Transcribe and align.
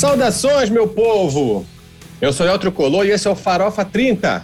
Saudações, 0.00 0.70
meu 0.70 0.88
povo! 0.88 1.66
Eu 2.22 2.32
sou 2.32 2.46
Eltro 2.46 2.72
Colô 2.72 3.04
e 3.04 3.10
esse 3.10 3.28
é 3.28 3.30
o 3.30 3.34
Farofa 3.34 3.84
30. 3.84 4.42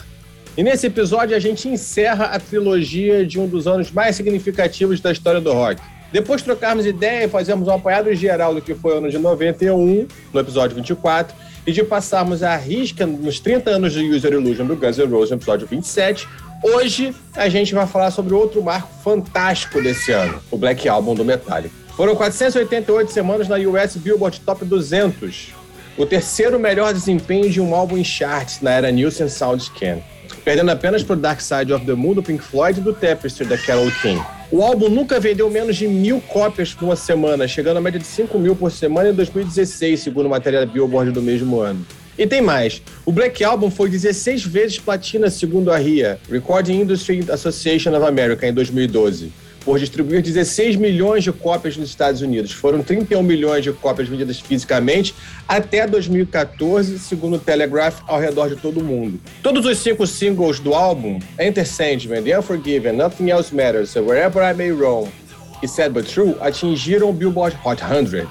E 0.54 0.62
nesse 0.62 0.86
episódio 0.86 1.34
a 1.34 1.40
gente 1.40 1.66
encerra 1.66 2.26
a 2.26 2.38
trilogia 2.38 3.24
de 3.24 3.40
um 3.40 3.48
dos 3.48 3.66
anos 3.66 3.90
mais 3.90 4.16
significativos 4.16 5.00
da 5.00 5.10
história 5.10 5.40
do 5.40 5.54
rock. 5.54 5.80
Depois 6.12 6.42
de 6.42 6.44
trocarmos 6.44 6.84
ideia 6.84 7.24
e 7.24 7.28
fazermos 7.28 7.68
um 7.68 7.72
apanhado 7.72 8.14
geral 8.14 8.54
do 8.54 8.60
que 8.60 8.74
foi 8.74 8.96
o 8.96 8.98
ano 8.98 9.10
de 9.10 9.16
91, 9.16 10.06
no 10.30 10.40
episódio 10.40 10.76
24, 10.76 11.34
e 11.66 11.72
de 11.72 11.82
passarmos 11.82 12.42
a 12.42 12.54
risca 12.54 13.06
nos 13.06 13.40
30 13.40 13.70
anos 13.70 13.94
de 13.94 14.10
User 14.10 14.34
Illusion 14.34 14.66
do 14.66 14.76
Guns 14.76 14.98
N' 14.98 15.06
Roses 15.06 15.30
no 15.30 15.36
episódio 15.38 15.66
27, 15.66 16.28
hoje 16.62 17.14
a 17.34 17.48
gente 17.48 17.74
vai 17.74 17.86
falar 17.86 18.10
sobre 18.10 18.34
outro 18.34 18.62
marco 18.62 18.90
fantástico 19.02 19.80
desse 19.80 20.12
ano, 20.12 20.38
o 20.50 20.58
Black 20.58 20.86
Album 20.86 21.14
do 21.14 21.24
Metallica. 21.24 21.85
Foram 21.96 22.14
488 22.14 23.10
semanas 23.10 23.48
na 23.48 23.56
US 23.56 23.96
Billboard 23.96 24.40
Top 24.40 24.62
200, 24.62 25.54
o 25.96 26.04
terceiro 26.04 26.58
melhor 26.58 26.92
desempenho 26.92 27.48
de 27.48 27.58
um 27.58 27.74
álbum 27.74 27.96
em 27.96 28.04
charts 28.04 28.60
na 28.60 28.70
era 28.70 28.90
Nielsen 28.90 29.30
SoundScan, 29.30 30.00
perdendo 30.44 30.70
apenas 30.70 31.02
para 31.02 31.16
Dark 31.16 31.40
Side 31.40 31.72
of 31.72 31.86
the 31.86 31.94
Moon 31.94 32.12
do 32.12 32.22
Pink 32.22 32.44
Floyd 32.44 32.80
e 32.80 32.82
do 32.82 32.92
Tapestry 32.92 33.46
da 33.46 33.56
Carole 33.56 33.90
King. 34.02 34.20
O 34.52 34.62
álbum 34.62 34.90
nunca 34.90 35.18
vendeu 35.18 35.48
menos 35.48 35.74
de 35.74 35.88
mil 35.88 36.20
cópias 36.20 36.74
por 36.74 36.84
uma 36.84 36.96
semana, 36.96 37.48
chegando 37.48 37.78
a 37.78 37.80
média 37.80 37.98
de 37.98 38.06
5 38.06 38.38
mil 38.38 38.54
por 38.54 38.70
semana 38.70 39.08
em 39.08 39.14
2016, 39.14 39.98
segundo 39.98 40.28
matéria 40.28 40.60
da 40.60 40.66
Billboard 40.66 41.12
do 41.12 41.22
mesmo 41.22 41.60
ano. 41.60 41.84
E 42.18 42.26
tem 42.26 42.42
mais. 42.42 42.82
O 43.06 43.12
Black 43.12 43.42
Album 43.42 43.70
foi 43.70 43.88
16 43.88 44.44
vezes 44.44 44.78
platina, 44.78 45.30
segundo 45.30 45.72
a 45.72 45.78
RIA, 45.78 46.18
Recording 46.30 46.78
Industry 46.78 47.24
Association 47.30 47.96
of 47.96 48.04
America, 48.04 48.46
em 48.46 48.52
2012 48.52 49.45
por 49.66 49.80
distribuir 49.80 50.22
16 50.22 50.76
milhões 50.76 51.24
de 51.24 51.32
cópias 51.32 51.76
nos 51.76 51.88
Estados 51.88 52.22
Unidos. 52.22 52.52
Foram 52.52 52.84
31 52.84 53.20
milhões 53.20 53.64
de 53.64 53.72
cópias 53.72 54.08
vendidas 54.08 54.38
fisicamente 54.38 55.12
até 55.48 55.84
2014, 55.88 57.00
segundo 57.00 57.34
o 57.34 57.38
Telegraph, 57.40 58.00
ao 58.06 58.20
redor 58.20 58.48
de 58.48 58.54
todo 58.54 58.78
o 58.78 58.84
mundo. 58.84 59.20
Todos 59.42 59.66
os 59.66 59.78
cinco 59.78 60.06
singles 60.06 60.60
do 60.60 60.72
álbum, 60.72 61.18
Enter 61.36 61.66
Sandman, 61.66 62.22
The 62.22 62.38
Unforgiven, 62.38 62.92
Nothing 62.92 63.30
Else 63.30 63.52
Matters, 63.52 63.96
Wherever 63.96 64.40
I 64.48 64.54
May 64.54 64.70
Roam 64.70 65.08
e 65.60 65.66
Sad 65.66 65.90
But 65.90 66.06
True, 66.06 66.36
atingiram 66.40 67.10
o 67.10 67.12
Billboard 67.12 67.58
Hot 67.64 67.82
100. 67.82 68.24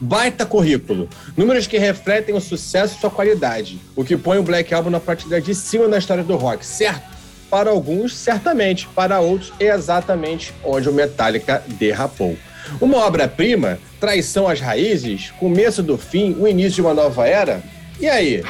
Baita 0.00 0.44
currículo. 0.44 1.08
Números 1.36 1.68
que 1.68 1.78
refletem 1.78 2.34
o 2.34 2.40
sucesso 2.40 2.96
e 2.96 3.00
sua 3.00 3.10
qualidade, 3.10 3.78
o 3.94 4.02
que 4.02 4.16
põe 4.16 4.38
o 4.38 4.42
Black 4.42 4.74
Album 4.74 4.90
na 4.90 4.98
prateleira 4.98 5.44
de 5.44 5.54
cima 5.54 5.86
na 5.86 5.98
história 5.98 6.24
do 6.24 6.34
rock, 6.34 6.66
certo? 6.66 7.19
Para 7.50 7.70
alguns, 7.70 8.16
certamente, 8.16 8.86
para 8.94 9.18
outros, 9.18 9.52
é 9.58 9.66
exatamente 9.66 10.54
onde 10.64 10.88
o 10.88 10.92
Metallica 10.92 11.62
derrapou. 11.66 12.36
Uma 12.80 12.98
obra-prima, 12.98 13.78
traição 13.98 14.46
às 14.46 14.60
raízes, 14.60 15.32
começo 15.32 15.82
do 15.82 15.98
fim, 15.98 16.36
o 16.38 16.46
início 16.46 16.74
de 16.74 16.80
uma 16.82 16.94
nova 16.94 17.26
era? 17.26 17.60
E 17.98 18.08
aí? 18.08 18.44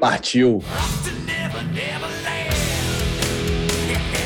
Partiu! 0.00 0.62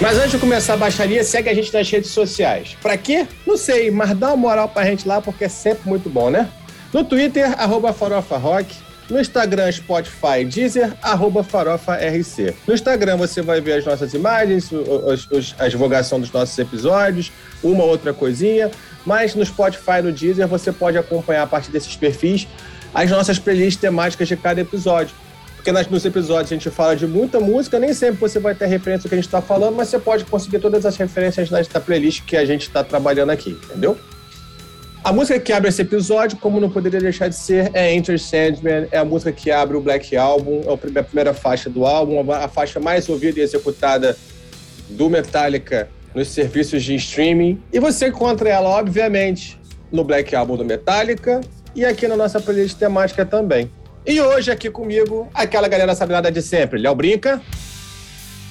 Mas 0.00 0.16
antes 0.18 0.32
de 0.32 0.38
começar 0.38 0.74
a 0.74 0.76
baixaria, 0.76 1.22
segue 1.22 1.50
a 1.50 1.54
gente 1.54 1.72
nas 1.72 1.90
redes 1.90 2.10
sociais. 2.10 2.76
Pra 2.80 2.96
quê? 2.96 3.26
Não 3.46 3.56
sei, 3.56 3.90
mas 3.90 4.16
dá 4.16 4.28
uma 4.28 4.36
moral 4.36 4.68
pra 4.68 4.84
gente 4.84 5.06
lá 5.06 5.20
porque 5.20 5.44
é 5.44 5.48
sempre 5.48 5.88
muito 5.88 6.08
bom, 6.08 6.30
né? 6.30 6.48
No 6.92 7.04
Twitter, 7.04 7.54
arroba 7.60 7.92
Farofa 7.92 8.36
Rock. 8.38 8.74
No 9.08 9.20
Instagram, 9.20 9.70
Spotify, 9.70 10.44
Deezer, 10.44 10.92
arroba 11.00 11.44
Farofa 11.44 11.94
RC. 11.94 12.54
No 12.66 12.74
Instagram 12.74 13.16
você 13.16 13.40
vai 13.40 13.60
ver 13.60 13.74
as 13.74 13.84
nossas 13.84 14.12
imagens, 14.14 14.70
os, 14.72 15.30
os, 15.30 15.54
a 15.58 15.68
divulgação 15.68 16.18
dos 16.18 16.32
nossos 16.32 16.58
episódios, 16.58 17.30
uma 17.62 17.84
outra 17.84 18.12
coisinha. 18.12 18.70
Mas 19.04 19.34
no 19.34 19.46
Spotify, 19.46 20.02
no 20.02 20.10
Deezer, 20.10 20.48
você 20.48 20.72
pode 20.72 20.98
acompanhar 20.98 21.42
a 21.42 21.46
partir 21.46 21.70
desses 21.70 21.94
perfis 21.94 22.48
as 22.92 23.10
nossas 23.10 23.38
playlists 23.38 23.80
temáticas 23.80 24.26
de 24.26 24.36
cada 24.36 24.60
episódio. 24.60 25.14
Porque 25.54 25.70
nas, 25.70 25.86
nos 25.88 26.04
episódios 26.04 26.50
a 26.50 26.54
gente 26.54 26.70
fala 26.70 26.96
de 26.96 27.06
muita 27.06 27.38
música, 27.38 27.78
nem 27.78 27.92
sempre 27.92 28.18
você 28.18 28.40
vai 28.40 28.54
ter 28.54 28.66
referência 28.66 29.02
do 29.02 29.08
que 29.08 29.14
a 29.14 29.18
gente 29.18 29.26
está 29.26 29.42
falando, 29.42 29.76
mas 29.76 29.88
você 29.88 29.98
pode 29.98 30.24
conseguir 30.24 30.58
todas 30.58 30.86
as 30.86 30.96
referências 30.96 31.48
da 31.48 31.80
playlist 31.80 32.24
que 32.24 32.36
a 32.36 32.44
gente 32.44 32.62
está 32.62 32.82
trabalhando 32.82 33.30
aqui, 33.30 33.50
entendeu? 33.50 33.96
A 35.06 35.12
música 35.12 35.38
que 35.38 35.52
abre 35.52 35.68
esse 35.68 35.80
episódio, 35.82 36.36
como 36.36 36.58
não 36.58 36.68
poderia 36.68 36.98
deixar 36.98 37.28
de 37.28 37.36
ser, 37.36 37.70
é 37.72 37.94
Enter 37.94 38.18
Sandman. 38.18 38.88
É 38.90 38.98
a 38.98 39.04
música 39.04 39.30
que 39.30 39.52
abre 39.52 39.76
o 39.76 39.80
Black 39.80 40.16
Album, 40.16 40.62
é 40.66 40.98
a 40.98 41.02
primeira 41.04 41.32
faixa 41.32 41.70
do 41.70 41.86
álbum, 41.86 42.28
a 42.32 42.48
faixa 42.48 42.80
mais 42.80 43.08
ouvida 43.08 43.38
e 43.38 43.42
executada 43.44 44.16
do 44.90 45.08
Metallica 45.08 45.88
nos 46.12 46.26
serviços 46.26 46.82
de 46.82 46.96
streaming. 46.96 47.62
E 47.72 47.78
você 47.78 48.08
encontra 48.08 48.48
ela, 48.48 48.68
obviamente, 48.68 49.60
no 49.92 50.02
Black 50.02 50.34
Album 50.34 50.56
do 50.56 50.64
Metallica 50.64 51.40
e 51.72 51.84
aqui 51.84 52.08
na 52.08 52.16
nossa 52.16 52.40
playlist 52.40 52.76
temática 52.76 53.24
também. 53.24 53.70
E 54.04 54.20
hoje 54.20 54.50
aqui 54.50 54.68
comigo, 54.70 55.28
aquela 55.32 55.68
galera 55.68 55.94
sabe 55.94 56.14
nada 56.14 56.32
de 56.32 56.42
sempre. 56.42 56.80
Léo 56.80 56.96
Brinca. 56.96 57.40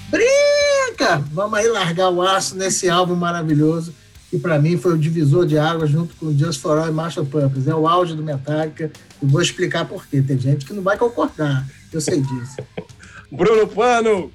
Brinca! 0.10 1.22
Vamos 1.34 1.60
aí 1.60 1.68
largar 1.68 2.10
o 2.10 2.22
aço 2.22 2.56
nesse 2.56 2.90
álbum 2.90 3.14
maravilhoso 3.14 4.05
que 4.36 4.42
para 4.42 4.60
mim 4.60 4.76
foi 4.76 4.94
o 4.94 4.98
divisor 4.98 5.46
de 5.46 5.58
águas 5.58 5.90
junto 5.90 6.14
com 6.16 6.38
Just 6.38 6.60
for 6.60 6.78
All 6.78 6.90
e 6.90 6.92
Marshall 6.92 7.26
Pumpers. 7.26 7.68
É 7.68 7.74
o 7.74 7.88
auge 7.88 8.14
do 8.14 8.22
Metallica 8.22 8.92
e 9.22 9.26
vou 9.26 9.42
explicar 9.42 9.86
por 9.86 10.06
quê. 10.06 10.22
Tem 10.22 10.38
gente 10.38 10.66
que 10.66 10.74
não 10.74 10.84
vai 10.84 10.98
concordar, 10.98 11.66
eu 11.92 12.02
sei 12.02 12.22
disso. 12.22 12.58
Bruno 13.32 13.66
Pano! 13.68 14.32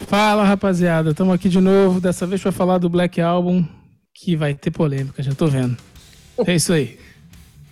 Fala, 0.00 0.44
rapaziada. 0.44 1.10
Estamos 1.10 1.34
aqui 1.34 1.48
de 1.48 1.60
novo, 1.60 1.98
dessa 2.00 2.26
vez 2.26 2.42
para 2.42 2.52
falar 2.52 2.76
do 2.76 2.90
Black 2.90 3.20
Album, 3.20 3.66
que 4.12 4.36
vai 4.36 4.52
ter 4.52 4.70
polêmica, 4.70 5.22
já 5.22 5.34
tô 5.34 5.46
vendo. 5.46 5.76
É 6.46 6.54
isso 6.54 6.72
aí. 6.72 6.98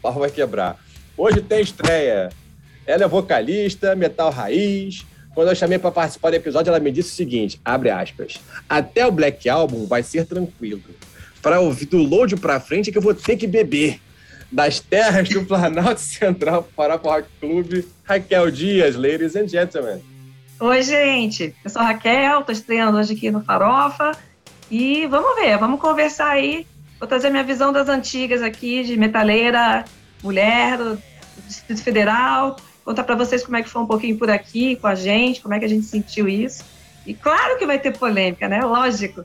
O 0.03 0.10
vai 0.12 0.31
quebrar. 0.31 0.78
Hoje 1.15 1.42
tem 1.42 1.60
estreia. 1.60 2.31
Ela 2.87 3.04
é 3.04 3.06
vocalista, 3.09 3.94
metal 3.94 4.31
raiz, 4.31 5.04
quando 5.34 5.48
eu 5.48 5.54
chamei 5.54 5.78
para 5.78 5.91
participar 5.91 6.31
do 6.31 6.37
episódio, 6.37 6.71
ela 6.71 6.81
me 6.81 6.91
disse 6.91 7.12
o 7.12 7.15
seguinte: 7.15 7.60
abre 7.62 7.91
aspas. 7.91 8.41
Até 8.66 9.06
o 9.06 9.12
Black 9.12 9.47
Album 9.47 9.87
vai 9.87 10.03
ser 10.03 10.25
tranquilo 10.25 10.81
para 11.42 11.60
ouvir 11.60 11.86
do 11.86 11.98
load 11.98 12.36
para 12.36 12.60
frente 12.60 12.90
é 12.90 12.92
que 12.92 12.98
eu 12.98 13.02
vou 13.02 13.14
ter 13.14 13.36
que 13.36 13.46
beber. 13.46 14.00
Das 14.52 14.80
terras 14.80 15.28
do 15.28 15.44
Planalto 15.44 16.00
Central 16.00 16.68
para 16.74 16.96
o 16.96 16.98
Rock 16.98 17.28
Clube, 17.38 17.86
Raquel 18.02 18.50
Dias, 18.50 18.96
ladies 18.96 19.36
and 19.36 19.46
gentlemen. 19.46 20.02
Oi, 20.58 20.82
gente. 20.82 21.54
Eu 21.64 21.70
sou 21.70 21.80
Raquel, 21.80 22.40
estou 22.40 22.52
estreando 22.52 22.98
hoje 22.98 23.14
aqui 23.14 23.30
no 23.30 23.42
Farofa. 23.44 24.10
E 24.68 25.06
vamos 25.06 25.36
ver, 25.36 25.56
vamos 25.56 25.80
conversar 25.80 26.30
aí. 26.30 26.66
Vou 26.98 27.08
trazer 27.08 27.30
minha 27.30 27.44
visão 27.44 27.72
das 27.72 27.88
antigas 27.88 28.42
aqui, 28.42 28.82
de 28.82 28.96
metaleira, 28.96 29.84
mulher, 30.22 30.76
do 30.76 31.00
Distrito 31.46 31.82
Federal. 31.82 32.56
Contar 32.84 33.04
para 33.04 33.14
vocês 33.14 33.44
como 33.44 33.56
é 33.56 33.62
que 33.62 33.68
foi 33.68 33.82
um 33.82 33.86
pouquinho 33.86 34.18
por 34.18 34.30
aqui 34.30 34.76
com 34.76 34.88
a 34.88 34.96
gente, 34.96 35.40
como 35.40 35.54
é 35.54 35.60
que 35.60 35.64
a 35.64 35.68
gente 35.68 35.86
sentiu 35.86 36.28
isso. 36.28 36.64
E 37.06 37.14
claro 37.14 37.56
que 37.56 37.64
vai 37.64 37.78
ter 37.78 37.96
polêmica, 37.96 38.48
né? 38.48 38.64
Lógico. 38.64 39.24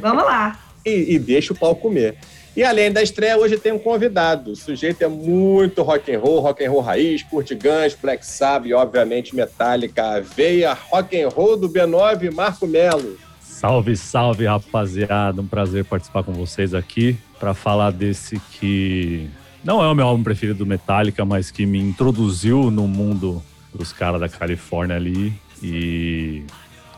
Vamos 0.00 0.24
lá 0.24 0.58
e, 0.84 1.14
e 1.14 1.18
deixa 1.18 1.52
o 1.52 1.56
pau 1.56 1.74
comer. 1.74 2.16
E 2.56 2.62
além 2.62 2.92
da 2.92 3.02
estreia, 3.02 3.36
hoje 3.36 3.56
tem 3.56 3.72
um 3.72 3.78
convidado. 3.78 4.52
O 4.52 4.56
sujeito 4.56 5.02
é 5.02 5.08
muito 5.08 5.82
rock 5.82 6.14
and 6.14 6.20
roll, 6.20 6.40
rock 6.40 6.64
and 6.64 6.70
roll 6.70 6.82
raiz, 6.82 7.22
curte 7.24 7.52
Guns, 7.54 7.96
Black 8.00 8.24
Sabbath 8.24 8.68
e, 8.68 8.72
obviamente, 8.72 9.34
Metallica, 9.34 10.20
veia 10.20 10.72
rock 10.72 11.20
and 11.20 11.28
roll 11.30 11.56
do 11.56 11.68
B9, 11.68 12.32
Marco 12.32 12.64
Melo. 12.66 13.18
Salve, 13.40 13.96
salve, 13.96 14.46
rapaziada. 14.46 15.40
Um 15.40 15.46
prazer 15.46 15.84
participar 15.84 16.22
com 16.22 16.32
vocês 16.32 16.74
aqui 16.74 17.16
para 17.40 17.54
falar 17.54 17.90
desse 17.90 18.38
que 18.52 19.28
não 19.64 19.82
é 19.82 19.88
o 19.88 19.94
meu 19.94 20.06
álbum 20.06 20.22
preferido 20.22 20.58
do 20.58 20.66
Metallica, 20.66 21.24
mas 21.24 21.50
que 21.50 21.66
me 21.66 21.80
introduziu 21.80 22.70
no 22.70 22.86
mundo 22.86 23.42
dos 23.74 23.92
caras 23.92 24.20
da 24.20 24.28
Califórnia 24.28 24.94
ali. 24.94 25.32
E 25.60 26.44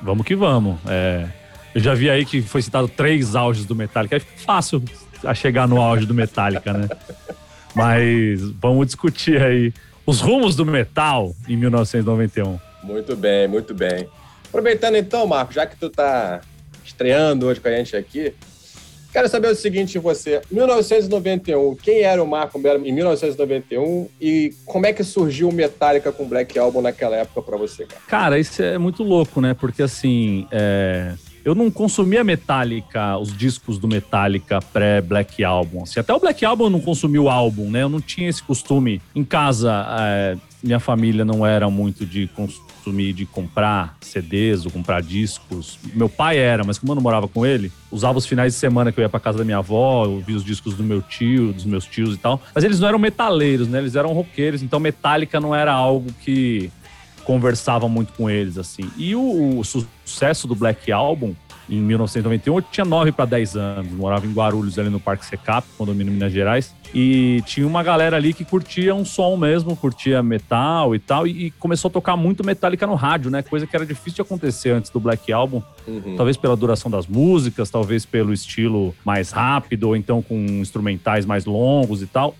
vamos 0.02 0.26
que 0.26 0.36
vamos. 0.36 0.76
É 0.86 1.45
eu 1.76 1.80
já 1.80 1.92
vi 1.92 2.08
aí 2.08 2.24
que 2.24 2.40
foi 2.40 2.62
citado 2.62 2.88
três 2.88 3.36
auges 3.36 3.66
do 3.66 3.74
Metallica. 3.74 4.16
É 4.16 4.18
fácil 4.18 4.82
a 5.22 5.34
chegar 5.34 5.68
no 5.68 5.78
auge 5.78 6.06
do 6.06 6.14
Metallica, 6.14 6.72
né? 6.72 6.88
Mas 7.74 8.40
vamos 8.52 8.86
discutir 8.86 9.42
aí 9.42 9.74
os 10.06 10.22
rumos 10.22 10.56
do 10.56 10.64
metal 10.64 11.36
em 11.46 11.54
1991. 11.54 12.58
Muito 12.82 13.14
bem, 13.14 13.46
muito 13.46 13.74
bem. 13.74 14.08
Aproveitando 14.48 14.96
então, 14.96 15.26
Marco, 15.26 15.52
já 15.52 15.66
que 15.66 15.76
tu 15.76 15.90
tá 15.90 16.40
estreando 16.82 17.44
hoje 17.44 17.60
com 17.60 17.68
a 17.68 17.72
gente 17.72 17.94
aqui, 17.94 18.32
quero 19.12 19.28
saber 19.28 19.48
o 19.48 19.54
seguinte 19.54 19.92
de 19.92 19.98
você. 19.98 20.40
1991, 20.50 21.76
quem 21.76 22.00
era 22.00 22.22
o 22.22 22.26
Marco 22.26 22.58
Melo 22.58 22.86
em 22.86 22.92
1991 22.92 24.08
e 24.18 24.54
como 24.64 24.86
é 24.86 24.94
que 24.94 25.04
surgiu 25.04 25.50
o 25.50 25.52
Metallica 25.52 26.10
com 26.10 26.26
Black 26.26 26.58
Album 26.58 26.80
naquela 26.80 27.16
época 27.16 27.42
para 27.42 27.58
você, 27.58 27.84
cara? 27.84 28.00
Cara, 28.08 28.38
isso 28.38 28.62
é 28.62 28.78
muito 28.78 29.02
louco, 29.02 29.42
né? 29.42 29.52
Porque 29.52 29.82
assim, 29.82 30.48
é 30.50 31.12
eu 31.46 31.54
não 31.54 31.70
consumia 31.70 32.24
Metallica, 32.24 33.16
os 33.18 33.32
discos 33.32 33.78
do 33.78 33.86
Metallica 33.86 34.58
pré-Black 34.60 35.44
Album. 35.44 35.84
Assim, 35.84 36.00
até 36.00 36.12
o 36.12 36.18
Black 36.18 36.44
Album 36.44 36.64
eu 36.64 36.70
não 36.70 36.80
consumi 36.80 37.20
o 37.20 37.30
álbum, 37.30 37.70
né? 37.70 37.84
Eu 37.84 37.88
não 37.88 38.00
tinha 38.00 38.28
esse 38.28 38.42
costume 38.42 39.00
em 39.14 39.22
casa. 39.22 39.86
É, 40.00 40.36
minha 40.60 40.80
família 40.80 41.24
não 41.24 41.46
era 41.46 41.70
muito 41.70 42.04
de 42.04 42.28
consumir, 42.34 43.12
de 43.12 43.24
comprar 43.26 43.96
CDs 44.00 44.66
ou 44.66 44.72
comprar 44.72 45.00
discos. 45.00 45.78
Meu 45.94 46.08
pai 46.08 46.36
era, 46.36 46.64
mas 46.64 46.80
como 46.80 46.90
eu 46.90 46.96
não 46.96 47.02
morava 47.02 47.28
com 47.28 47.46
ele, 47.46 47.70
usava 47.92 48.18
os 48.18 48.26
finais 48.26 48.54
de 48.54 48.58
semana 48.58 48.90
que 48.90 48.98
eu 48.98 49.02
ia 49.02 49.08
pra 49.08 49.20
casa 49.20 49.38
da 49.38 49.44
minha 49.44 49.58
avó, 49.58 50.04
eu 50.04 50.14
ouvia 50.14 50.36
os 50.36 50.44
discos 50.44 50.74
do 50.74 50.82
meu 50.82 51.00
tio, 51.00 51.52
dos 51.52 51.64
meus 51.64 51.84
tios 51.84 52.16
e 52.16 52.18
tal. 52.18 52.42
Mas 52.52 52.64
eles 52.64 52.80
não 52.80 52.88
eram 52.88 52.98
metaleiros, 52.98 53.68
né? 53.68 53.78
Eles 53.78 53.94
eram 53.94 54.12
roqueiros, 54.12 54.64
então 54.64 54.80
Metallica 54.80 55.38
não 55.38 55.54
era 55.54 55.72
algo 55.72 56.12
que 56.24 56.72
conversava 57.26 57.88
muito 57.88 58.12
com 58.12 58.30
eles, 58.30 58.56
assim. 58.56 58.88
E 58.96 59.14
o, 59.16 59.58
o 59.58 59.64
sucesso 59.64 60.46
do 60.46 60.54
Black 60.54 60.90
Album 60.92 61.34
em 61.68 61.80
1991. 61.80 62.56
Eu 62.56 62.62
tinha 62.62 62.84
9 62.84 63.10
para 63.10 63.24
10 63.24 63.56
anos, 63.56 63.92
morava 63.92 64.24
em 64.24 64.32
Guarulhos, 64.32 64.78
ali 64.78 64.88
no 64.88 65.00
Parque 65.00 65.26
Secap, 65.26 65.66
condomínio 65.76 66.12
Minas 66.12 66.32
Gerais. 66.32 66.72
E 66.94 67.42
tinha 67.44 67.66
uma 67.66 67.82
galera 67.82 68.16
ali 68.16 68.32
que 68.32 68.44
curtia 68.44 68.94
um 68.94 69.04
som 69.04 69.36
mesmo, 69.36 69.76
curtia 69.76 70.22
metal 70.22 70.94
e 70.94 70.98
tal, 71.00 71.26
e, 71.26 71.46
e 71.46 71.50
começou 71.50 71.88
a 71.88 71.92
tocar 71.92 72.16
muito 72.16 72.44
Metallica 72.44 72.86
no 72.86 72.94
rádio, 72.94 73.30
né? 73.30 73.42
Coisa 73.42 73.66
que 73.66 73.74
era 73.74 73.84
difícil 73.84 74.14
de 74.14 74.22
acontecer 74.22 74.70
antes 74.70 74.90
do 74.90 75.00
Black 75.00 75.32
Album. 75.32 75.60
Uhum. 75.86 76.14
Talvez 76.16 76.36
pela 76.36 76.56
duração 76.56 76.88
das 76.88 77.06
músicas, 77.06 77.68
talvez 77.68 78.06
pelo 78.06 78.32
estilo 78.32 78.94
mais 79.04 79.32
rápido, 79.32 79.88
ou 79.88 79.96
então 79.96 80.22
com 80.22 80.36
instrumentais 80.36 81.26
mais 81.26 81.44
longos 81.44 82.00
e 82.02 82.06
tal. 82.06 82.36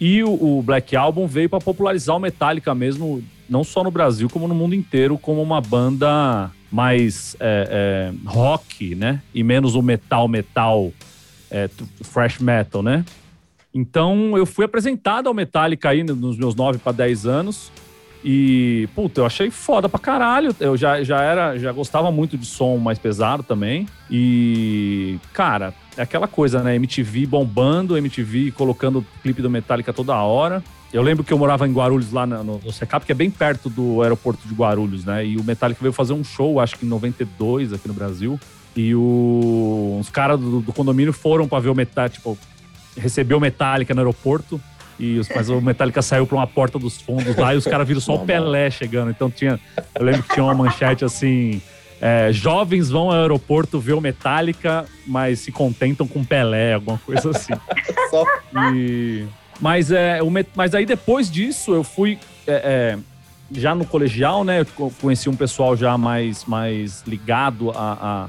E 0.00 0.22
o, 0.22 0.58
o 0.58 0.62
Black 0.62 0.96
Album 0.96 1.26
veio 1.26 1.48
para 1.48 1.60
popularizar 1.60 2.16
o 2.16 2.20
Metallica 2.20 2.74
mesmo, 2.74 3.22
não 3.48 3.62
só 3.62 3.84
no 3.84 3.90
Brasil, 3.90 4.28
como 4.28 4.48
no 4.48 4.54
mundo 4.54 4.74
inteiro, 4.74 5.16
como 5.18 5.42
uma 5.42 5.60
banda 5.60 6.50
mais 6.70 7.36
é, 7.38 8.12
é, 8.12 8.28
rock, 8.28 8.94
né? 8.94 9.22
E 9.32 9.42
menos 9.42 9.74
o 9.74 9.82
metal, 9.82 10.26
metal, 10.26 10.92
é, 11.50 11.68
fresh 12.02 12.40
metal, 12.40 12.82
né? 12.82 13.04
Então 13.72 14.36
eu 14.36 14.46
fui 14.46 14.64
apresentado 14.64 15.28
ao 15.28 15.34
Metallica 15.34 15.88
aí 15.88 16.02
nos 16.02 16.36
meus 16.36 16.54
9 16.54 16.78
para 16.78 16.92
10 16.92 17.26
anos. 17.26 17.72
E, 18.24 18.88
puta, 18.94 19.20
eu 19.20 19.26
achei 19.26 19.50
foda 19.50 19.86
pra 19.88 20.00
caralho. 20.00 20.56
Eu 20.58 20.76
já, 20.76 21.04
já 21.04 21.20
era, 21.20 21.58
já 21.58 21.70
gostava 21.72 22.10
muito 22.10 22.38
de 22.38 22.46
som 22.46 22.78
mais 22.78 22.98
pesado 22.98 23.42
também. 23.42 23.86
E, 24.10 25.18
cara, 25.34 25.74
é 25.96 26.02
aquela 26.02 26.26
coisa, 26.26 26.62
né? 26.62 26.74
MTV 26.76 27.26
bombando, 27.26 27.96
MTV 27.96 28.52
colocando 28.52 29.04
clipe 29.22 29.40
do 29.40 29.50
Metallica 29.50 29.92
toda 29.92 30.14
hora. 30.16 30.62
Eu 30.92 31.02
lembro 31.02 31.24
que 31.24 31.32
eu 31.32 31.38
morava 31.38 31.66
em 31.66 31.72
Guarulhos, 31.72 32.12
lá 32.12 32.24
no, 32.24 32.58
no 32.58 32.72
Secap, 32.72 33.04
que 33.04 33.10
é 33.10 33.14
bem 33.14 33.28
perto 33.28 33.68
do 33.68 34.00
aeroporto 34.02 34.46
de 34.46 34.54
Guarulhos, 34.54 35.04
né? 35.04 35.26
E 35.26 35.36
o 35.36 35.42
Metallica 35.42 35.80
veio 35.80 35.92
fazer 35.92 36.12
um 36.12 36.22
show, 36.22 36.60
acho 36.60 36.78
que 36.78 36.86
em 36.86 36.88
92, 36.88 37.72
aqui 37.72 37.88
no 37.88 37.94
Brasil. 37.94 38.38
E 38.76 38.94
o, 38.94 39.98
os 40.00 40.08
caras 40.08 40.38
do, 40.38 40.60
do, 40.60 40.72
condomínio 40.72 41.12
foram 41.12 41.48
para 41.48 41.60
ver 41.60 41.68
o 41.68 41.74
Metallica, 41.74 42.14
tipo, 42.14 42.38
recebeu 42.96 43.38
o 43.38 43.40
Metallica 43.40 43.92
no 43.92 44.00
aeroporto. 44.00 44.60
E 44.98 45.18
os, 45.18 45.28
mas 45.34 45.48
o 45.48 45.60
Metallica 45.60 46.00
saiu 46.00 46.26
para 46.26 46.36
uma 46.36 46.46
porta 46.46 46.78
dos 46.78 47.00
fundos 47.00 47.34
lá 47.34 47.52
e 47.52 47.56
os 47.56 47.64
caras 47.64 47.86
viram 47.86 48.00
só 48.00 48.14
o 48.14 48.24
Pelé 48.24 48.70
chegando. 48.70 49.10
Então 49.10 49.28
tinha. 49.28 49.58
Eu 49.94 50.04
lembro 50.04 50.22
que 50.22 50.32
tinha 50.32 50.44
uma 50.44 50.54
manchete 50.54 51.04
assim. 51.04 51.60
É, 52.06 52.30
jovens 52.30 52.90
vão 52.90 53.10
ao 53.10 53.22
aeroporto 53.22 53.80
ver 53.80 53.94
o 53.94 54.00
Metallica, 54.00 54.84
mas 55.06 55.38
se 55.38 55.50
contentam 55.50 56.06
com 56.06 56.22
Pelé, 56.22 56.74
alguma 56.74 56.98
coisa 56.98 57.30
assim. 57.30 57.54
E, 58.72 59.26
mas, 59.60 59.90
é, 59.90 60.22
o, 60.22 60.30
mas 60.54 60.74
aí 60.74 60.86
depois 60.86 61.28
disso 61.28 61.74
eu 61.74 61.82
fui. 61.82 62.18
É, 62.46 62.96
é, 62.96 62.98
já 63.50 63.74
no 63.74 63.84
colegial, 63.84 64.44
né? 64.44 64.60
Eu 64.60 64.92
conheci 65.00 65.28
um 65.28 65.34
pessoal 65.34 65.76
já 65.76 65.98
mais, 65.98 66.44
mais 66.44 67.02
ligado 67.06 67.70
a, 67.70 68.28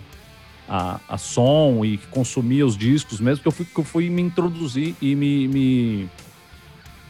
a, 0.68 0.78
a, 0.78 1.00
a 1.08 1.18
som 1.18 1.86
e 1.86 1.98
que 1.98 2.08
consumia 2.08 2.66
os 2.66 2.76
discos 2.76 3.20
mesmo, 3.20 3.44
que 3.44 3.48
eu 3.48 3.52
fui, 3.52 3.66
que 3.66 3.80
eu 3.80 3.84
fui 3.84 4.10
me 4.10 4.22
introduzir 4.22 4.96
e 5.00 5.16
me, 5.16 5.48
me, 5.48 6.10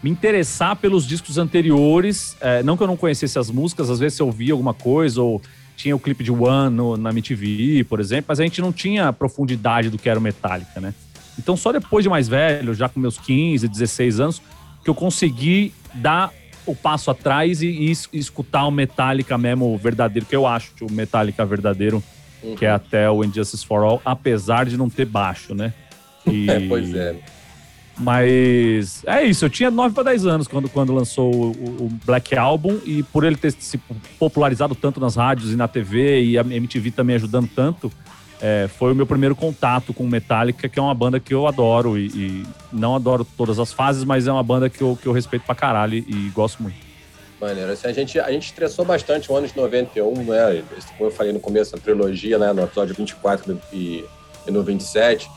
me 0.03 0.09
interessar 0.09 0.75
pelos 0.75 1.07
discos 1.07 1.37
anteriores. 1.37 2.35
É, 2.41 2.61
não 2.63 2.75
que 2.75 2.83
eu 2.83 2.87
não 2.87 2.97
conhecesse 2.97 3.39
as 3.39 3.49
músicas, 3.49 3.89
às 3.89 3.99
vezes 3.99 4.19
eu 4.19 4.25
ouvia 4.25 4.51
alguma 4.51 4.73
coisa 4.73 5.21
ou 5.21 5.41
tinha 5.75 5.95
o 5.95 5.99
clipe 5.99 6.23
de 6.23 6.31
One 6.31 6.75
no, 6.75 6.97
na 6.97 7.09
MTV, 7.09 7.83
por 7.85 7.99
exemplo, 7.99 8.25
mas 8.29 8.39
a 8.39 8.43
gente 8.43 8.61
não 8.61 8.71
tinha 8.71 9.09
a 9.09 9.13
profundidade 9.13 9.89
do 9.89 9.97
que 9.97 10.09
era 10.09 10.17
o 10.17 10.21
Metallica, 10.21 10.79
né? 10.79 10.93
Então, 11.37 11.57
só 11.57 11.71
depois 11.71 12.03
de 12.03 12.09
mais 12.09 12.27
velho, 12.27 12.73
já 12.73 12.87
com 12.87 12.99
meus 12.99 13.17
15, 13.17 13.67
16 13.67 14.19
anos, 14.19 14.41
que 14.83 14.89
eu 14.89 14.95
consegui 14.95 15.73
dar 15.93 16.31
o 16.65 16.75
passo 16.75 17.11
atrás 17.11 17.61
e, 17.61 17.67
e, 17.67 17.91
escutar 18.17 18.65
o 18.65 18.71
Metallica 18.71 19.37
mesmo 19.37 19.77
verdadeiro, 19.77 20.25
que 20.25 20.35
eu 20.35 20.47
acho 20.47 20.71
o 20.81 20.91
Metallica 20.91 21.45
verdadeiro, 21.45 22.03
uhum. 22.41 22.55
que 22.55 22.65
é 22.65 22.71
até 22.71 23.09
o 23.09 23.23
Injustice 23.23 23.65
for 23.65 23.83
All, 23.83 24.01
apesar 24.03 24.65
de 24.65 24.77
não 24.77 24.89
ter 24.89 25.05
baixo, 25.05 25.53
né? 25.53 25.73
E... 26.25 26.49
É, 26.49 26.67
pois 26.67 26.93
é. 26.95 27.15
Mas 27.97 29.03
é 29.05 29.23
isso, 29.23 29.45
eu 29.45 29.49
tinha 29.49 29.71
9 29.71 29.95
para 29.95 30.03
10 30.03 30.25
anos 30.25 30.47
quando, 30.47 30.67
quando 30.67 30.93
lançou 30.93 31.33
o, 31.33 31.85
o, 31.85 31.89
Black 32.05 32.35
Album 32.35 32.77
e 32.85 33.03
por 33.03 33.23
ele 33.23 33.37
ter 33.37 33.51
se 33.51 33.77
popularizado 34.19 34.75
tanto 34.75 34.99
nas 34.99 35.15
rádios 35.15 35.53
e 35.53 35.55
na 35.55 35.67
TV 35.67 36.21
e 36.21 36.37
a 36.37 36.41
MTV 36.41 36.91
também 36.91 37.15
ajudando 37.15 37.49
tanto, 37.55 37.89
é, 38.41 38.67
foi 38.67 38.91
o 38.91 38.95
meu 38.95 39.07
primeiro 39.07 39.35
contato 39.35 39.93
com 39.93 40.05
Metallica, 40.05 40.67
que 40.67 40.77
é 40.77 40.81
uma 40.81 40.93
banda 40.93 41.21
que 41.21 41.33
eu 41.33 41.47
adoro 41.47 41.97
e, 41.97 42.07
e, 42.07 42.43
não 42.71 42.95
adoro 42.95 43.25
todas 43.37 43.59
as 43.59 43.71
fases, 43.71 44.03
mas 44.03 44.27
é 44.27 44.31
uma 44.31 44.43
banda 44.43 44.69
que 44.69 44.81
eu, 44.81 44.97
que 45.01 45.07
eu 45.07 45.13
respeito 45.13 45.45
pra 45.45 45.55
caralho 45.55 45.95
e, 45.95 46.29
gosto 46.33 46.61
muito. 46.61 46.77
Maneiro. 47.39 47.71
Assim, 47.71 47.87
a, 47.87 47.93
gente, 47.93 48.19
a 48.19 48.31
gente 48.31 48.47
estressou 48.47 48.83
bastante 48.83 49.29
no 49.29 49.37
ano 49.37 49.47
de 49.47 49.55
91, 49.55 50.13
né? 50.25 50.63
Como 50.97 51.09
eu 51.09 51.13
falei 51.13 51.31
no 51.31 51.39
começo 51.39 51.71
da 51.71 51.77
trilogia, 51.77 52.37
né? 52.37 52.51
No 52.51 52.63
episódio 52.63 52.93
24 52.93 53.59
e, 53.71 54.05
e 54.45 54.51
no 54.51 54.63
27. 54.63 55.29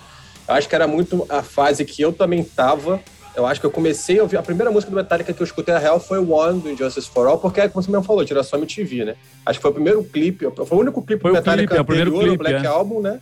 Eu 0.48 0.54
acho 0.54 0.68
que 0.68 0.74
era 0.74 0.86
muito 0.86 1.26
a 1.28 1.42
fase 1.42 1.84
que 1.84 2.00
eu 2.00 2.12
também 2.12 2.42
tava 2.42 3.00
eu 3.38 3.46
acho 3.46 3.60
que 3.60 3.66
eu 3.66 3.70
comecei 3.70 4.18
a 4.18 4.22
ouvir. 4.22 4.36
A 4.36 4.42
primeira 4.42 4.68
música 4.68 4.90
do 4.90 4.96
Metallica 4.96 5.32
que 5.32 5.40
eu 5.40 5.44
escutei 5.44 5.72
na 5.72 5.78
real 5.78 6.00
foi 6.00 6.18
One 6.18 6.60
do 6.60 6.70
Injustice 6.70 7.08
for 7.08 7.28
All, 7.28 7.38
porque, 7.38 7.68
como 7.68 7.80
você 7.80 7.88
mesmo 7.88 8.04
falou, 8.04 8.24
tira 8.24 8.42
só 8.42 8.56
MTV, 8.56 9.04
né? 9.04 9.16
Acho 9.46 9.60
que 9.60 9.62
foi 9.62 9.70
o 9.70 9.74
primeiro 9.74 10.02
clipe, 10.02 10.44
foi 10.66 10.76
o 10.76 10.80
único 10.80 11.00
clipe 11.02 11.22
foi 11.22 11.30
do 11.30 11.34
Metallica 11.34 11.76
clipe, 11.76 11.78
é 11.78 11.94
anterior, 11.94 12.16
o 12.16 12.20
clipe, 12.20 12.36
Black 12.36 12.66
é. 12.66 12.68
Album, 12.68 13.00
né? 13.00 13.20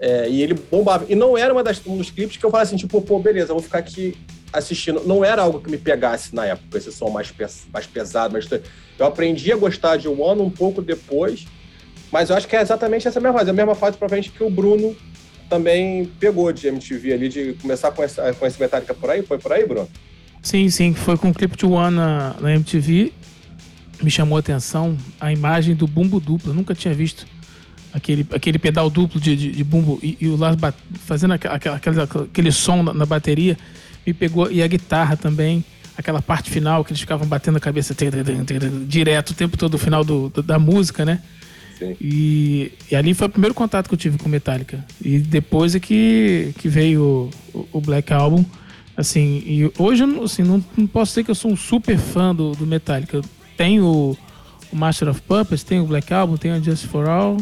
É, 0.00 0.28
e 0.28 0.42
ele 0.42 0.54
bombava. 0.54 1.06
E 1.08 1.14
não 1.14 1.38
era 1.38 1.52
uma 1.52 1.62
das, 1.62 1.80
um 1.86 1.96
dos 1.96 2.10
clipes 2.10 2.36
que 2.36 2.44
eu 2.44 2.50
falava 2.50 2.68
assim, 2.68 2.76
tipo, 2.76 3.00
pô, 3.00 3.20
beleza, 3.20 3.52
vou 3.52 3.62
ficar 3.62 3.78
aqui 3.78 4.18
assistindo. 4.52 5.02
Não 5.06 5.24
era 5.24 5.42
algo 5.42 5.60
que 5.60 5.70
me 5.70 5.78
pegasse 5.78 6.34
na 6.34 6.44
época, 6.44 6.76
esse 6.76 6.90
som 6.90 7.08
mais, 7.08 7.32
mais 7.72 7.86
pesado. 7.86 8.32
Mas 8.34 8.48
eu 8.98 9.06
aprendi 9.06 9.52
a 9.52 9.56
gostar 9.56 9.96
de 9.96 10.08
One 10.08 10.42
um 10.42 10.50
pouco 10.50 10.82
depois, 10.82 11.46
mas 12.10 12.30
eu 12.30 12.36
acho 12.36 12.48
que 12.48 12.56
é 12.56 12.60
exatamente 12.60 13.06
essa 13.06 13.20
mesma 13.20 13.38
fase. 13.38 13.50
A 13.50 13.54
mesma 13.54 13.76
fase, 13.76 13.96
provavelmente, 13.96 14.32
que 14.32 14.42
o 14.42 14.50
Bruno 14.50 14.96
também 15.48 16.10
pegou 16.18 16.52
de 16.52 16.66
MTV 16.68 17.12
ali, 17.12 17.28
de 17.28 17.52
começar 17.54 17.90
com 17.90 18.02
essa, 18.02 18.32
com 18.34 18.46
esse 18.46 18.60
Metallica 18.60 18.94
por 18.94 19.10
aí? 19.10 19.22
Foi 19.22 19.38
por 19.38 19.52
aí, 19.52 19.66
Bruno? 19.66 19.88
Sim, 20.42 20.68
sim, 20.70 20.94
foi 20.94 21.16
com 21.16 21.30
o 21.30 21.34
clipe 21.34 21.56
de 21.56 21.66
One 21.66 21.96
na, 21.96 22.36
na 22.40 22.54
MTV. 22.54 23.12
Me 24.02 24.10
chamou 24.10 24.36
a 24.36 24.40
atenção 24.40 24.96
a 25.20 25.32
imagem 25.32 25.74
do 25.74 25.86
bumbo 25.86 26.20
duplo. 26.20 26.50
Eu 26.50 26.54
nunca 26.54 26.74
tinha 26.74 26.94
visto 26.94 27.26
aquele, 27.92 28.26
aquele 28.32 28.58
pedal 28.58 28.90
duplo 28.90 29.20
de, 29.20 29.34
de, 29.34 29.50
de 29.52 29.64
bumbo 29.64 29.98
e, 30.02 30.18
e 30.20 30.28
o 30.28 30.36
Lars 30.36 30.56
fazendo 31.04 31.32
aquele, 31.34 31.54
aquele, 31.54 32.00
aquele 32.00 32.52
som 32.52 32.82
na, 32.82 32.92
na, 32.92 33.06
bateria. 33.06 33.56
Me 34.06 34.12
pegou. 34.12 34.50
E 34.50 34.62
a 34.62 34.66
guitarra 34.66 35.16
também. 35.16 35.64
Aquela 35.98 36.20
parte 36.20 36.50
final 36.50 36.84
que 36.84 36.92
eles 36.92 37.00
ficavam 37.00 37.26
batendo 37.26 37.56
a 37.56 37.60
cabeça 37.60 37.96
direto 38.86 39.30
o 39.30 39.34
tempo 39.34 39.56
todo, 39.56 39.74
o 39.74 39.78
final 39.78 40.04
do, 40.04 40.28
da 40.28 40.58
música, 40.58 41.06
né? 41.06 41.22
E, 42.00 42.72
e, 42.90 42.96
ali 42.96 43.14
foi 43.14 43.26
o 43.26 43.30
primeiro 43.30 43.54
contato 43.54 43.88
que 43.88 43.94
eu 43.94 43.98
tive 43.98 44.18
com 44.18 44.28
Metallica. 44.28 44.84
E 45.02 45.18
depois 45.18 45.74
é 45.74 45.80
que, 45.80 46.52
que 46.58 46.68
veio 46.68 47.30
o, 47.54 47.68
o 47.72 47.80
Black 47.80 48.12
Album. 48.12 48.44
Assim, 48.96 49.42
e 49.44 49.70
hoje 49.78 50.04
assim, 50.24 50.42
não, 50.42 50.64
não 50.76 50.86
posso 50.86 51.10
dizer 51.12 51.24
que 51.24 51.30
eu 51.30 51.34
sou 51.34 51.50
um 51.50 51.56
super 51.56 51.98
fã 51.98 52.34
do, 52.34 52.52
do 52.52 52.66
Metallica. 52.66 53.20
Tenho 53.56 53.86
o, 53.86 54.18
Master 54.72 55.08
of 55.08 55.20
Puppets, 55.22 55.64
tenho 55.64 55.84
o 55.84 55.86
Black 55.86 56.12
Album, 56.12 56.36
tenho 56.36 56.56
o 56.56 56.62
Just 56.62 56.86
for 56.86 57.08
All. 57.08 57.36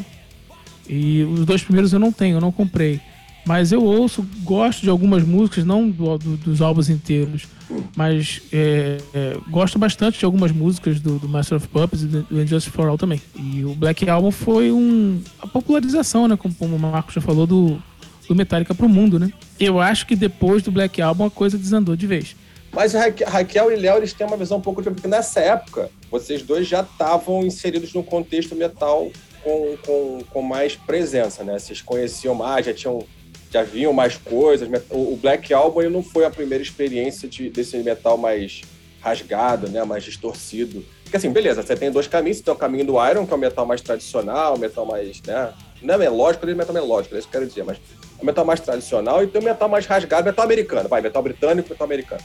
E 0.89 1.23
os 1.23 1.45
dois 1.45 1.63
primeiros 1.63 1.93
eu 1.93 1.99
não 1.99 2.13
tenho, 2.13 2.37
eu 2.37 2.41
não 2.41 2.53
comprei. 2.53 3.01
Mas 3.47 3.73
eu 3.73 3.85
ouço, 3.85 4.27
gosto 4.43 4.83
de 4.83 4.89
algumas 4.89 5.23
músicas, 5.23 5.65
não 5.65 5.89
do, 5.89 6.17
do, 6.17 6.37
dos 6.39 6.63
álbuns 6.63 6.89
inteiros, 6.89 7.47
mas 7.95 8.41
é, 8.53 8.99
é, 9.13 9.37
gosto 9.51 9.79
bastante 9.79 10.19
de 10.19 10.25
algumas 10.25 10.51
músicas 10.51 10.99
do, 10.99 11.19
do 11.19 11.29
Master 11.29 11.59
of 11.59 11.69
Puppets 11.69 12.03
e 12.05 12.07
do 12.07 12.43
Injustice 12.43 12.71
for 12.71 12.89
All 12.89 12.97
também. 12.97 13.21
E 13.37 13.65
o 13.65 13.75
Black 13.75 14.09
Album 14.09 14.31
foi 14.31 14.73
um, 14.73 15.21
a 15.39 15.47
popularização, 15.47 16.27
né, 16.27 16.37
como, 16.37 16.77
o 16.77 16.79
Marco 16.79 17.13
já 17.13 17.21
falou, 17.21 17.47
do, 17.47 17.83
do 18.27 18.35
Metallica 18.35 18.75
pro 18.75 18.89
mundo, 18.89 19.19
né? 19.19 19.31
Eu 19.61 19.79
acho 19.79 20.07
que 20.07 20.17
depois 20.17 20.63
do 20.63 20.73
Black 20.73 21.03
Album 21.03 21.27
a 21.27 21.31
coisa 21.31 21.59
desandou 21.59 21.95
de 21.95 22.07
vez. 22.07 22.35
Mas 22.73 22.93
Raquel 22.93 23.71
e 23.71 23.77
Léo, 23.77 23.99
eles 23.99 24.13
têm 24.13 24.27
uma 24.27 24.37
visão 24.37 24.59
um 24.59 24.61
pouco 24.61 24.81
diferente, 24.81 25.01
porque 25.01 25.17
nessa 25.17 25.39
época, 25.41 25.91
vocês 26.11 26.43
dois 26.43 26.67
já 26.67 26.81
estavam 26.81 27.47
inseridos 27.47 27.93
no 27.95 28.03
contexto 28.03 28.57
metal 28.57 29.13
com, 29.45 29.77
com, 29.87 30.25
com 30.29 30.43
mais 30.43 30.75
presença, 30.75 31.45
né? 31.45 31.59
Vocês 31.59 31.81
conheciam 31.81 32.35
mais, 32.35 32.67
já 32.67 32.75
tinham 32.75 33.07
já 33.55 33.63
vinham 33.63 33.93
mais 33.93 34.17
coisas. 34.17 34.69
O 34.91 35.17
Black 35.17 35.55
Album 35.55 35.83
ele 35.83 35.91
não 35.91 36.03
foi 36.03 36.25
a 36.25 36.31
primeira 36.31 36.63
experiência 36.63 37.29
de, 37.29 37.49
desse 37.49 37.79
metal 37.79 38.19
mais 38.19 38.63
rasgado, 39.01 39.69
né, 39.69 39.85
mais 39.85 40.03
distorcido. 40.03 40.85
Porque 41.05 41.17
assim, 41.17 41.31
beleza, 41.31 41.63
você 41.63 41.77
tem 41.77 41.91
dois 41.91 42.09
caminhos, 42.09 42.39
você 42.39 42.43
tem 42.43 42.53
o 42.53 42.57
caminho 42.57 42.85
do 42.85 43.09
Iron, 43.09 43.25
que 43.25 43.33
é 43.33 43.37
o 43.37 43.39
metal 43.39 43.65
mais 43.65 43.81
tradicional, 43.81 44.57
o 44.57 44.59
metal 44.59 44.85
mais, 44.85 45.23
né, 45.23 45.53
não 45.81 45.95
é 45.95 45.99
melódico, 45.99 46.45
ele 46.45 46.53
é 46.53 46.55
metal 46.57 46.75
melódico, 46.75 47.15
é 47.15 47.19
isso 47.19 47.29
que 47.29 47.37
eu 47.37 47.41
quero 47.41 47.49
dizer, 47.49 47.65
mas 47.65 47.77
é 48.19 48.23
o 48.23 48.27
metal 48.27 48.45
mais 48.45 48.59
tradicional 48.59 49.23
e 49.23 49.29
tem 49.29 49.41
o 49.41 49.45
metal 49.45 49.69
mais 49.69 49.87
rasgado, 49.87 50.25
metal 50.25 50.45
americano, 50.45 50.89
vai, 50.89 51.01
metal 51.01 51.23
britânico, 51.23 51.71
metal 51.71 51.85
americano. 51.85 52.23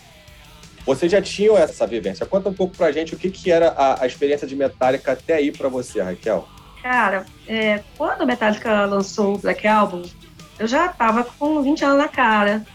Vocês 0.84 1.12
já 1.12 1.22
tinham 1.22 1.56
essa 1.56 1.86
vivência. 1.86 2.26
Conta 2.26 2.50
um 2.50 2.54
pouco 2.54 2.76
pra 2.76 2.92
gente 2.92 3.14
o 3.14 3.18
que, 3.18 3.30
que 3.30 3.52
era 3.52 3.68
a, 3.70 4.04
a 4.04 4.08
experiência 4.08 4.48
de 4.48 4.56
Metallica 4.56 5.12
até 5.12 5.36
aí 5.36 5.52
pra 5.52 5.70
você, 5.70 6.02
Raquel. 6.02 6.48
Cara, 6.82 7.26
é, 7.48 7.84
quando 7.98 8.22
a 8.22 8.26
Metallica 8.26 8.86
lançou 8.86 9.36
o 9.36 9.38
Black 9.38 9.68
Album, 9.68 10.02
eu 10.60 10.68
já 10.68 10.90
tava 10.90 11.24
com 11.24 11.62
20 11.62 11.86
anos 11.86 11.98
na 11.98 12.08
cara, 12.08 12.66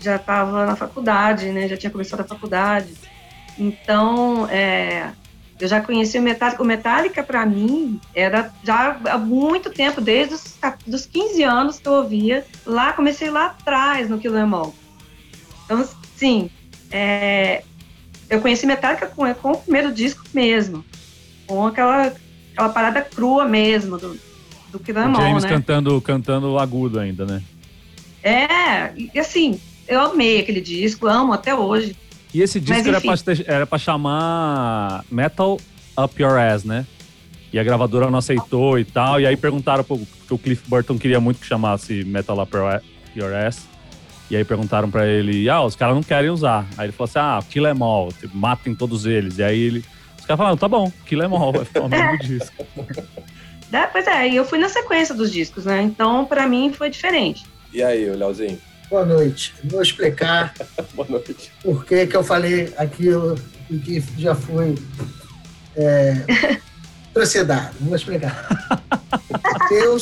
já 0.00 0.18
tava 0.18 0.66
na 0.66 0.74
faculdade, 0.74 1.50
né? 1.50 1.68
Já 1.68 1.76
tinha 1.76 1.90
começado 1.90 2.20
a 2.20 2.24
faculdade. 2.24 2.94
Então, 3.58 4.48
é, 4.50 5.12
eu 5.60 5.68
já 5.68 5.80
conheci 5.80 6.18
o 6.18 6.22
Metallica. 6.22 6.62
O 6.62 6.66
Metallica, 6.66 7.22
para 7.22 7.44
mim, 7.46 8.00
era 8.14 8.52
já 8.64 8.98
há 9.04 9.18
muito 9.18 9.70
tempo, 9.70 10.00
desde 10.00 10.34
os 10.34 10.58
dos 10.86 11.06
15 11.06 11.42
anos 11.42 11.78
que 11.78 11.86
eu 11.86 11.92
ouvia. 11.92 12.44
Lá, 12.66 12.92
comecei 12.92 13.30
lá 13.30 13.46
atrás, 13.46 14.08
no 14.08 14.20
All. 14.56 14.74
Então, 15.64 15.88
sim, 16.16 16.50
é, 16.90 17.62
eu 18.28 18.40
conheci 18.40 18.66
Metallica 18.66 19.06
com, 19.06 19.32
com 19.34 19.52
o 19.52 19.58
primeiro 19.58 19.92
disco 19.92 20.24
mesmo. 20.32 20.84
Com 21.46 21.66
aquela, 21.66 22.12
aquela 22.52 22.68
parada 22.70 23.02
crua 23.02 23.44
mesmo 23.44 23.98
do, 23.98 24.18
do 24.78 24.98
All, 24.98 25.14
James 25.14 25.42
né? 25.44 25.48
cantando, 25.48 26.00
cantando 26.00 26.58
agudo 26.58 26.98
ainda, 26.98 27.24
né? 27.24 27.42
É, 28.22 28.92
e 28.96 29.18
assim, 29.18 29.60
eu 29.86 30.00
amei 30.00 30.40
aquele 30.40 30.60
disco, 30.60 31.06
amo 31.06 31.32
até 31.32 31.54
hoje. 31.54 31.96
E 32.32 32.40
esse 32.42 32.58
disco 32.58 32.74
Mas, 32.74 32.86
era 32.86 33.00
pra, 33.00 33.54
era 33.54 33.66
pra 33.66 33.78
chamar 33.78 35.04
Metal 35.10 35.58
Up 35.96 36.22
Your 36.22 36.38
Ass, 36.38 36.64
né? 36.64 36.86
E 37.52 37.58
a 37.58 37.62
gravadora 37.62 38.10
não 38.10 38.18
aceitou 38.18 38.78
e 38.78 38.84
tal. 38.84 39.20
E 39.20 39.26
aí 39.26 39.36
perguntaram 39.36 39.84
pro, 39.84 39.98
porque 39.98 40.34
o 40.34 40.38
Cliff 40.38 40.68
Burton 40.68 40.98
queria 40.98 41.20
muito 41.20 41.38
que 41.38 41.46
chamasse 41.46 42.02
Metal 42.02 42.36
Up 42.40 42.50
Your 43.14 43.32
Ass. 43.32 43.68
E 44.30 44.36
aí 44.36 44.44
perguntaram 44.44 44.90
pra 44.90 45.06
ele, 45.06 45.48
ah, 45.48 45.62
os 45.62 45.76
caras 45.76 45.94
não 45.94 46.02
querem 46.02 46.30
usar. 46.30 46.66
Aí 46.76 46.86
ele 46.86 46.92
falou 46.92 47.04
assim, 47.04 47.18
ah, 47.18 47.40
kill 47.48 47.66
em 47.66 47.82
all, 47.82 48.12
tipo, 48.12 48.36
matem 48.36 48.74
todos 48.74 49.06
eles. 49.06 49.38
E 49.38 49.44
aí 49.44 49.60
ele, 49.60 49.84
os 50.18 50.24
caras 50.24 50.38
falaram, 50.38 50.56
tá 50.56 50.66
bom, 50.66 50.90
kill 51.06 51.22
em 51.22 51.32
all, 51.32 51.52
vai 51.52 51.64
ficar 51.64 51.82
o 51.82 51.88
nome 51.88 52.18
do 52.18 52.24
disco. 52.26 52.66
É, 53.72 53.86
pois 53.86 54.06
é, 54.06 54.28
e 54.28 54.36
eu 54.36 54.44
fui 54.44 54.58
na 54.58 54.68
sequência 54.68 55.14
dos 55.14 55.32
discos, 55.32 55.64
né? 55.64 55.82
Então, 55.82 56.24
pra 56.24 56.46
mim, 56.48 56.72
foi 56.72 56.90
diferente. 56.90 57.44
E 57.72 57.82
aí, 57.82 58.08
o 58.08 58.16
Leozinho? 58.16 58.58
Boa 58.88 59.04
noite. 59.04 59.52
Vou 59.64 59.82
explicar 59.82 60.54
Boa 60.94 61.08
noite. 61.08 61.50
por 61.62 61.84
que, 61.84 62.06
que 62.06 62.16
eu 62.16 62.22
falei 62.22 62.72
aquilo 62.76 63.36
que 63.68 64.02
já 64.18 64.34
foi 64.34 64.76
é, 65.76 66.14
procedado. 67.12 67.74
Vou 67.80 67.96
explicar. 67.96 68.46
Eu, 69.72 69.98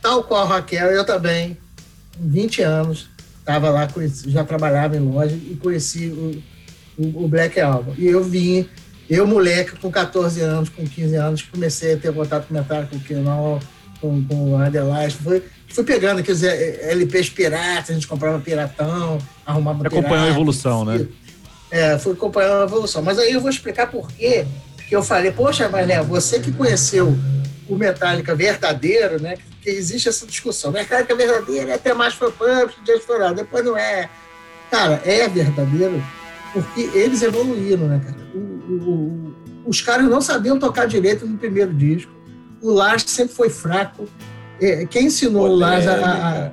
tal 0.00 0.24
qual 0.24 0.46
Raquel, 0.46 0.90
eu 0.90 1.04
também, 1.04 1.56
com 2.16 2.28
20 2.28 2.62
anos, 2.62 3.08
estava 3.38 3.70
lá, 3.70 3.86
conheci- 3.86 4.30
já 4.30 4.42
trabalhava 4.44 4.96
em 4.96 5.00
loja 5.00 5.34
e 5.36 5.56
conheci 5.62 6.06
o, 6.08 6.42
o, 6.98 7.24
o 7.24 7.28
Black 7.28 7.60
Album. 7.60 7.94
E 7.96 8.06
eu 8.06 8.24
vim, 8.24 8.68
eu 9.14 9.26
moleque, 9.26 9.76
com 9.78 9.90
14 9.90 10.40
anos, 10.40 10.68
com 10.68 10.86
15 10.86 11.14
anos, 11.16 11.42
comecei 11.42 11.94
a 11.94 11.96
ter 11.96 12.12
contato 12.12 12.46
com 12.48 12.54
metal, 12.54 12.86
com 12.88 12.96
o 12.96 13.00
Kenol, 13.00 13.60
com, 14.00 14.24
com 14.24 14.52
o 14.52 14.56
Adelaide. 14.56 15.16
Fui, 15.16 15.42
fui 15.68 15.84
pegando 15.84 16.20
aqueles 16.20 16.42
eh, 16.42 16.90
LPs 16.92 17.28
piratas, 17.30 17.90
a 17.90 17.94
gente 17.94 18.06
comprava 18.06 18.38
piratão, 18.40 19.18
arrumava 19.44 19.86
Acompanhou 19.86 20.06
a 20.06 20.18
pirata, 20.18 20.30
evolução, 20.30 20.84
né? 20.84 21.06
é, 21.70 21.98
fui 21.98 22.12
acompanhando 22.12 22.62
a 22.62 22.64
evolução. 22.64 23.02
Mas 23.02 23.18
aí 23.18 23.32
eu 23.32 23.40
vou 23.40 23.50
explicar 23.50 23.90
por 23.90 24.10
quê 24.12 24.46
que 24.88 24.94
eu 24.94 25.02
falei, 25.02 25.32
poxa, 25.32 25.68
mas 25.68 25.86
né, 25.86 26.02
você 26.02 26.38
que 26.38 26.52
conheceu 26.52 27.16
o 27.68 27.76
Metallica 27.76 28.34
verdadeiro, 28.34 29.20
né? 29.22 29.38
Que 29.62 29.70
existe 29.70 30.08
essa 30.08 30.26
discussão. 30.26 30.70
Metallica 30.70 31.14
verdadeiro 31.14 31.70
é 31.70 31.74
até 31.74 31.94
mais 31.94 32.12
for 32.12 32.30
pump, 32.32 32.74
All. 33.22 33.34
Depois 33.34 33.64
não 33.64 33.76
é. 33.76 34.10
Cara, 34.70 35.00
é 35.04 35.26
verdadeiro 35.28 36.02
porque 36.52 36.90
eles 36.92 37.22
evoluíram, 37.22 37.88
né, 37.88 38.02
cara? 38.04 38.16
O- 38.34 38.51
o- 38.68 38.72
o- 38.72 39.34
os 39.66 39.80
caras 39.80 40.06
não 40.08 40.20
sabiam 40.20 40.58
tocar 40.58 40.86
direito 40.86 41.26
no 41.26 41.36
primeiro 41.38 41.72
disco. 41.72 42.10
O 42.60 42.70
Lars 42.72 43.04
sempre 43.06 43.34
foi 43.34 43.48
fraco. 43.50 44.06
É, 44.60 44.86
Quem 44.86 45.06
ensinou 45.06 45.48
o 45.48 45.54
Lars 45.56 45.86
a- 45.86 45.94
a- 45.94 46.52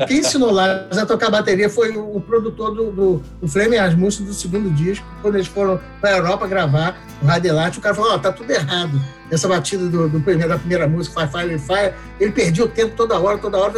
a, 0.00 0.06
quem 0.06 0.18
ensinou 0.18 0.50
lá 0.50 0.86
a 0.90 1.06
tocar 1.06 1.30
bateria 1.30 1.70
foi 1.70 1.96
o, 1.96 2.16
o 2.16 2.20
produtor 2.20 2.74
do, 2.74 2.90
do, 2.90 3.22
do 3.40 3.48
Flame 3.48 3.78
Asmussen 3.78 4.26
do 4.26 4.34
segundo 4.34 4.70
disco. 4.70 5.06
Quando 5.22 5.36
eles 5.36 5.46
foram 5.46 5.80
para 6.00 6.10
a 6.10 6.16
Europa 6.18 6.46
gravar 6.46 6.98
o 7.22 7.26
Radelate, 7.26 7.78
o 7.78 7.80
cara 7.82 7.94
falou: 7.94 8.12
Ó, 8.12 8.18
tá 8.18 8.30
tudo 8.32 8.50
errado. 8.50 9.00
Essa 9.30 9.46
batida 9.48 9.86
do, 9.86 10.08
do 10.08 10.20
primeiro, 10.20 10.48
da 10.48 10.58
primeira 10.58 10.86
música, 10.88 11.26
Fire 11.28 11.46
Fire 11.46 11.58
Fire, 11.58 11.94
ele 12.18 12.32
perdia 12.32 12.64
o 12.64 12.68
tempo 12.68 12.94
toda 12.96 13.18
hora, 13.18 13.38
toda 13.38 13.56
hora. 13.58 13.72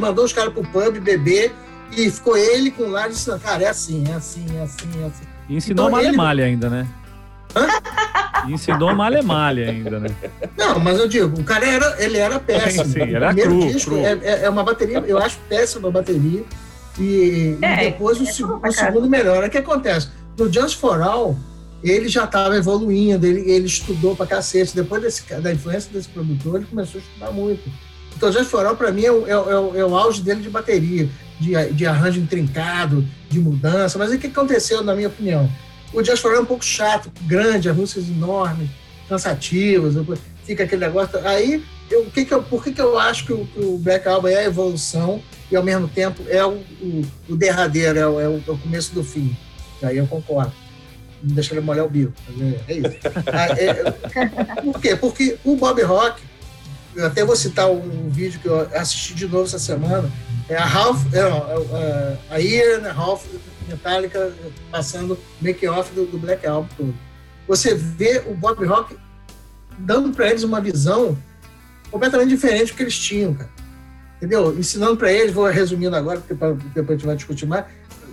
Mandou 0.00 0.24
os 0.24 0.32
caras 0.32 0.52
pro 0.52 0.62
pub 0.62 0.98
beber 1.00 1.52
e 1.96 2.10
ficou 2.10 2.36
ele 2.36 2.70
com 2.70 2.84
o 2.84 2.90
Lars 2.90 3.14
dizendo: 3.16 3.38
Cara, 3.40 3.62
é 3.64 3.68
assim, 3.68 4.04
é 4.10 4.14
assim, 4.14 4.46
é 4.56 4.62
assim, 4.62 4.88
é 5.02 5.06
assim. 5.06 5.24
E 5.48 5.56
ensinou 5.56 5.86
Então 5.88 5.90
malha 6.16 6.42
ele- 6.42 6.42
ainda, 6.42 6.70
né? 6.70 6.86
E 8.46 8.52
ensinou 8.52 8.94
malha 8.94 9.22
malha 9.22 9.70
ainda, 9.70 10.00
né? 10.00 10.08
Não, 10.56 10.78
mas 10.80 10.98
eu 10.98 11.08
digo, 11.08 11.40
o 11.40 11.44
cara 11.44 11.66
era, 11.66 12.02
ele 12.02 12.18
era 12.18 12.38
péssimo. 12.40 12.84
Sim, 12.84 12.92
sim, 12.92 13.14
era 13.14 13.34
cru, 13.34 13.80
cru. 13.80 13.96
É, 13.98 14.18
é- 14.22 14.44
é 14.44 14.50
uma 14.50 14.62
bateria, 14.64 14.98
eu 15.06 15.18
acho 15.18 15.38
péssima 15.48 15.88
a 15.88 15.90
bateria. 15.92 16.42
E, 16.98 17.02
e 17.02 17.58
É, 17.62 17.76
depois 17.90 18.18
o, 18.20 18.24
é 18.24 18.58
pra 18.58 18.70
o 18.70 18.72
segundo 18.72 19.08
melhor. 19.08 19.44
O 19.44 19.50
que 19.50 19.58
acontece? 19.58 20.08
No 20.38 20.52
Just 20.52 20.78
for 20.78 21.00
All, 21.02 21.36
ele 21.82 22.08
já 22.08 22.24
estava 22.24 22.56
evoluindo, 22.56 23.26
ele, 23.26 23.50
ele 23.50 23.66
estudou 23.66 24.14
pra 24.14 24.26
cacete. 24.26 24.74
Depois 24.74 25.02
desse, 25.02 25.22
da 25.40 25.52
influência 25.52 25.90
desse 25.92 26.08
produtor, 26.08 26.56
ele 26.56 26.66
começou 26.66 27.00
a 27.00 27.04
estudar 27.04 27.30
muito. 27.32 27.62
Então, 28.16 28.28
o 28.28 28.32
Just 28.32 28.50
for 28.50 28.64
All, 28.66 28.76
para 28.76 28.92
mim, 28.92 29.04
é 29.04 29.10
o, 29.12 29.26
é, 29.28 29.36
o- 29.36 29.50
é 29.50 29.58
o- 29.60 29.76
é 29.78 29.84
o 29.84 29.96
auge 29.96 30.22
dele 30.22 30.40
de 30.40 30.48
bateria, 30.50 31.08
de, 31.40 31.72
de 31.72 31.86
arranjo 31.86 32.20
intrincado, 32.20 33.06
de 33.28 33.38
mudança. 33.38 33.98
Mas 33.98 34.12
o 34.12 34.18
que 34.18 34.26
aconteceu, 34.28 34.82
na 34.82 34.94
minha 34.94 35.08
opinião? 35.08 35.50
O 35.92 35.98
All 36.00 36.34
é 36.34 36.40
um 36.40 36.44
pouco 36.44 36.64
chato, 36.64 37.10
grande, 37.22 37.68
as 37.68 37.76
músicas 37.76 38.08
enormes, 38.08 38.68
cansativas, 39.08 39.94
fica 40.44 40.64
aquele 40.64 40.84
negócio. 40.84 41.18
Aí, 41.26 41.62
eu, 41.90 42.04
que 42.06 42.24
que 42.24 42.34
eu, 42.34 42.42
por 42.42 42.64
que, 42.64 42.72
que 42.72 42.80
eu 42.80 42.98
acho 42.98 43.24
que 43.26 43.32
o, 43.32 43.46
que 43.46 43.60
o 43.60 43.78
Black 43.78 44.06
Album 44.08 44.28
é 44.28 44.36
a 44.38 44.44
evolução 44.44 45.22
e, 45.50 45.54
ao 45.56 45.62
mesmo 45.62 45.86
tempo, 45.86 46.22
é 46.28 46.44
o, 46.44 46.54
o, 46.82 47.02
o 47.28 47.36
derradeiro, 47.36 47.98
é 47.98 48.06
o, 48.08 48.20
é 48.20 48.28
o- 48.28 48.42
é 48.48 48.56
começo 48.58 48.92
do 48.94 49.04
fim? 49.04 49.36
Aí 49.82 49.98
eu 49.98 50.06
concordo. 50.06 50.52
Não 51.22 51.34
deixa 51.34 51.54
ele 51.54 51.60
molhar 51.60 51.84
o 51.84 51.88
bico. 51.88 52.12
É, 52.68 52.72
é 52.72 52.76
isso. 52.78 52.96
Ah, 53.32 53.46
é- 53.56 54.60
por 54.62 54.80
quê? 54.80 54.96
Porque 54.96 55.36
o 55.44 55.56
Bob 55.56 55.80
Rock, 55.82 56.20
eu 56.96 57.06
até 57.06 57.24
vou 57.24 57.36
citar 57.36 57.70
um 57.70 58.08
vídeo 58.10 58.40
que 58.40 58.46
eu 58.46 58.60
assisti 58.74 59.14
de 59.14 59.26
novo 59.26 59.44
essa 59.44 59.58
semana, 59.58 60.10
é 60.48 60.56
a 60.56 60.64
Half, 60.66 61.06
é, 61.14 61.18
é, 61.20 62.18
a 62.30 62.36
Year 62.38 62.80
and 62.80 62.88
a 62.88 62.92
Half 62.92 63.24
Metallica 63.68 64.32
passando 64.70 65.18
make 65.40 65.66
off 65.66 65.92
do, 65.94 66.06
do 66.06 66.18
Black 66.18 66.46
Album 66.46 66.68
todo. 66.76 66.94
Você 67.48 67.74
vê 67.74 68.22
o 68.26 68.34
Bob 68.34 68.64
Rock 68.66 68.96
dando 69.78 70.12
para 70.14 70.28
eles 70.30 70.42
uma 70.42 70.60
visão 70.60 71.16
completamente 71.90 72.28
diferente 72.28 72.72
do 72.72 72.76
que 72.76 72.82
eles 72.82 72.98
tinham, 72.98 73.34
cara. 73.34 73.50
Entendeu? 74.16 74.56
Ensinando 74.58 74.96
para 74.96 75.12
eles, 75.12 75.32
vou 75.32 75.46
resumindo 75.46 75.94
agora, 75.96 76.20
porque 76.20 76.34
pra- 76.34 76.52
depois 76.52 76.90
a 76.90 76.92
gente 76.92 77.06
vai 77.06 77.16
discutir 77.16 77.46
mais. 77.46 77.64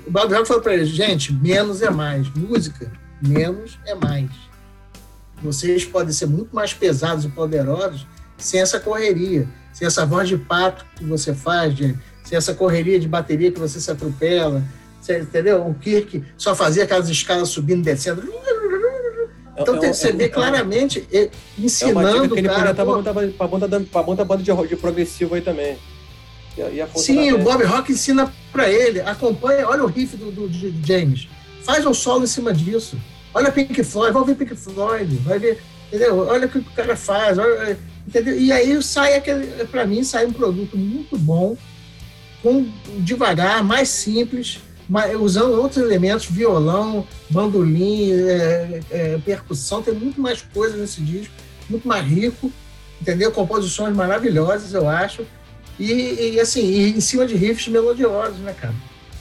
O 0.06 0.12
Bob 0.12 0.34
Rock 0.34 0.48
falou 0.48 0.62
para 0.64 0.74
eles: 0.74 0.90
gente, 0.90 1.32
menos 1.34 1.82
é 1.82 1.90
mais. 1.90 2.28
Música, 2.34 2.92
menos 3.22 3.78
é 3.86 3.94
mais. 3.96 4.30
Vocês 5.42 5.86
podem 5.86 6.12
ser 6.14 6.28
muito 6.28 6.54
mais 6.56 6.74
pesados 6.74 7.26
e 7.26 7.30
poderosos 7.30 8.06
sem 8.38 8.60
essa 8.60 8.80
correria, 8.80 9.48
sem 9.74 9.86
essa 9.88 10.06
voz 10.06 10.28
de 10.28 10.38
pato 10.38 10.86
que 10.96 11.04
você 11.06 11.34
faz, 11.34 11.76
de- 11.76 11.98
sem 12.32 12.38
essa 12.38 12.54
correria 12.54 12.98
de 12.98 13.10
bateria 13.10 13.52
que 13.52 13.60
você 13.60 13.78
se 13.82 13.92
atropela. 13.92 14.64
Você, 15.02 15.20
entendeu? 15.20 15.68
O 15.68 15.74
Kirk 15.74 16.24
só 16.38 16.56
fazia 16.56 16.84
aquelas 16.86 17.10
escalas 17.10 17.50
subindo 17.50 17.82
e 17.82 17.84
descendo. 17.84 18.24
Então 19.58 19.76
É- 19.84 19.88
é- 19.88 19.94
você 19.94 20.14
vê 20.14 20.24
é- 20.26 20.30
claramente 20.30 21.06
É 21.12 21.24
dica 21.26 21.32
ensinando 21.60 22.30
que 22.30 22.36
o 22.36 22.38
ele 22.38 22.48
cara. 22.48 22.74
pra 22.74 22.86
muita, 22.86 23.14
pra 23.14 24.04
muita 24.04 24.24
banda 24.24 24.42
de, 24.42 24.68
de 24.70 24.76
progressivo 24.78 25.36
aí 25.36 25.42
também. 25.42 25.78
Ia, 26.58 26.70
ia 26.70 26.88
funcionar 26.88 27.22
Sim, 27.22 27.34
o. 27.34 27.38
Bob 27.40 27.64
Rock 27.66 27.92
ensina 27.92 28.34
pra 28.52 28.70
ele, 28.70 29.02
acompanha, 29.02 29.68
olha 29.68 29.84
o 29.84 29.88
riff 29.88 30.16
do, 30.16 30.32
do- 30.32 30.48
de 30.50 30.74
James, 30.86 31.28
faz 31.64 31.86
um 31.86 31.94
solo 31.94 32.24
em 32.24 32.28
cima 32.28 32.54
disso. 32.54 32.98
Olha 33.34 33.52
Pink 33.52 33.84
Floyd, 33.84 34.14
vai 34.14 34.22
ouvir 34.22 34.36
Pink 34.36 34.56
Floyd, 34.56 35.16
vai 35.18 35.38
ver, 35.38 35.62
entendeu? 35.88 36.18
Olha 36.28 36.48
o 36.48 36.50
que 36.50 36.60
o 36.60 36.64
cara 36.76 36.96
faz, 36.96 37.38
olha, 37.38 37.78
entendeu? 38.08 38.38
E 38.40 38.52
aí 38.54 38.82
sai 38.82 39.16
aquele, 39.16 39.48
pra 39.66 39.86
mim, 39.86 40.02
sai 40.04 40.26
um 40.26 40.34
produto 40.34 40.78
muito 40.78 41.18
bom, 41.18 41.58
com 42.42 42.68
devagar, 43.00 43.64
mais 43.64 43.90
simples, 43.90 44.60
mais- 44.90 45.16
usando 45.20 45.54
outros 45.54 45.84
elementos, 45.84 46.26
violão, 46.26 47.08
bandolim, 47.30 48.12
é, 48.12 48.80
é, 48.90 49.18
percussão, 49.24 49.82
tem 49.82 49.94
muito 49.94 50.20
mais 50.20 50.42
coisa 50.42 50.76
nesse 50.78 51.02
disco, 51.02 51.34
muito 51.70 51.88
mais 51.88 52.06
rico, 52.06 52.52
entendeu? 53.00 53.32
Composições 53.32 53.96
maravilhosas, 53.96 54.74
eu 54.74 54.90
acho. 54.90 55.26
E, 55.80 56.34
e, 56.34 56.40
assim, 56.40 56.62
e 56.62 56.90
em 56.92 57.02
cima 57.02 57.26
de 57.26 57.36
riffs 57.36 57.68
melodiosos, 57.68 58.38
né, 58.40 58.54
cara? 58.54 58.74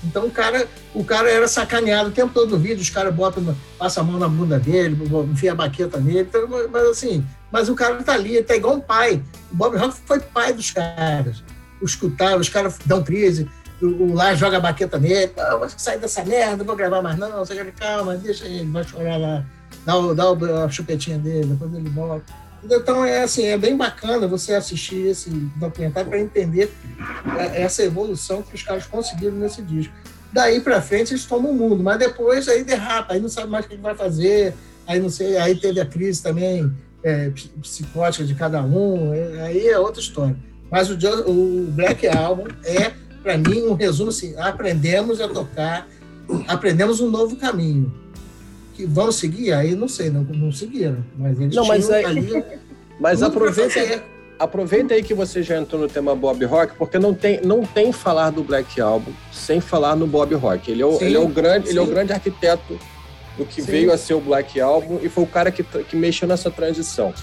Então 0.03 0.27
o 0.27 0.31
cara, 0.31 0.67
o 0.95 1.05
cara 1.05 1.31
era 1.31 1.47
sacaneado 1.47 2.09
o 2.09 2.13
tempo 2.13 2.33
todo 2.33 2.51
no 2.51 2.59
vídeo, 2.59 2.81
os 2.81 2.89
caras 2.91 3.15
botam, 3.15 3.55
passam 3.79 4.03
a 4.03 4.07
mão 4.07 4.19
na 4.19 4.29
bunda 4.29 4.59
dele, 4.59 4.97
enfia 5.31 5.53
a 5.53 5.55
baqueta 5.55 6.01
nele, 6.01 6.21
então, 6.21 6.49
mas 6.73 6.89
assim, 6.89 7.25
mas 7.53 7.69
o 7.69 7.75
cara 7.75 8.03
tá 8.03 8.15
ali, 8.15 8.43
tá 8.43 8.57
igual 8.57 8.77
um 8.77 8.81
pai. 8.81 9.23
O 9.53 9.57
Bob 9.57 9.77
Rock 9.77 9.95
foi 10.07 10.21
pai 10.21 10.53
dos 10.53 10.71
caras. 10.71 11.43
O 11.81 11.85
escutar, 11.85 12.39
os 12.39 12.49
caras 12.49 12.79
dão 12.85 13.03
crise, 13.03 13.49
o, 13.81 13.87
o 13.87 14.15
lá 14.15 14.35
joga 14.35 14.59
a 14.59 14.61
baqueta 14.61 14.99
nele, 14.99 15.33
ah, 15.39 15.57
vou 15.57 15.69
sair 15.69 15.99
dessa 15.99 16.25
merda, 16.25 16.59
não 16.59 16.65
vou 16.65 16.77
gravar 16.77 17.03
mais 17.03 17.19
não, 17.19 17.39
você 17.39 17.65
calma, 17.79 18.17
deixa 18.17 18.47
ele, 18.47 18.71
vai 18.71 18.85
chorar 18.85 19.17
lá, 19.17 19.45
dá, 19.85 19.97
o, 19.97 20.15
dá 20.15 20.65
a 20.65 20.69
chupetinha 20.69 21.19
dele, 21.19 21.47
depois 21.47 21.73
ele 21.75 21.89
volta. 21.89 22.25
Então 22.63 23.05
é 23.05 23.23
assim, 23.23 23.47
é 23.47 23.57
bem 23.57 23.75
bacana 23.75 24.29
você 24.29 24.55
assistir 24.55 25.07
esse 25.07 25.31
documentário 25.31 26.11
para 26.11 26.21
entender 26.21 26.71
é, 27.39 27.63
essa 27.63 27.83
evolução 27.83 28.43
que 28.43 28.55
os 28.55 28.63
caras 28.63 28.85
conseguiram 28.87 29.37
nesse 29.37 29.63
disco. 29.63 29.95
Daí 30.31 30.61
para 30.61 30.83
frente 30.83 31.13
eles 31.13 31.25
tomam 31.25 31.53
o 31.53 31.55
mundo, 31.55 31.83
mas 31.83 31.99
depois 31.99 32.49
aí 32.49 32.63
derrapa, 32.63 33.15
aí 33.15 33.21
não 33.21 33.29
sabe 33.29 33.49
mais 33.49 33.65
o 33.65 33.69
que 33.69 33.77
vai 33.77 33.95
fazer, 33.95 34.55
aí 34.87 35.01
não 35.01 35.09
sei, 35.09 35.39
aí 35.39 35.59
teve 35.59 35.81
a 35.81 35.87
crise 35.87 36.23
também 36.23 36.71
é, 37.03 37.31
psicótica 37.63 38.25
de 38.25 38.35
cada 38.35 38.63
um, 38.63 39.15
é, 39.15 39.41
aí 39.43 39.67
é 39.67 39.79
outra 39.79 40.01
história. 40.01 40.37
Mas 40.71 40.91
o, 40.91 40.95
o 41.27 41.67
Black 41.71 42.07
Album 42.07 42.47
é, 42.65 42.93
para 43.23 43.37
mim, 43.37 43.63
um 43.63 43.75
resumo 43.75 44.11
assim: 44.11 44.35
aprendemos 44.39 45.21
a 45.21 45.29
tocar, 45.29 45.89
aprendemos 46.47 47.01
um 47.01 47.11
novo 47.11 47.37
caminho. 47.37 47.93
Que 48.75 48.87
vão 48.87 49.13
seguir? 49.13 49.53
Aí 49.53 49.75
não 49.75 49.89
sei, 49.89 50.11
não, 50.11 50.23
não 50.23 50.53
seguiram. 50.53 51.05
Mas 51.19 51.41
eles 51.41 51.55
não, 51.55 51.67
mas 51.67 51.91
aí, 51.91 52.05
ali. 52.05 52.45
Mas 53.01 53.23
aproveita, 53.23 54.05
aproveita 54.39 54.93
aí 54.93 55.03
que 55.03 55.15
você 55.15 55.43
já 55.43 55.57
entrou 55.59 55.81
no 55.81 55.89
tema 55.89 56.15
Bob 56.15 56.45
Rock, 56.45 56.75
porque 56.77 56.99
não 56.99 57.15
tem, 57.15 57.41
não 57.41 57.63
tem 57.63 57.93
falar 57.93 58.29
do 58.29 58.45
Black 58.45 58.79
Album 58.79 59.11
sem 59.33 59.59
falar 59.59 59.97
no 59.97 60.07
Bob 60.07 60.35
Rock. 60.35 60.71
Ele 60.71 60.83
é 60.83 60.87
o, 60.87 60.99
sim, 60.99 61.07
ele 61.07 61.17
é 61.17 61.19
o, 61.19 61.27
grande, 61.27 61.71
ele 61.71 61.79
é 61.79 61.83
o 61.83 61.87
grande 61.87 62.13
arquiteto 62.13 62.79
do 63.39 63.47
que 63.47 63.63
sim. 63.63 63.71
veio 63.71 63.91
a 63.91 63.97
ser 63.97 64.13
o 64.13 64.21
Black 64.21 64.61
Album 64.61 64.99
e 65.03 65.09
foi 65.09 65.25
o 65.25 65.27
cara 65.27 65.51
que, 65.51 65.63
que 65.63 65.97
mexeu 65.97 66.29
nessa 66.29 66.51
transição. 66.51 67.15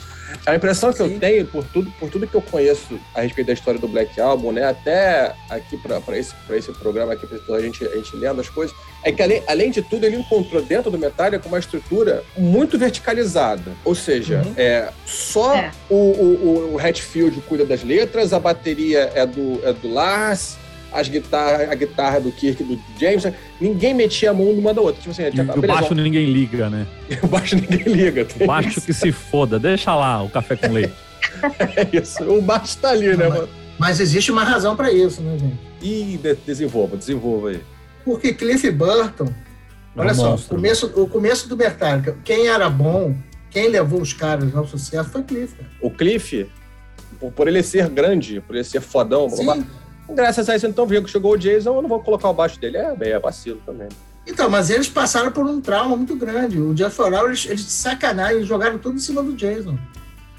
A 0.45 0.55
impressão 0.55 0.91
que 0.91 0.97
Sim. 0.97 1.13
eu 1.13 1.19
tenho, 1.19 1.45
por 1.45 1.63
tudo, 1.65 1.91
por 1.99 2.09
tudo 2.09 2.27
que 2.27 2.35
eu 2.35 2.41
conheço 2.41 2.99
a 3.13 3.21
respeito 3.21 3.47
da 3.47 3.53
história 3.53 3.79
do 3.79 3.87
Black 3.87 4.19
Album, 4.19 4.51
né, 4.51 4.63
até 4.63 5.33
aqui 5.49 5.77
para 5.77 6.17
esse, 6.17 6.33
esse 6.51 6.71
programa, 6.73 7.13
aqui 7.13 7.25
para 7.27 7.55
a 7.55 7.61
gente, 7.61 7.85
a 7.85 7.95
gente 7.95 8.15
lendo 8.15 8.41
as 8.41 8.49
coisas, 8.49 8.75
é 9.03 9.11
que 9.11 9.21
além, 9.21 9.43
além 9.47 9.71
de 9.71 9.81
tudo, 9.81 10.05
ele 10.05 10.17
encontrou 10.17 10.61
dentro 10.61 10.91
do 10.91 10.97
Metallica 10.97 11.47
uma 11.47 11.59
estrutura 11.59 12.23
muito 12.37 12.77
verticalizada. 12.77 13.71
Ou 13.85 13.95
seja, 13.95 14.41
uhum. 14.45 14.53
é, 14.57 14.89
só 15.05 15.55
é. 15.55 15.71
O, 15.89 15.95
o, 15.95 16.73
o 16.73 16.79
Hatfield 16.79 17.39
cuida 17.41 17.65
das 17.65 17.83
letras, 17.83 18.33
a 18.33 18.39
bateria 18.39 19.11
é 19.15 19.25
do, 19.25 19.61
é 19.63 19.73
do 19.73 19.91
Lars, 19.91 20.57
as 20.91 21.07
guitarras, 21.07 21.69
a 21.69 21.75
guitarra 21.75 22.19
do 22.19 22.31
Kirk 22.31 22.63
do 22.63 22.79
James, 22.99 23.23
ninguém 23.59 23.93
metia 23.93 24.31
a 24.31 24.33
mão 24.33 24.53
numa 24.53 24.73
da 24.73 24.81
outra. 24.81 25.01
Tipo 25.01 25.11
assim, 25.11 25.23
e 25.23 25.41
o 25.41 25.67
baixo 25.67 25.93
ninguém 25.93 26.31
liga, 26.31 26.69
né? 26.69 26.87
o 27.21 27.27
baixo 27.27 27.55
ninguém 27.55 27.93
liga. 27.93 28.27
O 28.39 28.45
baixo 28.45 28.69
isso. 28.69 28.81
que 28.81 28.93
se 28.93 29.11
foda, 29.11 29.59
deixa 29.59 29.93
lá 29.95 30.23
o 30.23 30.29
café 30.29 30.55
com 30.55 30.71
leite. 30.71 30.93
é 31.75 31.97
isso, 32.01 32.23
o 32.23 32.41
baixo 32.41 32.77
tá 32.77 32.89
ali, 32.89 33.09
Não, 33.09 33.17
né, 33.17 33.29
mas, 33.29 33.37
mano? 33.39 33.49
Mas 33.77 33.99
existe 33.99 34.31
uma 34.31 34.43
razão 34.43 34.75
para 34.75 34.91
isso, 34.91 35.21
né, 35.21 35.37
gente? 35.37 35.57
Ih, 35.81 36.19
desenvolva, 36.45 36.97
desenvolva 36.97 37.49
aí. 37.49 37.61
Porque 38.03 38.33
Cliff 38.33 38.69
Burton, 38.71 39.31
olha 39.95 40.13
só, 40.13 40.35
o 40.35 40.41
começo, 40.41 40.91
o 40.95 41.07
começo 41.07 41.49
do 41.49 41.57
Metallica, 41.57 42.17
quem 42.23 42.47
era 42.47 42.69
bom, 42.69 43.15
quem 43.51 43.67
levou 43.67 44.01
os 44.01 44.13
caras 44.13 44.55
ao 44.55 44.65
sucesso 44.65 45.09
foi 45.09 45.23
Cliff. 45.23 45.53
Cara. 45.55 45.69
O 45.81 45.91
Cliff, 45.91 46.49
por, 47.35 47.47
ele 47.47 47.61
ser 47.61 47.89
grande, 47.89 48.41
por 48.41 48.55
ele 48.55 48.63
ser 48.63 48.81
fodão, 48.81 49.29
Sim 49.29 49.45
graças 50.15 50.49
a 50.49 50.55
isso, 50.55 50.67
então, 50.67 50.85
viu 50.85 51.03
que 51.03 51.09
chegou 51.09 51.33
o 51.33 51.37
Jason, 51.37 51.75
eu 51.75 51.81
não 51.81 51.89
vou 51.89 51.99
colocar 51.99 52.29
o 52.29 52.33
baixo 52.33 52.59
dele. 52.59 52.77
É, 52.77 52.95
bem, 52.95 53.11
é 53.11 53.19
vacilo 53.19 53.59
também. 53.65 53.89
Então, 54.25 54.49
mas 54.49 54.69
eles 54.69 54.89
passaram 54.89 55.31
por 55.31 55.45
um 55.45 55.61
trauma 55.61 55.95
muito 55.95 56.15
grande. 56.15 56.59
O 56.59 56.73
Jeff 56.73 57.01
Oral, 57.01 57.27
eles, 57.27 57.45
eles 57.45 57.61
sacanagem, 57.61 58.37
eles 58.37 58.47
jogaram 58.47 58.77
tudo 58.77 58.95
em 58.95 58.99
cima 58.99 59.23
do 59.23 59.33
Jason. 59.33 59.77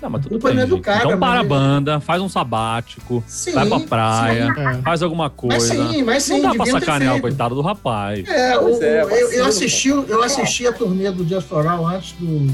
Não, 0.01 0.11
mas 0.11 0.23
tudo 0.23 0.39
bem. 0.39 0.61
É 0.61 0.67
do 0.67 0.81
cara, 0.81 1.07
então 1.07 1.19
para 1.19 1.41
a 1.41 1.45
banda, 1.45 1.99
faz 1.99 2.23
um 2.23 2.29
sabático, 2.29 3.23
sim, 3.27 3.53
vai 3.53 3.67
pra 3.67 3.81
praia, 3.81 4.47
sim. 4.47 4.83
faz 4.83 5.03
alguma 5.03 5.29
coisa. 5.29 5.57
Mas 5.57 5.91
sim, 5.91 6.03
mas 6.03 6.23
sim. 6.23 6.41
Não 6.41 6.51
dá 6.51 6.65
pra 6.65 6.67
sacanear 6.67 7.17
o 7.17 7.21
coitado 7.21 7.55
do 7.55 7.63
rapaz. 7.63 8.29
É, 8.29 8.57
o, 8.57 8.81
é 8.81 9.03
eu, 9.03 9.33
eu, 9.33 9.47
assisti, 9.47 9.89
eu 9.89 10.23
assisti 10.23 10.67
a 10.69 10.73
turnê 10.73 11.11
do 11.11 11.25
Jeff 11.25 11.53
Oral 11.53 11.85
antes 11.85 12.13
do, 12.13 12.47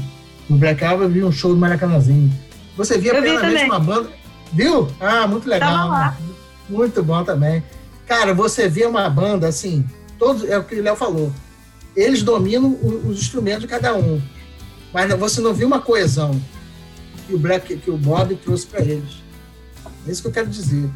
do 0.49 0.57
Black 0.57 0.83
Album, 0.83 1.03
eu 1.03 1.09
vi 1.09 1.23
um 1.23 1.31
show 1.31 1.53
do 1.53 1.59
Maracanãzinho. 1.59 2.31
Você 2.75 2.97
via 2.97 3.13
plenamente 3.13 3.65
uma 3.65 3.79
banda. 3.79 4.09
Viu? 4.51 4.87
Ah, 4.99 5.27
muito 5.27 5.47
legal. 5.47 6.15
Muito 6.69 7.03
bom 7.03 7.23
também. 7.23 7.63
Cara, 8.07 8.33
você 8.33 8.67
vê 8.67 8.85
uma 8.85 9.09
banda 9.09 9.47
assim, 9.47 9.85
todos, 10.17 10.43
é 10.43 10.57
o 10.57 10.63
que 10.63 10.75
o 10.75 10.83
Léo 10.83 10.95
falou. 10.95 11.31
Eles 11.95 12.23
dominam 12.23 12.77
os 13.05 13.19
instrumentos 13.19 13.61
de 13.61 13.67
cada 13.67 13.95
um. 13.95 14.21
Mas 14.93 15.13
você 15.15 15.41
não 15.41 15.53
viu 15.53 15.67
uma 15.67 15.79
coesão 15.79 16.39
que 17.25 17.33
o 17.33 17.37
Black, 17.37 17.77
que 17.77 17.89
o 17.89 17.97
Bob 17.97 18.35
trouxe 18.35 18.65
para 18.67 18.81
eles. 18.81 19.23
É 20.07 20.11
isso 20.11 20.21
que 20.21 20.27
eu 20.27 20.31
quero 20.31 20.47
dizer. 20.47 20.89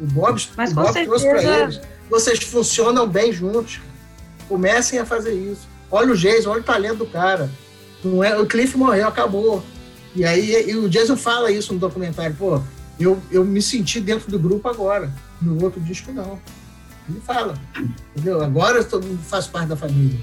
O 0.00 0.06
Bob, 0.06 0.40
Mas 0.56 0.72
o 0.72 0.74
Bob 0.74 0.92
certeza... 0.92 1.06
trouxe 1.06 1.28
para 1.28 1.60
eles. 1.60 1.80
Vocês 2.10 2.38
funcionam 2.42 3.06
bem 3.06 3.32
juntos. 3.32 3.80
Comecem 4.48 4.98
a 4.98 5.06
fazer 5.06 5.34
isso. 5.34 5.68
Olha 5.90 6.12
o 6.12 6.16
Jason, 6.16 6.50
olha 6.50 6.60
o 6.60 6.64
talento 6.64 6.98
do 6.98 7.06
cara. 7.06 7.50
Não 8.02 8.22
é, 8.22 8.38
o 8.38 8.46
Cliff 8.46 8.76
morreu, 8.76 9.08
acabou. 9.08 9.62
E 10.14 10.24
aí 10.24 10.70
e 10.70 10.76
o 10.76 10.88
Jason 10.88 11.16
fala 11.16 11.50
isso 11.50 11.72
no 11.72 11.78
documentário. 11.78 12.36
Pô, 12.38 12.60
eu, 12.98 13.20
eu 13.30 13.44
me 13.44 13.60
senti 13.60 14.00
dentro 14.00 14.30
do 14.30 14.38
grupo 14.38 14.68
agora. 14.68 15.12
No 15.40 15.62
outro 15.62 15.80
disco, 15.80 16.12
não. 16.12 16.38
Ele 17.08 17.20
fala, 17.20 17.54
entendeu? 18.12 18.42
Agora 18.42 18.82
todo 18.82 19.06
mundo 19.06 19.22
faz 19.22 19.46
parte 19.46 19.68
da 19.68 19.76
família. 19.76 20.18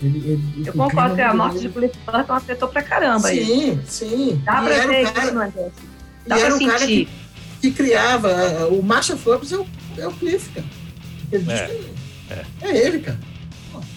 Ele, 0.00 0.18
ele, 0.18 0.68
eu 0.68 0.72
concordo 0.72 1.16
que 1.16 1.20
a 1.20 1.34
morte 1.34 1.58
de 1.58 1.68
Cliff 1.68 1.98
Burton 2.06 2.32
afetou 2.32 2.68
pra 2.68 2.82
caramba. 2.82 3.28
Sim, 3.28 3.36
ele. 3.70 3.82
sim. 3.86 4.42
Dá 4.44 4.62
e 4.62 4.66
pra 4.66 4.86
ver 4.86 5.02
isso, 5.02 5.12
cara, 5.12 5.32
Dá 6.26 6.36
pra 6.36 6.38
era 6.38 6.50
sentir. 6.52 6.64
o 6.64 6.70
cara 6.70 6.86
que, 6.86 7.08
que 7.60 7.70
criava. 7.72 8.68
O 8.68 8.82
Marshall 8.82 9.18
Phillips 9.18 9.52
é 9.52 9.58
o, 9.58 9.66
é 9.98 10.06
o 10.06 10.12
Cliff, 10.12 10.48
cara. 10.50 10.66
Ele 11.32 11.52
é, 11.52 11.80
é. 12.30 12.44
é 12.62 12.86
ele, 12.86 13.00
cara. 13.00 13.18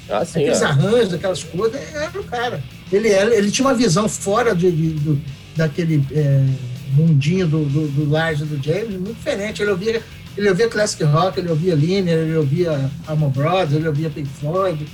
Ah, 0.10 0.26
sim, 0.26 0.40
Aqueles 0.42 0.62
é. 0.62 0.66
arranjos, 0.66 1.14
aquelas 1.14 1.44
coisas, 1.44 1.80
era 1.94 2.20
o 2.20 2.24
cara. 2.24 2.64
Ele, 2.92 3.08
era, 3.08 3.34
ele 3.34 3.50
tinha 3.50 3.66
uma 3.66 3.74
visão 3.74 4.10
fora 4.10 4.54
de, 4.54 4.72
de, 4.72 4.94
de 4.96 5.22
daquele. 5.56 6.06
É, 6.12 6.44
mundinho 6.93 7.47
do, 7.47 7.65
do, 7.65 7.88
do 7.88 8.10
Lars 8.10 8.41
e 8.41 8.45
do 8.45 8.62
James, 8.63 8.91
muito 8.91 9.15
diferente. 9.15 9.62
Ele 9.62 9.71
ouvia, 9.71 10.01
ele 10.38 10.49
ouvia 10.49 10.69
classic 10.69 11.04
rock, 11.04 11.39
ele 11.39 11.49
ouvia 11.49 11.75
Linear, 11.75 12.17
ele 12.17 12.36
ouvia 12.36 12.91
Amon 13.08 13.30
Brothers, 13.30 13.73
ele 13.73 13.88
ouvia 13.88 14.10
Pink 14.10 14.30
Floyd. 14.30 14.88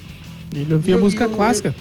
Ele 0.55 0.73
ouvia 0.73 0.95
ele, 0.95 1.03
música 1.03 1.27
clássica. 1.27 1.75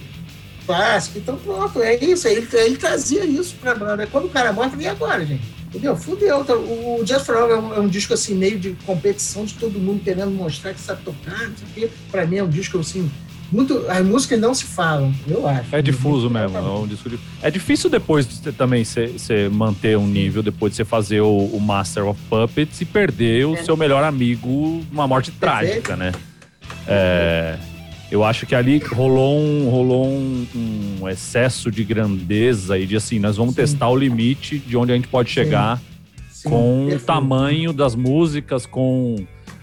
Clássica, 0.65 1.19
então 1.19 1.37
pronto, 1.37 1.81
é 1.81 1.95
isso. 2.03 2.27
Ele, 2.27 2.47
ele 2.53 2.77
trazia 2.77 3.25
isso 3.25 3.55
pra 3.61 3.73
banda. 3.73 4.05
Quando 4.07 4.25
o 4.25 4.29
cara 4.29 4.51
morre, 4.51 4.75
vem 4.75 4.87
agora, 4.87 5.25
gente. 5.25 5.57
Entendeu? 5.67 5.95
Fudeu. 5.95 6.41
Então, 6.41 6.57
o 6.59 7.05
Just 7.05 7.25
for 7.25 7.35
All 7.35 7.51
é 7.51 7.59
um, 7.59 7.73
é 7.73 7.79
um, 7.79 7.87
disco 7.87 8.13
assim, 8.13 8.35
meio 8.35 8.57
de 8.57 8.71
competição 8.85 9.45
de 9.45 9.53
todo 9.55 9.77
mundo 9.77 10.01
querendo 10.03 10.31
mostrar 10.31 10.73
que 10.73 10.79
sabe 10.79 11.03
tocar, 11.03 11.49
não 11.49 11.57
sei 11.57 11.67
o 11.67 11.73
quê. 11.73 11.89
Pra 12.09 12.25
mim 12.25 12.37
é 12.37 12.43
um 12.43 12.49
disco 12.49 12.79
assim, 12.79 13.11
muito, 13.51 13.85
as 13.89 14.05
músicas 14.05 14.39
não 14.39 14.53
se 14.53 14.65
falam, 14.65 15.13
eu 15.27 15.47
acho. 15.47 15.73
É 15.73 15.81
difuso 15.81 16.29
mesmo. 16.29 16.57
É, 16.57 16.61
um 16.61 16.85
disco 16.85 17.09
de... 17.09 17.17
é 17.41 17.49
difícil 17.49 17.89
depois 17.89 18.27
de 18.27 18.51
também 18.51 18.83
você 18.83 19.49
manter 19.49 19.97
um 19.97 20.05
nível, 20.05 20.43
depois 20.43 20.73
de 20.73 20.77
você 20.77 20.85
fazer 20.85 21.21
o, 21.21 21.45
o, 21.45 21.61
Master 21.61 22.07
of 22.07 22.19
Puppets 22.29 22.81
e 22.81 22.85
perder 22.85 23.45
o 23.45 23.55
é. 23.55 23.63
seu 23.63 23.77
melhor 23.77 24.03
amigo 24.03 24.83
uma 24.91 25.07
morte 25.07 25.31
trágica, 25.31 25.95
né? 25.95 26.11
É, 26.85 27.57
eu 28.11 28.23
acho 28.23 28.45
que 28.45 28.53
ali 28.53 28.79
rolou 28.79 29.39
um, 29.39 29.69
rolou 29.69 30.07
um, 30.07 30.47
um, 31.01 31.09
excesso 31.09 31.71
de 31.71 31.85
grandeza 31.85 32.77
e 32.77 32.85
de 32.85 32.97
assim, 32.97 33.17
nós 33.17 33.37
vamos 33.37 33.55
Sim. 33.55 33.61
testar 33.61 33.87
o 33.89 33.95
limite 33.95 34.59
de 34.59 34.75
onde 34.75 34.91
a 34.91 34.95
gente 34.95 35.07
pode 35.07 35.29
chegar 35.29 35.81
Sim. 36.29 36.49
com 36.49 36.77
Perfeito. 36.81 37.03
o 37.03 37.05
tamanho 37.05 37.73
das 37.73 37.95
músicas, 37.95 38.65
com. 38.65 39.15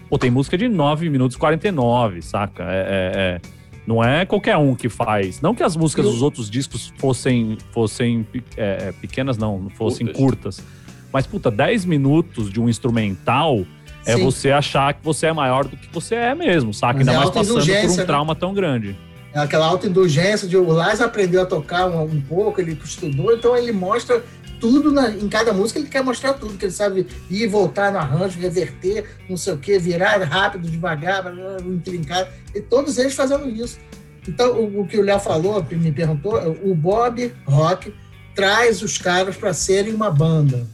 Pô, 0.09 0.17
tem 0.17 0.31
música 0.31 0.57
de 0.57 0.67
9 0.67 1.09
minutos 1.09 1.35
e 1.35 1.39
49, 1.39 2.21
saca? 2.21 2.63
é, 2.63 2.75
é, 2.75 3.41
é 3.41 3.54
não 3.85 4.03
é 4.03 4.25
qualquer 4.25 4.57
um 4.57 4.75
que 4.75 4.89
faz. 4.89 5.41
Não 5.41 5.53
que 5.53 5.63
as 5.63 5.75
músicas 5.75 6.05
dos 6.05 6.21
outros 6.21 6.49
discos 6.49 6.93
fossem, 6.97 7.57
fossem 7.71 8.25
é, 8.57 8.87
é 8.87 8.91
pequenas, 8.91 9.37
não, 9.37 9.69
fossem 9.69 10.07
curtas. 10.07 10.57
curtas. 10.59 10.63
Mas, 11.13 11.25
puta, 11.25 11.49
10 11.49 11.85
minutos 11.85 12.51
de 12.51 12.59
um 12.59 12.67
instrumental 12.67 13.65
é 14.05 14.15
Sim. 14.15 14.23
você 14.23 14.51
achar 14.51 14.93
que 14.93 15.03
você 15.03 15.27
é 15.27 15.33
maior 15.33 15.65
do 15.65 15.77
que 15.77 15.87
você 15.91 16.15
é 16.15 16.35
mesmo, 16.35 16.73
saca? 16.73 16.99
Mas 16.99 17.07
Ainda 17.07 17.11
é 17.13 17.17
mais 17.17 17.29
passando 17.29 17.65
por 17.65 17.91
um 17.91 17.95
né? 17.95 18.03
trauma 18.05 18.35
tão 18.35 18.53
grande. 18.53 18.97
É 19.33 19.39
aquela 19.39 19.65
autoindulgência 19.67 20.47
de 20.47 20.55
o 20.55 20.69
Lars 20.71 21.01
aprendeu 21.01 21.41
a 21.41 21.45
tocar 21.45 21.87
um, 21.87 22.03
um 22.03 22.21
pouco, 22.21 22.61
ele 22.61 22.77
estudou, 22.83 23.33
então 23.33 23.55
ele 23.55 23.71
mostra 23.71 24.23
tudo 24.65 24.91
na, 24.91 25.11
em 25.11 25.29
cada 25.29 25.53
música, 25.53 25.77
ele 25.77 25.87
quer 25.87 26.03
mostrar 26.03 26.33
tudo, 26.33 26.57
que 26.57 26.65
ele 26.65 26.71
sabe 26.71 27.05
ir 27.29 27.47
voltar 27.47 27.91
no 27.91 27.99
arranjo, 27.99 28.39
reverter, 28.39 29.05
não 29.29 29.37
sei 29.37 29.53
o 29.53 29.59
que, 29.59 29.77
virar 29.77 30.17
rápido, 30.23 30.67
devagar, 30.67 31.23
intrincado, 31.67 32.31
e 32.55 32.59
todos 32.59 32.97
eles 32.97 33.13
fazendo 33.13 33.47
isso. 33.47 33.77
Então, 34.27 34.59
o, 34.59 34.81
o 34.81 34.87
que 34.87 34.97
o 34.97 35.03
Léo 35.03 35.19
falou, 35.19 35.63
me 35.69 35.91
perguntou, 35.91 36.33
o 36.63 36.73
Bob 36.73 37.31
Rock 37.45 37.93
traz 38.33 38.81
os 38.81 38.97
caras 38.97 39.37
para 39.37 39.53
serem 39.53 39.93
uma 39.93 40.09
banda. 40.09 40.65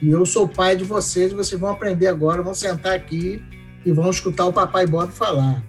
E 0.00 0.10
eu 0.10 0.24
sou 0.24 0.46
pai 0.46 0.76
de 0.76 0.84
vocês, 0.84 1.32
vocês 1.32 1.60
vão 1.60 1.70
aprender 1.70 2.06
agora, 2.06 2.42
vão 2.42 2.54
sentar 2.54 2.92
aqui 2.92 3.42
e 3.84 3.90
vão 3.90 4.10
escutar 4.10 4.44
o 4.46 4.52
papai 4.52 4.86
Bob 4.86 5.10
falar. 5.10 5.60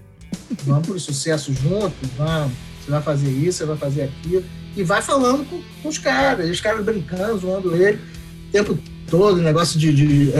Vamos 0.65 0.85
para 0.85 0.97
o 0.97 0.99
sucesso 0.99 1.51
juntos, 1.51 2.07
vamos. 2.15 2.53
Você 2.79 2.91
vai 2.91 3.01
fazer 3.01 3.31
isso, 3.31 3.57
você 3.57 3.65
vai 3.65 3.77
fazer 3.77 4.03
aquilo 4.03 4.45
e 4.75 4.83
vai 4.83 5.01
falando 5.01 5.45
com, 5.49 5.61
com 5.81 5.89
os 5.89 5.97
caras, 5.97 6.49
os 6.49 6.61
caras 6.61 6.83
brincando, 6.83 7.37
zoando 7.37 7.75
ele 7.75 7.97
o 7.97 8.51
tempo 8.51 8.77
todo, 9.07 9.41
negócio 9.41 9.77
de, 9.79 9.93
de 9.93 10.31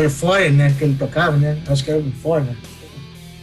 né, 0.54 0.74
que 0.78 0.84
ele 0.84 0.96
tocava, 0.98 1.36
né, 1.36 1.62
acho 1.68 1.84
que 1.84 1.92
era 1.92 2.00
o 2.00 2.12
Foreign, 2.24 2.52
né? 2.52 2.58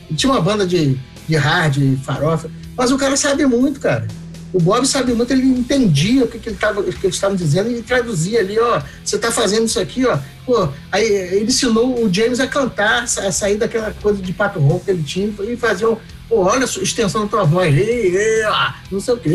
Ele 0.08 0.16
tinha 0.16 0.32
uma 0.32 0.40
banda 0.40 0.66
de, 0.66 0.98
de 1.28 1.36
hard, 1.36 1.76
farofa, 2.02 2.50
mas 2.76 2.90
o 2.90 2.96
cara 2.96 3.16
sabe 3.16 3.44
muito, 3.44 3.78
cara. 3.78 4.06
O 4.52 4.58
Bob 4.58 4.86
sabe 4.86 5.12
muito, 5.12 5.30
ele 5.30 5.46
entendia 5.46 6.24
o 6.24 6.28
que, 6.28 6.38
que, 6.38 6.48
ele 6.48 6.56
tava, 6.56 6.82
que 6.82 6.88
eles 6.88 7.16
estavam 7.16 7.36
dizendo 7.36 7.70
e 7.70 7.82
traduzia 7.82 8.40
ali, 8.40 8.58
ó, 8.58 8.80
você 9.04 9.16
está 9.16 9.30
fazendo 9.30 9.66
isso 9.66 9.78
aqui, 9.78 10.06
ó. 10.06 10.18
Pô, 10.46 10.70
aí 10.90 11.04
ele 11.04 11.44
ensinou 11.44 12.02
o 12.02 12.12
James 12.12 12.40
a 12.40 12.46
cantar, 12.46 13.02
a 13.02 13.30
sair 13.30 13.56
daquela 13.56 13.90
coisa 13.90 14.22
de 14.22 14.32
pato 14.32 14.58
rouco 14.58 14.86
que 14.86 14.90
ele 14.90 15.02
tinha 15.02 15.30
e 15.42 15.54
fazer 15.54 15.84
um, 15.84 15.96
pô, 16.26 16.44
olha 16.44 16.64
a 16.64 16.82
extensão 16.82 17.24
da 17.24 17.28
tua 17.28 17.44
voz, 17.44 17.76
ei, 17.76 18.16
ei, 18.16 18.42
não 18.90 19.00
sei 19.00 19.14
o 19.14 19.18
quê, 19.18 19.30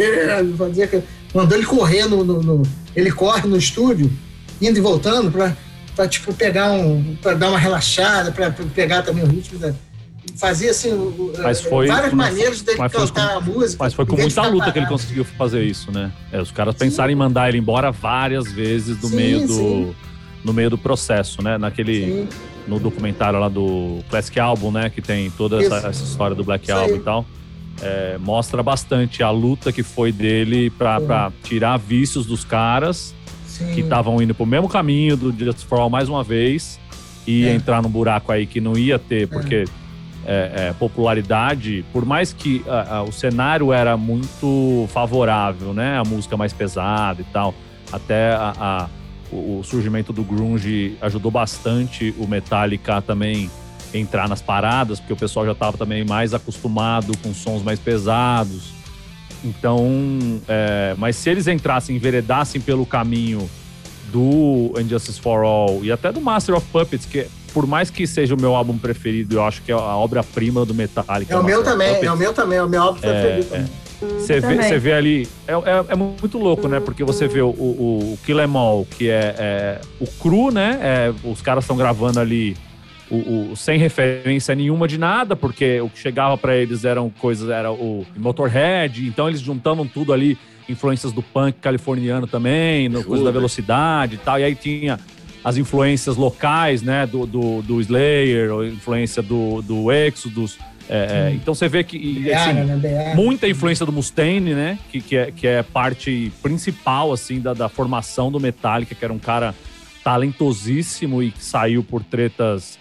fazia, 0.58 1.04
mandou 1.34 1.58
ele 1.58 1.66
correr 1.66 2.06
no, 2.06 2.24
no, 2.24 2.42
no, 2.42 2.64
ele 2.96 3.12
corre 3.12 3.48
no 3.48 3.58
estúdio, 3.58 4.12
indo 4.62 4.78
e 4.78 4.82
voltando 4.82 5.32
para 5.32 6.08
tipo 6.08 6.34
pegar 6.34 6.72
um, 6.72 7.16
para 7.22 7.34
dar 7.34 7.50
uma 7.50 7.60
relaxada, 7.60 8.32
para 8.32 8.52
pegar 8.52 9.02
também 9.02 9.24
o 9.24 9.28
ritmo 9.28 9.60
da 9.60 9.74
fazia 10.38 10.72
assim 10.72 10.90
mas 11.42 11.62
foi, 11.62 11.88
várias 11.88 12.14
maneiras 12.14 12.62
dele 12.62 12.78
cantar 12.78 13.12
com, 13.12 13.20
a 13.20 13.42
música. 13.42 13.84
Mas 13.84 13.94
foi 13.94 14.06
com 14.06 14.16
muita 14.16 14.48
luta 14.48 14.72
que 14.72 14.80
ele 14.80 14.88
conseguiu 14.88 15.24
fazer 15.24 15.64
isso, 15.64 15.92
né? 15.92 16.12
É, 16.32 16.42
os 16.42 16.52
caras 16.52 16.76
pensaram 16.76 17.10
sim. 17.10 17.14
em 17.14 17.18
mandar 17.18 17.50
ele 17.50 17.58
embora 17.58 17.92
várias 17.92 18.52
vezes 18.52 19.02
no 19.02 19.10
sim, 19.10 19.16
meio 19.16 19.42
do 19.42 19.54
sim. 19.54 19.96
no 20.44 20.54
meio 20.54 20.70
do 20.70 20.78
processo, 20.78 21.42
né? 21.42 21.58
Naquele 21.58 22.28
no 22.68 22.80
documentário 22.80 23.40
lá 23.40 23.50
do 23.50 24.00
Classic 24.10 24.40
Album, 24.40 24.72
né? 24.72 24.90
Que 24.90 25.02
tem 25.02 25.30
toda 25.32 25.62
essa, 25.62 25.88
essa, 25.88 26.04
história 26.04 26.36
do 26.36 26.44
Black 26.44 26.72
Album 26.72 26.96
e 26.96 27.00
tal. 27.00 27.26
É, 27.86 28.18
mostra 28.18 28.64
bastante 28.64 29.22
a 29.22 29.30
luta 29.30 29.72
que 29.74 29.84
foi 29.84 30.12
dele 30.12 30.70
para 30.70 31.32
tirar 31.44 31.78
vícios 31.78 32.26
dos 32.26 32.46
caras 32.46 33.14
que 33.74 33.82
estavam 33.82 34.22
indo 34.22 34.34
pro 34.34 34.46
mesmo 34.46 34.70
caminho 34.70 35.18
do 35.18 35.32
Just 35.32 35.66
For 35.66 35.80
All 35.80 35.90
mais 35.90 36.08
uma 36.08 36.24
vez 36.24 36.80
e 37.28 37.46
é. 37.46 37.54
entrar 37.54 37.82
num 37.82 37.90
buraco 37.90 38.32
aí 38.32 38.46
que 38.46 38.60
não 38.60 38.78
ia 38.78 38.98
ter, 38.98 39.28
porque 39.28 39.66
é 39.68 39.84
é, 40.26 40.68
é, 40.70 40.74
popularidade, 40.74 41.84
por 41.92 42.06
mais 42.06 42.32
que 42.32 42.64
a, 42.68 42.98
a, 42.98 43.04
o 43.04 43.12
cenário 43.12 43.74
era 43.74 43.98
muito 43.98 44.88
favorável, 44.90 45.74
né? 45.74 45.98
A 45.98 46.04
música 46.04 46.38
mais 46.38 46.54
pesada 46.54 47.22
e 47.22 47.26
tal, 47.26 47.54
até 47.92 48.34
a, 48.34 48.88
o, 49.32 49.60
o, 49.60 49.64
surgimento 49.64 50.14
do 50.14 50.24
grunge 50.24 50.98
ajudou 51.02 51.32
bastante 51.32 52.14
o 52.18 52.28
Metallica 52.28 53.02
também 53.02 53.50
entrar 53.94 54.28
nas 54.28 54.42
paradas, 54.42 55.00
porque 55.00 55.14
o 55.14 55.18
pessoal 55.18 55.46
já 55.46 55.52
estava 55.52 55.78
também 55.78 56.04
mais 56.04 56.34
acostumado 56.34 57.16
com 57.20 57.34
sons 57.34 57.62
mais 57.64 57.80
pesados. 57.80 58.74
Então, 59.44 60.42
é, 60.48 60.96
mas 60.98 61.16
se 61.16 61.30
eles 61.30 61.48
entrassem, 61.48 61.96
enveredassem 61.96 62.62
pelo 62.62 62.86
caminho 62.86 63.50
do 64.12 64.74
Injustice 64.80 65.20
for 65.20 65.44
All 65.44 65.84
e 65.84 65.92
até 65.92 66.12
do 66.12 66.22
Master 66.22 66.56
of 66.56 66.66
Puppets, 66.72 67.06
que 67.06 67.28
por 67.54 67.68
mais 67.68 67.90
que 67.90 68.08
seja 68.08 68.34
o 68.34 68.40
meu 68.40 68.56
álbum 68.56 68.78
preferido, 68.78 69.36
eu 69.36 69.44
acho 69.44 69.62
que 69.62 69.72
é 69.72 69.76
a 69.76 69.96
obra-prima 69.98 70.66
do 70.66 70.74
Metallica. 70.74 71.34
É 71.34 71.38
o 71.38 71.44
meu 71.44 71.64
também, 71.64 71.90
Puppets. 71.90 72.08
é 72.08 72.12
o 72.12 72.18
meu 72.18 72.34
também, 72.34 72.58
é 72.58 72.64
o 72.64 72.70
meu 72.70 72.82
álbum 72.82 73.00
é, 73.04 73.22
preferido 73.22 73.50
também. 73.50 73.70
Você 74.20 74.40
vê, 74.40 74.56
você 74.56 74.80
vê 74.80 74.94
ali, 74.94 75.28
é, 75.48 75.54
é, 75.54 75.86
é, 75.90 75.96
muito 75.96 76.38
louco, 76.38 76.68
né? 76.68 76.80
Porque 76.80 77.04
você 77.04 77.28
vê 77.28 77.42
o, 77.42 77.50
o, 77.50 78.14
o 78.14 78.20
Kill 78.26 78.40
Em 78.40 78.58
All, 78.58 78.86
que 78.86 79.10
é, 79.10 79.36
é 79.38 79.82
o 80.00 80.08
cru, 80.08 80.52
né? 80.52 80.80
É, 80.82 81.14
os 81.24 81.42
caras 81.42 81.64
estão 81.64 81.78
gravando 81.78 82.20
ali 82.20 82.58
o, 83.14 83.52
o, 83.52 83.56
sem 83.56 83.78
referência 83.78 84.56
nenhuma 84.56 84.88
de 84.88 84.98
nada, 84.98 85.36
porque 85.36 85.80
o 85.82 85.90
que 85.90 86.00
chegava 86.00 86.36
para 86.36 86.56
eles 86.56 86.84
eram 86.84 87.12
coisas, 87.12 87.48
era 87.48 87.72
o 87.72 88.04
Motorhead, 88.18 89.08
então 89.08 89.30
eles 89.30 89.40
juntavam 89.40 89.86
tudo 89.86 90.12
ali, 90.12 90.36
influências 90.68 91.14
do 91.14 91.22
punk 91.22 91.60
californiano 91.62 92.26
também, 92.26 92.90
no, 92.90 93.04
coisa 93.04 93.24
da 93.24 93.32
velocidade 93.32 94.16
e 94.16 94.18
tal, 94.18 94.40
e 94.40 94.44
aí 94.44 94.56
tinha 94.56 95.00
as 95.44 95.58
influências 95.58 96.16
locais, 96.16 96.82
né, 96.82 97.06
do, 97.06 97.28
do, 97.28 97.62
do 97.62 97.82
Slayer, 97.82 98.52
ou 98.52 98.66
influência 98.66 99.22
do, 99.22 99.62
do 99.62 99.92
Exodus. 99.92 100.58
É, 100.90 101.28
é 101.30 101.34
então 101.36 101.54
você 101.54 101.68
vê 101.70 101.84
que 101.84 102.32
assim, 102.34 102.54
né? 102.54 103.14
muita 103.16 103.48
influência 103.48 103.86
do 103.86 103.92
Mustaine, 103.92 104.54
né? 104.54 104.78
Que, 104.92 105.02
que, 105.02 105.16
é, 105.16 105.32
que 105.32 105.48
é 105.48 105.64
parte 105.64 106.32
principal 106.42 107.14
assim 107.14 107.40
da, 107.40 107.54
da 107.54 107.70
formação 107.70 108.32
do 108.32 108.40
Metallica, 108.40 108.94
que 108.94 109.04
era 109.04 109.14
um 109.14 109.20
cara 109.20 109.56
talentosíssimo 110.04 111.24
e 111.24 111.32
que 111.32 111.44
saiu 111.44 111.84
por 111.84 112.04
tretas 112.04 112.78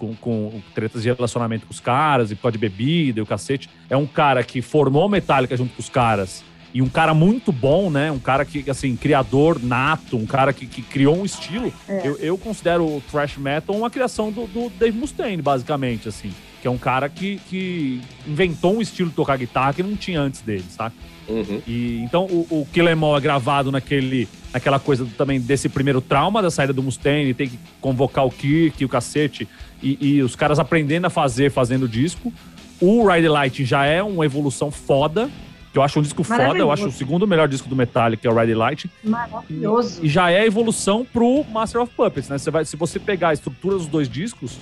com, 0.00 0.14
com, 0.14 0.62
tretas 0.74 1.02
de 1.02 1.12
relacionamento 1.12 1.66
com 1.66 1.72
os 1.72 1.80
caras 1.80 2.30
e 2.30 2.34
por 2.34 2.42
causa 2.42 2.52
de 2.52 2.58
bebida 2.58 3.20
e 3.20 3.22
o 3.22 3.26
cacete. 3.26 3.68
É 3.88 3.96
um 3.96 4.06
cara 4.06 4.42
que 4.42 4.62
formou 4.62 5.08
Metallica 5.08 5.56
junto 5.56 5.74
com 5.74 5.80
os 5.80 5.88
caras 5.88 6.42
e 6.72 6.80
um 6.80 6.88
cara 6.88 7.12
muito 7.12 7.50
bom, 7.52 7.90
né? 7.90 8.10
Um 8.10 8.18
cara 8.18 8.44
que, 8.44 8.68
assim, 8.70 8.96
criador 8.96 9.60
nato, 9.62 10.16
um 10.16 10.26
cara 10.26 10.52
que, 10.52 10.66
que 10.66 10.82
criou 10.82 11.16
um 11.16 11.24
estilo. 11.24 11.72
É. 11.88 12.06
Eu, 12.06 12.16
eu, 12.18 12.38
considero 12.38 12.84
o 12.84 13.02
thrash 13.10 13.36
metal 13.36 13.76
uma 13.76 13.90
criação 13.90 14.30
do, 14.30 14.46
do, 14.46 14.70
Dave 14.70 14.96
Mustaine, 14.96 15.42
basicamente, 15.42 16.08
assim. 16.08 16.32
Que 16.62 16.68
é 16.68 16.70
um 16.70 16.78
cara 16.78 17.08
que, 17.08 17.40
que 17.48 18.00
inventou 18.26 18.76
um 18.76 18.80
estilo 18.80 19.10
de 19.10 19.16
tocar 19.16 19.36
guitarra 19.36 19.74
que 19.74 19.82
não 19.82 19.96
tinha 19.96 20.20
antes 20.20 20.42
dele, 20.42 20.64
sabe? 20.68 20.94
Uhum. 21.30 21.62
E, 21.66 22.02
então, 22.02 22.24
o, 22.24 22.46
o 22.50 22.66
Kill 22.72 22.88
Em 22.88 23.02
All 23.02 23.16
é 23.16 23.20
gravado 23.20 23.70
naquele, 23.70 24.28
naquela 24.52 24.80
coisa 24.80 25.06
também 25.16 25.40
desse 25.40 25.68
primeiro 25.68 26.00
trauma 26.00 26.42
da 26.42 26.50
saída 26.50 26.72
do 26.72 26.82
Mustaine, 26.82 27.32
tem 27.32 27.48
que 27.48 27.58
convocar 27.80 28.26
o 28.26 28.30
Kirk, 28.30 28.84
o 28.84 28.88
cacete, 28.88 29.48
e, 29.82 29.96
e 30.00 30.22
os 30.22 30.34
caras 30.34 30.58
aprendendo 30.58 31.06
a 31.06 31.10
fazer, 31.10 31.50
fazendo 31.50 31.88
disco. 31.88 32.32
O 32.80 33.06
Ride 33.06 33.28
Light 33.28 33.64
já 33.64 33.84
é 33.84 34.02
uma 34.02 34.24
evolução 34.24 34.70
foda, 34.70 35.30
que 35.72 35.78
eu 35.78 35.82
acho 35.82 36.00
um 36.00 36.02
disco 36.02 36.24
foda, 36.24 36.58
eu 36.58 36.72
acho 36.72 36.88
o 36.88 36.92
segundo 36.92 37.26
melhor 37.26 37.46
disco 37.46 37.68
do 37.68 37.76
Metallica, 37.76 38.26
é 38.26 38.30
o 38.30 38.36
Ride 38.36 38.54
Light. 38.54 38.90
Maravilhoso. 39.04 40.00
E, 40.02 40.06
e, 40.06 40.08
já 40.08 40.30
é 40.30 40.40
a 40.40 40.46
evolução 40.46 41.06
pro 41.10 41.44
Master 41.44 41.82
of 41.82 41.94
Puppets, 41.94 42.28
né? 42.28 42.38
Você 42.38 42.50
vai, 42.50 42.64
se 42.64 42.76
você 42.76 42.98
pegar 42.98 43.28
a 43.28 43.32
estrutura 43.32 43.76
dos 43.76 43.86
dois 43.86 44.08
discos, 44.08 44.58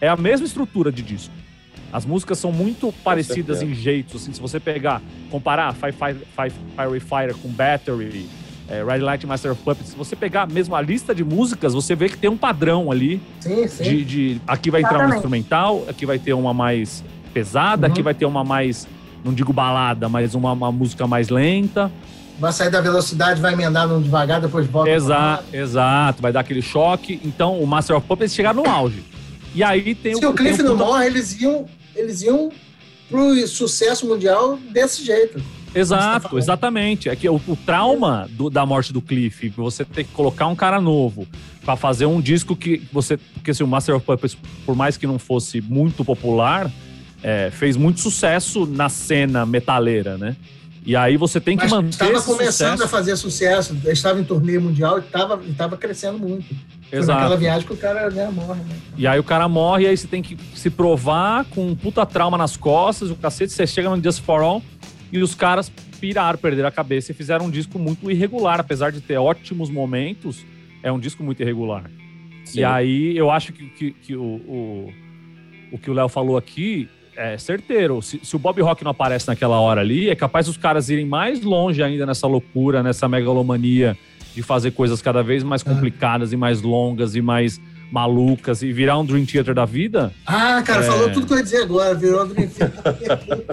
é 0.00 0.08
a 0.08 0.16
mesma 0.16 0.46
estrutura 0.46 0.92
de 0.92 1.02
disco. 1.02 1.32
As 1.92 2.06
músicas 2.06 2.38
são 2.38 2.52
muito 2.52 2.92
parecidas 3.04 3.62
em 3.62 3.74
jeitos, 3.74 4.22
assim, 4.22 4.32
se 4.32 4.40
você 4.40 4.60
pegar, 4.60 5.02
comparar 5.30 5.74
Five, 5.74 5.92
Five, 5.92 6.20
Five 6.36 6.54
Fiery 6.76 7.00
Fire 7.00 7.34
com 7.42 7.48
Battery, 7.48 8.28
é, 8.68 8.84
Ride 8.84 9.04
Light 9.04 9.26
Master 9.26 9.52
of 9.52 9.62
Puppets, 9.62 9.90
se 9.90 9.96
você 9.96 10.14
pegar 10.14 10.46
mesmo 10.48 10.76
a 10.76 10.80
lista 10.80 11.12
de 11.12 11.24
músicas, 11.24 11.74
você 11.74 11.96
vê 11.96 12.08
que 12.08 12.16
tem 12.16 12.30
um 12.30 12.36
padrão 12.36 12.92
ali. 12.92 13.20
Sim, 13.40 13.66
sim. 13.66 13.82
De, 13.82 14.04
de 14.04 14.40
aqui 14.46 14.70
vai 14.70 14.80
entrar 14.80 14.92
Exatamente. 14.92 15.14
um 15.14 15.16
instrumental, 15.16 15.84
aqui 15.88 16.06
vai 16.06 16.18
ter 16.18 16.32
uma 16.32 16.54
mais 16.54 17.02
pesada, 17.34 17.86
uhum. 17.86 17.92
aqui 17.92 18.02
vai 18.02 18.14
ter 18.14 18.24
uma 18.24 18.44
mais 18.44 18.86
não 19.24 19.32
digo 19.32 19.52
balada, 19.52 20.08
mas 20.08 20.34
uma, 20.34 20.52
uma 20.52 20.72
música 20.72 21.06
mais 21.06 21.28
lenta. 21.28 21.90
Vai 22.38 22.52
sair 22.52 22.70
da 22.70 22.80
velocidade, 22.80 23.40
vai 23.40 23.52
emendar 23.52 23.86
no 23.86 24.00
devagar, 24.00 24.40
depois 24.40 24.66
volta. 24.66 24.90
Exato, 24.90 25.44
exato, 25.52 26.22
vai 26.22 26.32
dar 26.32 26.40
aquele 26.40 26.62
choque. 26.62 27.20
Então 27.22 27.60
o 27.60 27.66
Master 27.66 27.96
of 27.96 28.06
Puppets 28.06 28.34
chegaram 28.34 28.62
no 28.62 28.70
auge. 28.70 29.04
E 29.54 29.62
aí 29.62 29.94
tem 29.94 30.14
Se 30.14 30.24
o, 30.24 30.30
o 30.30 30.34
Cliff 30.34 30.62
não 30.62 30.76
morre, 30.76 31.06
eles 31.06 31.38
iam, 31.40 31.66
eles 32.00 32.22
iam 32.22 32.50
pro 33.08 33.46
sucesso 33.46 34.06
mundial 34.06 34.56
desse 34.56 35.04
jeito. 35.04 35.42
Exato, 35.74 36.30
tá 36.30 36.36
exatamente. 36.36 37.08
É 37.08 37.16
que 37.16 37.28
o, 37.28 37.40
o 37.46 37.56
trauma 37.56 38.28
do, 38.30 38.50
da 38.50 38.66
morte 38.66 38.92
do 38.92 39.00
Cliff, 39.00 39.48
você 39.50 39.84
ter 39.84 40.04
que 40.04 40.12
colocar 40.12 40.46
um 40.46 40.56
cara 40.56 40.80
novo 40.80 41.26
para 41.64 41.76
fazer 41.76 42.06
um 42.06 42.20
disco 42.20 42.56
que 42.56 42.82
você. 42.92 43.16
Porque 43.16 43.54
se 43.54 43.62
assim, 43.62 43.64
o 43.64 43.68
Master 43.68 43.94
of 43.96 44.04
Puppets, 44.04 44.36
por 44.64 44.74
mais 44.74 44.96
que 44.96 45.06
não 45.06 45.18
fosse 45.18 45.60
muito 45.60 46.04
popular, 46.04 46.70
é, 47.22 47.50
fez 47.50 47.76
muito 47.76 48.00
sucesso 48.00 48.66
na 48.66 48.88
cena 48.88 49.46
metaleira, 49.46 50.18
né? 50.18 50.36
E 50.84 50.96
aí 50.96 51.16
você 51.16 51.40
tem 51.40 51.56
que 51.56 51.64
Mas 51.64 51.72
manter. 51.72 51.90
Estava 51.90 52.22
começando 52.22 52.70
sucesso. 52.72 52.82
a 52.84 52.88
fazer 52.88 53.16
sucesso, 53.16 53.76
estava 53.86 54.20
em 54.20 54.24
turnê 54.24 54.58
mundial 54.58 54.98
e 54.98 55.02
estava 55.02 55.40
estava 55.44 55.76
crescendo 55.76 56.18
muito. 56.18 56.46
Exato. 56.92 57.20
naquela 57.20 57.36
viagem 57.36 57.66
que 57.66 57.72
o 57.72 57.76
cara 57.76 58.10
né, 58.10 58.28
morre, 58.30 58.60
né? 58.62 58.76
E 58.96 59.06
aí 59.06 59.18
o 59.18 59.22
cara 59.22 59.48
morre, 59.48 59.84
e 59.84 59.86
aí 59.86 59.96
você 59.96 60.08
tem 60.08 60.22
que 60.22 60.36
se 60.54 60.68
provar 60.68 61.44
com 61.44 61.68
um 61.68 61.76
puta 61.76 62.04
trauma 62.04 62.36
nas 62.36 62.56
costas, 62.56 63.10
o 63.10 63.14
cacete, 63.14 63.52
você 63.52 63.66
chega 63.66 63.88
no 63.94 64.02
Just 64.02 64.22
For 64.22 64.40
All 64.42 64.62
e 65.12 65.20
os 65.20 65.34
caras 65.34 65.70
piraram, 66.00 66.38
perderam 66.38 66.68
a 66.68 66.72
cabeça 66.72 67.12
e 67.12 67.14
fizeram 67.14 67.46
um 67.46 67.50
disco 67.50 67.78
muito 67.78 68.10
irregular, 68.10 68.58
apesar 68.58 68.90
de 68.90 69.00
ter 69.00 69.18
ótimos 69.18 69.70
momentos, 69.70 70.44
é 70.82 70.90
um 70.90 70.98
disco 70.98 71.22
muito 71.22 71.40
irregular. 71.42 71.84
Sim. 72.44 72.60
E 72.60 72.64
aí 72.64 73.16
eu 73.16 73.30
acho 73.30 73.52
que, 73.52 73.68
que, 73.68 73.90
que 73.92 74.16
o, 74.16 74.22
o, 74.22 74.92
o 75.72 75.78
que 75.78 75.90
o 75.90 75.94
Léo 75.94 76.08
falou 76.08 76.36
aqui 76.36 76.88
é 77.20 77.36
certeiro. 77.36 78.00
Se, 78.00 78.18
se, 78.22 78.34
o 78.34 78.38
Bob 78.38 78.60
Rock 78.62 78.82
não 78.82 78.92
aparece 78.92 79.28
naquela 79.28 79.60
hora 79.60 79.82
ali, 79.82 80.08
é 80.08 80.16
capaz 80.16 80.48
os 80.48 80.56
caras 80.56 80.88
irem 80.88 81.04
mais 81.04 81.42
longe 81.42 81.82
ainda 81.82 82.06
nessa 82.06 82.26
loucura, 82.26 82.82
nessa 82.82 83.06
megalomania 83.06 83.96
de 84.34 84.42
fazer 84.42 84.70
coisas 84.70 85.02
cada 85.02 85.22
vez 85.22 85.42
mais 85.42 85.62
complicadas 85.62 86.32
ah. 86.32 86.34
e 86.34 86.38
mais 86.38 86.62
longas 86.62 87.14
e 87.14 87.20
mais 87.20 87.60
malucas 87.92 88.62
e 88.62 88.72
virar 88.72 88.96
um 88.98 89.04
Dream 89.04 89.26
Theater 89.26 89.52
da 89.52 89.66
vida. 89.66 90.14
Ah, 90.24 90.62
cara, 90.62 90.82
é... 90.82 90.86
falou 90.86 91.10
tudo 91.10 91.26
que 91.26 91.32
eu 91.32 91.36
ia 91.38 91.42
dizer 91.42 91.62
agora, 91.64 91.94
virou 91.94 92.24
um 92.24 92.28
Dream 92.28 92.48
Theater. 92.48 92.84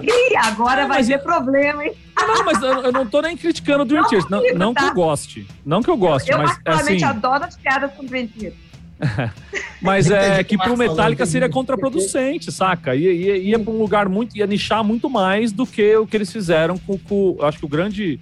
Ih, 0.02 0.36
agora 0.36 0.86
vai 0.86 1.04
ter 1.04 1.18
problema, 1.18 1.84
hein? 1.84 1.92
Não, 2.16 2.44
mas 2.44 2.62
eu, 2.62 2.84
eu, 2.84 2.92
não 2.92 3.06
tô 3.06 3.20
nem 3.20 3.36
criticando 3.36 3.82
o 3.82 3.84
Dream 3.84 4.02
não, 4.02 4.08
Theater. 4.08 4.30
Não, 4.30 4.54
não 4.54 4.74
tá? 4.74 4.80
que 4.80 4.86
eu 4.86 4.94
goste. 4.94 5.46
Não 5.66 5.82
que 5.82 5.90
eu 5.90 5.96
goste, 5.96 6.30
eu, 6.30 6.38
eu 6.38 6.42
mas. 6.42 6.56
Eu 6.56 6.62
particularmente 6.62 7.04
assim... 7.04 7.16
adoro 7.16 7.44
as 7.44 7.56
piadas 7.56 7.92
com 7.92 8.04
Dream 8.04 8.28
Theater. 8.28 8.67
Mas 9.80 10.10
é 10.10 10.42
que 10.42 10.56
pro 10.56 10.76
Metallica 10.76 11.24
seria 11.24 11.48
contraproducente, 11.48 12.50
saca? 12.50 12.94
Ia, 12.94 13.12
ia, 13.12 13.36
ia 13.36 13.58
para 13.58 13.72
um 13.72 13.78
lugar 13.78 14.08
muito. 14.08 14.36
ia 14.36 14.46
nichar 14.46 14.82
muito 14.82 15.08
mais 15.08 15.52
do 15.52 15.66
que 15.66 15.96
o 15.96 16.06
que 16.06 16.16
eles 16.16 16.32
fizeram 16.32 16.76
com. 16.78 16.98
com 16.98 17.36
acho 17.42 17.58
que 17.58 17.64
o 17.64 17.68
grande. 17.68 18.18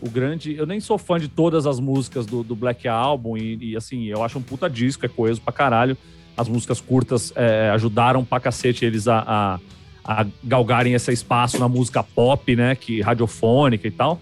O 0.00 0.08
grande. 0.08 0.54
Eu 0.54 0.66
nem 0.66 0.80
sou 0.80 0.98
fã 0.98 1.18
de 1.18 1.28
todas 1.28 1.66
as 1.66 1.80
músicas 1.80 2.26
do, 2.26 2.42
do 2.44 2.54
Black 2.54 2.86
Album, 2.86 3.36
e, 3.36 3.70
e, 3.70 3.76
assim, 3.76 4.04
eu 4.04 4.22
acho 4.22 4.38
um 4.38 4.42
puta 4.42 4.68
disco, 4.68 5.04
é 5.04 5.08
coeso 5.08 5.40
pra 5.40 5.52
caralho. 5.52 5.96
As 6.36 6.48
músicas 6.48 6.80
curtas 6.80 7.32
é, 7.34 7.70
ajudaram 7.70 8.24
pra 8.24 8.38
cacete 8.38 8.84
eles 8.84 9.08
a, 9.08 9.24
a, 9.26 9.58
a 10.04 10.26
galgarem 10.44 10.94
esse 10.94 11.12
espaço 11.12 11.58
na 11.58 11.68
música 11.68 12.02
pop, 12.02 12.54
né? 12.54 12.76
Que 12.76 13.00
radiofônica 13.00 13.88
e 13.88 13.90
tal. 13.90 14.20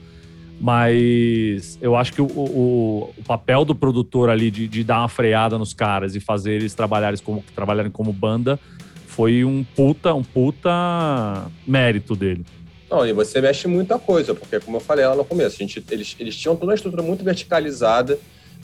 Mas 0.61 1.79
eu 1.83 1.95
acho 1.95 2.12
que 2.12 2.23
o, 2.23 2.27
o, 2.27 3.12
o 3.16 3.23
papel 3.25 3.64
do 3.64 3.75
produtor 3.75 4.31
ali 4.31 4.51
de, 4.51 4.66
de, 4.66 4.83
dar 4.83 5.01
uma 5.01 5.09
freada 5.09 5.59
nos 5.59 5.75
caras 5.75 6.14
e 6.14 6.21
fazer 6.21 6.53
eles 6.53 6.75
trabalharem 6.75 7.19
como, 7.23 7.45
trabalharem 7.55 7.90
como 7.90 8.12
banda 8.12 8.59
foi 9.07 9.45
um 9.45 9.64
puta, 9.64 10.14
um 10.14 10.23
puta 10.23 11.51
mérito 11.66 12.16
dele. 12.16 12.45
Não, 12.90 13.07
e 13.07 13.12
você 13.12 13.40
mexe 13.40 13.66
muita 13.66 13.99
coisa, 13.99 14.35
porque 14.35 14.61
como 14.61 14.77
eu 14.77 14.81
falei 14.81 15.07
lá 15.07 15.14
no 15.14 15.25
começo, 15.25 15.59
gente, 15.59 15.85
eles, 15.90 16.16
eles 16.19 16.37
tinham 16.37 16.55
toda 16.55 16.71
uma 16.71 16.75
estrutura 16.75 17.03
muito 17.03 17.25
verticalizada. 17.25 18.19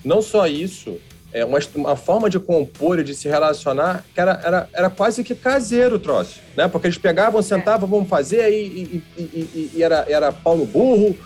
Não 0.04 0.22
só 0.22 0.46
isso, 0.46 0.98
é 1.32 1.44
uma, 1.44 1.58
uma 1.74 1.96
forma 1.96 2.28
de 2.28 2.38
compor 2.38 3.00
e 3.00 3.04
de 3.04 3.14
se 3.14 3.28
relacionar 3.28 4.04
que 4.14 4.20
era, 4.20 4.40
era, 4.44 4.68
era 4.72 4.90
quase 4.90 5.24
que 5.24 5.34
caseiro 5.34 5.96
o 5.96 5.98
troço, 5.98 6.40
né? 6.56 6.68
Porque 6.68 6.86
eles 6.86 6.98
pegavam, 6.98 7.42
sentavam, 7.42 7.88
vamos 7.88 8.08
fazer, 8.08 8.52
e, 8.52 9.02
e, 9.18 9.22
e, 9.22 9.70
e 9.74 9.82
era, 9.82 10.04
era 10.08 10.30
pau 10.30 10.56
no 10.56 10.66
burro, 10.66 11.16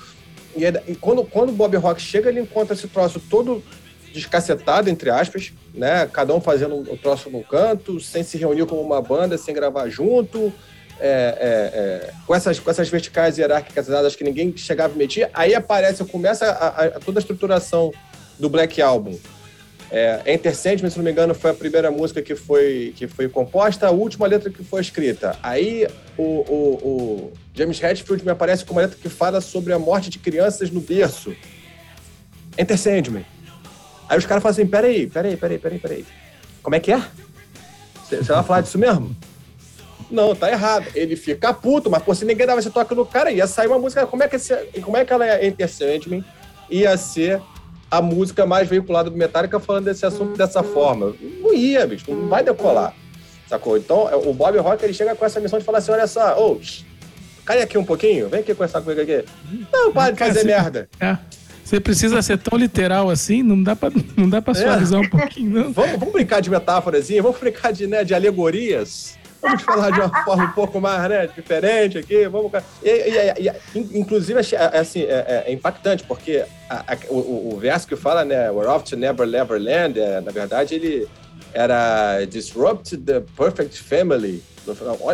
e, 0.57 0.93
e, 0.93 0.95
quando, 0.97 1.25
quando 1.25 1.51
o 1.51 1.53
Bob 1.53 1.77
Rock 1.77 2.01
chega, 2.01 2.29
ele 2.29 2.41
encontra 2.41 2.75
esse 2.75 2.89
troço 2.89 3.21
todo 3.21 3.63
descacetado, 4.13 4.89
entre 4.89 5.11
aspas, 5.11 5.53
né? 5.75 6.09
Cada 6.13 6.35
um 6.35 6.41
fazendo 6.41 6.77
o 6.77 6.97
troço 6.97 7.29
num 7.31 7.43
canto, 7.43 8.01
sem 8.01 8.23
se 8.23 8.39
reunir 8.39 8.67
como 8.67 8.81
uma 8.81 9.03
banda, 9.03 9.37
sem 9.37 9.55
gravar 9.55 9.89
junto, 9.89 10.53
é, 10.99 11.37
é, 11.39 12.09
é, 12.09 12.13
com, 12.27 12.35
essas, 12.35 12.59
com 12.59 12.71
essas 12.71 12.89
verticais 12.89 13.37
hierárquicas 13.37 14.17
que 14.17 14.25
ninguém 14.25 14.57
chegava 14.57 14.95
a 14.95 14.97
meter. 14.97 15.31
Aí 15.35 15.55
aparece, 15.55 16.03
começa 16.05 16.47
a, 16.47 16.69
a, 16.69 16.91
toda 17.01 17.19
a 17.19 17.21
estruturação 17.21 17.93
do 18.39 18.49
Black 18.49 18.81
Album. 18.81 19.19
É, 19.91 20.35
Enter 20.35 20.55
Sandman, 20.55 20.91
se 20.91 20.97
não 20.97 21.05
me 21.05 21.13
engano, 21.13 21.35
foi 21.35 21.53
a 21.53 21.55
primeira 21.55 21.91
música 21.91 22.21
que 22.21 22.35
foi, 22.35 22.93
que 22.97 23.07
foi 23.07 23.29
composta, 23.29 23.87
a 23.87 23.91
última 23.91 24.27
letra 24.27 24.51
que 24.51 24.65
foi 24.65 24.81
escrita. 24.81 25.39
Aí 25.43 25.87
o, 26.17 26.23
o, 26.23 26.75
o 26.83 27.33
James 27.55 27.81
Hetfield 27.81 28.25
me 28.25 28.31
aparece 28.31 28.65
com 28.65 28.73
uma 28.73 28.83
letra 28.83 28.99
que 29.01 29.09
fala 29.09 29.41
sobre 29.41 29.73
a 29.73 29.79
morte 29.79 30.11
de 30.11 30.19
crianças 30.19 30.71
no 30.71 30.81
berço. 30.81 31.35
Enter 32.59 32.79
Sandman. 32.79 33.25
Aí 34.09 34.19
os 34.19 34.27
caras 34.27 34.43
falam 34.43 34.53
assim: 34.53 34.67
peraí, 34.67 35.07
peraí, 35.07 35.37
peraí, 35.37 35.59
peraí, 35.59 35.79
peraí. 35.79 36.07
Como 36.63 36.75
é 36.75 36.81
que 36.81 36.93
é? 36.93 37.01
Você 38.09 38.23
vai 38.23 38.43
falar 38.43 38.61
disso 38.63 38.79
mesmo? 38.79 39.17
Não, 40.11 40.35
tá 40.35 40.51
errado. 40.51 40.87
Ele 40.95 41.17
fica 41.17 41.53
puto, 41.53 41.91
mas 41.91 42.03
pô, 42.03 42.15
se 42.15 42.25
ninguém 42.25 42.47
dava 42.47 42.61
esse 42.61 42.71
toque 42.71 42.95
no 42.95 43.05
cara, 43.05 43.31
ia 43.31 43.47
sair 43.47 43.67
uma 43.67 43.79
música. 43.79 44.07
Como 44.07 44.23
é 44.23 44.29
que, 44.29 44.37
esse, 44.37 44.55
como 44.83 44.97
é 44.97 45.05
que 45.05 45.13
ela 45.13 45.27
é 45.27 45.47
Enter 45.47 45.69
Sandman? 45.69 46.25
Ia 46.71 46.97
ser 46.97 47.41
a 47.91 48.03
música 48.03 48.45
mais 48.45 48.69
veiculada 48.69 49.11
do 49.11 49.17
Metallica 49.17 49.61
falando 49.61 49.85
desse 49.85 50.05
assunto 50.05 50.37
dessa 50.37 50.63
forma. 50.63 51.15
Não 51.41 51.55
ia, 51.55 51.87
bicho, 51.87 52.11
não 52.11 52.29
vai 52.29 52.43
decolar. 52.43 52.95
Sacou? 53.49 53.77
Então, 53.77 54.09
o 54.25 54.33
Bob 54.33 54.59
Rock 54.59 54.85
ele 54.85 54.93
chega 54.93 55.15
com 55.15 55.25
essa 55.25 55.39
missão 55.39 55.59
de 55.59 55.65
falar 55.65 55.79
assim: 55.79 55.93
olha 55.93 56.07
só, 56.07 56.37
ô, 56.39 56.53
oh, 56.53 56.61
cai 57.45 57.63
aqui 57.63 57.79
um 57.79 57.85
pouquinho, 57.85 58.29
vem 58.29 58.41
aqui 58.41 58.55
conversar 58.55 58.81
comigo 58.81 59.01
aqui. 59.01 59.25
Não, 59.73 59.93
para 59.93 60.13
de 60.13 60.19
fazer 60.19 60.45
merda. 60.45 60.89
É. 60.99 61.17
Você 61.65 61.81
precisa 61.81 62.23
ser 62.23 62.39
tão 62.39 62.57
literal 62.57 63.11
assim? 63.11 63.43
Não 63.43 63.61
dá 63.61 63.75
pra, 63.75 63.91
não 64.17 64.29
dá 64.29 64.41
pra 64.41 64.53
é. 64.53 64.57
suavizar 64.57 65.01
um 65.01 65.09
pouquinho, 65.09 65.51
não. 65.51 65.73
Vamos, 65.73 65.99
vamos 65.99 66.13
brincar 66.13 66.41
de 66.41 66.49
metáforazinha, 66.49 67.23
vamos 67.23 67.39
brincar 67.41 67.73
de, 67.73 67.87
né, 67.87 68.05
de 68.05 68.15
alegorias. 68.15 69.17
Vamos 69.41 69.63
falar 69.63 69.91
de 69.91 70.01
uma 70.01 70.11
forma 70.25 70.45
um 70.45 70.53
pouco 70.53 70.81
mais 70.81 71.09
né, 71.09 71.27
diferente 71.27 71.99
aqui. 71.99 72.27
Vamos... 72.29 72.51
E, 72.83 72.89
e, 72.91 73.49
e, 73.49 73.99
inclusive, 73.99 74.39
assim, 74.39 75.03
é, 75.03 75.45
é 75.47 75.53
impactante, 75.53 76.05
porque 76.05 76.45
a, 76.69 76.93
a, 76.93 76.97
o, 77.09 77.55
o, 77.55 77.59
verso 77.59 77.87
que 77.87 77.97
fala, 77.97 78.25
né, 78.25 78.51
We're 78.51 78.69
off 78.69 78.85
to 78.91 78.97
never, 78.97 79.27
never 79.27 79.61
land, 79.61 79.99
é, 79.99 80.21
na 80.21 80.33
verdade, 80.33 80.75
ele 80.75 81.09
era 81.53 82.25
Disrupt 82.25 82.97
the 82.99 83.23
Perfect 83.37 83.83
Family. 83.83 84.43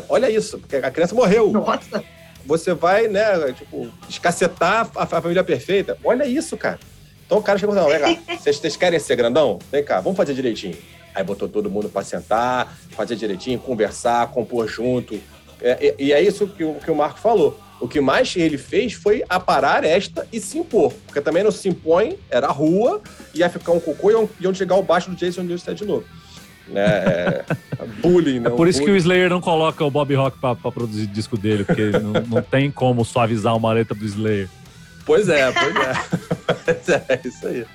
Olha, 0.09 0.31
isso, 0.31 0.59
porque 0.59 0.77
a 0.77 0.91
criança 0.91 1.15
morreu. 1.15 1.51
Nossa! 1.51 2.03
Você 2.45 2.75
vai, 2.75 3.07
né, 3.07 3.53
tipo, 3.53 3.89
escacetar 4.09 4.91
a, 4.97 5.03
a 5.03 5.07
família 5.07 5.45
perfeita. 5.45 5.97
Olha 6.03 6.25
isso, 6.27 6.57
cara. 6.57 6.79
Então 7.25 7.39
o 7.39 7.43
cara 7.43 7.59
chegou 7.59 7.75
e 7.75 7.79
falou: 7.79 7.93
vem 7.93 8.17
cá, 8.17 8.37
vocês, 8.37 8.57
vocês 8.57 8.77
querem 8.77 8.99
ser 8.99 9.17
grandão? 9.17 9.59
Vem 9.71 9.85
cá, 9.85 10.01
vamos 10.01 10.17
fazer 10.17 10.35
direitinho. 10.35 10.77
Aí 11.15 11.23
botou 11.23 11.49
todo 11.49 11.71
mundo 11.71 11.89
para 11.89 12.03
sentar, 12.03 12.77
fazer 12.91 13.17
direitinho, 13.17 13.59
conversar, 13.59 14.29
compor 14.29 14.69
junto. 14.69 15.19
É, 15.61 15.95
e, 15.99 16.07
e, 16.07 16.13
é 16.13 16.21
isso 16.21 16.47
que 16.47 16.65
o, 16.65 16.75
que 16.75 16.91
o 16.91 16.95
Marco 16.95 17.19
falou. 17.19 17.61
O 17.81 17.89
que 17.89 18.01
mais 18.01 18.35
ele 18.37 18.57
fez 18.57 18.93
foi 18.93 19.25
aparar 19.29 19.85
esta 19.85 20.27
e 20.33 20.41
se 20.41 20.59
impor. 20.59 20.93
Porque 21.07 21.21
também 21.21 21.43
não 21.43 21.51
se 21.51 21.69
impõe, 21.69 22.19
era 22.31 22.47
a 22.47 22.53
rua, 22.53 23.01
ia 23.35 23.51
ficar 23.51 23.73
um 23.73 23.81
cocô 23.81 24.11
e 24.11 24.29
iam 24.41 24.55
chegar 24.55 24.77
o 24.77 24.83
baixo 24.83 25.11
do 25.11 25.17
Jason 25.17 25.43
Newsted 25.43 25.77
de 25.77 25.85
novo. 25.85 26.05
Né? 26.69 26.85
É, 26.85 27.45
bullying, 28.01 28.41
não. 28.41 28.53
É 28.53 28.57
por 28.57 28.69
isso 28.69 28.79
bullying. 28.79 28.93
que 28.93 28.99
o 28.99 29.01
Slayer 29.01 29.29
não 29.29 29.41
coloca 29.41 29.85
o 29.85 29.91
Bob 29.91 30.15
Rock 30.15 30.39
pra, 30.39 30.55
pra 30.55 30.71
produzir 30.71 31.07
disco 31.07 31.37
dele, 31.37 31.65
porque 31.65 31.91
não, 31.91 32.13
não 32.13 32.43
tem 32.43 32.71
como 32.71 33.05
suavizar 33.05 33.57
uma 33.57 33.73
letra 33.73 33.95
do 33.95 34.05
Slayer. 34.05 34.49
Pois 35.05 35.29
é, 35.29 35.51
pois 35.51 35.77
é. 36.89 37.05
é, 37.13 37.21
isso 37.25 37.47
aí. 37.47 37.67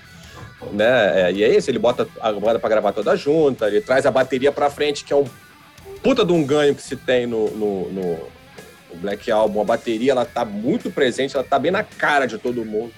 Né? 0.72 1.30
É, 1.30 1.32
e 1.32 1.44
é 1.44 1.56
isso, 1.56 1.70
ele 1.70 1.80
bota 1.80 2.08
a 2.20 2.32
banda 2.34 2.60
pra 2.60 2.70
gravar 2.70 2.92
toda 2.92 3.16
junta, 3.16 3.68
ele 3.68 3.82
traz 3.82 4.06
a 4.06 4.12
bateria 4.12 4.52
pra 4.52 4.70
frente, 4.70 5.04
que 5.04 5.14
é 5.14 5.16
um 5.16 5.26
puta 6.02 6.26
de 6.26 6.32
um 6.32 6.44
ganho 6.44 6.74
que 6.74 6.82
se 6.82 6.96
tem 6.96 7.28
no, 7.28 7.50
no, 7.52 7.92
no, 7.92 8.20
Black 8.96 9.30
Album. 9.32 9.62
A 9.62 9.66
bateria, 9.66 10.12
ela 10.12 10.26
tá 10.26 10.44
muito 10.44 10.90
presente, 10.90 11.36
ela 11.36 11.44
tá 11.44 11.60
bem 11.60 11.72
na 11.72 11.84
cara 11.84 12.26
de 12.26 12.38
todo 12.38 12.66
mundo. 12.66 12.92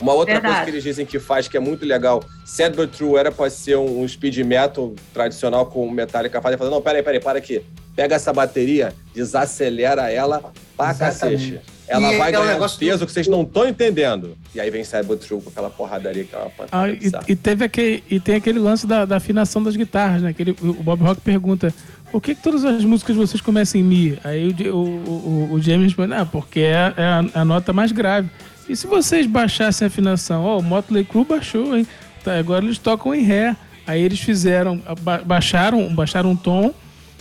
Uma 0.00 0.14
outra 0.14 0.34
Verdade. 0.34 0.54
coisa 0.54 0.64
que 0.64 0.70
eles 0.70 0.82
dizem 0.82 1.04
que 1.04 1.18
faz, 1.18 1.46
que 1.46 1.56
é 1.56 1.60
muito 1.60 1.84
legal, 1.84 2.24
Sad 2.44 2.74
But 2.74 2.90
True 2.96 3.16
era 3.16 3.30
pra 3.30 3.50
ser 3.50 3.76
um, 3.76 4.02
um 4.02 4.08
speed 4.08 4.38
metal 4.38 4.94
tradicional 5.12 5.66
com 5.66 5.90
Metallica 5.90 6.40
faz, 6.40 6.56
falando, 6.56 6.72
não, 6.72 6.82
peraí, 6.82 7.02
peraí, 7.02 7.20
para 7.20 7.38
aqui. 7.38 7.62
Pega 7.94 8.16
essa 8.16 8.32
bateria, 8.32 8.94
desacelera 9.14 10.10
ela 10.10 10.52
pra 10.76 10.90
Exatamente. 10.90 11.52
cacete. 11.52 11.80
Ela 11.90 12.14
e 12.14 12.18
vai 12.18 12.28
é 12.28 12.32
ganhar 12.32 12.62
um 12.62 12.68
peso 12.68 12.98
do... 13.00 13.06
que 13.06 13.12
vocês 13.12 13.26
não 13.26 13.42
estão 13.42 13.68
entendendo. 13.68 14.38
E 14.54 14.60
aí 14.60 14.70
vem 14.70 14.84
Cyber 14.84 15.18
True 15.18 15.42
com 15.42 15.50
aquela 15.50 15.68
porradaria 15.68 16.22
que 16.22 16.34
é 16.34 16.38
uma 16.38 16.50
ah, 16.70 16.88
e, 16.88 17.10
e, 17.26 17.34
teve 17.34 17.64
aquele, 17.64 18.04
e 18.08 18.20
tem 18.20 18.36
aquele 18.36 18.60
lance 18.60 18.86
da, 18.86 19.04
da 19.04 19.16
afinação 19.16 19.60
das 19.60 19.74
guitarras, 19.74 20.22
né? 20.22 20.30
Aquele, 20.30 20.52
o 20.60 20.74
Bob 20.74 21.02
Rock 21.02 21.20
pergunta 21.20 21.74
por 22.10 22.20
que, 22.20 22.34
que 22.34 22.42
todas 22.42 22.64
as 22.64 22.84
músicas 22.84 23.16
vocês 23.16 23.40
começam 23.40 23.80
em 23.80 23.84
Mi? 23.84 24.18
Aí 24.24 24.54
o, 24.68 24.74
o, 24.74 25.48
o, 25.50 25.54
o 25.54 25.62
James 25.62 25.86
responde, 25.86 26.14
ah, 26.14 26.26
porque 26.26 26.60
é, 26.60 26.94
é 26.96 27.04
a, 27.04 27.24
a, 27.34 27.44
nota 27.44 27.72
mais 27.72 27.92
grave. 27.92 28.28
E 28.68 28.76
se 28.76 28.86
vocês 28.86 29.26
baixassem 29.26 29.84
a 29.84 29.88
afinação? 29.88 30.44
Ó, 30.44 30.56
oh, 30.56 30.58
o 30.60 30.62
Motley 30.62 31.04
Crue 31.04 31.24
baixou, 31.24 31.76
hein? 31.76 31.86
Tá, 32.24 32.36
agora 32.36 32.64
eles 32.64 32.78
tocam 32.78 33.14
em 33.14 33.22
Ré. 33.22 33.56
Aí 33.86 34.02
eles 34.02 34.20
fizeram, 34.20 34.80
baixaram, 35.24 35.92
baixaram 35.94 36.30
um 36.30 36.36
tom 36.36 36.72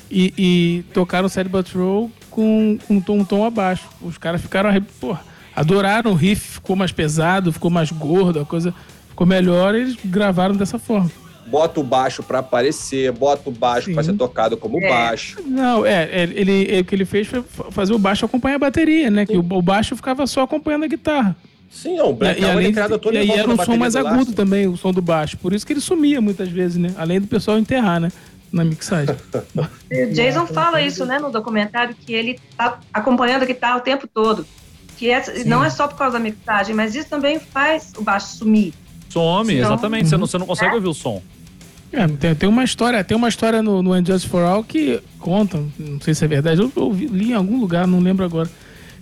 e, 0.09 0.33
e 0.37 0.83
tocaram 0.93 1.29
Sad 1.29 1.49
But 1.49 1.73
Roll 1.73 2.11
com, 2.29 2.77
com 2.87 2.95
um, 2.95 3.01
tom, 3.01 3.19
um 3.19 3.25
tom 3.25 3.45
abaixo. 3.45 3.87
Os 4.01 4.17
caras 4.17 4.41
ficaram, 4.41 4.69
porra, 4.99 5.21
adoraram 5.55 6.11
o 6.11 6.15
riff, 6.15 6.53
ficou 6.53 6.75
mais 6.75 6.91
pesado, 6.91 7.51
ficou 7.51 7.69
mais 7.69 7.91
gordo, 7.91 8.39
a 8.39 8.45
coisa 8.45 8.73
ficou 9.09 9.27
melhor 9.27 9.75
e 9.75 9.81
eles 9.81 9.97
gravaram 10.03 10.55
dessa 10.55 10.79
forma. 10.79 11.11
Bota 11.47 11.79
o 11.79 11.83
baixo 11.83 12.21
para 12.21 12.39
aparecer, 12.39 13.11
bota 13.11 13.49
o 13.49 13.51
baixo 13.51 13.91
para 13.91 14.03
ser 14.03 14.13
tocado 14.13 14.55
como 14.55 14.79
é. 14.79 14.87
baixo. 14.87 15.39
Não, 15.45 15.83
é, 15.83 16.03
é 16.03 16.23
ele, 16.23 16.51
ele, 16.51 16.81
o 16.81 16.85
que 16.85 16.93
ele 16.93 17.05
fez 17.05 17.27
foi 17.27 17.43
fazer 17.71 17.93
o 17.93 17.99
baixo 17.99 18.25
acompanhar 18.25 18.55
a 18.55 18.59
bateria, 18.59 19.09
né? 19.09 19.25
Sim. 19.25 19.33
Que 19.33 19.37
o, 19.37 19.57
o, 19.57 19.61
baixo 19.61 19.95
ficava 19.95 20.27
só 20.27 20.43
acompanhando 20.43 20.83
a 20.83 20.87
guitarra. 20.87 21.35
Sim, 21.71 21.97
não, 21.97 22.11
o 22.11 22.13
Black 22.13 22.39
e, 22.39 22.43
e 22.43 22.49
além, 22.49 22.73
todo 22.99 23.13
E 23.13 23.17
aí 23.17 23.31
era 23.31 23.49
um 23.49 23.57
som 23.63 23.77
mais 23.77 23.95
agudo 23.95 24.31
também, 24.33 24.67
o 24.67 24.77
som 24.77 24.91
do 24.91 25.01
baixo. 25.01 25.37
Por 25.37 25.53
isso 25.53 25.65
que 25.65 25.73
ele 25.73 25.81
sumia 25.81 26.21
muitas 26.21 26.49
vezes, 26.49 26.77
né? 26.77 26.93
Além 26.97 27.19
do 27.19 27.27
pessoal 27.27 27.57
enterrar, 27.57 27.99
né? 27.99 28.11
Na 28.51 28.63
mixagem. 28.63 29.15
o 29.15 30.12
Jason 30.13 30.47
fala 30.47 30.81
isso, 30.81 31.05
né, 31.05 31.19
no 31.19 31.31
documentário, 31.31 31.95
que 31.95 32.13
ele 32.13 32.39
tá 32.57 32.79
acompanhando 32.93 33.43
a 33.43 33.45
guitarra 33.45 33.77
o 33.77 33.81
tempo 33.81 34.07
todo. 34.07 34.45
Que 34.97 35.12
é, 35.12 35.43
não 35.45 35.63
é 35.63 35.69
só 35.69 35.88
por 35.88 35.97
causa 35.97 36.17
da 36.17 36.19
mixagem, 36.19 36.75
mas 36.75 36.93
isso 36.93 37.09
também 37.09 37.39
faz 37.39 37.93
o 37.97 38.01
baixo 38.01 38.35
sumir. 38.35 38.73
Some, 39.09 39.53
Senão, 39.53 39.67
exatamente. 39.67 40.03
Uhum. 40.03 40.09
Você, 40.09 40.17
não, 40.17 40.27
você 40.27 40.38
não 40.38 40.45
consegue 40.45 40.71
é? 40.71 40.75
ouvir 40.75 40.88
o 40.88 40.93
som. 40.93 41.21
É, 41.91 42.07
tem, 42.07 42.35
tem 42.35 42.49
uma 42.49 42.63
história, 42.63 43.03
tem 43.03 43.17
uma 43.17 43.29
história 43.29 43.63
no, 43.63 43.81
no 43.81 43.93
Unjust 43.93 44.27
for 44.27 44.43
All 44.43 44.63
que 44.63 45.01
conta, 45.17 45.63
não 45.77 45.99
sei 45.99 46.13
se 46.13 46.23
é 46.23 46.27
verdade, 46.27 46.62
eu, 46.62 46.71
eu 46.75 46.93
li 46.93 47.31
em 47.31 47.33
algum 47.33 47.59
lugar, 47.59 47.88
não 47.88 47.99
lembro 47.99 48.23
agora, 48.23 48.47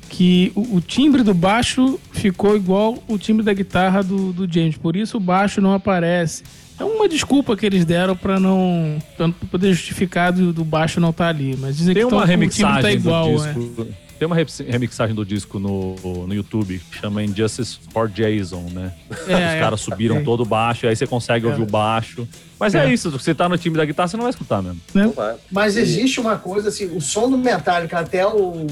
que 0.09 0.53
o, 0.55 0.77
o, 0.77 0.81
timbre 0.81 1.21
do 1.21 1.33
baixo 1.33 1.99
ficou 2.13 2.55
igual 2.55 3.03
o 3.07 3.17
timbre 3.17 3.43
da 3.43 3.53
guitarra 3.53 4.01
do, 4.01 4.31
do 4.31 4.51
James, 4.51 4.77
por 4.77 4.95
isso 4.95 5.17
o 5.17 5.19
baixo 5.19 5.59
não 5.59 5.73
aparece. 5.73 6.43
É 6.79 6.83
uma 6.83 7.07
desculpa 7.09 7.55
que 7.55 7.65
eles 7.65 7.85
deram 7.85 8.15
para 8.15 8.39
não 8.39 9.01
pra 9.15 9.29
poder 9.49 9.73
justificar 9.73 10.31
do, 10.31 10.53
do 10.53 10.63
baixo 10.63 10.99
não 10.99 11.09
estar 11.09 11.25
tá 11.25 11.29
ali, 11.29 11.57
mas 11.57 11.77
dizem 11.77 11.93
tem 11.93 12.07
que 12.07 12.13
uma 12.13 12.21
tão, 12.21 12.27
remixagem 12.27 12.81
tá 12.81 12.91
igual, 12.91 13.31
do 13.31 13.37
disco. 13.37 13.87
É. 13.89 14.07
Tem 14.17 14.25
uma 14.25 14.35
remixagem 14.35 15.15
do 15.15 15.23
disco 15.23 15.59
no, 15.59 15.95
no 16.25 16.33
YouTube 16.33 16.81
que 16.89 16.97
chama 16.97 17.23
Injustice 17.23 17.77
for 17.93 18.09
Jason, 18.09 18.65
né? 18.71 18.91
É, 19.11 19.13
Os 19.13 19.29
é. 19.29 19.59
caras 19.59 19.81
subiram 19.81 20.17
é. 20.17 20.21
todo 20.21 20.43
baixo, 20.43 20.87
aí 20.87 20.95
você 20.95 21.05
consegue 21.05 21.45
ouvir 21.45 21.61
o 21.61 21.67
baixo. 21.67 22.27
Mas 22.59 22.73
é. 22.73 22.85
é. 22.85 22.91
isso, 22.91 23.11
se 23.11 23.17
você 23.17 23.35
tá 23.35 23.47
no 23.47 23.57
time 23.59 23.77
da 23.77 23.85
guitarra, 23.85 24.07
você 24.07 24.17
não 24.17 24.23
vai 24.23 24.31
escutar 24.31 24.63
mesmo. 24.63 24.81
Não 24.91 25.11
vai. 25.11 25.35
Mas 25.51 25.77
existe 25.77 26.19
uma 26.19 26.35
coisa 26.35 26.69
assim, 26.69 26.85
o 26.97 26.99
som 26.99 27.29
do 27.29 27.37
Metallica 27.37 27.99
até 27.99 28.25
o, 28.25 28.65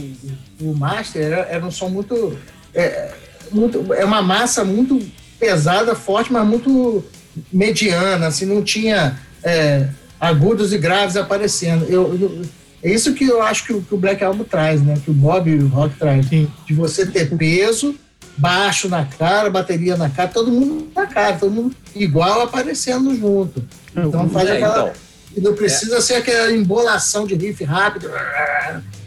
o 0.59 0.73
Master 0.75 1.21
era, 1.21 1.41
era 1.41 1.65
um 1.65 1.69
som 1.69 1.89
muito 1.89 2.35
é, 2.73 3.13
muito. 3.51 3.93
é 3.93 4.03
uma 4.03 4.21
massa 4.21 4.63
muito 4.63 4.99
pesada, 5.39 5.95
forte, 5.95 6.31
mas 6.31 6.45
muito 6.45 7.03
mediana, 7.51 8.27
assim, 8.27 8.45
não 8.45 8.61
tinha 8.63 9.17
é, 9.43 9.87
agudos 10.19 10.73
e 10.73 10.77
graves 10.77 11.17
aparecendo. 11.17 11.85
Eu, 11.85 12.13
eu, 12.19 12.41
É 12.83 12.89
isso 12.91 13.13
que 13.13 13.25
eu 13.25 13.41
acho 13.41 13.65
que 13.65 13.73
o, 13.73 13.81
que 13.81 13.93
o 13.95 13.97
Black 13.97 14.23
Album 14.23 14.43
traz, 14.43 14.81
né? 14.81 14.95
Que 15.03 15.09
o 15.11 15.13
Bob 15.13 15.55
Rock 15.67 15.97
traz. 15.97 16.27
Sim. 16.27 16.47
De 16.67 16.73
você 16.73 17.05
ter 17.05 17.35
peso, 17.35 17.95
baixo 18.37 18.87
na 18.89 19.05
cara, 19.05 19.49
bateria 19.49 19.95
na 19.97 20.09
cara, 20.09 20.29
todo 20.29 20.51
mundo 20.51 20.87
na 20.95 21.05
cara, 21.07 21.37
todo 21.37 21.51
mundo 21.51 21.75
igual 21.95 22.41
aparecendo 22.41 23.15
junto. 23.15 23.63
Então 23.95 24.29
faz 24.29 24.49
É, 24.49 24.53
aquela. 24.57 24.73
então, 24.89 24.93
E 25.37 25.41
não 25.41 25.53
precisa 25.53 25.99
ser 26.01 26.15
aquela 26.15 26.51
embolação 26.51 27.25
de 27.25 27.33
riff 27.35 27.63
rápido. 27.63 28.09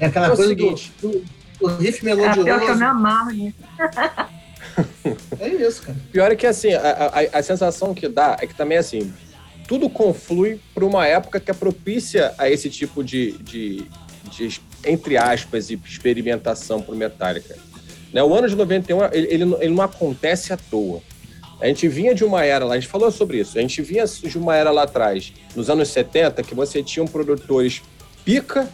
É 0.00 0.06
aquela 0.06 0.28
É 0.28 0.32
o 0.32 0.36
coisa 0.36 0.54
do, 0.54 0.60
seguinte. 0.62 0.92
do, 1.00 1.22
do 1.60 1.66
riff 1.76 1.98
É, 2.08 2.14
pior 2.14 2.32
que 2.34 2.38
eu 2.40 2.44
me 2.44 2.50
melodioso. 2.50 2.84
amarro 2.84 3.30
nisso. 3.30 3.56
É 5.40 5.48
isso, 5.48 5.82
cara. 5.82 5.98
pior 6.12 6.32
é 6.32 6.36
que 6.36 6.46
assim, 6.46 6.72
a, 6.72 6.80
a, 6.80 7.38
a 7.38 7.42
sensação 7.42 7.94
que 7.94 8.08
dá 8.08 8.36
é 8.40 8.46
que 8.46 8.54
também 8.54 8.76
assim, 8.78 9.12
tudo 9.66 9.88
conflui 9.88 10.60
para 10.74 10.84
uma 10.84 11.06
época 11.06 11.38
que 11.38 11.50
é 11.50 11.54
propícia 11.54 12.34
a 12.38 12.50
esse 12.50 12.70
tipo 12.70 13.04
de, 13.04 13.32
de, 13.38 13.86
de 14.30 14.60
entre 14.84 15.16
aspas, 15.16 15.70
experimentação 15.70 16.80
pro 16.80 16.96
Metallica. 16.96 17.56
Né, 18.12 18.22
o 18.22 18.34
ano 18.34 18.48
de 18.48 18.56
91, 18.56 19.04
ele, 19.12 19.26
ele, 19.30 19.54
ele 19.60 19.74
não 19.74 19.84
acontece 19.84 20.52
à 20.52 20.56
toa. 20.56 21.02
A 21.60 21.66
gente 21.66 21.88
vinha 21.88 22.14
de 22.14 22.24
uma 22.24 22.44
era 22.44 22.64
lá, 22.64 22.74
a 22.74 22.80
gente 22.80 22.88
falou 22.88 23.10
sobre 23.10 23.40
isso, 23.40 23.58
a 23.58 23.60
gente 23.60 23.82
vinha 23.82 24.04
de 24.06 24.38
uma 24.38 24.54
era 24.54 24.70
lá 24.70 24.84
atrás, 24.84 25.32
nos 25.56 25.68
anos 25.68 25.88
70, 25.88 26.42
que 26.44 26.54
você 26.54 26.82
tinha 26.82 27.04
produtores 27.04 27.82
pica, 28.24 28.68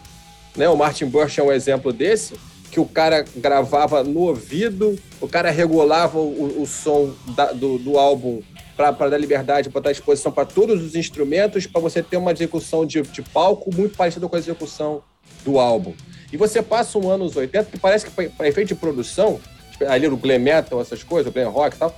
né? 0.55 0.69
O 0.69 0.77
Martin 0.77 1.07
Bush 1.07 1.39
é 1.39 1.43
um 1.43 1.51
exemplo 1.51 1.93
desse, 1.93 2.35
que 2.75 2.81
o 2.81 2.85
cara 2.85 3.25
gravava 3.37 4.03
no 4.03 4.23
ouvido, 4.23 4.99
o 5.21 5.29
cara 5.29 5.49
regulava 5.49 6.19
o, 6.19 6.61
o 6.61 6.67
som 6.67 7.15
da- 7.37 7.53
do, 7.53 7.79
do 7.79 7.97
álbum 7.97 8.43
para 8.77 8.91
dar 9.09 9.17
liberdade, 9.17 9.71
para 9.71 9.81
dar 9.83 9.93
exposição 9.93 10.33
para 10.33 10.45
todos 10.45 10.83
os 10.83 10.97
instrumentos, 10.97 11.69
para 11.69 11.81
você 11.81 12.03
ter 12.03 12.17
uma 12.17 12.33
execução 12.33 12.85
de, 12.85 13.01
de 13.03 13.23
palco 13.23 13.73
muito 13.73 13.97
parecida 13.97 14.27
com 14.29 14.35
a 14.35 14.39
execução 14.41 15.05
do 15.45 15.61
álbum. 15.61 15.95
E 16.33 16.37
você 16.37 16.61
passa 16.61 16.99
um 16.99 17.09
ano 17.09 17.27
nos 17.27 17.37
80, 17.37 17.71
que 17.71 17.79
parece 17.79 18.07
que 18.07 18.29
para 18.29 18.49
efeito 18.49 18.67
de 18.67 18.75
produção, 18.75 19.39
tipo, 19.71 19.85
ali 19.87 20.09
no 20.09 20.17
glam 20.17 20.41
metal, 20.41 20.81
essas 20.81 21.05
coisas, 21.05 21.31
o 21.31 21.33
glam 21.33 21.51
rock 21.53 21.77
e 21.77 21.79
tal, 21.79 21.95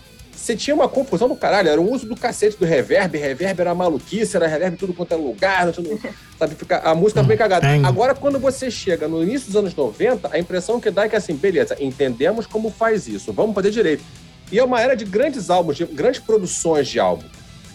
você 0.47 0.57
tinha 0.57 0.75
uma 0.75 0.89
confusão 0.89 1.29
do 1.29 1.35
caralho, 1.37 1.69
era 1.69 1.81
o 1.81 1.93
uso 1.93 2.07
do 2.07 2.15
cacete 2.17 2.57
do 2.57 2.65
reverb, 2.65 3.17
reverb 3.19 3.61
era 3.61 3.75
maluquice, 3.75 4.37
era 4.37 4.47
reverb 4.47 4.75
em 4.75 4.77
tudo 4.77 4.95
quanto 4.95 5.13
é 5.13 5.17
lugar, 5.17 5.73
tudo, 5.73 5.99
sabe, 6.39 6.55
fica, 6.55 6.79
a 6.79 6.95
música 6.95 7.23
bem 7.23 7.37
cagada. 7.37 7.67
Agora, 7.85 8.15
quando 8.15 8.39
você 8.39 8.71
chega 8.71 9.09
no 9.09 9.23
início 9.23 9.49
dos 9.49 9.57
anos 9.57 9.75
90, 9.75 10.31
a 10.33 10.39
impressão 10.39 10.81
que 10.81 10.91
dá 10.91 11.05
é 11.05 11.09
que 11.09 11.17
assim, 11.17 11.35
beleza, 11.35 11.77
entendemos 11.81 12.47
como 12.47 12.71
faz 12.71 13.07
isso, 13.09 13.33
vamos 13.33 13.55
fazer 13.55 13.71
direito. 13.71 14.05
E 14.53 14.59
é 14.59 14.65
uma 14.65 14.81
era 14.81 14.95
de 14.95 15.05
grandes 15.05 15.51
álbuns, 15.51 15.77
de 15.77 15.85
grandes 15.85 16.21
produções 16.21 16.87
de 16.87 17.01
álbum. 17.01 17.27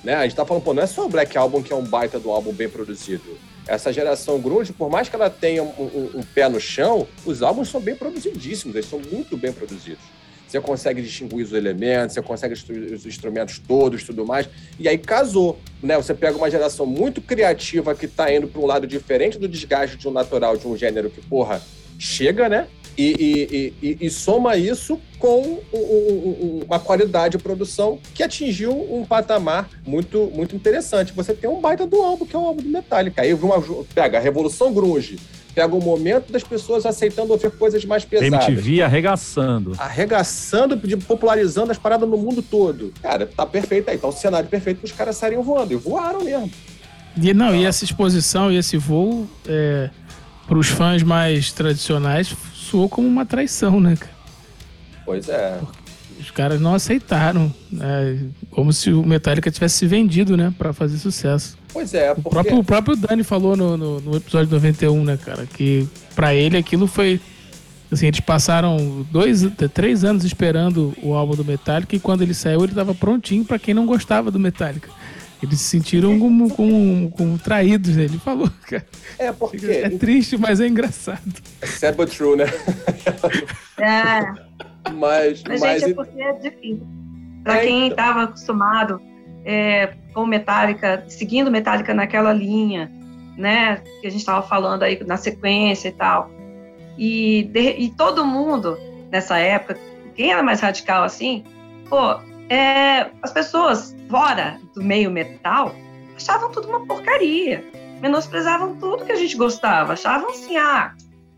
Né? 0.03 0.15
A 0.15 0.23
gente 0.23 0.35
tá 0.35 0.45
falando, 0.45 0.63
pô, 0.63 0.73
não 0.73 0.81
é 0.81 0.87
só 0.87 1.05
o 1.05 1.09
Black 1.09 1.37
Album 1.37 1.61
que 1.61 1.71
é 1.73 1.75
um 1.75 1.83
baita 1.83 2.17
do 2.19 2.31
álbum 2.31 2.51
bem 2.53 2.69
produzido. 2.69 3.37
Essa 3.67 3.91
geração 3.93 4.39
grunge, 4.39 4.71
por 4.73 4.89
mais 4.89 5.07
que 5.09 5.15
ela 5.15 5.29
tenha 5.29 5.61
um, 5.61 5.67
um- 5.67 6.11
um 6.15 6.23
pé 6.23 6.47
no 6.49 6.59
chão, 6.59 7.07
os 7.25 7.43
álbuns 7.43 7.69
são 7.69 7.79
bem 7.79 7.95
produzidíssimos, 7.95 8.75
eles 8.75 8.89
são 8.89 8.99
muito 9.11 9.35
bem 9.37 9.51
produzidos. 9.51 10.03
Você 10.51 10.59
consegue 10.59 11.01
distinguir 11.01 11.45
os 11.45 11.53
elementos, 11.53 12.13
você 12.13 12.21
consegue 12.21 12.53
os 12.53 13.05
instrumentos 13.05 13.57
todos, 13.57 14.03
tudo 14.03 14.25
mais. 14.25 14.49
E 14.77 14.85
aí 14.89 14.97
casou, 14.97 15.57
né? 15.81 15.95
Você 15.95 16.13
pega 16.13 16.35
uma 16.37 16.51
geração 16.51 16.85
muito 16.85 17.21
criativa 17.21 17.95
que 17.95 18.05
tá 18.05 18.33
indo 18.33 18.49
para 18.49 18.59
um 18.59 18.65
lado 18.65 18.85
diferente 18.85 19.39
do 19.39 19.47
desgaste 19.47 19.95
de 19.95 20.05
um 20.09 20.11
natural 20.11 20.57
de 20.57 20.67
um 20.67 20.75
gênero 20.75 21.09
que, 21.09 21.21
porra, 21.21 21.61
chega, 21.97 22.49
né? 22.49 22.67
E, 22.97 23.73
e- 23.81 23.87
e- 23.87 23.97
e- 24.01 24.09
soma 24.09 24.57
isso 24.57 24.99
com 25.17 25.41
um- 25.41 25.59
um- 25.73 25.77
um- 25.79 26.63
uma 26.65 26.77
qualidade 26.81 27.37
de 27.37 27.41
produção 27.43 27.97
que 28.13 28.21
atingiu 28.21 28.71
um 28.93 29.05
patamar 29.05 29.69
muito, 29.87 30.29
muito 30.35 30.53
interessante. 30.53 31.13
Você 31.13 31.33
tem 31.33 31.49
um 31.49 31.61
baita 31.61 31.87
do 31.87 32.01
álbum, 32.01 32.25
que 32.25 32.35
é 32.35 32.39
o 32.39 32.45
álbum 32.45 32.61
do 32.61 32.67
Metallica. 32.67 33.21
Aí 33.21 33.33
uma, 33.33 33.63
pega 33.95 34.17
a 34.17 34.21
Revolução 34.21 34.73
Grunge, 34.73 35.17
pega 35.53 35.75
o 35.75 35.81
momento 35.81 36.31
das 36.31 36.43
pessoas 36.43 36.85
aceitando 36.85 37.31
ouvir 37.31 37.51
coisas 37.51 37.83
mais 37.85 38.05
pesadas 38.05 38.47
MTV 38.47 38.81
arregaçando. 38.81 39.73
arregaçando, 39.77 40.79
popularizando 41.07 41.71
as 41.71 41.77
paradas 41.77 42.07
no 42.07 42.17
mundo 42.17 42.41
todo. 42.41 42.93
Cara, 43.01 43.25
tá 43.25 43.45
perfeito 43.45 43.89
aí. 43.89 43.97
Tá 43.97 44.07
o 44.07 44.11
cenário 44.11 44.49
perfeito 44.49 44.79
para 44.79 44.85
os 44.85 44.91
caras 44.91 45.17
saírem 45.17 45.41
voando. 45.41 45.73
E 45.73 45.75
voaram 45.75 46.23
mesmo. 46.23 46.51
E, 47.21 47.33
não, 47.33 47.53
e 47.55 47.65
essa 47.65 47.83
exposição 47.83 48.51
e 48.51 48.57
esse 48.57 48.77
voo, 48.77 49.27
para 50.47 50.57
os 50.57 50.67
fãs 50.67 51.03
mais 51.03 51.51
tradicionais, 51.51 52.33
soou 52.53 52.87
como 52.87 53.07
uma 53.07 53.25
traição, 53.25 53.79
né, 53.79 53.95
cara? 53.97 54.13
Pois 55.05 55.27
é. 55.27 55.59
Os 56.19 56.31
caras 56.31 56.61
não 56.61 56.75
aceitaram, 56.75 57.53
né? 57.71 58.19
Como 58.51 58.71
se 58.71 58.91
o 58.91 59.03
Metallica 59.03 59.51
tivesse 59.51 59.79
se 59.79 59.87
vendido, 59.87 60.37
né, 60.37 60.53
para 60.57 60.71
fazer 60.71 60.97
sucesso. 60.97 61.57
Pois 61.73 61.93
é, 61.93 62.11
O 62.11 62.15
porque... 62.15 62.29
próprio, 62.29 62.57
o 62.59 62.63
próprio 62.63 62.95
Dani 62.95 63.23
falou 63.23 63.55
no, 63.55 63.77
no, 63.77 63.99
no 64.01 64.17
episódio 64.17 64.51
91, 64.51 65.03
né, 65.03 65.17
cara, 65.17 65.45
que 65.45 65.87
pra 66.15 66.33
ele 66.35 66.57
aquilo 66.57 66.87
foi. 66.87 67.19
Assim, 67.91 68.07
eles 68.07 68.21
passaram 68.21 69.05
dois, 69.11 69.41
três 69.73 70.03
anos 70.05 70.23
esperando 70.23 70.93
o 71.03 71.13
álbum 71.13 71.35
do 71.35 71.43
Metallica 71.43 71.93
e 71.95 71.99
quando 71.99 72.21
ele 72.21 72.33
saiu 72.33 72.63
ele 72.63 72.73
tava 72.73 72.95
prontinho 72.95 73.43
pra 73.43 73.59
quem 73.59 73.73
não 73.73 73.85
gostava 73.85 74.31
do 74.31 74.39
Metallica. 74.39 74.89
Eles 75.43 75.59
se 75.59 75.69
sentiram 75.69 76.17
como, 76.19 76.49
como, 76.51 77.09
como 77.11 77.37
traídos, 77.39 77.95
né? 77.97 78.03
ele 78.03 78.19
falou, 78.19 78.49
cara. 78.69 78.85
É 79.17 79.31
porque... 79.31 79.65
É 79.65 79.89
triste, 79.89 80.37
mas 80.37 80.59
é 80.61 80.67
engraçado. 80.67 81.19
Sad 81.63 81.97
but 81.97 82.09
true, 82.15 82.37
né? 82.37 82.45
É, 83.79 84.21
Mas... 84.93 85.41
mas, 85.43 85.59
mas 85.59 85.81
gente, 85.81 85.91
é 85.91 85.93
porque 85.95 86.21
é 86.21 86.33
difícil. 86.33 86.87
Pra 87.43 87.57
É, 87.57 87.65
quem 87.65 87.87
então. 87.87 87.89
estava 87.89 88.23
acostumado 88.23 89.01
é, 89.45 89.93
com 90.13 90.25
Metallica, 90.25 91.03
seguindo 91.07 91.49
Metallica 91.51 91.93
naquela 91.93 92.33
linha, 92.33 92.91
né, 93.37 93.81
que 94.01 94.07
a 94.07 94.09
gente 94.09 94.19
estava 94.19 94.45
falando 94.45 94.83
aí 94.83 95.01
na 95.05 95.17
sequência 95.17 95.89
e 95.89 95.91
tal. 95.93 96.29
E, 96.97 97.43
de- 97.51 97.75
e 97.79 97.89
todo 97.89 98.25
mundo 98.25 98.77
nessa 99.09 99.37
época, 99.37 99.79
quem 100.15 100.31
era 100.31 100.43
mais 100.43 100.59
radical 100.59 101.03
assim, 101.03 101.43
pô, 101.89 102.15
é, 102.49 103.09
as 103.21 103.31
pessoas 103.31 103.95
fora 104.09 104.59
do 104.75 104.83
meio 104.83 105.09
metal 105.09 105.73
achavam 106.15 106.51
tudo 106.51 106.67
uma 106.67 106.85
porcaria, 106.85 107.63
menosprezavam 108.01 108.75
tudo 108.75 109.05
que 109.05 109.11
a 109.11 109.15
gente 109.15 109.35
gostava, 109.37 109.93
achavam 109.93 110.29
assim, 110.29 110.57
ah, 110.57 110.93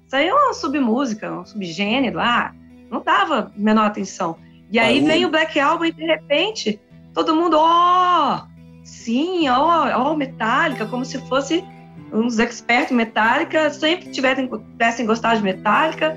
isso 0.06 0.16
aí 0.16 0.28
é 0.28 0.34
uma 0.34 0.54
submúsica, 0.54 1.32
um 1.32 1.46
subgênero, 1.46 2.20
ah, 2.20 2.52
não 2.90 3.02
dava 3.02 3.52
menor 3.56 3.86
atenção. 3.86 4.36
E 4.72 4.80
aí 4.80 4.96
Barulho. 4.96 5.08
vem 5.14 5.26
o 5.26 5.30
Black 5.30 5.60
Album 5.60 5.86
e 5.86 5.92
de 5.92 6.04
repente 6.04 6.80
todo 7.14 7.36
mundo, 7.36 7.58
ó, 7.60 8.42
sim, 8.84 9.48
ó, 9.50 9.90
ó, 10.12 10.16
Metallica, 10.16 10.86
como 10.86 11.06
se 11.06 11.18
fosse 11.28 11.64
uns 12.12 12.38
expertos 12.40 12.92
em 12.92 12.96
Metallica, 12.96 13.70
sempre 13.70 14.10
tivessem, 14.12 14.48
tivessem 14.72 15.06
gostado 15.06 15.38
de 15.38 15.44
Metallica, 15.44 16.16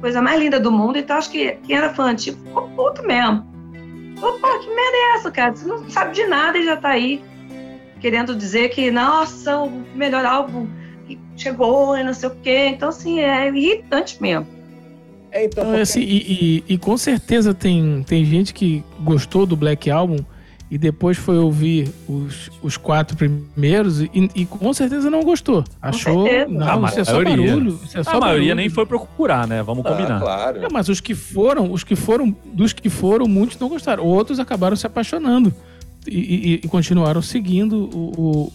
coisa 0.00 0.20
mais 0.20 0.38
linda 0.40 0.60
do 0.60 0.70
mundo. 0.70 0.98
Então 0.98 1.16
acho 1.16 1.30
que 1.30 1.52
quem 1.66 1.76
era 1.76 1.92
fã 1.94 2.04
antigo 2.10 2.38
ficou 2.44 2.68
puto 2.70 3.02
mesmo. 3.06 3.46
Pô, 4.20 4.32
que 4.32 4.66
merda 4.68 4.96
é 4.96 5.14
essa, 5.16 5.30
cara? 5.30 5.54
Você 5.54 5.66
não 5.66 5.88
sabe 5.88 6.12
de 6.14 6.24
nada 6.26 6.58
e 6.58 6.64
já 6.64 6.76
tá 6.76 6.88
aí 6.90 7.22
querendo 8.00 8.34
dizer 8.34 8.68
que, 8.70 8.90
nossa, 8.90 9.58
o 9.58 9.70
melhor 9.94 10.24
álbum 10.24 10.66
que 11.06 11.18
chegou 11.36 11.96
e 11.96 12.02
não 12.04 12.12
sei 12.12 12.28
o 12.28 12.34
quê. 12.42 12.66
Então, 12.68 12.88
assim, 12.88 13.20
é 13.20 13.48
irritante 13.48 14.20
mesmo. 14.20 14.46
É, 15.30 15.44
então... 15.44 15.62
Então, 15.62 15.64
porque- 15.66 15.80
assim, 15.82 16.00
e, 16.00 16.62
e- 16.68 16.74
e 16.74 16.78
com 16.78 16.96
certeza 16.96 17.54
tem, 17.54 18.02
tem 18.06 18.24
gente 18.24 18.52
que 18.52 18.84
gostou 19.00 19.46
do 19.46 19.56
Black 19.56 19.90
Album 19.90 20.16
e 20.70 20.76
depois 20.76 21.16
foi 21.16 21.38
ouvir 21.38 21.90
os, 22.08 22.50
os 22.62 22.76
quatro 22.76 23.16
primeiros 23.16 24.02
e, 24.02 24.10
e 24.34 24.44
com 24.44 24.72
certeza 24.74 25.08
não 25.10 25.22
gostou. 25.22 25.64
Achou. 25.80 26.26
Não, 26.48 26.84
A 26.84 26.88
isso 26.88 27.00
é 27.00 27.04
só 27.04 27.12
maioria. 27.22 27.46
barulho. 27.46 27.80
Isso 27.84 27.98
é 27.98 28.02
só 28.04 28.10
A 28.10 28.20
maioria 28.20 28.48
barulho. 28.48 28.54
nem 28.56 28.68
foi 28.68 28.84
procurar, 28.84 29.46
né? 29.46 29.62
Vamos 29.62 29.84
Ah, 29.86 29.88
combinar. 29.90 30.20
claro. 30.20 30.58
É, 30.64 30.68
mas 30.70 30.88
os 30.90 31.00
que 31.00 31.14
foram, 31.14 31.72
os 31.72 31.82
que 31.84 31.96
foram, 31.96 32.36
dos 32.52 32.72
que 32.74 32.90
foram, 32.90 33.26
muitos 33.26 33.58
não 33.58 33.68
gostaram. 33.68 34.04
Outros 34.04 34.38
acabaram 34.38 34.76
se 34.76 34.86
apaixonando 34.86 35.54
e, 36.06 36.18
e- 36.18 36.60
e 36.64 36.68
continuaram 36.68 37.22
seguindo 37.22 37.88
o, 37.94 38.52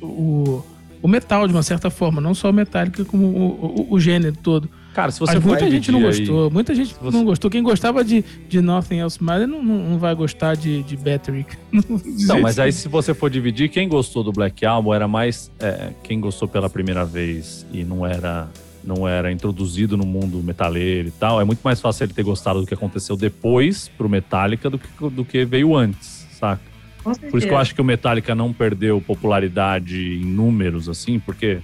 o, 0.00 0.06
o, 0.06 0.64
o 1.02 1.08
metal 1.08 1.46
de 1.46 1.52
uma 1.52 1.62
certa 1.62 1.90
forma, 1.90 2.20
não 2.20 2.34
só 2.34 2.48
o 2.50 2.52
Metallica, 2.52 3.04
como 3.04 3.26
o, 3.26 3.86
o- 3.90 3.94
o 3.94 4.00
gênero 4.00 4.36
todo. 4.42 4.68
Cara, 4.94 5.10
se 5.10 5.18
você 5.20 5.34
Mas 5.34 5.44
muita 5.44 5.70
gente 5.70 5.90
não 5.90 6.00
dividir 6.00 6.20
aí- 6.22 6.26
gostou, 6.26 6.50
muita 6.50 6.74
gente 6.74 6.94
você- 7.00 7.16
não 7.16 7.24
gostou. 7.24 7.50
Quem 7.50 7.62
gostava 7.62 8.04
de, 8.04 8.22
de 8.48 8.60
Nothing 8.60 8.98
Else 8.98 9.22
Matters 9.22 9.48
não, 9.48 9.62
não, 9.62 9.78
não 9.90 9.98
vai 9.98 10.14
gostar 10.14 10.54
de, 10.54 10.82
de 10.82 10.96
Battery. 10.96 11.46
Não, 12.26 12.40
mas 12.40 12.58
aí 12.58 12.70
se 12.72 12.88
você 12.88 13.14
for 13.14 13.30
dividir, 13.30 13.68
quem 13.70 13.88
gostou 13.88 14.22
do 14.22 14.30
Black 14.32 14.64
Album 14.66 14.92
era 14.92 15.08
mais 15.08 15.50
é, 15.58 15.90
quem 16.02 16.20
gostou 16.20 16.46
pela 16.46 16.68
primeira 16.68 17.04
vez 17.04 17.66
e 17.72 17.82
não 17.84 18.06
era 18.06 18.48
não 18.84 19.06
era 19.06 19.30
introduzido 19.30 19.96
no 19.96 20.04
mundo 20.04 20.42
metaleiro 20.42 21.08
e 21.08 21.12
tal. 21.12 21.40
É 21.40 21.44
muito 21.44 21.60
mais 21.62 21.80
fácil 21.80 22.04
ele 22.04 22.12
ter 22.12 22.24
gostado 22.24 22.60
do 22.60 22.66
que 22.66 22.74
aconteceu 22.74 23.16
depois 23.16 23.88
pro 23.96 24.08
Metallica 24.08 24.68
do 24.68 24.76
que, 24.78 24.88
do 25.10 25.24
que 25.24 25.44
veio 25.44 25.74
antes, 25.76 26.26
saca? 26.32 26.60
Com 27.02 27.14
certeza. 27.14 27.30
Por 27.30 27.38
isso 27.38 27.46
que 27.46 27.52
eu 27.54 27.58
acho 27.58 27.74
que 27.74 27.80
o 27.80 27.84
Metallica 27.84 28.34
não 28.34 28.52
perdeu 28.52 29.00
popularidade 29.00 30.18
em 30.20 30.24
números, 30.24 30.88
assim, 30.88 31.18
porque 31.18 31.58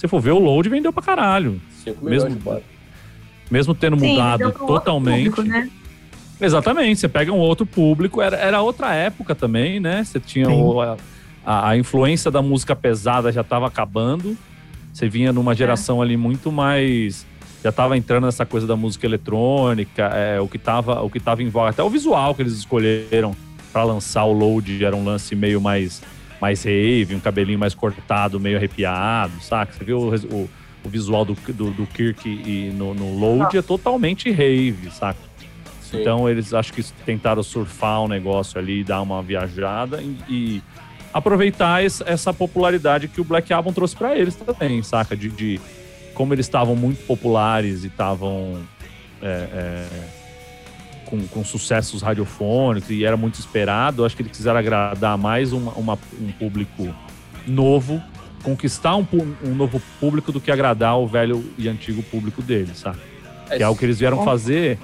se 0.00 0.08
for 0.08 0.18
ver 0.20 0.30
o 0.32 0.38
Load 0.38 0.68
vendeu 0.70 0.92
pra 0.92 1.02
caralho. 1.02 1.60
5 1.84 2.02
milhões 2.04 2.24
mesmo-. 2.34 2.60
Mesmo 3.50 3.74
tendo 3.74 3.98
Sim, 3.98 4.08
mudado 4.14 4.50
totalmente. 4.52 5.28
público, 5.30 5.42
né? 5.42 5.68
Exatamente, 6.40 7.00
você 7.00 7.08
pega 7.08 7.30
um 7.30 7.36
outro 7.38 7.66
público, 7.66 8.22
era, 8.22 8.36
era 8.36 8.62
outra 8.62 8.94
época 8.94 9.34
também, 9.34 9.78
né? 9.78 10.02
Você 10.02 10.18
tinha 10.18 10.48
o- 10.48 10.80
a, 10.80 10.96
a- 11.44 11.76
influência 11.76 12.30
da 12.30 12.40
música 12.40 12.74
pesada 12.74 13.30
já 13.30 13.42
estava 13.42 13.66
acabando. 13.66 14.36
você 14.92 15.06
vinha 15.08 15.32
numa 15.32 15.54
geração 15.54 16.00
ali 16.00 16.16
muito 16.16 16.50
mais 16.50 17.26
já 17.62 17.68
estava 17.68 17.94
entrando 17.96 18.24
nessa 18.24 18.46
coisa 18.46 18.66
da 18.66 18.74
música 18.74 19.04
eletrônica, 19.06 20.02
é, 20.14 20.40
o 20.40 20.48
que 20.48 20.56
estava 20.56 21.02
o 21.02 21.10
que 21.10 21.20
tava 21.20 21.42
em 21.42 21.48
voga, 21.50 21.68
até 21.70 21.82
o 21.82 21.90
visual 21.90 22.34
que 22.34 22.40
eles 22.40 22.54
escolheram 22.54 23.36
para 23.70 23.84
lançar 23.84 24.24
o 24.24 24.32
Load 24.32 24.82
era 24.82 24.96
um 24.96 25.04
lance 25.04 25.34
meio 25.36 25.60
mais 25.60 26.00
mais 26.40 26.64
rave, 26.64 27.14
um 27.14 27.20
cabelinho 27.20 27.58
mais 27.58 27.74
cortado, 27.74 28.40
meio 28.40 28.56
arrepiado, 28.56 29.40
saca? 29.42 29.72
Você 29.72 29.84
viu 29.84 29.98
o, 29.98 30.14
o, 30.14 30.50
o 30.84 30.88
visual 30.88 31.24
do, 31.24 31.34
do, 31.34 31.70
do, 31.70 31.86
Kirk 31.86 32.28
e 32.28 32.70
no, 32.74 32.94
no 32.94 33.18
Load 33.18 33.56
é 33.56 33.62
totalmente 33.62 34.30
rave, 34.30 34.90
saca? 34.90 35.18
Sim. 35.82 36.00
Então 36.00 36.28
eles 36.28 36.54
acho 36.54 36.72
que 36.72 36.82
tentaram 37.04 37.42
surfar 37.42 38.00
o 38.00 38.04
um 38.04 38.08
negócio 38.08 38.58
ali, 38.58 38.82
dar 38.82 39.02
uma 39.02 39.22
viajada 39.22 40.00
e, 40.00 40.16
e 40.28 40.62
aproveitar 41.12 41.82
essa 41.82 42.32
popularidade 42.32 43.08
que 43.08 43.20
o 43.20 43.24
Black 43.24 43.52
Album 43.52 43.72
trouxe 43.72 43.96
para 43.96 44.16
eles 44.16 44.34
também, 44.36 44.82
saca? 44.82 45.16
De, 45.16 45.28
de 45.28 45.60
como 46.14 46.32
eles 46.32 46.46
estavam 46.46 46.76
muito 46.76 47.04
populares 47.06 47.84
e 47.84 47.88
estavam 47.88 48.62
é, 49.20 49.26
é, 49.26 49.86
com, 51.10 51.26
com, 51.26 51.44
sucessos 51.44 52.00
radiofônicos 52.00 52.90
e 52.90 53.04
era 53.04 53.16
muito 53.16 53.38
esperado, 53.38 54.04
acho 54.04 54.16
que 54.16 54.22
eles 54.22 54.32
quiseram 54.32 54.58
agradar 54.58 55.18
mais 55.18 55.52
uma, 55.52 55.72
uma, 55.72 55.98
um 56.20 56.32
público 56.32 56.94
novo, 57.46 58.00
conquistar 58.42 58.96
um, 58.96 59.06
um, 59.44 59.54
novo 59.54 59.82
público 59.98 60.30
do 60.32 60.40
que 60.40 60.50
agradar 60.50 60.98
o 60.98 61.06
velho 61.06 61.44
e 61.58 61.68
antigo 61.68 62.02
público 62.04 62.40
deles, 62.40 62.78
sabe? 62.78 62.98
É, 63.50 63.56
que 63.56 63.62
é 63.62 63.68
o 63.68 63.74
que 63.74 63.84
eles 63.84 63.98
vieram 63.98 64.24
fazer 64.24 64.78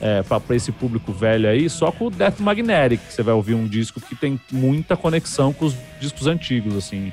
é, 0.00 0.22
para 0.22 0.56
esse 0.56 0.72
público 0.72 1.12
velho 1.12 1.48
aí, 1.48 1.68
só 1.70 1.90
com 1.90 2.06
o 2.06 2.10
Death 2.10 2.40
Magnetic, 2.40 3.00
você 3.08 3.22
vai 3.22 3.34
ouvir 3.34 3.54
um 3.54 3.66
disco 3.66 4.00
que 4.00 4.14
tem 4.14 4.40
muita 4.50 4.96
conexão 4.96 5.52
com 5.52 5.66
os 5.66 5.76
discos 6.00 6.26
antigos, 6.26 6.76
assim. 6.76 7.12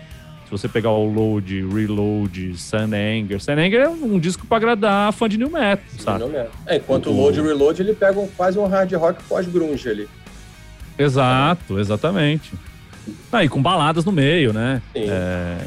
Você 0.58 0.70
pegar 0.70 0.89
o 0.91 1.06
Load, 1.06 1.68
Reload, 1.68 2.58
Sun 2.58 2.93
Anger. 2.93 3.41
Sun 3.41 3.51
Anger 3.51 3.82
é 3.82 3.89
um 3.89 4.18
disco 4.18 4.47
para 4.47 4.56
agradar 4.56 5.12
fã 5.12 5.28
de 5.28 5.38
New 5.38 5.49
Metal, 5.49 5.84
sabe? 5.99 6.20
New 6.20 6.30
metal. 6.30 6.51
É, 6.66 6.78
enquanto 6.78 7.10
o 7.10 7.14
Load 7.14 7.38
e 7.38 7.43
Reload 7.43 7.82
ele 7.82 7.93
pega 7.93 8.18
um, 8.18 8.28
quase 8.28 8.58
um 8.58 8.66
hard 8.66 8.89
rock 8.93 9.22
pós-grunge 9.24 9.89
ali. 9.89 10.08
Exato, 10.97 11.78
exatamente. 11.78 12.53
Ah, 13.34 13.43
e 13.43 13.49
com 13.49 13.62
baladas 13.62 14.06
no 14.06 14.14
meio, 14.14 14.53
né? 14.53 14.82
Sim. 14.93 15.10
É, 15.10 15.58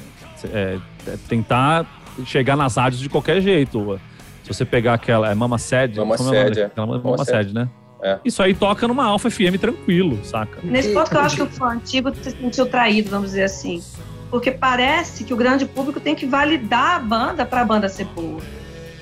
é, 0.55 0.78
é 1.07 1.16
tentar 1.28 1.86
chegar 2.24 2.57
nas 2.57 2.76
rádios 2.76 3.03
de 3.03 3.11
qualquer 3.11 3.43
jeito. 3.43 4.01
Se 4.43 4.55
você 4.55 4.64
pegar 4.64 4.95
aquela. 4.95 5.30
É 5.30 5.34
Mama 5.34 5.59
Sed. 5.59 5.99
Mama 5.99 6.16
Sed, 6.16 6.61
é. 6.61 6.64
Aquela 6.64 6.86
Mama, 6.86 7.03
Mama 7.11 7.24
Sed, 7.26 7.53
né? 7.53 7.68
É. 8.03 8.18
Isso 8.24 8.43
aí 8.43 8.55
toca 8.55 8.89
numa 8.89 9.05
Alpha 9.05 9.30
FM 9.30 9.59
tranquilo, 9.61 10.18
saca? 10.24 10.61
Nesse 10.62 10.95
ponto 10.95 11.12
eu 11.12 11.20
acho 11.20 11.36
que 11.36 11.43
o 11.43 11.47
fã 11.47 11.72
antigo 11.72 12.11
se 12.14 12.30
sentiu 12.30 12.64
traído, 12.64 13.11
vamos 13.11 13.30
dizer 13.30 13.43
assim 13.43 13.82
porque 14.31 14.51
parece 14.51 15.24
que 15.24 15.33
o 15.33 15.37
grande 15.37 15.66
público 15.66 16.01
tem 16.01 16.14
que 16.14 16.26
validar 16.26 16.97
a 16.97 16.99
banda 16.99 17.47
para 17.47 17.62
a 17.62 17.64
banda 17.64 17.89
ser 17.89 18.05
boa. 18.07 18.41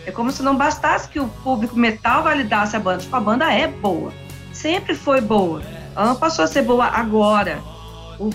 É 0.07 0.13
como 0.13 0.31
se 0.31 0.43
não 0.43 0.57
bastasse 0.57 1.09
que 1.09 1.19
o 1.19 1.29
público 1.29 1.77
metal 1.77 2.23
validasse 2.23 2.77
a 2.77 2.79
banda. 2.79 3.03
Tipo, 3.03 3.17
a 3.17 3.21
banda 3.21 3.53
é 3.53 3.67
boa. 3.67 4.13
Sempre 4.53 4.95
foi 4.95 5.21
boa. 5.21 5.63
Ela 5.97 6.07
não 6.07 6.17
passou 6.17 6.45
a 6.45 6.49
ser 6.49 6.63
boa 6.63 6.87
agora. 6.87 7.61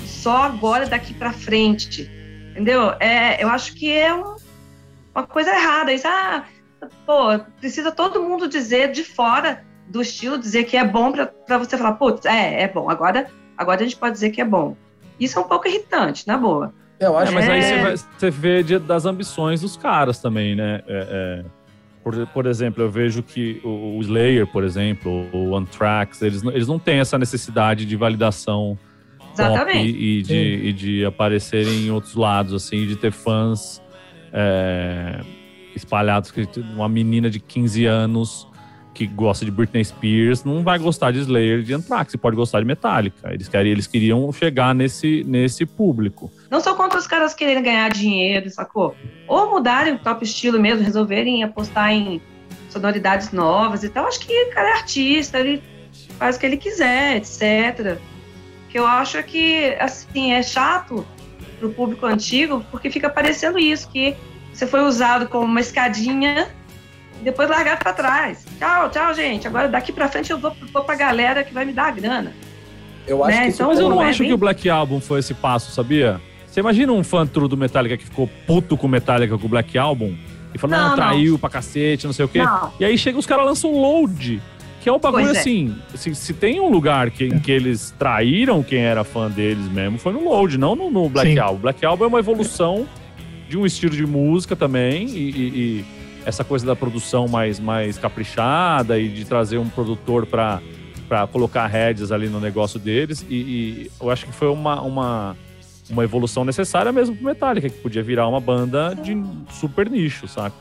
Só 0.05 0.43
agora, 0.43 0.85
daqui 0.85 1.13
para 1.13 1.31
frente. 1.31 2.11
Entendeu? 2.51 2.93
É, 2.99 3.41
eu 3.41 3.47
acho 3.47 3.73
que 3.73 3.89
é 3.89 4.13
um, 4.13 4.35
uma 5.15 5.25
coisa 5.25 5.49
errada. 5.49 5.93
Isso, 5.93 6.07
ah, 6.07 6.43
pô, 7.05 7.39
precisa 7.59 7.89
todo 7.89 8.21
mundo 8.21 8.49
dizer 8.49 8.91
de 8.91 9.05
fora 9.05 9.63
do 9.87 10.01
estilo, 10.01 10.37
dizer 10.37 10.65
que 10.65 10.75
é 10.75 10.83
bom 10.83 11.11
para 11.11 11.57
você 11.57 11.77
falar, 11.77 11.93
putz, 11.93 12.25
é, 12.25 12.63
é 12.63 12.67
bom. 12.67 12.89
Agora, 12.89 13.31
agora 13.57 13.79
a 13.79 13.83
gente 13.83 13.97
pode 13.97 14.13
dizer 14.13 14.31
que 14.31 14.41
é 14.41 14.45
bom. 14.45 14.75
Isso 15.17 15.39
é 15.39 15.41
um 15.41 15.47
pouco 15.47 15.67
irritante, 15.67 16.27
na 16.27 16.37
boa. 16.37 16.73
Eu 17.01 17.17
acho 17.17 17.31
é, 17.31 17.35
mas 17.35 17.49
aí 17.49 17.61
você, 17.63 17.81
vai, 17.81 17.97
você 17.97 18.29
vê 18.29 18.63
de, 18.63 18.77
das 18.77 19.05
ambições 19.05 19.61
dos 19.61 19.75
caras 19.75 20.19
também, 20.19 20.55
né? 20.55 20.83
É, 20.87 21.43
é, 21.43 21.45
por, 22.03 22.27
por 22.27 22.45
exemplo, 22.45 22.83
eu 22.83 22.91
vejo 22.91 23.23
que 23.23 23.59
o, 23.63 23.97
o 23.97 24.01
Slayer, 24.01 24.45
por 24.45 24.63
exemplo, 24.63 25.27
o 25.33 25.55
Anthrax, 25.55 26.21
eles, 26.21 26.43
eles 26.43 26.67
não 26.67 26.77
têm 26.77 26.99
essa 26.99 27.17
necessidade 27.17 27.85
de 27.85 27.95
validação 27.95 28.77
Exatamente. 29.33 29.89
E, 29.89 30.19
e, 30.19 30.21
de, 30.21 30.35
e 30.35 30.73
de 30.73 31.05
aparecerem 31.05 31.87
em 31.87 31.91
outros 31.91 32.15
lados, 32.15 32.53
assim, 32.53 32.85
de 32.85 32.95
ter 32.95 33.11
fãs 33.11 33.81
é, 34.31 35.21
espalhados. 35.75 36.31
Uma 36.75 36.87
menina 36.87 37.29
de 37.29 37.39
15 37.39 37.85
anos 37.85 38.47
que 38.93 39.07
gosta 39.07 39.45
de 39.45 39.51
Britney 39.51 39.83
Spears 39.83 40.43
não 40.43 40.63
vai 40.63 40.77
gostar 40.77 41.11
de 41.11 41.19
Slayer 41.19 41.61
de 41.61 41.73
Anthrax, 41.73 42.15
pode 42.15 42.35
gostar 42.35 42.59
de 42.59 42.65
Metallica. 42.65 43.33
Eles, 43.33 43.49
eles 43.53 43.87
queriam 43.87 44.31
chegar 44.33 44.75
nesse, 44.75 45.23
nesse 45.23 45.65
público. 45.65 46.31
Não 46.49 46.59
sou 46.59 46.75
contra 46.75 46.99
os 46.99 47.07
caras 47.07 47.33
quererem 47.33 47.63
ganhar 47.63 47.89
dinheiro, 47.89 48.49
sacou? 48.49 48.95
Ou 49.27 49.49
mudarem 49.49 49.93
o 49.93 49.99
próprio 49.99 50.25
estilo 50.25 50.59
mesmo, 50.59 50.83
resolverem 50.83 51.43
apostar 51.43 51.91
em 51.91 52.21
sonoridades 52.69 53.31
novas 53.31 53.83
e 53.83 53.89
tal. 53.89 54.05
Acho 54.07 54.19
que 54.19 54.33
o 54.45 54.53
cara 54.53 54.69
é 54.69 54.73
artista, 54.73 55.39
ele 55.39 55.61
faz 56.17 56.35
o 56.35 56.39
que 56.39 56.45
ele 56.45 56.57
quiser, 56.57 57.17
etc. 57.17 57.97
Que 58.69 58.79
eu 58.79 58.85
acho 58.85 59.21
que, 59.23 59.75
assim, 59.79 60.33
é 60.33 60.43
chato 60.43 61.05
pro 61.59 61.69
público 61.69 62.05
antigo, 62.05 62.65
porque 62.71 62.89
fica 62.89 63.09
parecendo 63.09 63.59
isso, 63.59 63.89
que 63.89 64.15
você 64.53 64.67
foi 64.67 64.81
usado 64.81 65.27
como 65.27 65.45
uma 65.45 65.61
escadinha 65.61 66.49
depois 67.21 67.49
largar 67.49 67.79
para 67.79 67.93
trás. 67.93 68.45
Tchau, 68.57 68.89
tchau, 68.89 69.13
gente. 69.13 69.47
Agora 69.47 69.67
daqui 69.67 69.91
para 69.91 70.07
frente 70.07 70.31
eu 70.31 70.37
vou, 70.37 70.55
vou 70.73 70.83
pra 70.83 70.95
galera 70.95 71.43
que 71.43 71.53
vai 71.53 71.65
me 71.65 71.73
dar 71.73 71.87
a 71.87 71.91
grana. 71.91 72.33
Eu 73.07 73.23
acho 73.23 73.37
né? 73.37 73.43
que 73.45 73.53
então, 73.53 73.67
Mas 73.67 73.79
eu 73.79 73.89
não 73.89 74.01
é 74.01 74.09
acho 74.09 74.19
bem... 74.19 74.27
que 74.27 74.33
o 74.33 74.37
Black 74.37 74.69
Album 74.69 74.99
foi 74.99 75.19
esse 75.19 75.33
passo, 75.33 75.71
sabia? 75.71 76.21
Você 76.47 76.59
imagina 76.59 76.91
um 76.91 77.03
fã 77.03 77.25
true 77.25 77.47
do 77.47 77.57
Metallica 77.57 77.97
que 77.97 78.03
ficou 78.03 78.29
puto 78.45 78.75
com 78.75 78.87
o 78.87 78.89
Metallica 78.89 79.37
com 79.37 79.45
o 79.45 79.49
Black 79.49 79.77
Album 79.77 80.15
e 80.53 80.57
falou, 80.57 80.77
não, 80.77 80.89
não 80.89 80.95
traiu 80.95 81.31
não. 81.33 81.39
pra 81.39 81.49
cacete, 81.49 82.05
não 82.05 82.13
sei 82.13 82.25
o 82.25 82.27
quê. 82.27 82.43
Não. 82.43 82.73
E 82.79 82.85
aí 82.85 82.97
chega 82.97 83.17
os 83.17 83.25
caras 83.25 83.45
lançam 83.45 83.73
um 83.73 83.79
load. 83.79 84.41
Que 84.81 84.89
é 84.89 84.91
o 84.91 84.97
bagulho 84.97 85.27
é. 85.27 85.31
assim, 85.31 85.75
se, 85.93 86.13
se, 86.15 86.33
tem 86.33 86.59
um 86.59 86.67
lugar 86.67 87.11
que, 87.11 87.25
em 87.25 87.39
que 87.39 87.51
eles 87.51 87.93
traíram 87.99 88.63
quem 88.63 88.79
era 88.79 89.03
fã 89.03 89.29
deles 89.29 89.69
mesmo, 89.71 89.99
foi 89.99 90.11
no 90.11 90.23
Load, 90.27 90.57
não 90.57 90.75
no, 90.75 90.89
no 90.89 91.07
Black 91.07 91.33
Sim. 91.33 91.37
Album. 91.37 91.59
Black 91.59 91.85
Album 91.85 92.05
é 92.05 92.07
uma 92.07 92.17
evolução 92.17 92.87
de 93.47 93.59
um 93.59 93.63
estilo 93.63 93.95
de 93.95 94.07
música 94.07 94.55
também 94.55 95.05
e, 95.05 95.29
e, 95.29 95.41
e 95.43 95.85
essa 96.25 96.43
coisa 96.43 96.65
da 96.65 96.75
produção 96.75 97.27
mais, 97.27 97.59
mais 97.59 97.97
caprichada 97.97 98.99
e 98.99 99.09
de 99.09 99.25
trazer 99.25 99.57
um 99.57 99.69
produtor 99.69 100.25
para 100.25 100.61
para 101.11 101.27
colocar 101.27 101.67
rédeas 101.67 102.09
ali 102.09 102.29
no 102.29 102.39
negócio 102.39 102.79
deles. 102.79 103.25
E, 103.29 103.35
e, 103.35 103.91
eu 103.99 104.09
acho 104.09 104.25
que 104.25 104.31
foi 104.31 104.47
uma, 104.47 104.81
uma, 104.81 105.35
uma 105.89 106.05
evolução 106.05 106.45
necessária 106.45 106.89
mesmo 106.93 107.13
pro 107.17 107.25
Metallica, 107.25 107.67
que 107.67 107.79
podia 107.79 108.01
virar 108.01 108.29
uma 108.29 108.39
banda 108.39 108.95
de 108.95 109.21
super 109.49 109.89
nicho, 109.89 110.25
saca? 110.25 110.55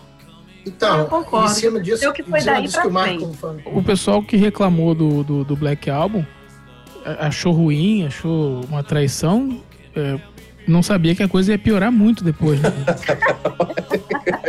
Então, 0.67 1.09
em 1.45 1.49
cima 1.49 1.81
disso, 1.81 2.05
eu 2.05 2.13
que 2.13 2.25
foi 2.25 2.43
daí 2.43 2.63
disso 2.63 2.81
que 2.81 2.89
o 2.89 2.91
Marco 2.91 3.31
O 3.65 3.81
pessoal 3.81 4.21
que 4.25 4.37
reclamou 4.37 4.93
do, 4.93 5.23
do, 5.23 5.45
do, 5.45 5.55
Black 5.55 5.89
Album 5.89 6.27
achou 7.21 7.53
ruim, 7.53 8.05
achou 8.05 8.61
uma 8.69 8.83
traição, 8.83 9.63
é, 9.95 10.19
não 10.71 10.83
sabia 10.83 11.15
que 11.15 11.23
a 11.23 11.29
coisa 11.29 11.53
ia 11.53 11.59
piorar 11.59 11.91
muito 11.91 12.25
depois. 12.25 12.61
Né? 12.61 12.71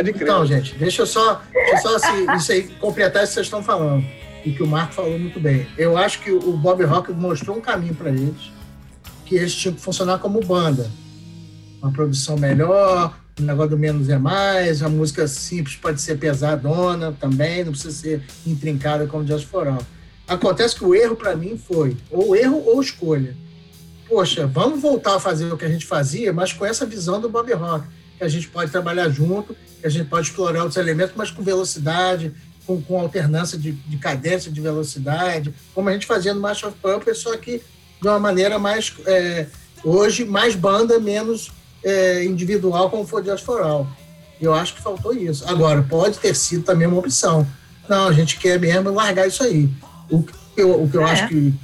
então, 0.06 0.46
gente, 0.46 0.74
deixa 0.76 1.02
eu 1.02 1.06
só, 1.06 1.42
deixa 1.52 1.72
eu 1.72 1.78
só 1.78 1.96
assim, 1.96 2.26
isso 2.36 2.52
aí, 2.52 2.62
completar 2.80 3.24
isso 3.24 3.32
que 3.32 3.34
vocês 3.34 3.46
estão 3.46 3.62
falando. 3.62 4.04
E 4.44 4.52
que 4.52 4.62
o 4.62 4.66
Marco 4.66 4.94
falou 4.94 5.18
muito 5.18 5.38
bem. 5.38 5.66
Eu 5.76 5.96
acho 5.96 6.20
que 6.20 6.30
o 6.30 6.56
Bob 6.56 6.82
Rock 6.84 7.12
mostrou 7.12 7.56
um 7.56 7.60
caminho 7.60 7.94
para 7.94 8.10
eles, 8.10 8.50
que 9.24 9.36
eles 9.36 9.54
tinham 9.54 9.74
que 9.74 9.80
funcionar 9.80 10.18
como 10.18 10.40
banda. 10.40 10.90
Uma 11.80 11.92
produção 11.92 12.36
melhor, 12.36 13.14
o 13.38 13.42
negócio 13.42 13.70
do 13.70 13.78
menos 13.78 14.08
é 14.08 14.18
mais, 14.18 14.82
a 14.82 14.88
música 14.88 15.26
simples 15.26 15.76
pode 15.76 16.00
ser 16.00 16.18
pesadona 16.18 17.12
também, 17.12 17.64
não 17.64 17.72
precisa 17.72 17.96
ser 17.96 18.22
intrincada 18.46 19.06
como 19.06 19.26
Just 19.26 19.46
For 19.46 19.66
All. 19.66 19.82
Acontece 20.26 20.76
que 20.76 20.84
o 20.84 20.94
erro 20.94 21.16
para 21.16 21.36
mim 21.36 21.58
foi 21.58 21.96
ou 22.10 22.36
erro 22.36 22.62
ou 22.64 22.80
escolha 22.80 23.36
poxa, 24.12 24.46
vamos 24.46 24.82
voltar 24.82 25.16
a 25.16 25.20
fazer 25.20 25.50
o 25.50 25.56
que 25.56 25.64
a 25.64 25.68
gente 25.70 25.86
fazia, 25.86 26.34
mas 26.34 26.52
com 26.52 26.66
essa 26.66 26.84
visão 26.84 27.18
do 27.18 27.30
Bob 27.30 27.50
Rock, 27.54 27.86
que 28.18 28.22
a 28.22 28.28
gente 28.28 28.46
pode 28.46 28.70
trabalhar 28.70 29.08
junto, 29.08 29.56
que 29.80 29.86
a 29.86 29.88
gente 29.88 30.06
pode 30.06 30.26
explorar 30.26 30.58
outros 30.58 30.76
elementos, 30.76 31.14
mas 31.16 31.30
com 31.30 31.42
velocidade, 31.42 32.30
com, 32.66 32.80
com 32.82 33.00
alternância 33.00 33.56
de, 33.56 33.72
de 33.72 33.96
cadência 33.96 34.52
de 34.52 34.60
velocidade, 34.60 35.54
como 35.74 35.88
a 35.88 35.94
gente 35.94 36.04
fazia 36.04 36.34
no 36.34 36.42
March 36.42 36.62
of 36.62 36.76
Pump, 36.82 37.10
só 37.14 37.34
que 37.38 37.62
de 38.02 38.06
uma 38.06 38.18
maneira 38.18 38.58
mais, 38.58 38.92
é, 39.06 39.46
hoje, 39.82 40.26
mais 40.26 40.54
banda, 40.54 41.00
menos 41.00 41.50
é, 41.82 42.22
individual, 42.22 42.90
como 42.90 43.06
foi 43.06 43.24
Just 43.24 43.46
for 43.46 43.62
All. 43.62 43.88
Eu 44.38 44.52
acho 44.52 44.74
que 44.74 44.82
faltou 44.82 45.14
isso. 45.14 45.48
Agora, 45.48 45.82
pode 45.82 46.18
ter 46.18 46.36
sido 46.36 46.64
também 46.64 46.86
uma 46.86 46.98
opção. 46.98 47.46
Não, 47.88 48.08
a 48.08 48.12
gente 48.12 48.38
quer 48.38 48.60
mesmo 48.60 48.90
largar 48.90 49.26
isso 49.26 49.42
aí. 49.42 49.70
O, 50.10 50.22
eu, 50.56 50.82
o 50.82 50.88
que 50.88 50.96
eu 50.96 51.06
é. 51.06 51.10
acho 51.10 51.28
que, 51.28 51.54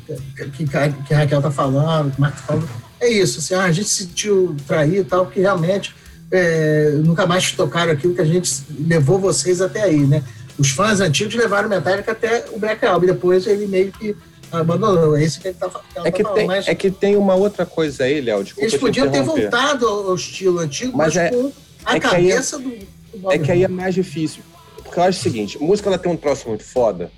que, 0.56 0.66
que, 0.66 1.14
a 1.14 1.18
Raquel 1.18 1.42
tá 1.42 1.50
falando, 1.50 2.12
que 2.12 2.18
o 2.18 2.20
Marco 2.20 2.38
tá 2.38 2.42
falando, 2.44 2.68
é 3.00 3.08
isso. 3.08 3.38
Assim, 3.38 3.54
ah, 3.54 3.64
a 3.64 3.72
gente 3.72 3.88
se 3.88 4.04
sentiu 4.04 4.56
traído 4.66 5.02
e 5.02 5.04
tal, 5.04 5.26
que 5.26 5.40
realmente 5.40 5.94
é, 6.30 6.90
nunca 7.04 7.26
mais 7.26 7.52
tocaram 7.52 7.92
aquilo 7.92 8.14
que 8.14 8.20
a 8.20 8.24
gente 8.24 8.50
levou 8.86 9.18
vocês 9.18 9.60
até 9.60 9.82
aí, 9.82 10.06
né? 10.06 10.22
Os 10.58 10.70
fãs 10.70 11.00
antigos 11.00 11.34
levaram 11.34 11.68
o 11.68 11.70
Metallica 11.70 12.12
até 12.12 12.46
o 12.52 12.58
Black 12.58 12.84
Album, 12.84 13.06
depois 13.06 13.46
ele 13.46 13.66
meio 13.66 13.92
que 13.92 14.16
abandonou. 14.50 15.16
É 15.16 15.24
isso 15.24 15.40
que 15.40 15.48
ele 15.48 15.56
tá, 15.58 15.68
que 15.68 16.08
é, 16.08 16.10
que 16.10 16.22
tá 16.22 16.30
tem, 16.30 16.46
mas... 16.46 16.66
é 16.66 16.74
que 16.74 16.90
tem 16.90 17.16
uma 17.16 17.34
outra 17.34 17.64
coisa 17.64 18.04
aí, 18.04 18.20
Léo. 18.20 18.44
Eles 18.56 18.76
podiam 18.76 19.10
ter 19.10 19.22
voltado 19.22 19.86
ao 19.86 20.14
estilo 20.14 20.58
antigo, 20.58 20.96
mas, 20.96 21.14
mas 21.14 21.24
é... 21.24 21.30
com 21.30 21.52
A 21.84 21.96
É 21.96 22.00
que 22.00 22.06
aí- 22.06 22.28
cabeça 22.28 22.58
do, 22.58 22.70
do 23.14 23.32
É 23.32 23.38
que 23.38 23.52
aí 23.52 23.62
é 23.62 23.68
mais 23.68 23.94
difícil. 23.94 24.42
Porque 24.82 24.98
eu 24.98 25.04
acho 25.04 25.20
o 25.20 25.22
seguinte, 25.22 25.58
música 25.58 25.88
ela 25.88 25.98
tem 25.98 26.10
um 26.10 26.16
troço 26.16 26.48
muito 26.48 26.64
foda, 26.64 27.12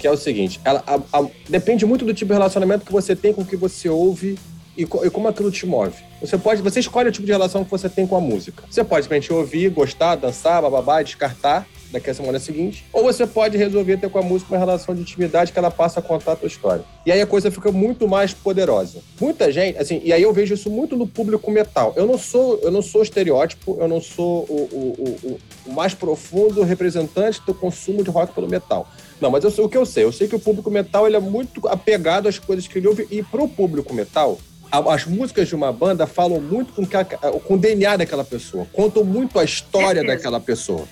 que 0.00 0.06
é 0.06 0.10
o 0.10 0.16
seguinte, 0.16 0.58
ela 0.64 0.82
a- 0.86 1.18
a- 1.18 1.26
depende 1.48 1.84
muito 1.84 2.06
do 2.06 2.14
tipo 2.14 2.28
de 2.28 2.32
relacionamento 2.32 2.86
que 2.86 2.92
você 2.92 3.14
tem 3.14 3.34
com 3.34 3.42
o 3.42 3.44
que 3.44 3.54
você 3.54 3.86
ouve 3.88 4.38
e, 4.74 4.86
co- 4.86 5.04
e 5.04 5.10
como 5.10 5.28
aquilo 5.28 5.50
te 5.50 5.66
move. 5.66 5.94
Você 6.22 6.38
pode, 6.38 6.62
você 6.62 6.80
escolhe 6.80 7.10
o 7.10 7.12
tipo 7.12 7.26
de 7.26 7.32
relação 7.32 7.62
que 7.64 7.70
você 7.70 7.88
tem 7.88 8.06
com 8.06 8.16
a 8.16 8.20
música. 8.20 8.62
Você 8.70 8.82
pode 8.82 9.04
simplesmente 9.04 9.30
ouvir, 9.32 9.68
gostar, 9.68 10.16
dançar, 10.16 10.62
bababá, 10.62 11.02
descartar 11.02 11.66
daqui 11.92 12.08
a 12.08 12.14
semana 12.14 12.38
seguinte, 12.38 12.84
ou 12.92 13.02
você 13.02 13.26
pode 13.26 13.58
resolver 13.58 13.96
ter 13.96 14.08
com 14.08 14.18
a 14.18 14.22
música 14.22 14.52
uma 14.54 14.58
relação 14.58 14.94
de 14.94 15.00
intimidade 15.00 15.50
que 15.52 15.58
ela 15.58 15.72
passa 15.72 15.98
a 15.98 16.02
contar 16.02 16.32
a 16.32 16.36
tua 16.36 16.46
história. 16.46 16.84
E 17.04 17.10
aí 17.10 17.20
a 17.20 17.26
coisa 17.26 17.50
fica 17.50 17.72
muito 17.72 18.06
mais 18.06 18.32
poderosa. 18.32 19.00
Muita 19.20 19.50
gente, 19.50 19.76
assim, 19.76 20.00
e 20.04 20.12
aí 20.12 20.22
eu 20.22 20.32
vejo 20.32 20.54
isso 20.54 20.70
muito 20.70 20.96
no 20.96 21.04
público 21.06 21.50
metal. 21.50 21.92
Eu 21.96 22.06
não 22.06 22.16
sou, 22.16 22.60
eu 22.62 22.70
não 22.70 22.80
sou 22.80 23.02
estereótipo, 23.02 23.76
eu 23.80 23.88
não 23.88 24.00
sou 24.00 24.44
o, 24.48 24.54
o- 24.72 25.18
o- 25.26 25.30
o- 25.68 25.72
mais 25.72 25.92
profundo 25.92 26.62
representante 26.62 27.40
do 27.44 27.52
consumo 27.52 28.04
de 28.04 28.10
rock 28.10 28.32
pelo 28.34 28.48
metal. 28.48 28.86
Não, 29.20 29.30
mas 29.30 29.44
eu 29.44 29.64
o 29.64 29.68
que 29.68 29.76
eu 29.76 29.84
sei. 29.84 30.04
Eu 30.04 30.12
sei 30.12 30.26
que 30.28 30.34
o 30.36 30.40
público 30.40 30.70
metal 30.70 31.06
ele 31.06 31.16
é 31.16 31.20
muito 31.20 31.66
apegado 31.68 32.28
às 32.28 32.38
coisas 32.38 32.66
que 32.66 32.78
ele 32.78 32.88
ouve. 32.88 33.06
E 33.10 33.22
pro 33.22 33.46
público 33.48 33.92
metal, 33.92 34.38
a- 34.72 34.94
as 34.94 35.04
músicas 35.04 35.48
de 35.48 35.54
uma 35.54 35.72
banda 35.72 36.06
falam 36.06 36.40
muito 36.40 36.72
com, 36.72 36.86
com 37.40 37.54
o 37.54 37.58
DNA 37.58 37.98
daquela 37.98 38.24
pessoa. 38.24 38.66
Contam 38.72 39.04
muito 39.04 39.38
a 39.38 39.44
história 39.44 40.00
Certeza. 40.00 40.06
daquela 40.16 40.40
pessoa. 40.40 40.84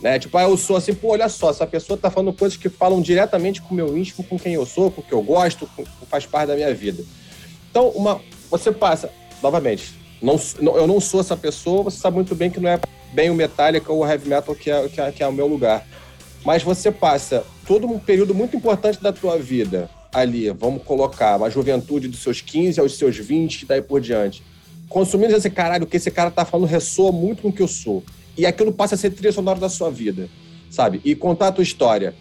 Né? 0.00 0.18
Tipo, 0.18 0.36
ah, 0.38 0.42
eu 0.44 0.56
sou 0.56 0.76
assim, 0.76 0.92
pô, 0.94 1.12
olha 1.12 1.28
só, 1.28 1.50
essa 1.50 1.66
pessoa 1.66 1.96
tá 1.98 2.10
falando 2.10 2.32
coisas 2.32 2.56
que 2.58 2.68
falam 2.68 3.00
diretamente 3.00 3.60
com 3.62 3.72
o 3.72 3.74
meu 3.74 3.96
íntimo, 3.96 4.24
com 4.24 4.38
quem 4.38 4.54
eu 4.54 4.66
sou, 4.66 4.90
com 4.90 5.00
o 5.00 5.04
que 5.04 5.12
eu 5.12 5.22
gosto, 5.22 5.66
com, 5.76 5.84
com- 5.84 6.06
faz 6.06 6.26
parte 6.26 6.48
da 6.48 6.54
minha 6.56 6.74
vida. 6.74 7.02
Então, 7.70 7.88
uma, 7.90 8.20
você 8.50 8.70
passa, 8.70 9.10
novamente, 9.42 9.94
não, 10.20 10.38
não- 10.60 10.76
eu 10.76 10.86
não 10.86 11.00
sou 11.00 11.20
essa 11.20 11.36
pessoa, 11.36 11.84
você 11.84 11.98
sabe 11.98 12.16
muito 12.16 12.34
bem 12.34 12.50
que 12.50 12.60
não 12.60 12.68
é 12.68 12.78
bem 13.12 13.30
o 13.30 13.34
Metallica 13.34 13.92
ou 13.92 14.00
o 14.00 14.06
Heavy 14.06 14.28
Metal 14.28 14.54
que 14.54 14.70
é, 14.70 14.88
que 14.88 15.00
é, 15.00 15.10
que 15.12 15.22
é 15.22 15.26
o 15.28 15.32
meu 15.32 15.46
lugar. 15.46 15.86
Mas 16.44 16.62
você 16.62 16.90
passa 16.90 17.42
todo 17.66 17.86
um 17.86 17.98
período 17.98 18.34
muito 18.34 18.56
importante 18.56 19.02
da 19.02 19.12
tua 19.12 19.38
vida 19.38 19.90
ali, 20.14 20.48
vamos 20.50 20.82
colocar, 20.84 21.36
uma 21.36 21.50
juventude 21.50 22.06
dos 22.06 22.22
seus 22.22 22.40
15 22.40 22.78
aos 22.78 22.96
seus 22.96 23.16
20 23.16 23.62
e 23.62 23.66
daí 23.66 23.82
por 23.82 24.00
diante, 24.00 24.42
consumindo 24.88 25.34
esse 25.34 25.50
caralho, 25.50 25.84
o 25.84 25.86
que 25.86 25.96
esse 25.96 26.10
cara 26.10 26.30
tá 26.30 26.44
falando 26.44 26.68
ressoa 26.68 27.10
muito 27.10 27.42
com 27.42 27.48
o 27.48 27.52
que 27.52 27.62
eu 27.62 27.68
sou. 27.68 28.02
E 28.36 28.46
aquilo 28.46 28.72
passa 28.72 28.94
a 28.94 28.98
ser 28.98 29.10
trilha 29.10 29.32
sonora 29.32 29.58
da 29.58 29.68
sua 29.68 29.90
vida, 29.90 30.28
sabe? 30.70 31.00
E 31.04 31.14
contar 31.14 31.48
a 31.48 31.52
tua 31.52 31.62
história. 31.62 32.14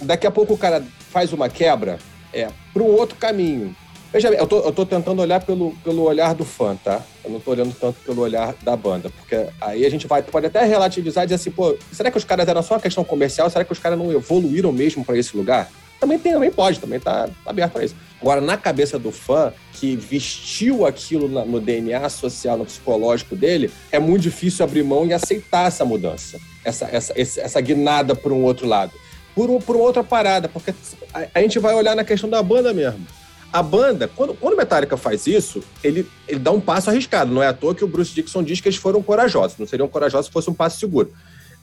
Daqui 0.00 0.26
a 0.26 0.30
pouco 0.30 0.54
o 0.54 0.58
cara 0.58 0.84
faz 1.10 1.32
uma 1.32 1.48
quebra, 1.48 1.98
é, 2.32 2.48
para 2.72 2.82
um 2.82 2.86
outro 2.86 3.16
caminho. 3.16 3.74
Veja 4.12 4.30
bem, 4.30 4.38
eu 4.38 4.46
tô, 4.46 4.60
eu 4.60 4.72
tô 4.72 4.86
tentando 4.86 5.20
olhar 5.20 5.40
pelo, 5.44 5.72
pelo 5.84 6.02
olhar 6.02 6.34
do 6.34 6.44
fã, 6.44 6.74
tá? 6.82 7.02
Eu 7.22 7.30
não 7.30 7.40
tô 7.40 7.50
olhando 7.50 7.74
tanto 7.78 8.00
pelo 8.00 8.22
olhar 8.22 8.54
da 8.62 8.74
banda, 8.74 9.10
porque 9.10 9.46
aí 9.60 9.84
a 9.84 9.90
gente 9.90 10.06
vai, 10.06 10.22
pode 10.22 10.46
até 10.46 10.64
relativizar 10.64 11.24
e 11.24 11.26
dizer 11.26 11.34
assim, 11.34 11.50
pô, 11.50 11.76
será 11.92 12.10
que 12.10 12.16
os 12.16 12.24
caras 12.24 12.48
eram 12.48 12.62
só 12.62 12.74
uma 12.74 12.80
questão 12.80 13.04
comercial? 13.04 13.50
Será 13.50 13.64
que 13.66 13.72
os 13.72 13.78
caras 13.78 13.98
não 13.98 14.10
evoluíram 14.10 14.72
mesmo 14.72 15.04
para 15.04 15.18
esse 15.18 15.36
lugar? 15.36 15.70
Também 16.00 16.18
tem, 16.18 16.32
também 16.32 16.50
pode, 16.50 16.78
também 16.80 16.98
tá 16.98 17.28
aberto 17.44 17.72
para 17.72 17.84
isso. 17.84 17.94
Agora, 18.22 18.40
na 18.40 18.56
cabeça 18.56 18.98
do 18.98 19.12
fã, 19.12 19.52
que 19.74 19.94
vestiu 19.94 20.86
aquilo 20.86 21.28
na- 21.28 21.44
no 21.44 21.60
DNA 21.60 22.08
social, 22.08 22.56
no 22.56 22.64
psicológico 22.64 23.36
dele, 23.36 23.70
é 23.92 23.98
muito 23.98 24.22
difícil 24.22 24.64
abrir 24.64 24.84
mão 24.84 25.04
e 25.04 25.12
aceitar 25.12 25.66
essa 25.66 25.84
mudança, 25.84 26.40
essa, 26.64 26.88
essa, 26.90 27.12
essa 27.16 27.60
guinada 27.60 28.14
por 28.14 28.32
um 28.32 28.42
outro 28.42 28.66
lado. 28.66 28.92
Por, 29.34 29.50
um- 29.50 29.58
por 29.60 29.76
outra 29.76 30.02
parada, 30.02 30.48
porque 30.48 30.72
a, 31.12 31.26
a 31.34 31.40
gente 31.42 31.58
vai 31.58 31.74
olhar 31.74 31.94
na 31.94 32.04
questão 32.04 32.30
da 32.30 32.42
banda 32.42 32.72
mesmo. 32.72 33.04
A 33.52 33.62
banda, 33.62 34.08
quando, 34.08 34.34
quando 34.34 34.54
o 34.54 34.56
Metallica 34.56 34.96
faz 34.96 35.26
isso, 35.26 35.62
ele, 35.82 36.06
ele 36.26 36.38
dá 36.38 36.50
um 36.50 36.60
passo 36.60 36.90
arriscado. 36.90 37.32
Não 37.32 37.42
é 37.42 37.46
à 37.46 37.52
toa 37.52 37.74
que 37.74 37.84
o 37.84 37.88
Bruce 37.88 38.14
Dixon 38.14 38.42
diz 38.42 38.60
que 38.60 38.68
eles 38.68 38.78
foram 38.78 39.02
corajosos. 39.02 39.56
Não 39.58 39.66
seriam 39.66 39.88
corajosos 39.88 40.26
se 40.26 40.32
fosse 40.32 40.50
um 40.50 40.54
passo 40.54 40.78
seguro. 40.78 41.12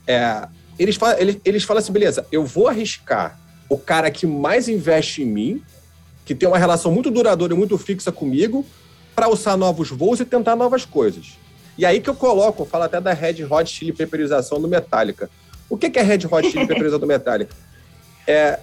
É, 0.06 0.48
eles, 0.78 0.96
falam, 0.96 1.16
eles, 1.18 1.38
eles 1.44 1.64
falam 1.64 1.80
assim, 1.80 1.92
beleza, 1.92 2.26
eu 2.32 2.44
vou 2.44 2.68
arriscar 2.68 3.38
o 3.68 3.78
cara 3.78 4.10
que 4.10 4.26
mais 4.26 4.68
investe 4.68 5.22
em 5.22 5.26
mim, 5.26 5.62
que 6.24 6.34
tem 6.34 6.48
uma 6.48 6.58
relação 6.58 6.90
muito 6.90 7.10
duradoura 7.10 7.54
e 7.54 7.56
muito 7.56 7.78
fixa 7.78 8.10
comigo, 8.10 8.66
para 9.14 9.28
usar 9.28 9.56
novos 9.56 9.90
voos 9.90 10.20
e 10.20 10.24
tentar 10.24 10.56
novas 10.56 10.84
coisas. 10.84 11.38
E 11.78 11.84
aí 11.84 12.00
que 12.00 12.10
eu 12.10 12.14
coloco, 12.14 12.62
eu 12.62 12.66
falo 12.66 12.84
até 12.84 13.00
da 13.00 13.12
Red 13.12 13.44
Hot 13.44 13.70
Chili 13.70 13.92
Pepperização 13.92 14.60
do 14.60 14.68
Metallica. 14.68 15.30
O 15.68 15.76
que 15.76 15.90
que 15.90 15.98
é 15.98 16.02
Red 16.02 16.26
Hot 16.30 16.50
Chili 16.50 16.66
Pepperização 16.68 17.00
do 17.00 17.06
Metallica? 17.06 17.54
É, 18.26 18.60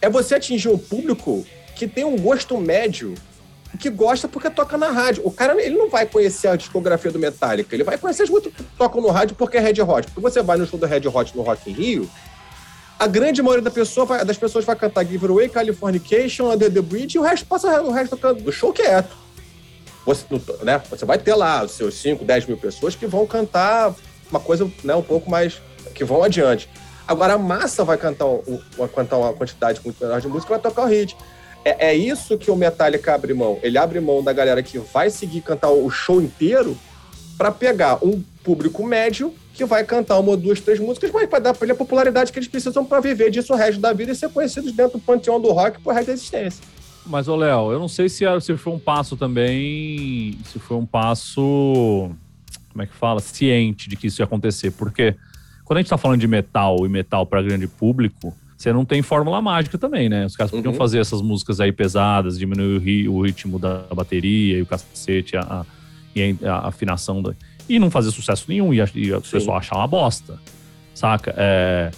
é 0.00 0.08
você 0.08 0.34
atingir 0.34 0.68
um 0.68 0.78
público 0.78 1.46
que 1.80 1.88
tem 1.88 2.04
um 2.04 2.14
gosto 2.18 2.58
médio, 2.58 3.14
que 3.78 3.88
gosta 3.88 4.28
porque 4.28 4.50
toca 4.50 4.76
na 4.76 4.88
rádio. 4.90 5.22
O 5.24 5.30
cara 5.30 5.58
ele 5.62 5.78
não 5.78 5.88
vai 5.88 6.04
conhecer 6.04 6.48
a 6.48 6.54
discografia 6.56 7.10
do 7.10 7.18
Metallica, 7.18 7.74
ele 7.74 7.84
vai 7.84 7.96
conhecer 7.96 8.24
as 8.24 8.28
músicas 8.28 8.52
que 8.54 8.62
tocam 8.76 9.00
no 9.00 9.08
rádio 9.08 9.34
porque 9.34 9.56
é 9.56 9.60
Red 9.60 9.80
Hot. 9.80 10.06
Porque 10.08 10.20
você 10.20 10.42
vai 10.42 10.58
no 10.58 10.66
show 10.66 10.78
do 10.78 10.84
Red 10.84 11.08
Hot 11.08 11.34
no 11.34 11.42
Rock 11.42 11.70
in 11.70 11.72
Rio, 11.72 12.10
a 12.98 13.06
grande 13.06 13.40
maioria 13.40 13.62
da 13.64 13.70
pessoa 13.70 14.04
vai- 14.04 14.22
das 14.26 14.36
pessoas 14.36 14.62
vai 14.66 14.76
cantar 14.76 15.04
Give 15.06 15.24
It 15.24 15.32
Away, 15.32 15.48
Californication, 15.48 16.50
Under 16.52 16.70
the 16.70 16.82
Bridge, 16.82 17.16
e 17.16 17.18
o 17.18 17.22
resto 17.22 17.46
passa 17.46 17.80
o 17.80 17.90
resto 17.90 18.14
do- 18.34 18.52
show 18.52 18.74
quieto. 18.74 19.16
Você, 20.04 20.24
né, 20.62 20.82
você 20.90 21.06
vai 21.06 21.16
ter 21.16 21.34
lá 21.34 21.64
os 21.64 21.70
seus 21.72 21.94
5, 21.94 22.26
10 22.26 22.44
mil 22.44 22.58
pessoas 22.58 22.94
que 22.94 23.06
vão 23.06 23.26
cantar 23.26 23.94
uma 24.30 24.40
coisa 24.40 24.70
né, 24.84 24.94
um 24.94 25.02
pouco 25.02 25.30
mais. 25.30 25.62
que 25.94 26.04
vão 26.04 26.22
adiante. 26.22 26.68
Agora 27.08 27.34
a 27.34 27.38
massa 27.38 27.84
vai 27.84 27.96
cantar, 27.96 28.26
o- 28.26 28.62
cantar 28.94 29.16
uma 29.16 29.32
quantidade 29.32 29.80
muito 29.84 29.98
menor 30.04 30.20
de 30.20 30.28
música 30.28 30.52
e 30.52 30.54
vai 30.56 30.60
tocar 30.60 30.82
o 30.82 30.86
hit. 30.86 31.16
É, 31.64 31.88
é 31.90 31.94
isso 31.94 32.38
que 32.38 32.50
o 32.50 32.56
Metallica 32.56 33.14
abre 33.14 33.34
mão. 33.34 33.58
Ele 33.62 33.76
abre 33.78 34.00
mão 34.00 34.22
da 34.22 34.32
galera 34.32 34.62
que 34.62 34.78
vai 34.78 35.10
seguir 35.10 35.42
cantar 35.42 35.70
o 35.70 35.88
show 35.90 36.20
inteiro 36.20 36.76
para 37.36 37.50
pegar 37.50 37.98
um 38.04 38.22
público 38.42 38.84
médio 38.86 39.34
que 39.54 39.64
vai 39.64 39.84
cantar 39.84 40.18
uma, 40.18 40.36
duas, 40.36 40.60
três 40.60 40.78
músicas, 40.80 41.10
mas 41.12 41.28
vai 41.28 41.40
dar 41.40 41.52
para 41.54 41.66
ele 41.66 41.72
a 41.72 41.76
popularidade 41.76 42.32
que 42.32 42.38
eles 42.38 42.48
precisam 42.48 42.84
para 42.84 43.00
viver 43.00 43.30
disso 43.30 43.52
o 43.52 43.56
resto 43.56 43.80
da 43.80 43.92
vida 43.92 44.12
e 44.12 44.14
ser 44.14 44.30
conhecidos 44.30 44.72
dentro 44.72 44.98
do 44.98 45.04
panteão 45.04 45.38
do 45.40 45.52
rock 45.52 45.80
por 45.80 45.92
resto 45.92 46.06
da 46.06 46.12
existência. 46.14 46.64
Mas, 47.04 47.28
ô 47.28 47.36
Léo, 47.36 47.72
eu 47.72 47.78
não 47.78 47.88
sei 47.88 48.08
se, 48.08 48.24
era- 48.24 48.40
se 48.40 48.56
foi 48.56 48.72
um 48.72 48.78
passo 48.78 49.16
também. 49.16 50.38
Se 50.44 50.58
foi 50.58 50.76
um 50.76 50.86
passo. 50.86 52.10
Como 52.70 52.82
é 52.82 52.86
que 52.86 52.94
fala? 52.94 53.20
Ciente 53.20 53.88
de 53.88 53.96
que 53.96 54.06
isso 54.06 54.20
ia 54.22 54.24
acontecer. 54.24 54.70
Porque 54.72 55.14
quando 55.64 55.78
a 55.78 55.80
gente 55.82 55.90
tá 55.90 55.98
falando 55.98 56.20
de 56.20 56.28
metal 56.28 56.76
e 56.86 56.88
metal 56.88 57.26
para 57.26 57.42
grande 57.42 57.66
público, 57.66 58.34
você 58.60 58.74
não 58.74 58.84
tem 58.84 59.00
fórmula 59.00 59.40
mágica 59.40 59.78
também, 59.78 60.06
né? 60.10 60.26
Os 60.26 60.36
caras 60.36 60.50
podiam 60.50 60.72
Uhum. 60.72 60.78
fazer 60.78 60.98
essas 60.98 61.22
músicas 61.22 61.60
aí 61.60 61.72
pesadas, 61.72 62.38
diminuir 62.38 62.76
o, 62.76 62.78
ri- 62.78 63.08
o 63.08 63.22
ritmo 63.22 63.58
da 63.58 63.84
bateria 63.94 64.58
e 64.58 64.60
o 64.62 64.66
cacete, 64.66 65.34
a, 65.34 65.40
a- 65.40 65.66
e 66.14 66.36
a, 66.44 66.68
afinação. 66.68 67.22
Da, 67.22 67.32
e 67.66 67.78
não 67.78 67.90
fazer 67.90 68.10
sucesso 68.10 68.44
nenhum 68.48 68.74
e, 68.74 68.82
a- 68.82 68.88
e 68.94 69.12
o 69.14 69.20
pessoal 69.22 69.56
achar 69.56 69.76
uma 69.76 69.86
bosta. 69.86 70.38
Saca? 70.92 71.32
É. 71.38 71.90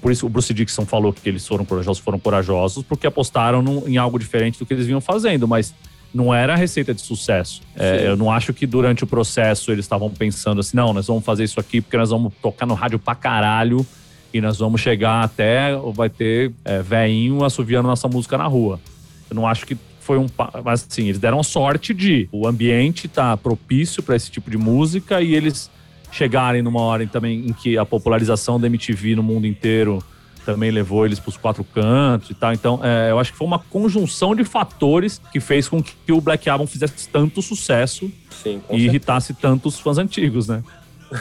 Por 0.00 0.10
isso 0.10 0.26
o 0.26 0.28
Bruce 0.28 0.52
Dixon 0.52 0.84
falou 0.84 1.12
que 1.12 1.28
eles 1.28 1.46
foram 1.46 1.64
corajosos, 1.64 2.02
foram 2.02 2.18
corajosos 2.18 2.82
porque 2.82 3.06
apostaram 3.06 3.62
num- 3.62 3.86
em 3.86 3.96
algo 3.96 4.18
diferente 4.18 4.58
do 4.58 4.66
que 4.66 4.74
eles 4.74 4.86
vinham 4.86 5.00
fazendo, 5.00 5.46
mas 5.46 5.72
não 6.12 6.34
era 6.34 6.54
a 6.54 6.56
receita 6.56 6.92
de 6.92 7.00
sucesso. 7.00 7.62
É, 7.76 8.08
eu 8.08 8.16
não 8.16 8.28
acho 8.28 8.52
que 8.52 8.66
durante 8.66 9.04
o 9.04 9.06
processo 9.06 9.70
eles 9.70 9.84
estavam 9.84 10.10
pensando 10.10 10.58
assim, 10.60 10.76
não, 10.76 10.92
nós 10.92 11.06
vamos 11.06 11.24
fazer 11.24 11.44
isso 11.44 11.60
aqui 11.60 11.80
porque 11.80 11.96
nós 11.96 12.10
vamos 12.10 12.32
tocar 12.42 12.66
no 12.66 12.74
rádio 12.74 12.98
pra 12.98 13.14
caralho 13.14 13.86
e 14.32 14.40
nós 14.40 14.58
vamos 14.58 14.80
chegar 14.80 15.22
até, 15.22 15.76
vai 15.94 16.08
ter 16.08 16.52
é, 16.64 16.80
veinho 16.80 17.44
assoviando 17.44 17.88
nossa 17.88 18.08
música 18.08 18.38
na 18.38 18.46
rua. 18.46 18.80
Eu 19.30 19.36
não 19.36 19.46
acho 19.46 19.66
que 19.66 19.76
foi 20.00 20.18
um. 20.18 20.26
Mas 20.64 20.86
assim, 20.88 21.04
eles 21.04 21.18
deram 21.18 21.42
sorte 21.42 21.94
de 21.94 22.28
o 22.32 22.46
ambiente 22.46 23.08
tá 23.08 23.36
propício 23.36 24.02
para 24.02 24.16
esse 24.16 24.30
tipo 24.30 24.50
de 24.50 24.58
música 24.58 25.20
e 25.20 25.34
eles 25.34 25.70
chegarem 26.10 26.60
numa 26.60 26.80
hora 26.80 27.06
também 27.06 27.46
em 27.46 27.52
que 27.52 27.78
a 27.78 27.86
popularização 27.86 28.60
da 28.60 28.66
MTV 28.66 29.16
no 29.16 29.22
mundo 29.22 29.46
inteiro 29.46 30.02
também 30.44 30.70
levou 30.70 31.06
eles 31.06 31.18
para 31.18 31.30
os 31.30 31.36
quatro 31.36 31.64
cantos 31.64 32.30
e 32.30 32.34
tal. 32.34 32.52
Então, 32.52 32.80
é, 32.82 33.10
eu 33.10 33.18
acho 33.18 33.32
que 33.32 33.38
foi 33.38 33.46
uma 33.46 33.58
conjunção 33.58 34.34
de 34.34 34.44
fatores 34.44 35.20
que 35.32 35.40
fez 35.40 35.68
com 35.68 35.82
que 35.82 36.12
o 36.12 36.20
Black 36.20 36.50
Album 36.50 36.66
fizesse 36.66 37.08
tanto 37.08 37.40
sucesso 37.40 38.10
Sim, 38.42 38.60
e 38.70 38.84
irritasse 38.84 39.34
tantos 39.34 39.78
fãs 39.78 39.98
antigos, 39.98 40.48
né? 40.48 40.62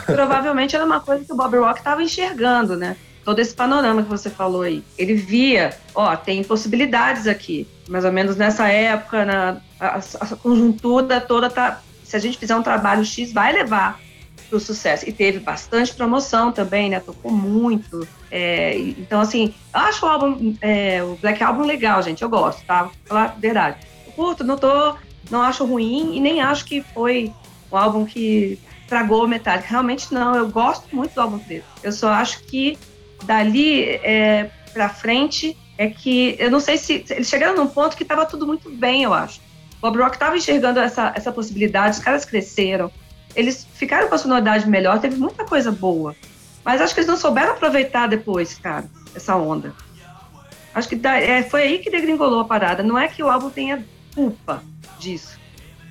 Provavelmente 0.06 0.76
era 0.76 0.86
uma 0.86 1.00
coisa 1.00 1.26
que 1.26 1.32
o 1.32 1.36
Bob 1.36 1.58
Rock 1.58 1.80
estava 1.80 2.02
enxergando, 2.02 2.76
né? 2.76 2.98
Todo 3.24 3.40
esse 3.40 3.54
panorama 3.54 4.02
que 4.04 4.10
você 4.10 4.30
falou 4.30 4.64
aí. 4.64 4.84
Ele 4.98 5.14
via, 5.14 5.78
ó, 5.94 6.16
tem 6.16 6.44
possibilidades 6.44 7.28
aqui. 7.28 7.68
Mais 7.88 8.04
ou 8.04 8.12
menos 8.12 8.36
nessa 8.36 8.68
época, 8.68 9.26
na, 9.26 9.58
a, 9.80 9.98
a 9.98 10.36
conjuntura 10.36 11.22
toda 11.22 11.50
tá. 11.50 11.82
Se 12.04 12.16
a 12.16 12.20
gente 12.20 12.38
fizer 12.38 12.56
um 12.56 12.64
trabalho 12.64 13.06
X, 13.06 13.32
vai 13.32 13.54
levar 13.54 14.00
para 14.50 14.58
o 14.58 14.60
sucesso. 14.60 15.08
E 15.08 15.14
teve 15.14 15.40
bastante 15.40 15.94
promoção 15.94 16.52
também, 16.52 16.90
né? 16.90 17.00
Tocou 17.00 17.32
muito. 17.32 18.08
É, 18.30 18.78
então, 18.78 19.22
assim, 19.22 19.54
eu 19.74 19.80
acho 19.80 20.06
o 20.06 20.10
álbum, 20.10 20.56
é, 20.62 21.02
o 21.02 21.16
Black 21.22 21.42
Album 21.42 21.64
legal, 21.64 22.02
gente. 22.04 22.22
Eu 22.22 22.30
gosto, 22.30 22.66
tá? 22.66 22.90
Falar 23.06 23.38
verdade. 23.40 23.78
Eu 24.06 24.12
curto, 24.14 24.44
não 24.44 24.58
tô. 24.58 24.96
Não 25.30 25.42
acho 25.42 25.64
ruim 25.64 26.18
e 26.18 26.20
nem 26.20 26.42
acho 26.42 26.66
que 26.66 26.82
foi 26.82 27.32
um 27.72 27.78
álbum 27.78 28.04
que 28.04 28.60
tragou 28.92 29.24
o 29.24 29.28
Metallica. 29.28 29.70
Realmente 29.70 30.14
não, 30.14 30.36
eu 30.36 30.50
gosto 30.50 30.94
muito 30.94 31.14
do 31.14 31.22
álbum 31.22 31.40
preto. 31.40 31.64
Eu 31.82 31.94
só 31.94 32.10
acho 32.10 32.44
que 32.44 32.78
dali 33.24 33.84
é, 33.86 34.52
pra 34.74 34.90
frente 34.90 35.58
é 35.78 35.90
que 35.90 36.36
eu 36.38 36.52
não 36.52 36.60
sei 36.60 36.78
se 36.78 37.06
eles 37.10 37.30
chegaram 37.30 37.56
num 37.56 37.68
ponto 37.68 37.96
que 37.96 38.04
estava 38.04 38.26
tudo 38.26 38.46
muito 38.46 38.70
bem, 38.70 39.04
eu 39.04 39.14
acho. 39.14 39.40
Bob 39.80 39.98
Rock 39.98 40.18
estava 40.18 40.36
enxergando 40.36 40.82
essa, 40.82 41.14
essa 41.16 41.32
possibilidade, 41.32 42.00
os 42.00 42.04
caras 42.04 42.26
cresceram, 42.26 42.92
eles 43.34 43.66
ficaram 43.76 44.10
com 44.10 44.16
a 44.16 44.18
sonoridade 44.18 44.70
melhor, 44.70 45.00
teve 45.00 45.16
muita 45.16 45.46
coisa 45.46 45.72
boa. 45.72 46.14
Mas 46.62 46.82
acho 46.82 46.94
que 46.94 47.00
eles 47.00 47.08
não 47.10 47.18
souberam 47.18 47.54
aproveitar 47.54 48.08
depois, 48.08 48.56
cara, 48.56 48.90
essa 49.16 49.38
onda. 49.38 49.74
Acho 50.76 50.90
que 50.90 51.00
é, 51.08 51.44
foi 51.44 51.62
aí 51.64 51.80
que 51.80 51.90
degringolou 51.90 52.42
a 52.42 52.46
parada. 52.46 52.84
Não 52.84 53.00
é 53.00 53.08
que 53.08 53.24
o 53.24 53.30
álbum 53.30 53.50
tenha 53.50 53.86
culpa 54.14 54.62
disso. 55.00 55.40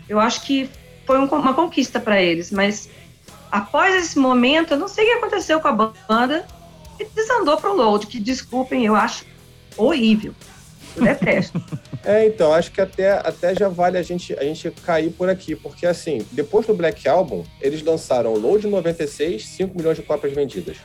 Eu 0.07 0.21
acho 0.21 0.43
que 0.43 0.69
foi 1.11 1.19
um, 1.19 1.25
uma 1.25 1.55
conquista 1.55 1.99
para 1.99 2.23
eles, 2.23 2.53
mas 2.53 2.89
após 3.51 3.97
esse 3.97 4.17
momento, 4.17 4.75
eu 4.75 4.79
não 4.79 4.87
sei 4.87 5.03
o 5.03 5.07
que 5.09 5.13
aconteceu 5.15 5.59
com 5.59 5.67
a 5.67 5.73
banda 5.73 6.47
e 7.01 7.05
desandou 7.05 7.57
pro 7.57 7.75
load, 7.75 8.07
que 8.07 8.21
desculpem, 8.21 8.87
eu 8.87 8.95
acho 8.95 9.25
horrível. 9.77 10.33
Eu 10.95 11.03
detesto. 11.03 11.61
é, 12.05 12.27
então, 12.27 12.55
acho 12.55 12.71
que 12.71 12.81
até, 12.81 13.11
até 13.11 13.57
já 13.57 13.69
vale 13.69 13.99
a 13.99 14.03
gente, 14.03 14.39
a 14.39 14.45
gente 14.45 14.71
cair 14.87 15.11
por 15.11 15.29
aqui, 15.29 15.57
porque 15.57 15.85
assim, 15.85 16.25
depois 16.31 16.65
do 16.65 16.75
Black 16.75 17.09
Album, 17.09 17.45
eles 17.61 17.83
lançaram 17.83 18.35
Load 18.35 18.69
96, 18.69 19.45
5 19.49 19.77
milhões 19.77 19.97
de 19.97 20.05
cópias 20.05 20.33
vendidas. 20.33 20.77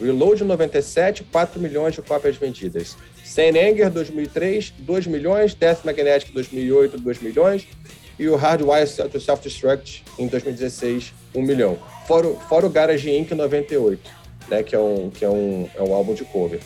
Reload 0.00 0.42
97, 0.42 1.24
4 1.24 1.60
milhões 1.60 1.94
de 1.94 2.00
cópias 2.00 2.36
vendidas. 2.36 2.96
Saint 3.22 3.56
Anger 3.56 3.90
2003, 3.90 4.72
2 4.78 5.06
milhões. 5.06 5.54
Death 5.54 5.84
Magnetic 5.84 6.32
2008, 6.32 6.98
2 6.98 7.20
milhões. 7.20 7.66
E 8.18 8.28
o 8.28 8.36
Hardwire 8.36 8.88
to 9.10 9.20
Self-Destruct 9.20 10.02
em 10.18 10.26
2016, 10.26 11.12
1 11.34 11.42
milhão. 11.42 11.78
Fora, 12.06 12.28
fora 12.48 12.66
o 12.66 12.70
Garage 12.70 13.10
Inc. 13.10 13.32
98, 13.32 14.10
né, 14.48 14.62
que, 14.62 14.74
é 14.74 14.78
um, 14.78 15.10
que 15.10 15.24
é, 15.24 15.28
um, 15.28 15.68
é 15.74 15.82
um 15.82 15.92
álbum 15.94 16.14
de 16.14 16.24
cover. 16.24 16.60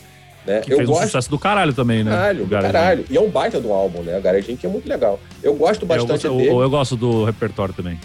Né? 0.45 0.61
Que 0.61 0.73
eu 0.73 0.77
fez 0.77 0.89
gosto... 0.89 1.01
um 1.01 1.05
sucesso 1.05 1.29
do 1.29 1.37
caralho 1.37 1.73
também, 1.73 2.03
né? 2.03 2.11
Caralho, 2.11 2.47
caralho. 2.47 3.05
E 3.09 3.17
é 3.17 3.21
um 3.21 3.29
baita 3.29 3.59
do 3.59 3.71
álbum, 3.71 4.01
né? 4.01 4.17
O 4.17 4.21
Garage 4.21 4.51
Inc. 4.51 4.63
é 4.63 4.69
muito 4.69 4.87
legal. 4.87 5.19
Eu 5.43 5.53
gosto 5.53 5.85
bastante 5.85 6.25
eu, 6.25 6.31
eu, 6.31 6.37
dele. 6.37 6.49
Eu, 6.49 6.61
eu 6.61 6.69
gosto 6.69 6.95
do 6.95 7.25
repertório 7.25 7.73
também. 7.73 7.99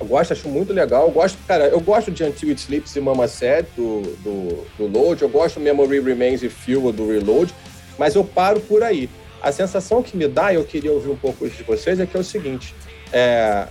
Eu 0.00 0.06
gosto, 0.06 0.32
acho 0.32 0.48
muito 0.48 0.72
legal. 0.72 1.06
Eu 1.06 1.10
gosto, 1.10 1.38
cara, 1.46 1.66
eu 1.66 1.80
gosto 1.80 2.10
de 2.10 2.24
Until 2.24 2.48
It 2.48 2.60
Sleeps 2.60 2.96
e 2.96 3.00
Mama 3.00 3.28
Said 3.28 3.66
do, 3.76 4.02
do, 4.24 4.66
do 4.78 4.86
Load. 4.86 5.22
Eu 5.22 5.28
gosto 5.28 5.60
Memory 5.60 6.00
Remains 6.00 6.42
e 6.42 6.48
Fuel 6.48 6.92
do 6.92 7.08
Reload. 7.08 7.54
Mas 7.98 8.14
eu 8.14 8.24
paro 8.24 8.60
por 8.60 8.82
aí. 8.82 9.08
A 9.40 9.52
sensação 9.52 10.02
que 10.02 10.16
me 10.16 10.26
dá, 10.28 10.52
e 10.52 10.56
eu 10.56 10.64
queria 10.64 10.92
ouvir 10.92 11.10
um 11.10 11.16
pouco 11.16 11.48
de 11.48 11.62
vocês, 11.62 12.00
é 12.00 12.06
que 12.06 12.16
é 12.16 12.20
o 12.20 12.24
seguinte. 12.24 12.74
É, 13.12 13.66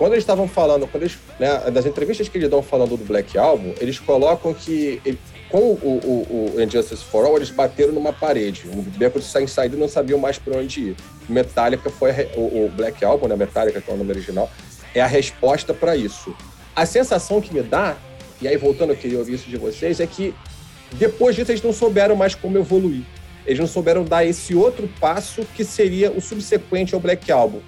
quando 0.00 0.12
eles 0.12 0.22
estavam 0.22 0.48
falando, 0.48 0.86
quando 0.86 1.02
eles, 1.02 1.18
né, 1.38 1.70
das 1.70 1.84
entrevistas 1.84 2.26
que 2.26 2.38
eles 2.38 2.48
dão 2.48 2.62
falando 2.62 2.96
do 2.96 3.04
Black 3.04 3.36
Album, 3.36 3.74
eles 3.78 3.98
colocam 3.98 4.54
que 4.54 4.98
ele, 5.04 5.18
com 5.50 5.58
o, 5.58 5.72
o, 5.74 6.54
o, 6.56 6.62
Injustice 6.62 7.04
for 7.04 7.26
All, 7.26 7.36
eles 7.36 7.50
bateram 7.50 7.92
numa 7.92 8.12
parede. 8.12 8.62
O 8.66 8.80
beco 8.80 9.18
de 9.18 9.26
sair 9.26 9.46
saída 9.46 9.76
não 9.76 9.88
sabiam 9.88 10.18
mais 10.18 10.38
para 10.38 10.56
onde 10.56 10.80
ir. 10.80 10.96
Metallica 11.28 11.90
foi 11.90 12.12
o, 12.34 12.64
o, 12.64 12.72
Black 12.74 13.04
Album, 13.04 13.28
né, 13.28 13.36
Metallica, 13.36 13.78
que 13.78 13.90
é 13.90 13.92
o 13.92 13.96
nome 13.98 14.10
original, 14.10 14.50
é 14.94 15.02
a 15.02 15.06
resposta 15.06 15.74
para 15.74 15.94
isso. 15.94 16.34
A 16.74 16.86
sensação 16.86 17.40
que 17.40 17.52
me 17.52 17.62
dá, 17.62 17.96
e 18.40 18.48
aí 18.48 18.56
voltando, 18.56 18.94
eu 18.94 18.96
queria 18.96 19.18
ouvir 19.18 19.34
isso 19.34 19.50
de 19.50 19.58
vocês, 19.58 20.00
é 20.00 20.06
que 20.06 20.34
depois 20.92 21.36
disso 21.36 21.50
eles 21.50 21.62
não 21.62 21.74
souberam 21.74 22.16
mais 22.16 22.34
como 22.34 22.56
evoluir. 22.56 23.02
Eles 23.44 23.58
não 23.58 23.66
souberam 23.66 24.02
dar 24.02 24.24
esse 24.24 24.54
outro 24.54 24.88
passo 24.98 25.44
que 25.54 25.62
seria 25.62 26.10
o 26.10 26.22
subsequente 26.22 26.94
ao 26.94 27.00
Black 27.00 27.30
Album. 27.30 27.60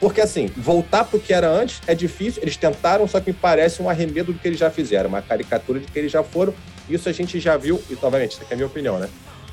Porque, 0.00 0.22
assim, 0.22 0.46
voltar 0.56 1.04
para 1.04 1.18
o 1.18 1.20
que 1.20 1.32
era 1.32 1.48
antes 1.48 1.82
é 1.86 1.94
difícil. 1.94 2.42
Eles 2.42 2.56
tentaram, 2.56 3.06
só 3.06 3.20
que 3.20 3.30
me 3.30 3.36
parece 3.36 3.82
um 3.82 3.88
arremedo 3.88 4.32
do 4.32 4.38
que 4.38 4.48
eles 4.48 4.58
já 4.58 4.70
fizeram, 4.70 5.10
uma 5.10 5.20
caricatura 5.20 5.78
de 5.78 5.86
que 5.86 5.98
eles 5.98 6.10
já 6.10 6.22
foram. 6.22 6.54
Isso 6.88 7.08
a 7.08 7.12
gente 7.12 7.38
já 7.38 7.56
viu, 7.58 7.80
e 7.90 7.94
novamente, 8.00 8.32
isso 8.32 8.42
aqui 8.42 8.52
é 8.52 8.54
a 8.54 8.56
minha 8.56 8.66
opinião, 8.66 8.98
né? 8.98 9.08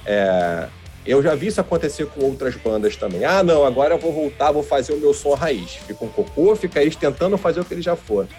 É, 0.06 0.68
eu 1.06 1.22
já 1.22 1.36
vi 1.36 1.48
isso 1.48 1.60
acontecer 1.60 2.06
com 2.08 2.24
outras 2.24 2.56
bandas 2.56 2.96
também. 2.96 3.26
Ah, 3.26 3.44
não, 3.44 3.66
agora 3.66 3.94
eu 3.94 4.00
vou 4.00 4.14
voltar, 4.14 4.54
vou 4.54 4.64
fazer 4.64 4.94
o 4.94 4.98
meu 4.98 5.14
som 5.14 5.34
raiz. 5.34 5.72
Fica 5.86 6.06
um 6.06 6.10
cocô, 6.10 6.56
fica 6.56 6.82
eles 6.82 6.96
tentando 6.96 7.38
fazer 7.38 7.60
o 7.60 7.66
que 7.66 7.74
eles 7.74 7.84
já 7.84 7.98
foram. 7.98 8.30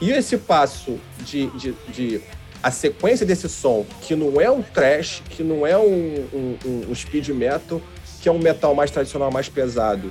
E 0.00 0.12
esse 0.12 0.36
passo 0.36 1.00
de, 1.20 1.48
de, 1.50 1.72
de 1.88 2.20
a 2.62 2.70
sequência 2.70 3.26
desse 3.26 3.48
som, 3.48 3.84
que 4.02 4.14
não 4.14 4.40
é 4.40 4.50
um 4.50 4.62
trash, 4.62 5.22
que 5.30 5.42
não 5.42 5.66
é 5.66 5.76
um, 5.76 6.26
um, 6.32 6.86
um 6.88 6.94
speed 6.94 7.28
metal, 7.28 7.80
que 8.20 8.28
é 8.28 8.32
um 8.32 8.38
metal 8.38 8.74
mais 8.74 8.90
tradicional, 8.90 9.30
mais 9.30 9.48
pesado, 9.48 10.10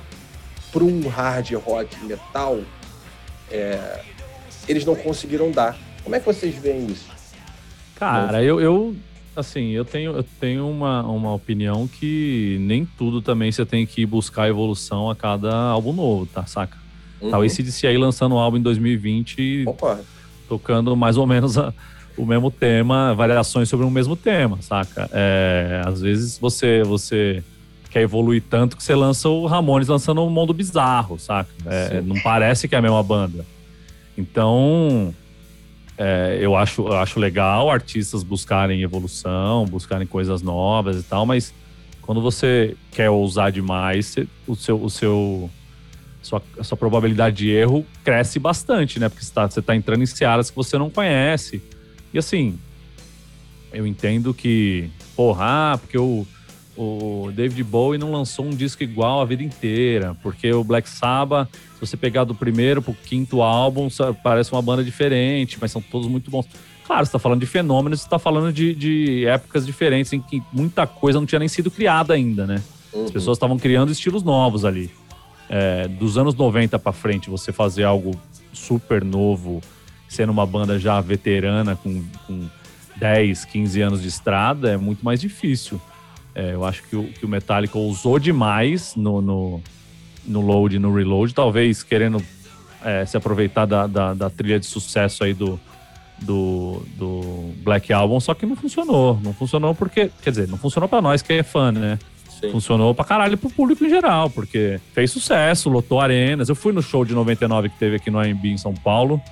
para 0.74 0.82
um 0.82 1.06
hard 1.06 1.52
rock 1.52 2.04
metal, 2.04 2.58
é, 3.48 4.00
eles 4.66 4.84
não 4.84 4.96
conseguiram 4.96 5.52
dar. 5.52 5.78
Como 6.02 6.16
é 6.16 6.18
que 6.18 6.26
vocês 6.26 6.56
veem 6.56 6.86
isso? 6.86 7.06
Cara, 7.94 8.42
eu, 8.42 8.60
eu 8.60 8.96
assim, 9.36 9.70
eu 9.70 9.84
tenho, 9.84 10.16
eu 10.16 10.24
tenho 10.40 10.68
uma, 10.68 11.02
uma 11.04 11.32
opinião 11.32 11.86
que 11.86 12.58
nem 12.60 12.84
tudo 12.84 13.22
também 13.22 13.52
você 13.52 13.64
tem 13.64 13.86
que 13.86 14.04
buscar 14.04 14.48
evolução 14.48 15.08
a 15.08 15.14
cada 15.14 15.54
álbum 15.54 15.92
novo, 15.92 16.26
tá? 16.26 16.44
Saca? 16.44 16.76
Uhum. 17.20 17.30
Talvez 17.30 17.52
se 17.52 17.62
disse 17.62 17.86
aí 17.86 17.96
lançando 17.96 18.34
um 18.34 18.38
álbum 18.38 18.56
em 18.56 18.62
2020, 18.62 19.66
Opa. 19.68 20.00
tocando 20.48 20.96
mais 20.96 21.16
ou 21.16 21.24
menos 21.24 21.56
a, 21.56 21.72
o 22.16 22.26
mesmo 22.26 22.50
tema, 22.50 23.14
variações 23.14 23.68
sobre 23.68 23.86
o 23.86 23.90
mesmo 23.90 24.16
tema, 24.16 24.58
saca? 24.60 25.08
É, 25.12 25.82
às 25.86 26.00
vezes 26.00 26.36
você, 26.36 26.82
você 26.82 27.44
quer 27.94 28.02
evoluir 28.02 28.42
tanto 28.50 28.76
que 28.76 28.82
você 28.82 28.92
lança 28.92 29.28
o 29.28 29.46
Ramones 29.46 29.86
lançando 29.86 30.20
um 30.20 30.28
mundo 30.28 30.52
bizarro, 30.52 31.16
saca? 31.16 31.48
É, 31.64 32.00
não 32.00 32.20
parece 32.20 32.66
que 32.66 32.74
é 32.74 32.78
a 32.78 32.82
mesma 32.82 33.00
banda. 33.04 33.46
Então, 34.18 35.14
é, 35.96 36.36
eu, 36.40 36.56
acho, 36.56 36.88
eu 36.88 36.96
acho 36.96 37.20
legal 37.20 37.70
artistas 37.70 38.24
buscarem 38.24 38.82
evolução, 38.82 39.64
buscarem 39.66 40.08
coisas 40.08 40.42
novas 40.42 40.98
e 40.98 41.04
tal, 41.04 41.24
mas 41.24 41.54
quando 42.02 42.20
você 42.20 42.76
quer 42.90 43.10
ousar 43.10 43.52
demais, 43.52 44.06
você, 44.06 44.26
o 44.44 44.56
seu, 44.56 44.82
o 44.82 44.90
seu 44.90 45.50
sua, 46.20 46.42
a 46.58 46.64
sua 46.64 46.76
probabilidade 46.76 47.36
de 47.36 47.50
erro 47.50 47.86
cresce 48.02 48.40
bastante, 48.40 48.98
né? 48.98 49.08
Porque 49.08 49.24
você 49.24 49.30
está 49.30 49.48
tá 49.48 49.76
entrando 49.76 50.02
em 50.02 50.06
searas 50.06 50.50
que 50.50 50.56
você 50.56 50.76
não 50.76 50.90
conhece. 50.90 51.62
E 52.12 52.18
assim, 52.18 52.58
eu 53.72 53.86
entendo 53.86 54.34
que, 54.34 54.90
porra, 55.14 55.44
ah, 55.44 55.78
porque 55.78 55.96
o, 55.96 56.26
o 56.76 57.30
David 57.32 57.62
Bowie 57.62 57.98
não 57.98 58.10
lançou 58.10 58.44
um 58.46 58.50
disco 58.50 58.82
igual 58.82 59.20
a 59.20 59.24
vida 59.24 59.42
inteira, 59.42 60.16
porque 60.22 60.52
o 60.52 60.64
Black 60.64 60.88
Sabbath, 60.88 61.48
se 61.74 61.80
você 61.80 61.96
pegar 61.96 62.24
do 62.24 62.34
primeiro 62.34 62.82
pro 62.82 62.94
quinto 62.94 63.42
álbum, 63.42 63.88
parece 64.22 64.52
uma 64.52 64.62
banda 64.62 64.82
diferente, 64.82 65.56
mas 65.60 65.70
são 65.70 65.80
todos 65.80 66.08
muito 66.08 66.30
bons. 66.30 66.46
Claro, 66.86 67.06
você 67.06 67.12
tá 67.12 67.18
falando 67.18 67.40
de 67.40 67.46
fenômenos, 67.46 68.02
você 68.02 68.08
tá 68.08 68.18
falando 68.18 68.52
de, 68.52 68.74
de 68.74 69.26
épocas 69.26 69.64
diferentes 69.64 70.12
em 70.12 70.20
que 70.20 70.42
muita 70.52 70.86
coisa 70.86 71.18
não 71.18 71.26
tinha 71.26 71.38
nem 71.38 71.48
sido 71.48 71.70
criada 71.70 72.12
ainda, 72.12 72.46
né? 72.46 72.62
Uhum. 72.92 73.04
As 73.04 73.10
pessoas 73.10 73.36
estavam 73.36 73.58
criando 73.58 73.90
estilos 73.90 74.22
novos 74.22 74.64
ali. 74.64 74.90
É, 75.48 75.88
dos 75.88 76.18
anos 76.18 76.34
90 76.34 76.78
para 76.78 76.92
frente, 76.92 77.30
você 77.30 77.52
fazer 77.52 77.84
algo 77.84 78.10
super 78.52 79.04
novo, 79.04 79.60
sendo 80.08 80.30
uma 80.30 80.46
banda 80.46 80.78
já 80.78 81.00
veterana, 81.00 81.76
com, 81.76 82.02
com 82.26 82.48
10, 82.96 83.44
15 83.46 83.80
anos 83.80 84.02
de 84.02 84.08
estrada, 84.08 84.72
é 84.72 84.76
muito 84.76 85.04
mais 85.04 85.20
difícil. 85.20 85.80
É, 86.34 86.54
eu 86.54 86.64
acho 86.64 86.82
que 86.82 86.96
o, 86.96 87.04
que 87.04 87.24
o 87.24 87.28
Metallica 87.28 87.78
usou 87.78 88.18
demais 88.18 88.96
no, 88.96 89.22
no, 89.22 89.62
no 90.26 90.40
load 90.40 90.76
e 90.76 90.78
no 90.78 90.92
reload, 90.92 91.32
talvez 91.32 91.82
querendo 91.82 92.20
é, 92.84 93.06
se 93.06 93.16
aproveitar 93.16 93.66
da, 93.66 93.86
da, 93.86 94.14
da, 94.14 94.30
trilha 94.30 94.58
de 94.58 94.66
sucesso 94.66 95.24
aí 95.24 95.32
do, 95.32 95.58
do, 96.20 96.82
do 96.96 97.52
Black 97.62 97.92
Album, 97.92 98.18
só 98.18 98.34
que 98.34 98.44
não 98.44 98.56
funcionou. 98.56 99.18
Não 99.22 99.32
funcionou 99.32 99.74
porque, 99.74 100.10
quer 100.22 100.30
dizer, 100.30 100.48
não 100.48 100.58
funcionou 100.58 100.88
para 100.88 101.00
nós 101.00 101.22
que 101.22 101.32
é 101.32 101.42
fã, 101.42 101.70
né? 101.70 101.98
Sim. 102.40 102.50
Funcionou 102.50 102.94
pra 102.94 103.04
caralho 103.04 103.38
pro 103.38 103.48
público 103.48 103.84
em 103.84 103.88
geral, 103.88 104.28
porque 104.28 104.80
fez 104.92 105.10
sucesso, 105.10 105.70
lotou 105.70 106.00
arenas. 106.00 106.48
Eu 106.48 106.56
fui 106.56 106.72
no 106.72 106.82
show 106.82 107.04
de 107.04 107.14
99 107.14 107.68
que 107.68 107.78
teve 107.78 107.96
aqui 107.96 108.10
no 108.10 108.18
AMB 108.18 108.44
em 108.46 108.58
São 108.58 108.74
Paulo. 108.74 109.22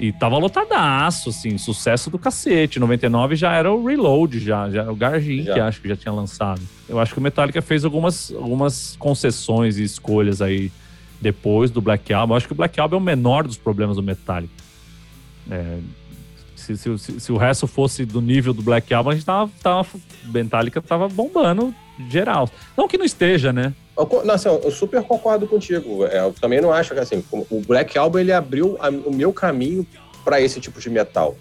E 0.00 0.12
tava 0.12 0.36
lotadaço, 0.38 1.30
assim, 1.30 1.56
sucesso 1.56 2.10
do 2.10 2.18
cacete. 2.18 2.80
99 2.80 3.36
já 3.36 3.52
era 3.52 3.72
o 3.72 3.86
Reload, 3.86 4.40
já, 4.40 4.68
já 4.68 4.90
o 4.90 4.96
Gargin, 4.96 5.44
que 5.44 5.60
acho 5.60 5.80
que 5.80 5.88
já 5.88 5.96
tinha 5.96 6.12
lançado. 6.12 6.60
Eu 6.88 6.98
acho 6.98 7.12
que 7.12 7.18
o 7.20 7.22
Metallica 7.22 7.62
fez 7.62 7.84
algumas, 7.84 8.32
algumas 8.32 8.96
concessões 8.96 9.78
e 9.78 9.84
escolhas 9.84 10.42
aí 10.42 10.72
depois 11.20 11.70
do 11.70 11.80
Black 11.80 12.12
Album. 12.12 12.34
Eu 12.34 12.36
acho 12.36 12.46
que 12.46 12.52
o 12.52 12.56
Black 12.56 12.78
Album 12.80 12.96
é 12.96 12.98
o 12.98 13.02
menor 13.02 13.44
dos 13.44 13.56
problemas 13.56 13.96
do 13.96 14.02
Metallica. 14.02 14.52
É, 15.50 15.78
se, 16.64 16.76
se, 16.76 16.98
se, 16.98 17.20
se, 17.20 17.32
o 17.32 17.36
resto 17.36 17.66
fosse 17.66 18.04
do 18.04 18.20
nível 18.20 18.54
do 18.54 18.62
Black 18.62 18.92
Album, 18.92 19.10
a 19.10 19.14
gente 19.14 19.26
tava. 19.26 19.50
tava 19.62 19.86
Metallica 20.24 20.80
tava 20.80 21.08
bombando 21.08 21.74
geral. 22.08 22.48
Não 22.76 22.88
que 22.88 22.98
não 22.98 23.04
esteja, 23.04 23.52
né? 23.52 23.72
Eu, 23.96 24.08
não, 24.24 24.34
assim, 24.34 24.48
eu 24.48 24.70
super 24.70 25.02
concordo 25.02 25.46
contigo. 25.46 26.06
É, 26.06 26.20
eu 26.20 26.32
também 26.32 26.60
não 26.60 26.72
acho 26.72 26.94
que 26.94 27.00
assim, 27.00 27.22
o 27.30 27.60
Black 27.60 27.96
Album 27.96 28.18
ele 28.18 28.32
abriu 28.32 28.76
a, 28.80 28.88
o 28.88 29.14
meu 29.14 29.32
caminho 29.32 29.86
para 30.24 30.40
esse 30.40 30.60
tipo 30.60 30.80
de 30.80 30.90
metal. 30.90 31.36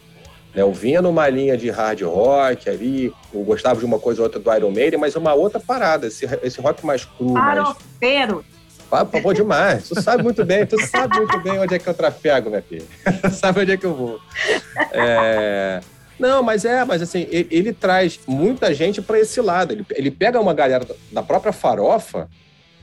Né, 0.54 0.62
eu 0.62 0.72
vinha 0.72 1.02
numa 1.02 1.28
linha 1.30 1.58
de 1.58 1.70
hard 1.70 2.02
rock 2.02 2.70
ali, 2.70 3.12
eu 3.34 3.42
gostava 3.44 3.80
de 3.80 3.86
uma 3.86 3.98
coisa 3.98 4.22
ou 4.22 4.26
outra 4.26 4.40
do 4.40 4.54
Iron 4.54 4.72
Maiden, 4.72 5.00
mas 5.00 5.16
uma 5.16 5.34
outra 5.34 5.60
parada, 5.60 6.08
esse, 6.08 6.26
esse 6.44 6.62
rock 6.62 6.86
mais 6.86 7.06
cru. 7.06 7.34
Farofeiro! 7.34 8.36
Mais... 8.36 8.53
Favor, 8.90 9.34
demais. 9.34 9.88
Tu 9.90 10.02
sabe 10.02 10.24
muito 10.24 10.44
bem, 10.46 10.66
tu 10.66 10.80
sabe 10.86 11.18
muito 11.18 11.40
bem 11.42 11.60
onde 11.60 11.76
é 11.76 11.80
que 11.80 11.88
eu 11.88 11.94
trafego, 11.94 12.50
minha 12.50 12.62
filha. 12.62 12.86
sabe 13.32 13.62
onde 13.62 13.72
é 13.72 13.78
que 13.78 13.86
eu 13.86 13.94
vou. 13.96 14.20
É... 14.92 15.82
Não, 16.20 16.44
mas 16.44 16.64
é, 16.64 16.86
mas 16.86 17.02
assim, 17.02 17.28
ele, 17.30 17.48
ele 17.52 17.74
traz 17.74 18.20
muita 18.28 18.74
gente 18.74 19.02
para 19.02 19.20
esse 19.20 19.42
lado. 19.42 19.74
Ele, 19.74 19.86
ele 19.92 20.12
pega 20.12 20.40
uma 20.40 20.54
galera 20.54 20.86
da 21.12 21.24
própria 21.24 21.52
farofa 21.52 22.30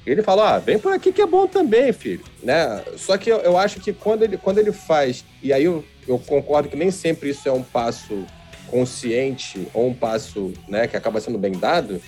Ele 0.04 0.22
fala, 0.22 0.56
ah, 0.56 0.58
vem 0.58 0.78
por 0.78 0.92
aqui 0.92 1.12
que 1.12 1.22
é 1.22 1.26
bom 1.26 1.46
também, 1.46 1.92
filho. 1.92 2.24
Né? 2.42 2.82
Só 2.96 3.16
que 3.16 3.30
eu, 3.30 3.38
eu 3.38 3.56
acho 3.56 3.80
que 3.80 3.92
quando 3.92 4.24
ele, 4.24 4.36
quando 4.36 4.58
ele 4.58 4.72
faz, 4.72 5.24
e 5.42 5.52
aí 5.52 5.64
eu, 5.64 5.84
eu 6.06 6.18
concordo 6.18 6.68
que 6.68 6.76
nem 6.76 6.90
sempre 6.90 7.30
isso 7.30 7.48
é 7.48 7.52
um 7.52 7.62
passo 7.62 8.26
consciente 8.68 9.66
ou 9.74 9.88
um 9.88 9.94
passo 9.94 10.52
né, 10.68 10.86
que 10.86 10.96
acaba 10.96 11.20
sendo 11.20 11.38
bem 11.38 11.52
dado, 11.52 12.00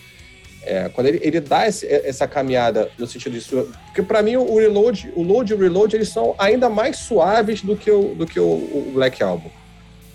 é, 0.64 0.88
quando 0.88 1.08
ele, 1.08 1.20
ele 1.22 1.40
dá 1.40 1.66
esse, 1.66 1.86
essa 1.86 2.26
caminhada 2.26 2.90
no 2.98 3.06
sentido 3.06 3.32
disso, 3.32 3.68
porque 3.86 4.02
para 4.02 4.22
mim 4.22 4.36
o 4.36 4.56
reload, 4.56 5.12
o 5.16 5.22
load 5.22 5.52
e 5.52 5.56
o 5.56 5.58
reload 5.58 5.96
eles 5.96 6.08
são 6.08 6.34
ainda 6.38 6.68
mais 6.68 6.98
suaves 6.98 7.62
do 7.62 7.76
que 7.76 7.90
o, 7.90 8.14
do 8.14 8.26
que 8.26 8.38
o, 8.38 8.44
o 8.44 8.92
Black 8.94 9.22
Album. 9.22 9.50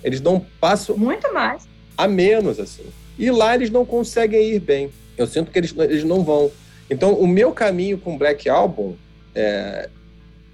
Eles 0.04 0.22
dão 0.22 0.36
um 0.36 0.40
passo 0.40 0.98
muito 0.98 1.34
mais 1.34 1.68
a 1.98 2.08
menos 2.08 2.60
assim. 2.60 2.86
E 3.18 3.30
lá 3.32 3.56
eles 3.56 3.70
não 3.70 3.86
conseguem 3.86 4.54
ir 4.54 4.60
bem. 4.60 4.92
Eu 5.18 5.26
sinto 5.26 5.52
que 5.52 5.58
eles, 5.58 5.74
eles 5.78 6.04
não 6.04 6.24
vão. 6.24 6.52
Então 6.90 7.14
o 7.14 7.28
meu 7.28 7.52
caminho 7.52 7.98
com 7.98 8.16
o 8.16 8.18
Black 8.18 8.48
Album, 8.48 8.96
é, 9.34 9.90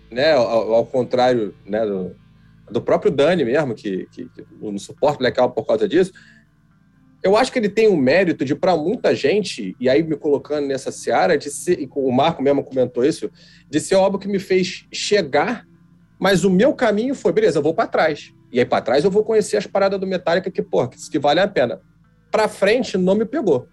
né, 0.09 0.33
ao, 0.33 0.73
ao 0.73 0.85
contrário 0.85 1.53
né, 1.65 1.85
do, 1.85 2.15
do 2.71 2.81
próprio 2.81 3.11
Dani 3.11 3.43
mesmo, 3.43 3.75
que, 3.75 4.07
que, 4.11 4.25
que 4.25 4.45
não 4.59 4.79
suporta 4.79 5.19
Black 5.19 5.39
Album 5.39 5.53
por 5.53 5.67
causa 5.67 5.87
disso, 5.87 6.13
eu 7.23 7.37
acho 7.37 7.51
que 7.51 7.57
ele 7.57 7.69
tem 7.69 7.87
o 7.87 7.93
um 7.93 7.97
mérito 7.97 8.43
de, 8.43 8.53
para 8.53 8.75
muita 8.75 9.15
gente, 9.15 9.75
e 9.79 9.89
aí 9.89 10.03
me 10.03 10.17
colocando 10.17 10.67
nessa 10.67 10.91
seara, 10.91 11.37
de 11.37 11.49
ser, 11.49 11.87
o 11.95 12.11
Marco 12.11 12.43
mesmo 12.43 12.63
comentou 12.63 13.05
isso, 13.05 13.31
de 13.69 13.79
ser 13.79 13.95
o 13.95 13.99
álbum 13.99 14.17
que 14.17 14.27
me 14.27 14.39
fez 14.39 14.85
chegar, 14.91 15.65
mas 16.19 16.43
o 16.43 16.49
meu 16.49 16.73
caminho 16.73 17.15
foi, 17.15 17.31
beleza, 17.31 17.59
eu 17.59 17.63
vou 17.63 17.73
para 17.73 17.87
trás. 17.87 18.33
E 18.51 18.59
aí 18.59 18.65
para 18.65 18.81
trás 18.81 19.03
eu 19.03 19.09
vou 19.09 19.23
conhecer 19.23 19.57
as 19.57 19.65
paradas 19.65 19.99
do 19.99 20.05
Metallica 20.05 20.51
que, 20.51 20.61
que, 20.61 21.11
que 21.11 21.19
vale 21.19 21.39
a 21.39 21.47
pena. 21.47 21.81
Para 22.29 22.47
frente 22.47 22.97
não 22.97 23.15
me 23.15 23.25
pegou. 23.25 23.67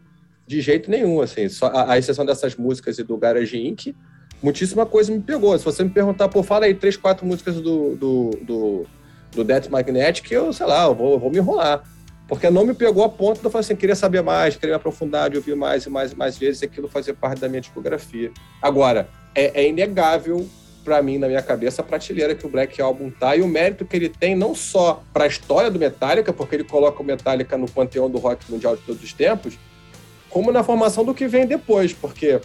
De 0.47 0.61
jeito 0.61 0.91
nenhum, 0.91 1.21
assim. 1.21 1.49
Só 1.49 1.67
a, 1.67 1.93
a 1.93 1.99
exceção 1.99 2.25
dessas 2.25 2.57
músicas 2.57 2.99
e 2.99 3.03
do 3.03 3.17
Garage 3.17 3.59
Inc., 3.59 3.95
muitíssima 4.43 4.87
coisa 4.87 5.13
me 5.13 5.21
pegou. 5.21 5.57
Se 5.59 5.65
você 5.65 5.85
me 5.85 5.91
perguntar, 5.91 6.29
pô, 6.29 6.43
fala 6.43 6.67
aí 6.67 6.75
três, 6.75 6.97
quatro 6.97 7.27
músicas 7.27 7.57
do, 7.57 7.95
do, 7.95 8.31
do, 8.43 8.87
do 9.33 9.45
Death 9.45 9.69
Magnetic, 9.69 10.31
eu, 10.31 10.53
sei 10.53 10.67
lá, 10.67 10.87
eu 10.87 10.95
vou, 10.95 11.13
eu 11.13 11.19
vou 11.19 11.31
me 11.31 11.39
enrolar. 11.39 11.85
Porque 12.31 12.49
não 12.49 12.65
me 12.65 12.73
pegou 12.73 13.03
a 13.03 13.09
ponto 13.09 13.41
de 13.41 13.45
eu 13.45 13.51
falar 13.51 13.63
assim, 13.63 13.75
queria 13.75 13.97
saber 13.97 14.23
mais, 14.23 14.55
queria 14.55 14.75
me 14.75 14.77
aprofundar, 14.77 15.35
ouvir 15.35 15.57
mais 15.57 15.85
e 15.85 15.91
mais 15.91 16.13
e 16.13 16.17
mais 16.17 16.39
vezes, 16.39 16.63
aquilo 16.63 16.87
fazer 16.87 17.15
parte 17.15 17.41
da 17.41 17.49
minha 17.49 17.61
discografia. 17.61 18.31
Agora, 18.63 19.09
é, 19.35 19.63
é 19.63 19.69
inegável 19.69 20.49
para 20.85 21.03
mim, 21.03 21.19
na 21.19 21.27
minha 21.27 21.43
cabeça, 21.43 21.83
a 21.83 21.85
prateleira 21.85 22.33
que 22.37 22.47
o 22.47 22.49
Black 22.49 22.81
Album 22.81 23.11
tá 23.11 23.35
e 23.35 23.43
o 23.43 23.49
mérito 23.49 23.85
que 23.85 23.97
ele 23.97 24.09
tem 24.09 24.37
não 24.37 24.55
só 24.55 25.03
para 25.13 25.25
a 25.25 25.27
história 25.27 25.69
do 25.73 25.77
Metallica, 25.77 26.33
porque 26.33 26.55
ele 26.55 26.63
coloca 26.63 27.03
o 27.03 27.05
Metallica 27.05 27.59
no 27.59 27.69
panteão 27.69 28.09
do 28.09 28.19
rock 28.19 28.49
mundial 28.49 28.77
de 28.77 28.83
todos 28.83 29.03
os 29.03 29.13
tempos, 29.13 29.59
como 30.29 30.53
na 30.53 30.63
formação 30.63 31.05
do 31.05 31.13
que 31.13 31.27
vem 31.27 31.47
depois, 31.47 31.93
porque 31.93 32.41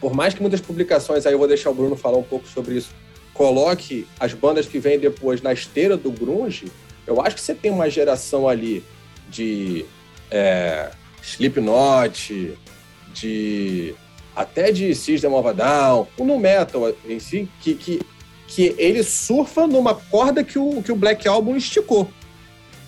por 0.00 0.12
mais 0.12 0.34
que 0.34 0.42
muitas 0.42 0.60
publicações, 0.60 1.24
aí 1.24 1.32
eu 1.32 1.38
vou 1.38 1.46
deixar 1.46 1.70
o 1.70 1.74
Bruno 1.74 1.94
falar 1.94 2.18
um 2.18 2.24
pouco 2.24 2.48
sobre 2.48 2.74
isso, 2.74 2.90
coloque 3.32 4.08
as 4.18 4.34
bandas 4.34 4.66
que 4.66 4.80
vêm 4.80 4.98
depois 4.98 5.40
na 5.40 5.52
esteira 5.52 5.96
do 5.96 6.10
grunge, 6.10 6.66
eu 7.08 7.22
acho 7.22 7.36
que 7.36 7.40
você 7.40 7.54
tem 7.54 7.70
uma 7.70 7.88
geração 7.88 8.46
ali 8.46 8.84
de 9.30 9.86
é, 10.30 10.90
Slipknot, 11.22 12.56
de 13.14 13.94
até 14.36 14.70
de 14.70 14.94
System 14.94 15.32
of 15.32 15.48
a 15.48 15.52
Down, 15.52 16.06
o 16.18 16.24
no 16.24 16.38
metal 16.38 16.92
em 17.08 17.18
si, 17.18 17.48
que, 17.60 17.74
que, 17.74 18.00
que 18.46 18.74
ele 18.76 19.02
surfa 19.02 19.66
numa 19.66 19.94
corda 19.94 20.44
que 20.44 20.58
o, 20.58 20.82
que 20.82 20.92
o 20.92 20.96
Black 20.96 21.26
Album 21.26 21.56
esticou. 21.56 22.08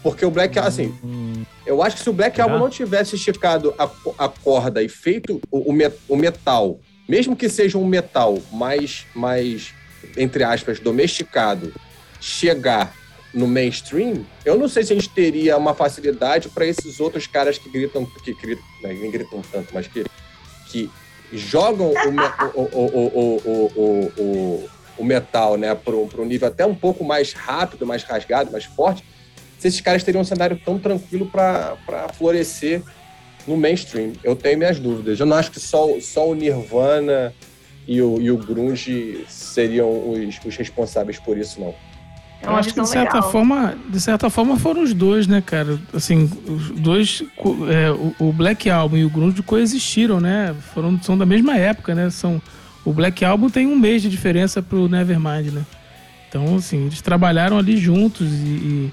Porque 0.03 0.25
o 0.25 0.31
Black, 0.31 0.59
assim, 0.59 0.95
hum. 1.03 1.43
eu 1.67 1.83
acho 1.83 1.97
que 1.97 2.03
se 2.03 2.11
o 2.11 2.13
Black 2.13 2.41
Album 2.41 2.59
não 2.59 2.71
tivesse 2.71 3.17
esticado 3.17 3.75
a, 3.79 3.91
a 4.19 4.29
corda 4.29 4.83
e 4.83 4.89
feito 4.89 5.41
o, 5.51 5.73
o, 5.73 5.93
o 6.09 6.17
metal, 6.17 6.79
mesmo 7.09 7.35
que 7.35 7.49
seja 7.49 7.79
um 7.79 7.87
metal 7.87 8.39
mais, 8.53 9.07
mais, 9.15 9.75
entre 10.17 10.45
aspas, 10.45 10.79
domesticado, 10.79 11.73
chegar 12.21 13.00
no 13.33 13.47
mainstream, 13.47 14.27
eu 14.45 14.59
não 14.59 14.69
sei 14.69 14.83
se 14.83 14.93
a 14.93 14.97
gente 14.97 15.09
teria 15.09 15.57
uma 15.57 15.75
facilidade 15.75 16.49
para 16.49 16.67
esses 16.67 16.99
outros 16.99 17.27
caras 17.27 17.59
que 17.59 17.69
gritam, 17.69 18.05
que 18.25 18.35
gritam, 18.35 18.65
né, 18.83 18.93
nem 18.93 19.11
gritam 19.11 19.41
tanto, 19.53 19.73
mas 19.73 19.87
que, 19.87 20.05
que 20.69 20.91
jogam 21.33 21.93
o, 22.55 22.61
o, 22.61 24.13
o, 24.17 24.69
o, 24.99 25.05
metal 25.05 25.57
né, 25.57 25.75
para 25.75 25.95
um 25.95 26.25
nível 26.25 26.49
até 26.49 26.67
um 26.67 26.75
pouco 26.75 27.05
mais 27.05 27.33
rápido, 27.33 27.87
mais 27.87 28.03
rasgado, 28.03 28.51
mais 28.51 28.65
forte, 28.65 29.05
se 29.59 29.69
esses 29.69 29.81
caras 29.81 30.03
teriam 30.03 30.23
um 30.23 30.25
cenário 30.25 30.61
tão 30.65 30.79
tranquilo 30.79 31.27
para 31.27 31.77
florescer 32.15 32.83
no 33.47 33.57
mainstream. 33.57 34.13
Eu 34.25 34.35
tenho 34.35 34.59
minhas 34.59 34.79
dúvidas. 34.79 35.21
Eu 35.21 35.27
não 35.27 35.37
acho 35.37 35.51
que 35.51 35.61
só, 35.61 35.87
só 36.01 36.29
o 36.29 36.35
Nirvana 36.35 37.35
e 37.87 38.01
o, 38.01 38.21
e 38.21 38.31
o 38.31 38.39
Grunge 38.39 39.25
seriam 39.29 40.11
os, 40.11 40.39
os 40.45 40.57
responsáveis 40.57 41.19
por 41.19 41.37
isso, 41.37 41.61
não. 41.61 41.75
É 42.43 42.47
eu 42.47 42.57
acho 42.57 42.73
que 42.73 42.81
de 42.81 42.89
certa 42.89 43.17
legal. 43.17 43.31
forma, 43.31 43.75
de 43.89 44.01
certa 44.01 44.31
forma 44.31 44.57
foram 44.57 44.83
os 44.83 44.95
dois, 44.95 45.27
né, 45.27 45.43
cara? 45.45 45.79
Assim, 45.93 46.31
os 46.47 46.71
dois, 46.71 47.23
é, 47.69 47.91
o, 48.19 48.33
Black 48.33 48.71
Album 48.71 48.97
e 48.97 49.05
o 49.05 49.11
Grunge 49.11 49.43
coexistiram, 49.43 50.21
né? 50.21 50.55
Foram, 50.73 51.01
são 51.03 51.19
da 51.19 51.27
mesma 51.27 51.57
época, 51.57 51.95
né? 51.95 52.09
São, 52.09 52.41
o 52.85 52.93
Black 52.93 53.25
Album 53.25 53.51
tem 53.51 53.67
um 53.67 53.79
mês 53.79 54.01
de 54.01 54.09
diferença 54.09 54.63
pro 54.63 54.89
Nevermind, 54.89 55.53
né? 55.53 55.65
Então, 56.29 56.57
assim, 56.57 56.87
eles 56.87 57.03
trabalharam 57.03 57.59
ali 57.59 57.77
juntos 57.77 58.27
e, 58.27 58.33
e, 58.33 58.93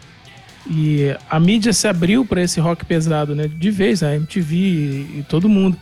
e 0.70 1.18
a 1.30 1.40
mídia 1.40 1.72
se 1.72 1.88
abriu 1.88 2.26
para 2.26 2.42
esse 2.42 2.60
rock 2.60 2.84
pesado, 2.84 3.34
né? 3.34 3.48
De 3.48 3.72
vez, 3.72 4.04
a 4.04 4.14
MTV 4.14 4.56
e, 4.56 5.20
e 5.20 5.26
todo 5.30 5.48
mundo. 5.48 5.78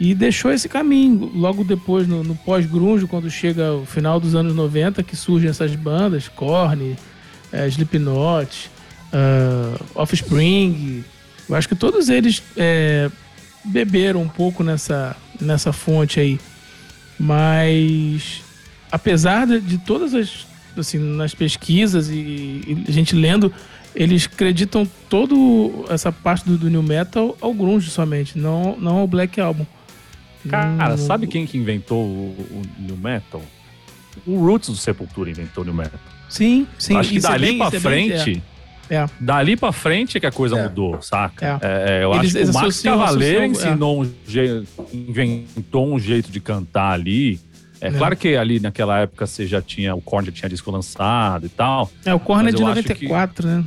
E 0.00 0.14
deixou 0.14 0.52
esse 0.52 0.68
caminho. 0.68 1.30
Logo 1.34 1.64
depois, 1.64 2.06
no, 2.06 2.22
no 2.22 2.34
pós-grunge, 2.36 3.06
quando 3.06 3.28
chega 3.30 3.72
o 3.72 3.84
final 3.84 4.20
dos 4.20 4.34
anos 4.34 4.54
90, 4.54 5.02
que 5.02 5.16
surgem 5.16 5.50
essas 5.50 5.74
bandas, 5.74 6.28
Korn, 6.28 6.96
é, 7.52 7.66
Slipknot, 7.66 8.70
uh, 9.12 9.84
Offspring. 9.94 11.04
Eu 11.48 11.56
acho 11.56 11.68
que 11.68 11.74
todos 11.74 12.08
eles 12.08 12.42
é, 12.56 13.10
beberam 13.64 14.22
um 14.22 14.28
pouco 14.28 14.62
nessa, 14.62 15.16
nessa 15.40 15.72
fonte 15.72 16.20
aí. 16.20 16.38
Mas, 17.18 18.42
apesar 18.92 19.46
de, 19.46 19.60
de 19.60 19.78
todas 19.78 20.14
as... 20.14 20.46
Assim, 20.76 20.98
nas 20.98 21.34
pesquisas 21.34 22.08
e, 22.08 22.14
e 22.14 22.84
a 22.86 22.92
gente 22.92 23.16
lendo 23.16 23.52
eles 23.96 24.26
acreditam 24.32 24.88
todo 25.08 25.84
essa 25.88 26.12
parte 26.12 26.44
do, 26.44 26.56
do 26.56 26.70
new 26.70 26.84
metal 26.84 27.36
ao 27.40 27.52
grunge 27.52 27.90
somente, 27.90 28.38
não, 28.38 28.76
não 28.78 28.98
ao 28.98 29.06
black 29.08 29.40
album. 29.40 29.66
Cara, 30.48 30.94
hum. 30.94 30.98
sabe 30.98 31.26
quem 31.26 31.46
que 31.46 31.56
inventou 31.56 32.04
o, 32.04 32.36
o 32.50 32.62
New 32.78 32.96
Metal? 32.96 33.42
O 34.26 34.38
Roots 34.38 34.68
do 34.68 34.76
Sepultura 34.76 35.30
inventou 35.30 35.62
o 35.62 35.66
New 35.66 35.74
Metal. 35.74 35.98
Sim, 36.28 36.66
sim. 36.78 36.96
Acho 36.96 37.10
que 37.10 37.18
é 37.18 37.20
dali 37.20 37.44
é 37.44 37.48
bem, 37.48 37.58
pra 37.58 37.80
frente... 37.80 38.42
É. 38.90 38.96
é. 38.96 39.06
Dali 39.20 39.56
pra 39.56 39.72
frente 39.72 40.16
é 40.16 40.20
que 40.20 40.26
a 40.26 40.32
coisa 40.32 40.58
é. 40.58 40.62
mudou, 40.62 41.00
saca? 41.00 41.58
É. 41.62 42.00
é 42.00 42.04
eu 42.04 42.14
eles, 42.14 42.34
acho 42.34 42.44
que 42.44 42.50
o 42.50 42.62
Max 42.62 42.82
Cavaleiro 42.82 43.44
ensinou 43.46 44.02
um 44.02 44.12
jeito, 44.26 44.66
inventou 44.92 45.94
um 45.94 45.98
jeito 45.98 46.30
de 46.30 46.40
cantar 46.40 46.92
ali. 46.92 47.40
É, 47.80 47.90
claro 47.92 48.16
que 48.16 48.36
ali 48.36 48.58
naquela 48.58 48.98
época 49.00 49.26
você 49.26 49.46
já 49.46 49.62
tinha, 49.62 49.94
o 49.94 50.00
Korn 50.00 50.26
já 50.26 50.32
tinha 50.32 50.48
disco 50.48 50.70
lançado 50.70 51.46
e 51.46 51.48
tal. 51.48 51.90
É, 52.04 52.12
o 52.12 52.18
Korn 52.18 52.48
é 52.48 52.52
de 52.52 52.60
94, 52.60 53.42
que, 53.42 53.48
né? 53.48 53.64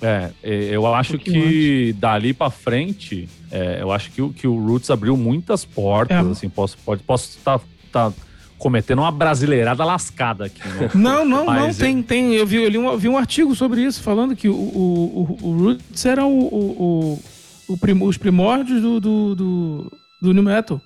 É, 0.00 0.30
eu 0.42 0.86
acho 0.94 1.16
um 1.16 1.18
que 1.18 1.88
antes. 1.90 2.00
dali 2.00 2.32
pra 2.32 2.50
frente 2.50 3.28
é, 3.50 3.78
eu 3.80 3.90
acho 3.90 4.10
que, 4.10 4.20
o, 4.20 4.32
que 4.32 4.46
o 4.46 4.66
Roots 4.66 4.90
abriu 4.90 5.16
muitas 5.16 5.64
portas, 5.64 6.26
é. 6.26 6.30
assim, 6.30 6.48
posso 6.48 6.76
pode, 6.78 7.02
posso 7.02 7.38
estar 7.38 7.58
tá, 7.58 8.10
tá 8.10 8.12
cometendo 8.58 9.00
uma 9.00 9.12
brasileirada 9.12 9.84
lascada 9.84 10.46
aqui. 10.46 10.60
Né? 10.68 10.90
Não, 10.94 11.24
não, 11.24 11.46
não, 11.46 11.72
tem, 11.72 12.02
tem, 12.02 12.34
eu 12.34 12.46
vi, 12.46 12.56
eu 12.56 12.68
li 12.68 12.78
um, 12.78 12.96
vi 12.96 13.08
um 13.08 13.16
artigo 13.16 13.54
sobre 13.54 13.82
isso, 13.82 14.02
falando 14.02 14.34
que 14.34 14.48
o, 14.48 14.54
o, 14.54 15.38
o, 15.42 15.48
o 15.48 15.56
Roots 15.56 16.04
era 16.04 16.24
o, 16.26 16.38
o, 16.38 17.22
o, 17.68 17.78
prim, 17.78 18.02
os 18.02 18.16
primórdios 18.18 18.82
do, 18.82 19.00
do, 19.00 19.34
do, 19.34 19.92
do 20.20 20.34
New 20.34 20.42
Metal. 20.42 20.80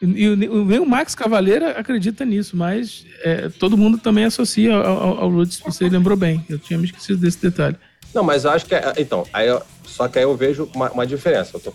E, 0.00 0.28
o, 0.28 0.82
o 0.82 0.88
Max 0.88 1.14
Cavaleira 1.14 1.72
acredita 1.72 2.24
nisso, 2.24 2.56
mas 2.56 3.04
é, 3.22 3.48
todo 3.48 3.76
mundo 3.76 3.98
também 3.98 4.24
associa 4.24 4.74
ao, 4.74 5.02
ao, 5.02 5.18
ao 5.20 5.30
Roots, 5.30 5.60
você 5.60 5.88
lembrou 5.88 6.16
bem. 6.16 6.44
Eu 6.48 6.58
tinha 6.58 6.78
me 6.78 6.86
esquecido 6.86 7.20
desse 7.20 7.40
detalhe. 7.40 7.76
Não, 8.14 8.22
mas 8.22 8.44
eu 8.44 8.50
acho 8.50 8.66
que. 8.66 8.74
É, 8.74 8.92
então, 8.98 9.26
aí 9.32 9.48
eu, 9.48 9.62
só 9.84 10.08
que 10.08 10.18
aí 10.18 10.24
eu 10.24 10.36
vejo 10.36 10.68
uma, 10.74 10.90
uma 10.90 11.06
diferença. 11.06 11.58
Tô, 11.58 11.72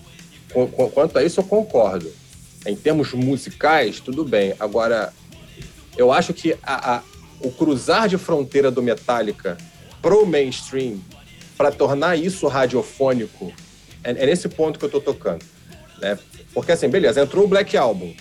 com, 0.54 0.68
com, 0.68 0.90
quanto 0.90 1.18
a 1.18 1.24
isso, 1.24 1.40
eu 1.40 1.44
concordo. 1.44 2.12
Em 2.66 2.76
termos 2.76 3.14
musicais, 3.14 4.00
tudo 4.00 4.24
bem. 4.24 4.54
Agora, 4.60 5.14
eu 5.98 6.12
acho 6.12 6.34
que 6.34 6.58
a, 6.62 6.98
a, 6.98 7.04
o 7.42 7.52
cruzar 7.52 8.08
de 8.08 8.18
fronteira 8.18 8.70
do 8.70 8.82
Metallica 8.82 9.58
pro 10.02 10.26
mainstream, 10.26 11.00
para 11.58 11.72
tornar 11.72 12.18
isso 12.18 12.48
radiofônico, 12.48 13.52
é, 14.04 14.12
é, 14.12 14.26
nesse 14.26 14.48
ponto 14.48 14.78
que 14.78 14.86
eu 14.86 14.90
tô 14.90 15.02
tocando. 15.02 15.44
Né? 16.00 16.18
Porque, 16.54 16.72
assim, 16.72 16.88
beleza, 16.88 17.22
entrou 17.22 17.46
o 17.46 17.48
Black 17.48 17.76
Album. 17.76 18.14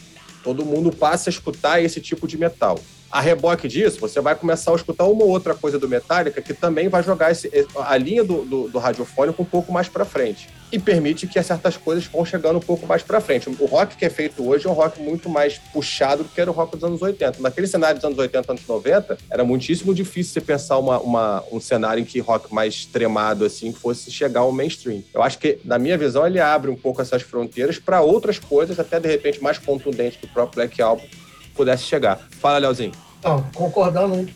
Todo 0.43 0.64
mundo 0.64 0.93
passa 0.93 1.29
a 1.29 1.33
escutar 1.33 1.83
esse 1.83 2.01
tipo 2.01 2.27
de 2.27 2.39
metal. 2.39 2.79
A 3.11 3.20
reboque 3.20 3.68
disso, 3.68 4.00
você 4.00 4.20
vai 4.20 4.34
começar 4.34 4.72
a 4.72 4.74
escutar 4.74 5.04
uma 5.04 5.24
ou 5.24 5.30
outra 5.30 5.54
coisa 5.54 5.78
do 5.78 5.88
Metallica 5.88 6.42
que 6.42 6.52
também 6.52 6.88
vai 6.88 7.02
jogar 7.02 7.30
esse, 7.30 7.50
a 7.78 7.96
linha 7.96 8.24
do, 8.24 8.44
do, 8.44 8.68
do 8.68 8.78
radiofônico 8.78 9.42
um 9.42 9.44
pouco 9.44 9.72
mais 9.72 9.88
para 9.88 10.04
frente. 10.04 10.48
E 10.72 10.78
permite 10.80 11.28
que 11.28 11.40
certas 11.40 11.76
coisas 11.76 12.04
vão 12.07 12.24
chegando 12.24 12.57
um 12.57 12.61
pouco 12.61 12.86
mais 12.86 13.02
para 13.02 13.20
frente. 13.20 13.48
O 13.48 13.66
rock 13.66 13.96
que 13.96 14.04
é 14.04 14.11
feito 14.11 14.46
hoje 14.46 14.66
é 14.66 14.70
um 14.70 14.72
rock 14.72 15.00
muito 15.00 15.28
mais 15.28 15.59
puxado 15.72 16.24
do 16.24 16.28
que 16.28 16.40
era 16.40 16.50
o 16.50 16.54
rock 16.54 16.72
dos 16.72 16.82
anos 16.82 17.00
80. 17.00 17.40
Naquele 17.40 17.68
cenário 17.68 17.96
dos 17.96 18.04
anos 18.04 18.18
80, 18.18 18.52
anos 18.52 18.66
90, 18.66 19.16
era 19.30 19.44
muitíssimo 19.44 19.94
difícil 19.94 20.32
você 20.32 20.40
pensar 20.40 20.78
uma, 20.78 20.98
uma, 20.98 21.44
um 21.52 21.61
cenário 21.61 22.00
em 22.00 22.04
que 22.04 22.18
rock 22.18 22.52
mais 22.52 22.74
extremado 22.74 23.44
assim 23.44 23.72
fosse 23.72 24.11
chegar 24.11 24.40
ao 24.40 24.50
mainstream. 24.50 25.02
Eu 25.14 25.22
acho 25.22 25.38
que, 25.38 25.61
na 25.64 25.78
minha 25.78 25.96
visão, 25.96 26.26
ele 26.26 26.40
abre 26.40 26.68
um 26.68 26.76
pouco 26.76 27.00
essas 27.00 27.22
fronteiras 27.22 27.78
para 27.78 28.00
outras 28.00 28.40
coisas, 28.40 28.80
até 28.80 28.98
de 28.98 29.09
repente 29.09 29.40
mais 29.40 29.59
contundentes 29.59 30.18
que 30.18 30.26
o 30.26 30.28
próprio 30.28 30.57
Black 30.57 30.82
Album 30.82 31.04
pudesse 31.57 31.84
chegar. 31.84 32.20
Fala, 32.40 32.59
Leozinho. 32.59 32.92
Então, 33.18 33.44
concordando 33.54 34.28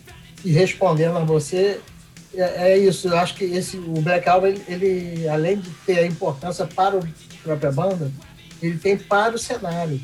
e 0.44 0.50
respondendo 0.50 1.18
a 1.18 1.24
você, 1.24 1.80
é, 2.34 2.72
é, 2.72 2.78
isso. 2.78 3.08
Eu 3.08 3.18
acho 3.18 3.34
que 3.34 3.44
esse, 3.44 3.76
o 3.76 4.00
Black 4.00 4.28
Album, 4.28 4.46
ele, 4.46 4.62
ele, 4.68 5.28
além 5.28 5.58
de 5.58 5.70
ter 5.86 6.00
a 6.00 6.06
importância 6.06 6.66
para 6.66 6.98
a 6.98 7.02
própria 7.42 7.72
banda, 7.72 8.10
ele 8.62 8.78
tem 8.78 8.96
para 8.96 9.34
o 9.34 9.38
cenário. 9.38 10.00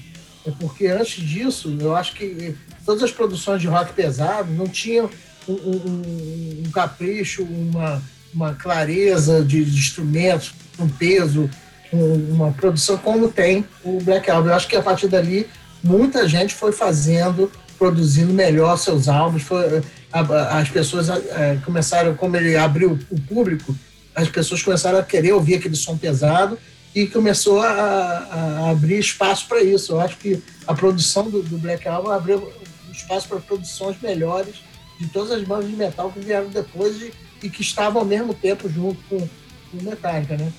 É 0.46 0.50
porque 0.50 0.86
antes 0.86 1.22
disso, 1.24 1.76
eu 1.80 1.94
acho 1.94 2.14
que 2.14 2.56
todas 2.84 3.02
as 3.02 3.10
produções 3.10 3.60
de 3.60 3.66
rock 3.66 3.92
pesado 3.92 4.52
não 4.52 4.66
tinham 4.66 5.10
um, 5.48 5.52
um, 5.52 6.62
um 6.66 6.70
capricho, 6.70 7.42
uma, 7.42 8.02
uma 8.32 8.54
clareza 8.54 9.44
de, 9.44 9.64
de, 9.64 9.78
instrumentos, 9.78 10.54
um 10.78 10.88
peso, 10.88 11.50
um, 11.92 12.34
uma 12.34 12.52
produção 12.52 12.96
como 12.96 13.28
tem 13.28 13.64
o 13.84 13.98
Black 14.00 14.30
Album. 14.30 14.48
Eu 14.48 14.54
acho 14.54 14.68
que 14.68 14.76
a 14.76 14.82
partir 14.82 15.08
dali 15.08 15.48
muita 15.87 16.28
gente 16.28 16.55
foi 16.55 16.72
fazendo, 16.72 17.51
produzindo 17.78 18.32
melhor 18.32 18.76
seus 18.76 19.09
álbuns. 19.09 19.43
Foi, 19.43 19.82
as 20.12 20.68
pessoas 20.68 21.09
é, 21.09 21.59
começaram, 21.64 22.14
como 22.14 22.37
ele 22.37 22.57
abriu 22.57 22.99
o 23.11 23.20
público, 23.20 23.74
as 24.14 24.28
pessoas 24.28 24.62
começaram 24.62 24.99
a 24.99 25.03
querer 25.03 25.32
ouvir 25.32 25.57
aquele 25.57 25.76
som 25.76 25.97
pesado 25.97 26.59
e 26.95 27.07
começou 27.07 27.61
a, 27.61 27.68
a 27.68 28.70
abrir 28.70 28.99
espaço 28.99 29.47
para 29.47 29.62
isso. 29.62 29.93
Eu 29.93 30.01
acho 30.01 30.16
que 30.16 30.43
a 30.66 30.74
produção 30.74 31.30
do, 31.30 31.43
do 31.43 31.59
Black 31.59 31.87
Album 31.87 32.11
abriu 32.11 32.51
espaço 32.91 33.28
para 33.28 33.39
produções 33.39 34.01
melhores 34.01 34.57
de 34.99 35.07
todas 35.09 35.30
as 35.30 35.45
bandas 35.45 35.68
de 35.68 35.76
metal 35.76 36.11
que 36.11 36.20
vieram 36.20 36.49
depois 36.49 37.01
e, 37.03 37.12
e 37.43 37.51
que 37.51 37.61
estavam 37.61 38.01
ao 38.01 38.07
mesmo 38.07 38.32
tempo 38.32 38.68
junto 38.68 38.99
com, 39.09 39.16
o 39.16 39.82
Metallica, 39.82 40.37
né? 40.37 40.51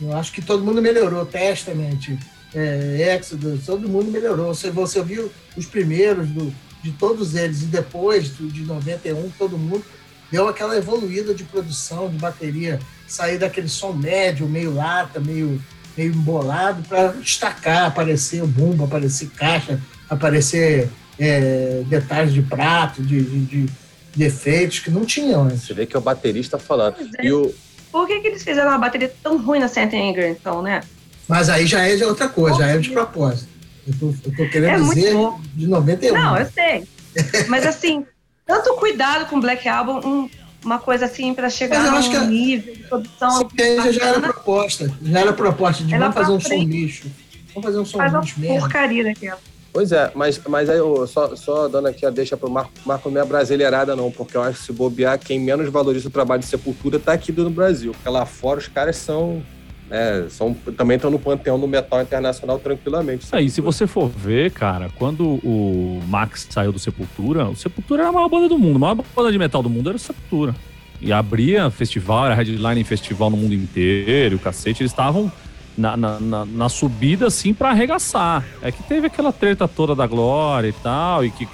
Eu 0.00 0.16
acho 0.16 0.32
que 0.32 0.42
todo 0.42 0.64
mundo 0.64 0.82
melhorou, 0.82 1.24
Testament, 1.24 2.18
é, 2.54 3.16
Exodus, 3.16 3.66
todo 3.66 3.88
mundo 3.88 4.10
melhorou. 4.10 4.54
Você, 4.54 4.70
você 4.70 5.02
viu 5.02 5.30
os 5.56 5.66
primeiros 5.66 6.28
do, 6.28 6.52
de 6.82 6.92
todos 6.92 7.34
eles 7.34 7.62
e 7.62 7.66
depois 7.66 8.30
do, 8.30 8.48
de 8.48 8.62
91, 8.62 9.30
todo 9.38 9.58
mundo 9.58 9.84
deu 10.30 10.48
aquela 10.48 10.76
evoluída 10.76 11.34
de 11.34 11.44
produção, 11.44 12.08
de 12.10 12.18
bateria, 12.18 12.78
sair 13.06 13.38
daquele 13.38 13.68
som 13.68 13.92
médio, 13.92 14.46
meio 14.46 14.74
lata, 14.74 15.20
meio, 15.20 15.60
meio 15.96 16.12
embolado, 16.12 16.82
para 16.86 17.08
destacar, 17.12 17.86
aparecer 17.86 18.42
o 18.42 18.46
bumbo, 18.46 18.84
aparecer 18.84 19.30
caixa, 19.30 19.80
aparecer 20.08 20.88
é, 21.18 21.82
detalhes 21.86 22.32
de 22.32 22.42
prato, 22.42 23.02
de, 23.02 23.22
de, 23.22 23.40
de, 23.40 23.66
de, 24.14 24.24
efeitos 24.24 24.80
que 24.80 24.90
não 24.90 25.04
tinham 25.04 25.44
antes. 25.44 25.62
Você 25.62 25.74
vê 25.74 25.86
que 25.86 25.96
é 25.96 25.98
o 25.98 26.02
baterista 26.02 26.58
falando. 26.58 26.96
É. 27.18 27.26
E 27.26 27.32
o... 27.32 27.54
Por 27.90 28.06
que, 28.06 28.20
que 28.20 28.28
eles 28.28 28.42
fizeram 28.42 28.70
uma 28.70 28.78
bateria 28.78 29.12
tão 29.22 29.42
ruim 29.42 29.58
na 29.58 29.68
Saint 29.68 29.92
Anger, 29.94 30.28
então, 30.28 30.60
né? 30.60 30.82
Mas 31.28 31.48
aí 31.48 31.66
já 31.66 31.86
é 31.86 31.94
de 31.94 32.04
outra 32.04 32.28
coisa, 32.28 32.58
já 32.58 32.66
é 32.68 32.78
de 32.78 32.90
propósito. 32.90 33.48
Eu 33.86 33.94
tô, 33.98 34.06
eu 34.06 34.36
tô 34.36 34.50
querendo 34.50 34.90
é 34.90 34.94
dizer 34.94 35.14
de 35.54 35.66
91. 35.66 36.14
Não, 36.14 36.36
eu 36.38 36.46
sei. 36.46 36.84
Mas 37.48 37.66
assim, 37.66 38.04
tanto 38.46 38.74
cuidado 38.76 39.26
com 39.26 39.40
Black 39.40 39.68
Album, 39.68 40.00
um, 40.06 40.30
uma 40.64 40.78
coisa 40.78 41.04
assim 41.04 41.34
para 41.34 41.50
chegar 41.50 41.94
acho 41.94 42.10
que 42.10 42.18
nível 42.18 42.74
de 42.74 42.82
produção. 42.84 43.48
Já, 43.56 43.92
já 43.92 44.06
era 44.06 44.20
proposta, 44.20 44.92
já 45.02 45.20
era 45.20 45.32
proposta 45.32 45.84
de 45.84 45.96
vamos 45.96 46.14
fazer 46.14 46.32
um 46.32 46.40
som 46.40 46.54
lixo. 46.54 47.10
Vamos 47.54 47.64
fazer 47.64 47.78
um 47.78 47.84
som 47.84 47.98
Faz 47.98 48.12
lixo 48.12 48.40
mesmo. 48.40 48.60
porcaria 48.60 49.04
daquela. 49.04 49.38
Pois 49.70 49.92
é, 49.92 50.10
mas, 50.14 50.40
mas 50.48 50.68
aí 50.70 50.78
eu 50.78 51.06
só, 51.06 51.36
só 51.36 51.68
dando 51.68 51.88
aqui 51.88 52.04
a 52.04 52.10
deixa 52.10 52.36
pro 52.36 52.50
Marco, 52.50 52.72
Marco 52.86 53.10
não 53.10 53.20
é 53.20 53.24
brasileirada 53.24 53.94
não, 53.94 54.10
porque 54.10 54.36
eu 54.36 54.42
acho 54.42 54.58
que 54.58 54.66
se 54.66 54.72
bobear, 54.72 55.18
quem 55.18 55.38
menos 55.38 55.70
valoriza 55.70 56.08
o 56.08 56.10
trabalho 56.10 56.40
de 56.40 56.48
Sepultura 56.48 56.98
tá 56.98 57.12
aqui 57.12 57.30
no 57.32 57.50
Brasil, 57.50 57.92
porque 57.92 58.08
lá 58.08 58.24
fora 58.24 58.58
os 58.58 58.66
caras 58.66 58.96
são 58.96 59.42
é, 59.90 60.26
são, 60.28 60.54
também 60.76 60.96
estão 60.96 61.10
no 61.10 61.18
panteão 61.18 61.58
do 61.58 61.66
metal 61.66 62.00
internacional 62.02 62.58
tranquilamente. 62.58 63.26
Aí, 63.32 63.46
é, 63.46 63.48
se 63.48 63.60
você 63.60 63.86
for 63.86 64.08
ver, 64.08 64.50
cara, 64.50 64.90
quando 64.96 65.40
o 65.44 66.02
Max 66.06 66.46
saiu 66.50 66.72
do 66.72 66.78
Sepultura, 66.78 67.48
o 67.48 67.56
Sepultura 67.56 68.02
era 68.02 68.10
a 68.10 68.12
maior 68.12 68.28
banda 68.28 68.48
do 68.48 68.58
mundo, 68.58 68.76
a 68.76 68.78
maior 68.78 69.04
banda 69.14 69.32
de 69.32 69.38
metal 69.38 69.62
do 69.62 69.70
mundo 69.70 69.88
era 69.88 69.96
o 69.96 70.00
Sepultura. 70.00 70.54
E 71.00 71.12
abria 71.12 71.70
festival, 71.70 72.26
era 72.26 72.34
headline 72.34 72.82
festival 72.84 73.30
no 73.30 73.36
mundo 73.36 73.54
inteiro, 73.54 74.36
o 74.36 74.38
cacete, 74.38 74.82
eles 74.82 74.92
estavam 74.92 75.30
na, 75.76 75.96
na, 75.96 76.20
na, 76.20 76.44
na, 76.44 76.68
subida, 76.68 77.28
assim, 77.28 77.54
para 77.54 77.70
arregaçar. 77.70 78.44
É 78.60 78.72
que 78.72 78.82
teve 78.82 79.06
aquela 79.06 79.32
treta 79.32 79.68
toda 79.68 79.94
da 79.94 80.06
Glória 80.06 80.68
e 80.68 80.72
tal, 80.72 81.24
e 81.24 81.30
que 81.30 81.46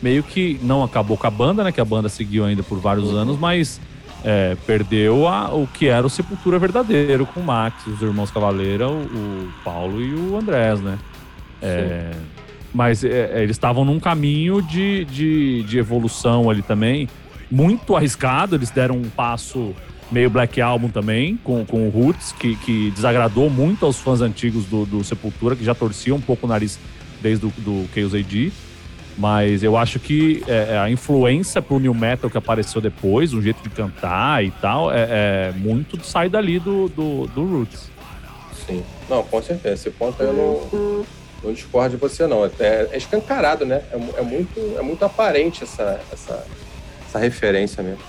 meio 0.00 0.22
que 0.22 0.58
não 0.62 0.84
acabou 0.84 1.16
com 1.16 1.26
a 1.26 1.30
banda, 1.30 1.64
né? 1.64 1.72
Que 1.72 1.80
a 1.80 1.84
banda 1.84 2.08
seguiu 2.08 2.44
ainda 2.44 2.62
por 2.62 2.78
vários 2.78 3.10
anos, 3.10 3.36
mas 3.36 3.80
é, 4.26 4.56
perdeu 4.66 5.28
a, 5.28 5.54
o 5.54 5.68
que 5.68 5.86
era 5.86 6.04
o 6.04 6.10
Sepultura 6.10 6.58
verdadeiro 6.58 7.24
com 7.24 7.38
o 7.38 7.44
Max, 7.44 7.86
os 7.86 8.02
irmãos 8.02 8.28
Cavaleira, 8.28 8.88
o, 8.88 9.02
o 9.02 9.52
Paulo 9.64 10.02
e 10.02 10.12
o 10.12 10.36
Andrés, 10.36 10.80
né? 10.80 10.98
É, 11.62 12.10
mas 12.74 13.04
é, 13.04 13.30
é, 13.34 13.42
eles 13.44 13.54
estavam 13.54 13.84
num 13.84 14.00
caminho 14.00 14.60
de, 14.60 15.04
de, 15.04 15.62
de, 15.62 15.78
evolução 15.78 16.50
ali 16.50 16.60
também, 16.60 17.08
muito 17.48 17.94
arriscado. 17.94 18.56
Eles 18.56 18.68
deram 18.70 18.96
um 18.96 19.08
passo 19.08 19.72
meio 20.10 20.28
Black 20.28 20.60
Album 20.60 20.88
também, 20.88 21.36
com, 21.36 21.64
com 21.64 21.86
o 21.86 21.90
Roots, 21.90 22.32
que, 22.32 22.56
que 22.56 22.90
desagradou 22.90 23.48
muito 23.48 23.86
aos 23.86 23.98
fãs 23.98 24.20
antigos 24.20 24.64
do, 24.64 24.84
do 24.84 25.04
Sepultura, 25.04 25.54
que 25.54 25.64
já 25.64 25.74
torciam 25.74 26.16
um 26.16 26.20
pouco 26.20 26.46
o 26.46 26.48
nariz 26.48 26.80
desde 27.22 27.46
o 27.46 27.52
do 27.58 27.86
Chaos 27.94 28.12
AD. 28.12 28.52
Mas 29.16 29.62
eu 29.62 29.76
acho 29.76 29.98
que 29.98 30.44
é, 30.46 30.74
é, 30.74 30.78
a 30.78 30.90
influência 30.90 31.62
pro 31.62 31.78
new 31.78 31.94
metal 31.94 32.28
que 32.28 32.36
apareceu 32.36 32.80
depois, 32.80 33.32
o 33.32 33.40
jeito 33.40 33.62
de 33.62 33.70
cantar 33.70 34.44
e 34.44 34.50
tal, 34.50 34.92
é, 34.92 35.06
é 35.08 35.52
muito 35.56 36.02
sai 36.04 36.28
dali 36.28 36.58
do, 36.58 36.88
do, 36.88 37.26
do, 37.28 37.44
Roots. 37.44 37.90
Sim. 38.66 38.84
Não, 39.08 39.22
com 39.22 39.42
certeza. 39.42 39.74
Esse 39.74 39.90
ponto 39.90 40.22
eu 40.22 40.32
não, 40.32 41.06
não 41.42 41.52
discordo 41.52 41.90
de 41.90 41.96
você, 41.96 42.26
não. 42.26 42.44
É, 42.44 42.88
é 42.92 42.96
escancarado, 42.96 43.64
né? 43.64 43.82
É, 43.90 44.20
é, 44.20 44.22
muito, 44.22 44.76
é 44.78 44.82
muito 44.82 45.02
aparente 45.02 45.64
essa, 45.64 45.98
essa, 46.12 46.44
essa 47.08 47.18
referência 47.18 47.82
mesmo. 47.82 48.02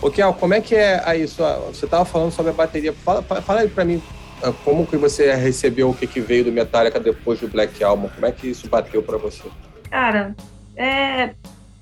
Ô, 0.00 0.10
Kiel, 0.10 0.32
como 0.34 0.54
é 0.54 0.60
que 0.60 0.74
é 0.74 1.02
aí? 1.04 1.28
Sua, 1.28 1.56
você 1.72 1.84
estava 1.84 2.04
falando 2.04 2.30
sobre 2.32 2.50
a 2.50 2.54
bateria. 2.54 2.94
Fala, 3.04 3.22
fala 3.22 3.60
aí 3.60 3.68
para 3.68 3.84
mim 3.84 4.02
ah, 4.42 4.52
como 4.64 4.86
que 4.86 4.96
você 4.96 5.34
recebeu 5.34 5.90
o 5.90 5.94
que, 5.94 6.06
que 6.06 6.20
veio 6.20 6.44
do 6.44 6.52
Metallica 6.52 7.00
depois 7.00 7.40
do 7.40 7.48
Black 7.48 7.82
Album? 7.82 8.08
Como 8.14 8.26
é 8.26 8.32
que 8.32 8.48
isso 8.48 8.68
bateu 8.68 9.02
para 9.02 9.16
você? 9.16 9.44
Cara, 9.90 10.34
é, 10.76 11.34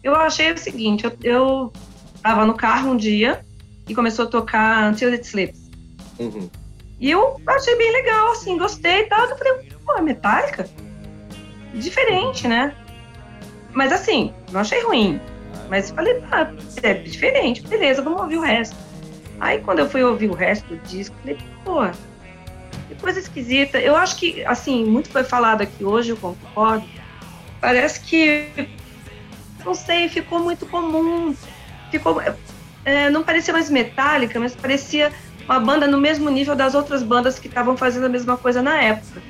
eu 0.02 0.14
achei 0.14 0.52
o 0.52 0.58
seguinte, 0.58 1.04
eu, 1.04 1.12
eu 1.22 1.72
tava 2.22 2.44
no 2.46 2.54
carro 2.54 2.90
um 2.90 2.96
dia 2.96 3.44
e 3.88 3.94
começou 3.94 4.26
a 4.26 4.28
tocar 4.28 4.90
Until 4.90 5.10
It 5.12 5.26
Sleeps. 5.26 5.70
Uhum. 6.18 6.48
E 7.00 7.10
eu 7.10 7.40
achei 7.46 7.76
bem 7.76 7.92
legal, 7.92 8.32
assim, 8.32 8.56
gostei 8.56 9.00
e 9.00 9.04
tal. 9.06 9.28
Eu 9.28 9.36
falei, 9.36 9.70
pô, 9.84 9.94
é 9.94 10.00
metálica? 10.00 10.68
Diferente, 11.74 12.46
né? 12.46 12.74
Mas 13.72 13.92
assim, 13.92 14.32
não 14.52 14.60
achei 14.60 14.82
ruim. 14.84 15.20
Mas 15.68 15.90
falei, 15.90 16.22
ah, 16.30 16.50
é 16.82 16.94
diferente, 16.94 17.62
beleza, 17.66 18.02
vamos 18.02 18.20
ouvir 18.20 18.36
o 18.36 18.40
resto. 18.40 18.76
Aí 19.40 19.60
quando 19.60 19.80
eu 19.80 19.88
fui 19.88 20.02
ouvir 20.02 20.30
o 20.30 20.34
resto 20.34 20.66
do 20.68 20.76
disco, 20.86 21.16
falei, 21.20 21.38
pô, 21.64 21.80
que 22.88 22.94
coisa 23.00 23.18
esquisita. 23.18 23.78
Eu 23.78 23.96
acho 23.96 24.16
que, 24.16 24.44
assim, 24.44 24.84
muito 24.84 25.10
foi 25.10 25.24
falado 25.24 25.62
aqui 25.62 25.84
hoje, 25.84 26.10
eu 26.10 26.16
concordo. 26.16 26.86
Parece 27.64 28.00
que 28.00 28.68
não 29.64 29.74
sei, 29.74 30.06
ficou 30.10 30.38
muito 30.38 30.66
comum. 30.66 31.34
Ficou, 31.90 32.20
é, 32.84 33.08
não 33.08 33.22
parecia 33.22 33.54
mais 33.54 33.70
metálica, 33.70 34.38
mas 34.38 34.54
parecia 34.54 35.10
uma 35.46 35.58
banda 35.58 35.86
no 35.86 35.96
mesmo 35.96 36.28
nível 36.28 36.54
das 36.54 36.74
outras 36.74 37.02
bandas 37.02 37.38
que 37.38 37.48
estavam 37.48 37.74
fazendo 37.74 38.04
a 38.04 38.08
mesma 38.10 38.36
coisa 38.36 38.60
na 38.60 38.82
época. 38.82 39.22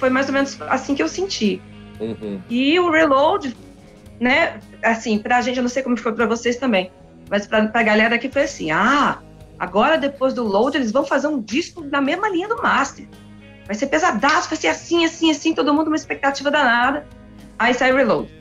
Foi 0.00 0.10
mais 0.10 0.26
ou 0.26 0.32
menos 0.32 0.60
assim 0.62 0.96
que 0.96 1.02
eu 1.02 1.06
senti. 1.06 1.62
Uhum. 2.00 2.42
E 2.50 2.76
o 2.80 2.90
Reload, 2.90 3.56
né, 4.18 4.58
assim, 4.82 5.20
pra 5.20 5.40
gente, 5.42 5.58
eu 5.58 5.62
não 5.62 5.70
sei 5.70 5.84
como 5.84 5.96
foi 5.96 6.12
para 6.12 6.26
vocês 6.26 6.56
também, 6.56 6.90
mas 7.30 7.46
pra, 7.46 7.68
pra 7.68 7.84
galera 7.84 8.16
aqui 8.16 8.28
foi 8.28 8.42
assim: 8.42 8.72
ah, 8.72 9.18
agora 9.60 9.96
depois 9.96 10.34
do 10.34 10.42
Load 10.42 10.76
eles 10.76 10.90
vão 10.90 11.04
fazer 11.04 11.28
um 11.28 11.40
disco 11.40 11.84
na 11.84 12.00
mesma 12.00 12.28
linha 12.28 12.48
do 12.48 12.60
Master. 12.60 13.06
Vai 13.66 13.74
ser 13.74 13.86
pesadaço, 13.86 14.48
vai 14.48 14.58
ser 14.58 14.68
assim, 14.68 15.04
assim, 15.04 15.30
assim, 15.30 15.54
todo 15.54 15.74
mundo 15.74 15.88
uma 15.88 15.96
expectativa 15.96 16.50
danada. 16.50 17.06
Aí 17.58 17.74
sai 17.74 17.92
o 17.92 17.96
Reload 17.96 18.36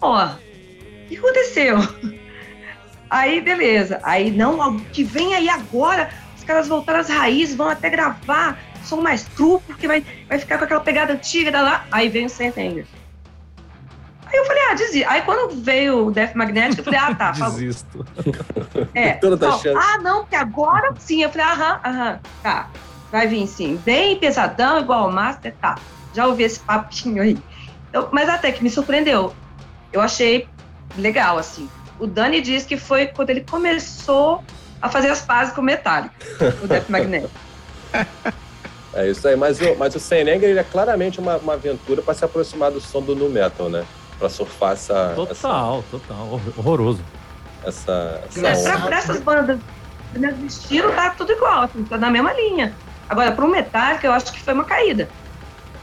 ó, 0.00 0.26
o 0.26 1.08
que 1.08 1.16
aconteceu? 1.16 1.76
Aí, 3.10 3.40
beleza. 3.40 4.00
Aí, 4.02 4.30
não, 4.30 4.76
o 4.76 4.80
que 4.80 5.02
vem 5.02 5.34
aí 5.34 5.48
agora, 5.48 6.10
os 6.36 6.44
caras 6.44 6.68
voltaram 6.68 7.00
às 7.00 7.08
raízes, 7.08 7.56
vão 7.56 7.68
até 7.68 7.88
gravar 7.88 8.58
som 8.84 9.00
mais 9.00 9.26
cru, 9.28 9.60
porque 9.66 9.86
vai, 9.86 10.04
vai 10.28 10.38
ficar 10.38 10.58
com 10.58 10.64
aquela 10.64 10.80
pegada 10.80 11.12
antiga 11.12 11.50
da 11.50 11.62
lá. 11.62 11.86
Aí 11.90 12.08
vem 12.08 12.26
o 12.26 12.28
Saint 12.28 12.56
Anger. 12.56 12.86
Aí 14.26 14.36
eu 14.36 14.44
falei, 14.44 14.62
ah, 14.70 14.74
desisto. 14.74 15.08
Aí 15.08 15.22
quando 15.22 15.62
veio 15.62 16.06
o 16.06 16.10
Death 16.10 16.34
Magnetic, 16.34 16.78
eu 16.78 16.84
falei, 16.84 17.00
ah, 17.00 17.14
tá. 17.14 17.32
falou. 17.34 17.58
Desisto. 17.58 18.06
É. 18.94 19.12
Toda 19.14 19.48
Não, 19.48 19.58
chance. 19.58 19.78
ah, 19.82 19.98
não, 19.98 20.20
porque 20.20 20.36
agora 20.36 20.94
sim. 20.98 21.22
Eu 21.22 21.30
falei, 21.30 21.46
aham, 21.46 21.80
aham, 21.84 22.20
tá. 22.42 22.68
Vai 23.10 23.26
vir 23.26 23.46
sim. 23.46 23.76
Bem 23.84 24.16
pesadão, 24.16 24.78
igual 24.80 25.04
ao 25.04 25.12
Master, 25.12 25.54
tá. 25.60 25.76
Já 26.14 26.26
ouvi 26.26 26.42
esse 26.42 26.60
papinho 26.60 27.22
aí. 27.22 27.38
Eu- 27.92 28.08
mas 28.12 28.28
até 28.28 28.52
que 28.52 28.62
me 28.62 28.70
surpreendeu. 28.70 29.34
Eu 29.92 30.00
achei 30.00 30.48
legal, 30.96 31.38
assim. 31.38 31.68
O 31.98 32.06
Dani 32.06 32.40
diz 32.40 32.64
que 32.64 32.76
foi 32.76 33.06
quando 33.06 33.30
ele 33.30 33.40
começou 33.48 34.42
a 34.80 34.88
fazer 34.88 35.08
as 35.10 35.20
pazes 35.22 35.52
com 35.54 35.60
o 35.60 35.64
Metallica, 35.64 36.14
o 36.62 36.66
Death 36.66 36.88
Magnetic. 36.88 37.30
É 38.94 39.08
isso 39.08 39.28
aí, 39.28 39.36
mas 39.36 39.60
o, 39.60 39.76
mas 39.76 39.94
o 39.94 40.00
Senenger, 40.00 40.48
ele 40.48 40.58
é 40.58 40.64
claramente 40.64 41.20
uma, 41.20 41.36
uma 41.36 41.52
aventura 41.52 42.00
para 42.02 42.14
se 42.14 42.24
aproximar 42.24 42.70
do 42.72 42.80
som 42.80 43.00
do 43.02 43.14
nu 43.14 43.28
metal, 43.28 43.68
né? 43.68 43.84
Pra 44.18 44.28
surfar 44.28 44.72
essa. 44.72 45.12
Total, 45.14 45.84
total. 45.90 46.26
Hor- 46.32 46.40
Horroroso. 46.56 47.02
Essa. 47.64 48.22
essa, 48.28 48.46
É, 48.46 48.50
essa 48.50 48.80
pra, 48.80 48.96
essas 48.96 49.20
bandas 49.20 49.58
do 50.12 50.18
mesmo 50.20 50.46
estilo, 50.46 50.90
tá 50.92 51.10
tudo 51.10 51.30
igual, 51.32 51.64
assim, 51.64 51.84
tá 51.84 51.98
na 51.98 52.10
mesma 52.10 52.32
linha. 52.32 52.74
Agora, 53.08 53.32
pro 53.32 53.48
Metallica, 53.48 54.06
eu 54.06 54.12
acho 54.12 54.32
que 54.32 54.40
foi 54.40 54.54
uma 54.54 54.64
caída. 54.64 55.08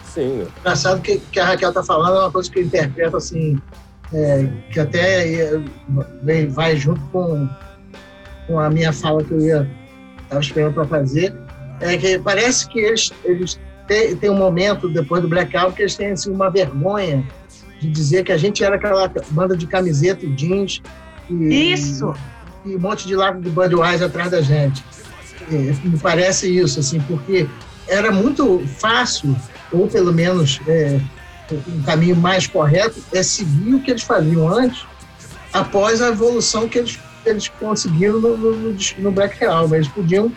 Sim. 0.03 0.47
Engraçado 0.59 1.01
que, 1.01 1.17
que 1.17 1.39
a 1.39 1.45
Raquel 1.45 1.73
tá 1.73 1.83
falando 1.83 2.15
é 2.17 2.19
uma 2.21 2.31
coisa 2.31 2.49
que 2.49 2.59
eu 2.59 2.63
interpreto 2.63 3.17
assim, 3.17 3.59
é, 4.13 4.47
que 4.71 4.79
até 4.79 5.33
é, 5.33 5.61
vem- 6.23 6.47
vai 6.47 6.75
junto 6.77 7.01
com, 7.11 7.49
com 8.47 8.59
a 8.59 8.69
minha 8.69 8.93
fala 8.93 9.23
que 9.23 9.31
eu 9.31 9.41
ia 9.41 9.69
estava 10.23 10.39
esperando 10.41 10.73
para 10.73 10.85
fazer, 10.85 11.35
é 11.81 11.97
que 11.97 12.17
parece 12.19 12.67
que 12.69 12.79
eles, 12.79 13.11
eles 13.23 13.59
têm, 13.87 14.15
têm 14.15 14.29
um 14.29 14.37
momento 14.37 14.89
depois 14.89 15.21
do 15.21 15.27
blackout 15.27 15.75
que 15.75 15.81
eles 15.83 15.95
têm 15.95 16.11
assim, 16.11 16.31
uma 16.31 16.49
vergonha 16.49 17.23
de 17.79 17.89
dizer 17.89 18.23
que 18.23 18.31
a 18.31 18.37
gente 18.37 18.63
era 18.63 18.75
aquela 18.75 19.11
banda 19.31 19.55
de 19.57 19.67
camiseta 19.67 20.25
e 20.25 20.29
jeans 20.29 20.81
e, 21.29 21.73
Isso! 21.73 22.13
e 22.65 22.75
um 22.75 22.79
monte 22.79 23.05
de 23.05 23.15
lado 23.15 23.41
de 23.41 23.49
Budweiser 23.49 24.07
atrás 24.07 24.31
da 24.31 24.41
gente. 24.41 24.83
É, 25.51 25.87
me 25.87 25.97
parece 25.99 26.47
isso, 26.47 26.79
assim, 26.79 26.99
porque 27.01 27.47
era 27.87 28.11
muito 28.11 28.63
fácil, 28.79 29.35
ou 29.71 29.87
pelo 29.87 30.11
menos 30.11 30.59
é, 30.67 30.99
um 31.67 31.83
caminho 31.83 32.15
mais 32.15 32.47
correto, 32.47 33.01
é 33.13 33.21
seguir 33.21 33.75
o 33.75 33.81
que 33.81 33.91
eles 33.91 34.03
faziam 34.03 34.47
antes, 34.47 34.85
após 35.53 36.01
a 36.01 36.09
evolução 36.09 36.67
que 36.67 36.79
eles, 36.79 36.99
eles 37.25 37.47
conseguiram 37.47 38.19
no, 38.19 38.37
no, 38.37 38.77
no, 38.99 39.11
Black 39.11 39.43
Album. 39.45 39.75
Eles 39.75 39.87
podiam, 39.87 40.31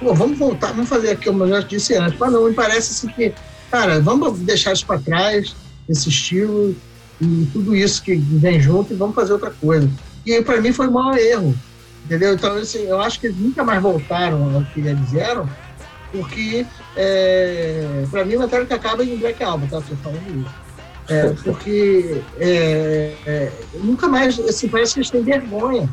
vamos 0.00 0.38
voltar, 0.38 0.72
vamos 0.72 0.88
fazer 0.88 1.10
aquilo, 1.10 1.38
como 1.38 1.44
eu 1.44 1.60
já 1.60 1.66
disse 1.66 1.94
antes, 1.94 2.18
mas 2.18 2.32
não, 2.32 2.48
me 2.48 2.54
parece 2.54 2.92
assim 2.92 3.08
que, 3.08 3.32
cara, 3.70 4.00
vamos 4.00 4.38
deixar 4.40 4.72
isso 4.72 4.86
para 4.86 5.00
trás, 5.00 5.54
esse 5.88 6.08
estilo 6.08 6.76
e 7.20 7.48
tudo 7.52 7.74
isso 7.74 8.02
que 8.02 8.14
vem 8.16 8.60
junto 8.60 8.92
e 8.92 8.96
vamos 8.96 9.14
fazer 9.14 9.32
outra 9.32 9.50
coisa. 9.50 9.88
E 10.24 10.40
para 10.42 10.60
mim 10.60 10.72
foi 10.72 10.88
o 10.88 10.92
maior 10.92 11.16
erro, 11.16 11.54
entendeu? 12.04 12.34
Então, 12.34 12.56
assim, 12.56 12.84
eu 12.84 13.00
acho 13.00 13.20
que 13.20 13.26
eles 13.28 13.38
nunca 13.38 13.64
mais 13.64 13.82
voltaram 13.82 14.54
ao 14.54 14.64
que 14.66 14.80
eles 14.80 15.14
eram, 15.14 15.48
porque, 16.10 16.66
é, 16.96 18.04
para 18.10 18.24
mim, 18.24 18.36
o 18.36 18.40
Metallica 18.40 18.74
acaba 18.74 19.04
em 19.04 19.16
Black 19.16 19.42
Album, 19.42 19.66
tá? 19.66 19.80
Tô 19.80 19.96
falando 19.96 20.40
isso. 20.40 20.62
É, 21.08 21.30
porque 21.42 22.22
é, 22.38 23.14
é, 23.26 23.52
nunca 23.74 24.08
mais, 24.08 24.38
assim, 24.40 24.68
parece 24.68 24.94
que 24.94 25.00
eles 25.00 25.10
têm 25.10 25.22
vergonha. 25.22 25.88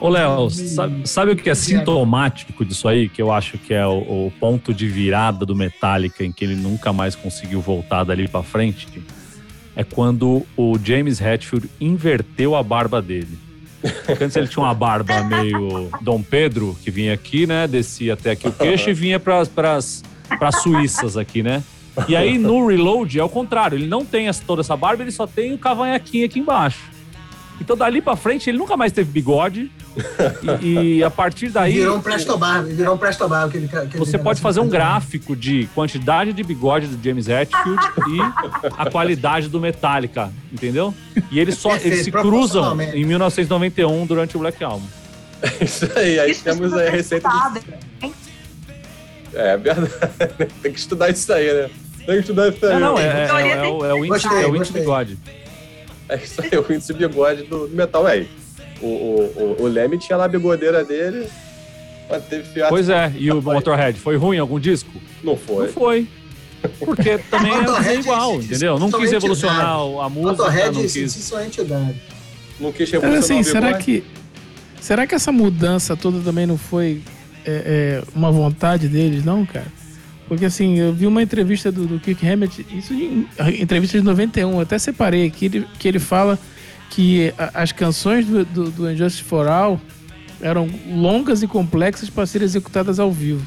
Ô, 0.00 0.08
Léo, 0.08 0.50
sabe, 0.50 1.08
sabe 1.08 1.32
o 1.32 1.36
que 1.36 1.48
é 1.48 1.54
sintomático 1.54 2.64
disso 2.64 2.88
aí? 2.88 3.08
Que 3.08 3.22
eu 3.22 3.32
acho 3.32 3.56
que 3.58 3.72
é 3.72 3.86
o, 3.86 4.26
o 4.26 4.32
ponto 4.38 4.74
de 4.74 4.88
virada 4.88 5.46
do 5.46 5.54
Metallica 5.54 6.24
em 6.24 6.32
que 6.32 6.44
ele 6.44 6.56
nunca 6.56 6.92
mais 6.92 7.14
conseguiu 7.14 7.60
voltar 7.60 8.04
dali 8.04 8.28
pra 8.28 8.42
frente? 8.42 9.02
É 9.76 9.82
quando 9.82 10.44
o 10.56 10.78
James 10.82 11.20
Hetfield 11.20 11.70
inverteu 11.80 12.54
a 12.54 12.62
barba 12.62 13.00
dele. 13.00 13.38
Antes 14.20 14.36
ele 14.36 14.48
tinha 14.48 14.64
uma 14.64 14.74
barba 14.74 15.22
meio 15.22 15.90
Dom 16.00 16.22
Pedro, 16.22 16.76
que 16.82 16.90
vinha 16.90 17.12
aqui, 17.12 17.46
né? 17.46 17.66
Descia 17.66 18.14
até 18.14 18.30
aqui 18.30 18.48
o 18.48 18.52
queixo 18.52 18.90
e 18.90 18.94
vinha 18.94 19.20
pras, 19.20 19.48
pras 19.48 20.02
Suíças 20.62 21.16
aqui, 21.16 21.42
né? 21.42 21.62
E 22.08 22.16
aí 22.16 22.38
no 22.38 22.66
Reload 22.66 23.18
é 23.18 23.22
o 23.24 23.28
contrário, 23.28 23.76
ele 23.76 23.86
não 23.86 24.04
tem 24.04 24.28
toda 24.46 24.62
essa 24.62 24.76
barba, 24.76 25.02
ele 25.02 25.12
só 25.12 25.26
tem 25.26 25.52
o 25.52 25.58
cavanhaquinho 25.58 26.24
aqui 26.26 26.40
embaixo. 26.40 26.90
Então 27.60 27.76
dali 27.76 28.00
pra 28.00 28.16
frente 28.16 28.50
ele 28.50 28.58
nunca 28.58 28.76
mais 28.76 28.92
teve 28.92 29.10
bigode. 29.10 29.70
E, 30.60 30.96
e 30.96 31.04
a 31.04 31.10
partir 31.10 31.50
daí. 31.50 31.74
virou 31.74 31.96
um 31.96 32.00
Presto 32.00 32.36
Barba, 32.36 32.68
virou 32.68 32.94
um 32.94 32.98
Presto 32.98 33.28
Barba. 33.28 33.46
Aquele, 33.46 33.66
aquele 33.66 33.98
Você 33.98 34.18
pode 34.18 34.40
fazer 34.40 34.60
um 34.60 34.68
gráfico 34.68 35.36
de 35.36 35.68
quantidade 35.74 36.32
de 36.32 36.42
bigode 36.42 36.86
do 36.86 37.02
James 37.02 37.28
Hetfield 37.28 37.82
e 38.08 38.20
a 38.76 38.90
qualidade 38.90 39.48
do 39.48 39.60
Metallica, 39.60 40.32
entendeu? 40.52 40.94
E 41.30 41.38
eles 41.38 41.56
só 41.56 41.70
Perfeito, 41.70 41.94
eles 41.94 42.04
se 42.04 42.10
cruzam 42.10 42.80
em 42.80 43.04
1991 43.04 44.06
durante 44.06 44.36
o 44.36 44.40
Black 44.40 44.62
Album. 44.62 44.86
Isso 45.60 45.88
aí, 45.96 46.18
aí 46.18 46.30
Isso 46.30 46.42
temos 46.42 46.72
a 46.72 46.78
ser 46.78 46.90
receita. 46.90 47.28
De... 47.52 48.06
hein? 48.06 48.14
É 49.34 49.56
verdade. 49.56 49.92
Tem 50.62 50.72
que 50.72 50.78
estudar 50.78 51.10
isso 51.10 51.32
aí, 51.32 51.52
né? 51.52 51.70
Tem 52.06 52.14
que 52.16 52.20
estudar 52.20 52.48
isso 52.48 52.64
aí. 52.66 52.72
É, 52.72 52.78
não, 52.78 52.98
é, 52.98 53.02
é, 53.02 53.50
é 53.50 53.68
o, 53.68 53.84
é 53.84 53.94
o 53.94 54.04
índice, 54.04 54.28
Gostei, 54.28 54.44
é 54.44 54.46
o 54.46 54.56
índice 54.56 54.72
bigode. 54.72 55.18
É 56.08 56.16
isso 56.16 56.40
aí, 56.40 56.50
o 56.58 56.72
índice 56.72 56.92
bigode 56.92 57.42
do, 57.44 57.66
do 57.66 57.74
metal. 57.74 58.06
Aí, 58.06 58.28
o, 58.80 58.86
o, 58.86 59.56
o, 59.58 59.62
o 59.62 59.66
Leme 59.66 59.98
tinha 59.98 60.16
lá 60.16 60.24
a 60.24 60.28
bigodeira 60.28 60.84
dele, 60.84 61.26
mas 62.08 62.24
teve. 62.24 62.44
Pois 62.68 62.88
é, 62.88 63.12
e 63.16 63.30
o 63.30 63.40
Motorhead, 63.42 63.98
foi 63.98 64.16
ruim 64.16 64.38
algum 64.38 64.58
disco? 64.60 64.90
Não 65.22 65.32
Não 65.32 65.38
foi. 65.38 65.68
foi. 65.68 66.08
Porque 66.78 67.18
também 67.30 67.52
é 67.86 67.94
igual, 67.96 68.36
entendeu? 68.36 68.78
Não 68.78 68.90
quis 68.90 69.12
evolucionar 69.12 69.66
a 69.66 70.08
música, 70.08 70.30
Motorhead 70.30 70.74
não 70.74 70.82
quis. 70.82 71.12
São 71.12 71.42
entidade. 71.44 71.94
Não 72.58 72.72
quis 72.72 72.90
revolucionar 72.90 73.18
assim, 73.40 73.40
o 73.40 73.44
será 73.44 73.74
que. 73.74 74.02
Será 74.80 75.06
que 75.06 75.14
essa 75.14 75.30
mudança 75.32 75.96
toda 75.96 76.20
também 76.20 76.46
não 76.46 76.56
foi 76.58 77.00
é, 77.44 78.00
é, 78.00 78.02
uma 78.14 78.30
vontade 78.30 78.88
deles, 78.88 79.24
não, 79.24 79.44
cara? 79.44 79.66
Porque 80.28 80.46
assim, 80.46 80.78
eu 80.78 80.92
vi 80.94 81.06
uma 81.06 81.22
entrevista 81.22 81.70
do, 81.70 81.86
do 81.86 82.00
Kirk 82.00 82.26
Hammett, 82.26 82.66
isso 82.74 82.94
em 82.94 83.26
entrevista 83.60 83.98
de 83.98 84.04
91, 84.04 84.52
eu 84.52 84.60
até 84.60 84.78
separei 84.78 85.26
aqui, 85.26 85.46
ele- 85.46 85.66
que 85.78 85.86
ele 85.86 85.98
fala 85.98 86.38
que 86.94 87.34
as 87.52 87.72
canções 87.72 88.24
do, 88.24 88.44
do, 88.44 88.70
do 88.70 89.10
for 89.24 89.48
All 89.48 89.80
eram 90.40 90.68
longas 90.88 91.42
e 91.42 91.48
complexas 91.48 92.08
para 92.08 92.24
serem 92.24 92.44
executadas 92.44 93.00
ao 93.00 93.10
vivo. 93.10 93.44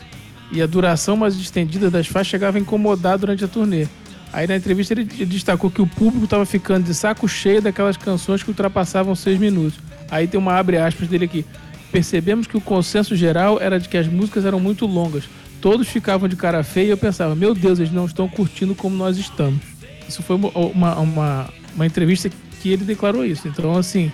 E 0.52 0.62
a 0.62 0.68
duração 0.68 1.16
mais 1.16 1.36
estendida 1.36 1.90
das 1.90 2.08
faixas 2.08 2.28
chegava 2.28 2.58
a 2.58 2.62
incomodar 2.62 3.18
durante 3.18 3.46
a 3.46 3.48
turnê. 3.48 3.88
Aí 4.34 4.48
na 4.48 4.58
entrevista 4.58 4.94
ele 4.94 5.06
destacou 5.06 5.72
que 5.72 5.82
o 5.82 5.88
público 5.88 6.26
estava 6.26 6.46
ficando 6.46 6.86
de 6.86 6.94
saco 6.94 7.28
cheio 7.28 7.62
daquelas 7.62 7.96
canções 7.96 8.44
que 8.44 8.50
ultrapassavam 8.50 9.16
seis 9.16 9.40
minutos. 9.40 9.80
Aí 10.12 10.28
tem 10.28 10.38
uma 10.38 10.56
abre 10.56 10.78
aspas 10.78 11.08
dele 11.08 11.26
aqui. 11.26 11.46
Percebemos 11.90 12.48
que 12.48 12.58
o 12.58 12.62
consenso 12.62 13.16
geral 13.16 13.62
era 13.62 13.80
de 13.80 13.88
que 13.88 13.98
as 13.98 14.08
músicas 14.08 14.44
eram 14.44 14.60
muito 14.60 14.86
longas. 14.86 15.24
Todos 15.62 15.88
ficavam 15.88 16.28
de 16.28 16.36
cara 16.36 16.64
feia 16.64 16.88
e 16.88 16.90
eu 16.90 16.98
pensava, 16.98 17.34
meu 17.34 17.56
Deus, 17.56 17.80
eles 17.80 17.94
não 17.94 18.06
estão 18.06 18.28
curtindo 18.28 18.76
como 18.76 18.96
nós 18.96 19.18
estamos. 19.18 19.62
Isso 20.08 20.22
foi 20.22 20.36
uma, 20.36 20.96
uma, 21.00 21.50
uma 21.76 21.86
entrevista 21.86 22.30
que 22.62 22.70
ele 22.72 22.84
declarou 22.84 23.26
isso. 23.26 23.48
Então, 23.48 23.76
assim, 23.78 24.12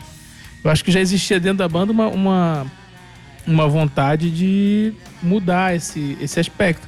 eu 0.64 0.70
acho 0.70 0.84
que 0.84 0.91
já 0.91 1.00
existia 1.00 1.39
dentro 1.39 1.60
da 1.60 1.68
banda 1.68 1.91
uma, 1.91 2.08
uma, 2.08 2.66
uma 3.46 3.68
vontade 3.68 4.30
de 4.30 4.94
mudar 5.22 5.76
esse, 5.76 6.18
esse 6.22 6.39
aspecto. 6.39 6.88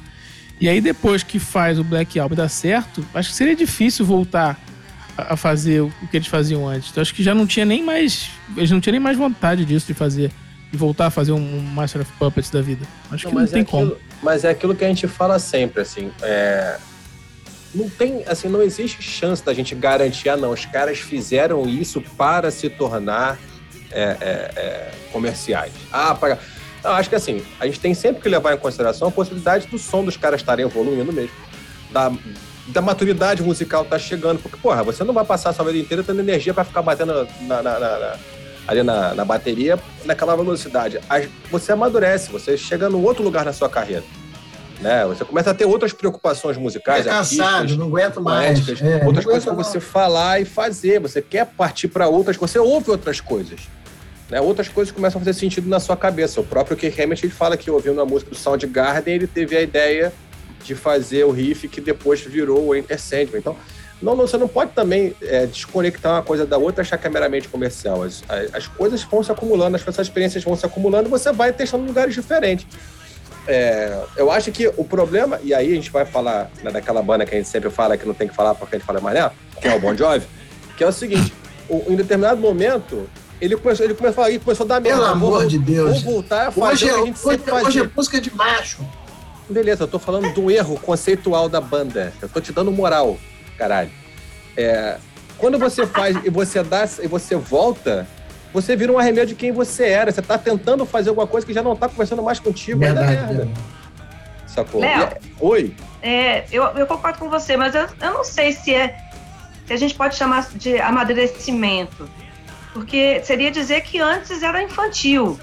E 0.60 0.68
aí, 0.68 0.80
depois 0.80 1.22
que 1.22 1.38
faz 1.38 1.78
o 1.78 1.84
Black 1.84 2.18
Album 2.18 2.34
dá 2.34 2.48
certo, 2.48 3.04
acho 3.14 3.30
que 3.30 3.34
seria 3.34 3.54
difícil 3.54 4.06
voltar 4.06 4.58
a 4.72 4.76
a 5.16 5.36
fazer 5.36 5.80
o 5.80 5.90
que 6.10 6.16
eles 6.16 6.28
faziam 6.28 6.68
antes. 6.68 6.90
Então, 6.90 7.00
acho 7.00 7.14
que 7.14 7.22
já 7.22 7.34
não 7.34 7.46
tinha 7.46 7.64
nem 7.64 7.82
mais. 7.82 8.30
Eles 8.56 8.70
não 8.70 8.80
tinham 8.80 8.92
nem 8.92 9.00
mais 9.00 9.16
vontade 9.16 9.64
disso, 9.64 9.86
de 9.86 9.94
fazer. 9.94 10.30
De 10.70 10.76
voltar 10.76 11.06
a 11.06 11.10
fazer 11.10 11.32
um 11.32 11.60
Master 11.60 12.02
of 12.02 12.12
Puppets 12.18 12.50
da 12.50 12.60
vida. 12.60 12.84
Acho 13.10 13.28
que 13.28 13.34
não, 13.34 13.40
mas, 13.40 13.50
tem 13.50 13.62
é 13.62 13.64
como. 13.64 13.86
aquilo, 13.86 14.00
mas 14.22 14.44
é 14.44 14.50
aquilo 14.50 14.74
que 14.74 14.84
a 14.84 14.88
gente 14.88 15.06
fala 15.06 15.38
sempre, 15.38 15.82
assim. 15.82 16.10
é, 16.22 16.78
Não 17.76 17.90
tem, 17.90 18.24
assim, 18.26 18.48
não 18.48 18.62
existe 18.62 19.02
chance 19.02 19.44
da 19.44 19.52
gente 19.52 19.74
garantir, 19.74 20.30
ah, 20.30 20.36
não, 20.36 20.50
os 20.50 20.64
caras 20.64 20.98
fizeram 20.98 21.68
isso 21.68 22.00
para 22.16 22.50
se 22.50 22.70
tornar 22.70 23.38
é, 23.92 24.02
é, 24.02 24.50
é, 24.56 24.90
comerciais. 25.12 25.72
Ah, 25.92 26.14
para. 26.14 26.38
Não, 26.82 26.92
acho 26.92 27.08
que 27.10 27.14
assim, 27.16 27.42
a 27.60 27.66
gente 27.66 27.78
tem 27.78 27.92
sempre 27.92 28.22
que 28.22 28.28
levar 28.28 28.54
em 28.54 28.58
consideração 28.58 29.08
a 29.08 29.10
possibilidade 29.10 29.66
do 29.66 29.78
som 29.78 30.02
dos 30.02 30.16
caras 30.16 30.40
estarem 30.40 30.64
evoluindo 30.64 31.12
mesmo. 31.12 31.34
Da, 31.90 32.10
da 32.68 32.80
maturidade 32.80 33.42
musical 33.42 33.84
tá 33.84 33.98
chegando. 33.98 34.40
Porque, 34.40 34.56
porra, 34.56 34.82
você 34.82 35.04
não 35.04 35.12
vai 35.12 35.24
passar 35.24 35.50
a 35.50 35.52
sua 35.52 35.66
vida 35.66 35.78
inteira 35.78 36.02
tendo 36.02 36.20
energia 36.20 36.54
para 36.54 36.64
ficar 36.64 36.80
batendo 36.82 37.12
na- 37.42 37.62
na- 37.62 37.78
na- 37.78 37.78
na, 37.98 38.16
ali 38.66 38.82
na, 38.82 39.14
na 39.14 39.24
bateria 39.24 39.78
naquela 40.04 40.34
velocidade. 40.34 40.98
Você 41.50 41.72
amadurece, 41.72 42.30
você 42.32 42.56
chega 42.56 42.88
num 42.88 43.02
outro 43.04 43.22
lugar 43.22 43.44
na 43.44 43.52
sua 43.52 43.68
carreira. 43.68 44.02
Né? 44.80 45.06
Você 45.06 45.24
começa 45.24 45.50
a 45.50 45.54
ter 45.54 45.64
outras 45.64 45.92
preocupações 45.92 46.56
É 46.56 46.60
musicais, 46.60 47.04
cansado, 47.04 47.42
artísticas, 47.42 47.76
não 47.78 47.86
aguento 47.86 48.20
mais. 48.20 48.60
poéticas, 48.60 48.86
É, 48.86 49.04
outras 49.04 49.24
coisas 49.24 49.44
para 49.44 49.54
você 49.54 49.80
falar 49.80 50.40
e 50.40 50.44
fazer. 50.44 51.00
Você 51.00 51.22
quer 51.22 51.46
partir 51.46 51.88
para 51.88 52.08
outras, 52.08 52.36
você 52.36 52.58
ouve 52.58 52.90
outras 52.90 53.20
coisas. 53.20 53.60
Né? 54.30 54.40
Outras 54.40 54.68
coisas 54.68 54.92
começam 54.92 55.20
a 55.20 55.24
fazer 55.24 55.38
sentido 55.38 55.68
na 55.68 55.80
sua 55.80 55.96
cabeça. 55.96 56.40
O 56.40 56.44
próprio 56.44 56.76
Keith 56.76 56.98
Hammett 57.00 57.24
ele 57.24 57.32
fala 57.32 57.56
que 57.56 57.70
ouvindo 57.70 58.00
a 58.00 58.04
música 58.04 58.30
do 58.30 58.36
Soundgarden, 58.36 59.14
ele 59.14 59.26
teve 59.26 59.56
a 59.56 59.62
ideia 59.62 60.12
de 60.64 60.74
fazer 60.74 61.24
o 61.24 61.30
riff 61.30 61.68
que 61.68 61.80
depois 61.80 62.20
virou 62.20 62.66
o 62.66 62.74
Enter 62.74 63.00
Sandman. 63.00 63.38
Então, 63.38 63.56
Não, 64.02 64.14
não, 64.14 64.26
você 64.26 64.36
não 64.36 64.48
pode 64.48 64.72
também 64.72 65.14
é, 65.22 65.46
desconectar 65.46 66.12
uma 66.12 66.22
coisa 66.22 66.44
da 66.44 66.58
outra 66.58 66.82
e 66.82 66.82
achar 66.82 66.98
que 66.98 67.06
é 67.06 67.10
meramente 67.10 67.48
comercial. 67.48 68.02
As, 68.02 68.22
as, 68.28 68.54
as 68.54 68.66
coisas 68.66 69.02
vão 69.04 69.22
se 69.22 69.32
acumulando, 69.32 69.74
as, 69.76 69.88
as 69.88 69.98
experiências 70.00 70.44
vão 70.44 70.54
se 70.54 70.66
acumulando 70.66 71.08
você 71.08 71.32
vai 71.32 71.50
testando 71.52 71.84
em 71.84 71.86
lugares 71.86 72.14
diferentes. 72.14 72.66
É, 73.46 74.04
eu 74.16 74.30
acho 74.30 74.50
que 74.50 74.66
o 74.76 74.84
problema, 74.84 75.38
e 75.42 75.54
aí 75.54 75.70
a 75.70 75.74
gente 75.74 75.90
vai 75.90 76.04
falar 76.04 76.50
né, 76.62 76.70
daquela 76.70 77.00
banda 77.00 77.24
que 77.24 77.34
a 77.34 77.38
gente 77.38 77.48
sempre 77.48 77.70
fala 77.70 77.96
que 77.96 78.06
não 78.06 78.14
tem 78.14 78.26
que 78.26 78.34
falar 78.34 78.54
porque 78.54 78.76
a 78.76 78.78
gente 78.78 78.86
fala 78.86 79.00
mané, 79.00 79.30
que 79.60 79.68
é 79.68 79.74
o 79.74 79.80
Bon 79.80 79.94
Jovi, 79.96 80.26
que 80.76 80.82
é 80.82 80.86
o 80.86 80.92
seguinte, 80.92 81.32
o, 81.68 81.84
em 81.88 81.96
determinado 81.96 82.40
momento, 82.40 83.08
ele 83.40 83.56
começou, 83.56 83.84
ele 83.86 83.94
começou 83.94 84.22
a 84.22 84.26
falar, 84.26 84.38
começou 84.40 84.64
a 84.64 84.68
dar 84.68 84.80
merda. 84.80 85.00
Pelo 85.00 85.12
amor 85.12 85.40
vou, 85.40 85.46
de 85.46 85.58
Deus. 85.58 86.02
Vou 86.02 86.14
voltar 86.14 86.48
a 86.48 86.50
fazer 86.50 86.72
Hoje 86.72 86.84
o 86.84 86.88
é, 86.88 86.92
que 86.92 86.94
a 86.94 87.04
gente 87.04 87.26
hoje, 87.26 87.38
sempre 87.38 87.52
hoje 87.52 87.80
é 87.80 87.90
música 87.94 88.20
de 88.20 88.34
macho. 88.34 88.78
Beleza, 89.48 89.84
eu 89.84 89.88
tô 89.88 89.98
falando 89.98 90.32
do 90.34 90.50
erro 90.50 90.78
conceitual 90.80 91.48
da 91.48 91.60
banda. 91.60 92.12
Eu 92.20 92.28
tô 92.28 92.40
te 92.40 92.52
dando 92.52 92.72
moral, 92.72 93.16
caralho. 93.56 93.90
É, 94.56 94.98
quando 95.38 95.58
você 95.58 95.86
faz 95.86 96.16
e 96.24 96.30
você 96.30 96.62
dá 96.62 96.88
e 97.00 97.06
você 97.06 97.36
volta, 97.36 98.06
você 98.56 98.74
vira 98.74 98.90
um 98.90 98.98
arremedo 98.98 99.26
de 99.26 99.34
quem 99.34 99.52
você 99.52 99.84
era. 99.84 100.10
Você 100.10 100.22
tá 100.22 100.38
tentando 100.38 100.86
fazer 100.86 101.10
alguma 101.10 101.26
coisa 101.26 101.46
que 101.46 101.52
já 101.52 101.62
não 101.62 101.76
tá 101.76 101.90
conversando 101.90 102.22
mais 102.22 102.40
contigo. 102.40 102.80
Verdade. 102.80 103.10
merda. 103.10 103.44
Deus. 103.44 103.58
Sacou? 104.46 104.80
Léo. 104.80 105.02
É- 105.02 105.18
Oi. 105.38 105.76
É, 106.00 106.44
eu, 106.50 106.64
eu 106.64 106.86
concordo 106.86 107.18
com 107.18 107.28
você, 107.28 107.54
mas 107.54 107.74
eu, 107.74 107.86
eu 108.00 108.14
não 108.14 108.24
sei 108.24 108.52
se 108.52 108.74
é 108.74 108.96
se 109.66 109.72
a 109.72 109.76
gente 109.76 109.94
pode 109.94 110.14
chamar 110.16 110.48
de 110.54 110.78
amadurecimento. 110.78 112.08
Porque 112.72 113.20
seria 113.24 113.50
dizer 113.50 113.82
que 113.82 113.98
antes 113.98 114.42
era 114.42 114.62
infantil. 114.62 115.38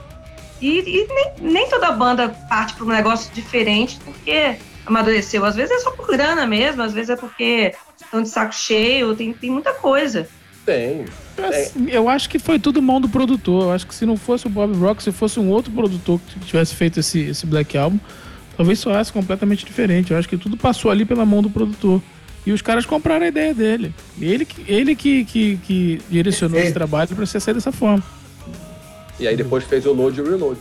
E, 0.60 0.80
e 0.80 1.08
nem, 1.08 1.52
nem 1.54 1.70
toda 1.70 1.92
banda 1.92 2.30
parte 2.50 2.74
para 2.74 2.86
um 2.86 2.88
negócio 2.88 3.32
diferente 3.32 4.00
porque 4.04 4.56
amadureceu. 4.88 5.46
Às 5.46 5.56
vezes 5.56 5.72
é 5.72 5.80
só 5.82 5.92
por 5.92 6.08
grana 6.08 6.48
mesmo, 6.48 6.82
às 6.82 6.94
vezes 6.94 7.12
é 7.12 7.16
porque 7.16 7.76
estão 8.02 8.24
de 8.24 8.30
saco 8.30 8.56
cheio, 8.56 9.16
tem, 9.16 9.34
tem 9.34 9.52
muita 9.52 9.74
coisa. 9.74 10.28
Tem. 10.66 11.06
Assim, 11.38 11.90
Eu 11.90 12.08
acho 12.08 12.30
que 12.30 12.40
foi 12.40 12.58
tudo 12.60 12.82
mão 12.82 13.02
do 13.02 13.10
produtor. 13.10 13.64
Eu 13.64 13.72
acho 13.72 13.86
que 13.88 13.94
se 13.96 14.06
não 14.06 14.16
fosse 14.16 14.48
o 14.48 14.50
Bob 14.50 14.74
Rock, 14.78 15.04
se 15.04 15.12
fosse 15.12 15.40
um 15.40 15.50
outro 15.50 15.72
produtor 15.72 16.20
que 16.28 16.40
tivesse 16.42 16.74
feito 16.76 17.00
esse, 17.00 17.20
esse 17.20 17.46
Black 17.46 17.78
Album, 17.78 18.00
talvez 18.56 18.80
soasse 18.80 19.12
completamente 19.12 19.66
diferente. 19.66 20.12
Eu 20.12 20.18
acho 20.18 20.30
que 20.30 20.38
tudo 20.38 20.56
passou 20.56 20.90
ali 20.92 21.04
pela 21.06 21.26
mão 21.26 21.42
do 21.42 21.50
produtor. 21.50 22.02
E 22.46 22.52
os 22.52 22.62
caras 22.62 22.86
compraram 22.86 23.26
a 23.26 23.28
ideia 23.30 23.54
dele. 23.54 23.94
Ele, 24.20 24.46
que- 24.46 24.64
ele 24.72 24.96
que, 24.96 25.24
que, 25.26 25.58
que 25.58 26.02
direcionou 26.10 26.58
esse 26.58 26.66
Perfeito. 26.68 26.74
trabalho 26.74 27.16
para 27.16 27.26
ser 27.26 27.40
sair 27.40 27.54
dessa 27.54 27.72
forma. 27.72 28.04
E 29.20 29.28
aí 29.28 29.36
depois 29.36 29.64
fez 29.64 29.86
o 29.86 29.94
load 29.94 30.18
e 30.18 30.22
o 30.22 30.30
reload. 30.30 30.60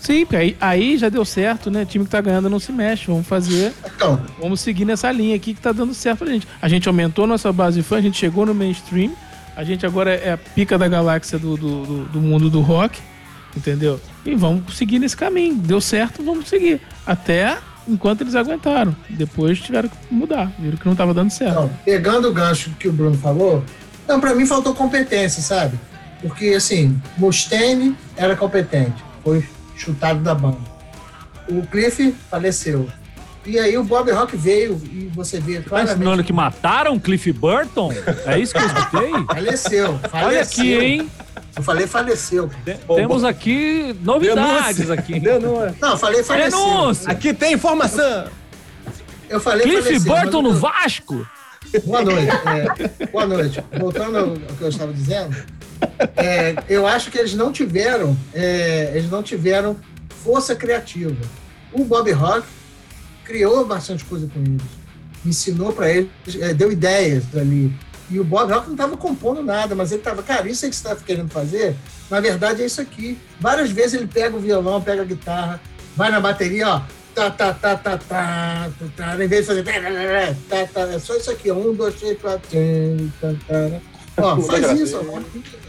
Sim, 0.00 0.20
porque 0.24 0.36
aí, 0.36 0.56
aí 0.60 0.96
já 0.98 1.08
deu 1.08 1.24
certo, 1.24 1.70
né? 1.70 1.84
time 1.84 2.04
que 2.06 2.10
tá 2.10 2.20
ganhando 2.20 2.48
não 2.48 2.58
se 2.58 2.72
mexe. 2.72 3.06
Vamos 3.06 3.26
fazer, 3.26 3.72
Então, 3.94 4.20
vamos 4.40 4.60
seguir 4.60 4.84
nessa 4.86 5.12
linha 5.12 5.36
aqui 5.36 5.52
que 5.54 5.60
tá 5.60 5.72
dando 5.72 5.92
certo 5.92 6.20
pra 6.20 6.28
gente. 6.32 6.48
A 6.60 6.68
gente 6.68 6.88
aumentou 6.88 7.26
nossa 7.26 7.52
base 7.52 7.80
de 7.80 7.86
fã, 7.86 7.98
a 7.98 8.00
gente 8.00 8.16
chegou 8.18 8.46
no 8.46 8.54
mainstream. 8.54 9.12
A 9.54 9.62
gente 9.62 9.84
agora 9.84 10.14
é 10.14 10.32
a 10.32 10.38
pica 10.38 10.78
da 10.78 10.88
galáxia 10.88 11.38
do, 11.38 11.54
do, 11.56 11.84
do- 11.84 12.04
do 12.06 12.20
mundo 12.20 12.48
do 12.48 12.60
rock, 12.60 12.98
entendeu? 13.54 14.00
E 14.24 14.34
vamos 14.34 14.74
seguir 14.76 14.98
nesse 14.98 15.16
caminho. 15.16 15.54
Deu 15.56 15.80
certo, 15.82 16.22
vamos 16.22 16.48
seguir. 16.48 16.80
Até 17.06 17.58
enquanto 17.86 18.22
eles 18.22 18.34
aguentaram. 18.34 18.96
Depois 19.10 19.60
tiveram 19.60 19.88
que 19.90 19.96
mudar. 20.10 20.50
Viram 20.58 20.78
que 20.78 20.86
não 20.86 20.94
tava 20.96 21.12
dando 21.12 21.30
certo. 21.30 21.52
Então, 21.52 21.70
pegando 21.84 22.28
o 22.28 22.32
gancho 22.32 22.70
que 22.78 22.88
o 22.88 22.92
Bruno 22.92 23.18
falou, 23.18 23.62
então, 24.04 24.18
pra 24.18 24.34
mim 24.34 24.46
faltou 24.46 24.74
competência, 24.74 25.42
sabe? 25.42 25.78
Porque, 26.22 26.46
assim, 26.50 26.98
Mustaine 27.18 27.94
era 28.16 28.34
competente, 28.36 29.02
foi 29.22 29.44
chutado 29.80 30.20
da 30.20 30.34
banda. 30.34 30.58
O 31.48 31.66
Cliff 31.66 32.14
faleceu. 32.30 32.88
E 33.46 33.58
aí 33.58 33.76
o 33.78 33.82
Bob 33.82 34.10
Rock 34.12 34.36
veio 34.36 34.80
e 34.84 35.10
você 35.14 35.40
vê 35.40 35.60
Tá 35.60 35.68
claramente... 35.70 35.94
ensinando 35.96 36.22
que 36.22 36.32
mataram 36.32 36.98
Cliff 36.98 37.32
Burton? 37.32 37.90
É 38.26 38.38
isso 38.38 38.52
que 38.54 38.60
eu 38.60 38.66
escutei? 38.66 39.10
Faleceu, 39.26 39.98
faleceu. 40.10 40.28
Olha 40.28 40.42
aqui, 40.42 40.74
hein? 40.74 41.10
Eu 41.56 41.62
falei 41.62 41.86
faleceu. 41.86 42.50
Te- 42.64 42.78
Temos 42.94 43.24
aqui 43.24 43.96
novidades 44.02 44.76
Denúncia. 44.76 44.94
aqui. 44.94 45.18
Denúncia. 45.20 45.74
Não, 45.80 45.90
eu 45.92 45.96
falei 45.96 46.22
faleceu. 46.22 46.60
Denúncia! 46.60 47.10
Aqui 47.10 47.32
tem 47.34 47.54
informação! 47.54 48.26
Eu 49.28 49.40
falei 49.40 49.66
Cliff 49.66 49.82
faleceu, 49.84 50.14
Burton 50.14 50.42
no 50.42 50.52
Vasco? 50.54 51.26
Boa 51.84 52.02
noite. 52.02 52.28
É, 53.00 53.06
boa 53.06 53.26
noite. 53.26 53.64
Voltando 53.78 54.18
ao 54.18 54.30
que 54.56 54.62
eu 54.62 54.68
estava 54.68 54.92
dizendo, 54.92 55.34
é, 56.16 56.54
eu 56.68 56.86
acho 56.86 57.10
que 57.10 57.18
eles 57.18 57.34
não 57.34 57.52
tiveram, 57.52 58.16
é, 58.32 58.92
eles 58.94 59.10
não 59.10 59.22
tiveram 59.22 59.76
força 60.22 60.54
criativa. 60.54 61.16
O 61.72 61.84
Bob 61.84 62.10
Rock 62.12 62.46
criou 63.24 63.64
bastante 63.64 64.04
coisa 64.04 64.28
com 64.32 64.40
eles, 64.40 64.62
ensinou 65.24 65.72
para 65.72 65.90
eles, 65.90 66.10
é, 66.40 66.52
deu 66.52 66.72
ideias 66.72 67.24
ali. 67.34 67.72
E 68.10 68.18
o 68.18 68.24
Bob 68.24 68.52
Rock 68.52 68.66
não 68.66 68.74
estava 68.74 68.96
compondo 68.96 69.42
nada, 69.42 69.74
mas 69.74 69.92
ele 69.92 70.00
estava, 70.00 70.22
cara, 70.22 70.48
isso 70.48 70.64
aí 70.64 70.70
que 70.70 70.76
você 70.76 70.88
está 70.88 71.04
querendo 71.04 71.30
fazer, 71.30 71.76
na 72.10 72.18
verdade 72.20 72.62
é 72.62 72.66
isso 72.66 72.80
aqui. 72.80 73.16
Várias 73.38 73.70
vezes 73.70 73.94
ele 73.94 74.06
pega 74.06 74.36
o 74.36 74.40
violão, 74.40 74.82
pega 74.82 75.02
a 75.02 75.04
guitarra, 75.04 75.60
vai 75.96 76.10
na 76.10 76.20
bateria, 76.20 76.68
ó, 76.68 76.82
tá, 77.14 77.30
tá, 77.30 77.54
tá, 77.54 77.76
tá, 77.76 77.98
tá, 77.98 77.98
tá, 77.98 78.70
tá, 78.96 79.24
em 79.24 79.28
vez 79.28 79.42
de 79.42 79.46
fazer 79.46 79.62
tá, 79.62 80.34
tá, 80.48 80.66
tá, 80.66 80.80
é 80.92 80.98
só 80.98 81.14
isso 81.14 81.30
aqui, 81.30 81.52
um, 81.52 81.72
dois, 81.72 81.94
três, 81.94 82.18
quatro, 82.20 82.48
tá, 83.20 83.28
tá, 83.46 83.68
tá. 83.68 83.80
Ó, 84.16 84.36
faz 84.42 84.78
isso, 84.78 85.00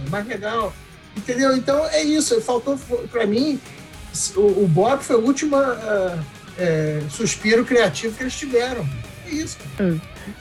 mais 0.09 0.27
legal. 0.27 0.73
Entendeu? 1.15 1.55
Então 1.55 1.85
é 1.87 2.03
isso, 2.03 2.39
faltou 2.41 2.77
para 3.11 3.25
mim, 3.25 3.59
o, 4.35 4.63
o 4.63 4.67
Bob 4.67 5.03
foi 5.03 5.17
o 5.17 5.25
último 5.25 5.55
ah, 5.57 6.17
é, 6.57 7.01
suspiro 7.09 7.65
criativo 7.65 8.15
que 8.15 8.23
eles 8.23 8.33
tiveram. 8.35 8.87
É 9.27 9.31
isso. 9.33 9.57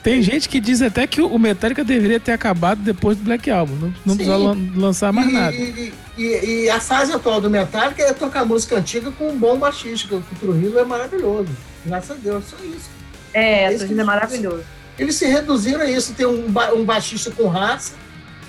Tem 0.03 0.21
gente 0.21 0.47
que 0.47 0.59
diz 0.59 0.81
até 0.81 1.07
que 1.07 1.21
o 1.21 1.37
Metallica 1.39 1.83
deveria 1.83 2.19
ter 2.19 2.31
acabado 2.33 2.81
depois 2.81 3.17
do 3.17 3.23
Black 3.23 3.49
Album. 3.49 3.75
Não, 3.75 3.93
não 4.05 4.15
precisa 4.15 4.37
lan- 4.37 4.71
lançar 4.75 5.11
mais 5.11 5.27
e, 5.27 5.31
nada. 5.31 5.55
E, 5.55 5.93
e- 6.17 6.63
e 6.63 6.69
a 6.69 6.79
fase 6.79 7.11
atual 7.11 7.41
do 7.41 7.49
Metallica 7.49 8.01
é 8.03 8.13
tocar 8.13 8.45
música 8.45 8.77
antiga 8.77 9.11
com 9.11 9.29
um 9.29 9.37
bom 9.37 9.57
baixista, 9.57 10.07
que 10.07 10.15
o 10.15 10.23
Trujillo 10.39 10.77
é 10.79 10.85
maravilhoso. 10.85 11.49
Graças 11.85 12.11
a 12.11 12.13
Deus, 12.15 12.43
só 12.49 12.57
isso. 12.63 12.89
É, 13.33 13.65
Esse 13.67 13.75
essa 13.75 13.83
ainda 13.85 14.01
é 14.01 14.05
maravilhoso. 14.05 14.63
Eles 15.01 15.15
se 15.15 15.25
reduziram 15.25 15.81
a 15.81 15.85
isso. 15.89 16.13
Tem 16.13 16.25
um, 16.27 16.49
ba- 16.51 16.71
um 16.73 16.85
baixista 16.85 17.31
com 17.31 17.47
raça, 17.47 17.93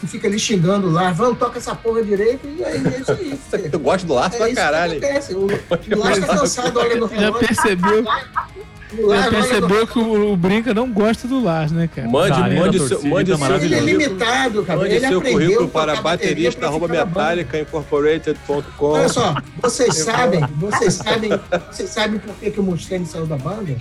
que 0.01 0.07
fica 0.07 0.29
ali 0.29 0.39
xingando 0.39 0.91
lá, 0.91 1.11
vamos, 1.13 1.39
toca 1.39 1.59
essa 1.59 1.75
porra 1.75 2.03
direito, 2.03 2.47
e 2.47 2.63
aí 2.65 2.83
é 2.87 3.01
isso 3.01 3.13
aí. 3.57 3.71
Eu 3.73 3.79
gosto 3.81 4.05
do 4.07 4.15
Lars 4.15 4.35
É 4.35 4.37
pra 4.37 4.47
isso 4.49 4.57
caralho. 4.57 4.99
que 5.01 5.07
acontece. 5.07 5.35
O, 5.35 5.47
o 5.97 5.99
Lars 5.99 6.19
tá 6.19 6.27
cansado, 6.27 6.79
olha 6.79 6.97
no 6.97 7.09
Já 7.09 7.17
relógio. 7.17 7.47
percebeu, 7.49 8.05
Lars 8.05 8.21
já 8.93 9.07
olha 9.07 9.25
no 9.25 9.31
percebeu 9.31 9.87
que 9.87 9.99
o, 9.99 10.33
o 10.33 10.37
Brinca 10.37 10.75
não 10.75 10.91
gosta 10.93 11.27
do 11.29 11.43
Lars, 11.43 11.71
né, 11.73 11.89
cara? 11.95 12.09
Mande, 12.09 12.37
Carinho 12.39 12.61
mande, 12.61 12.79
seu, 12.81 12.89
torcida, 12.89 13.09
mande 13.15 13.37
seu 13.37 13.55
Ele 13.57 13.75
é 13.77 13.81
limitado, 13.81 14.65
cara. 14.65 14.79
Mande 14.81 14.95
ele 14.97 15.09
seu 15.09 15.23
currículo 15.23 15.69
para 15.69 15.95
bateria 16.03 16.03
baterista 16.35 16.59
pra 16.61 16.69
arroba 16.69 16.89
ficar 16.89 16.99
na 16.99 17.05
banda. 17.07 17.21
metallica 17.37 17.61
incorporated.com. 17.61 18.87
Olha 18.87 19.09
só, 19.09 19.35
vocês 19.63 19.97
sabem, 19.99 20.41
vocês 20.57 20.95
sabem, 20.95 21.31
vocês 21.71 21.89
sabem 21.91 22.19
por 22.19 22.35
que, 22.35 22.51
que 22.51 22.61
o 22.61 22.63
Mustaine 22.63 23.07
saiu 23.07 23.25
da 23.27 23.37
banda? 23.37 23.77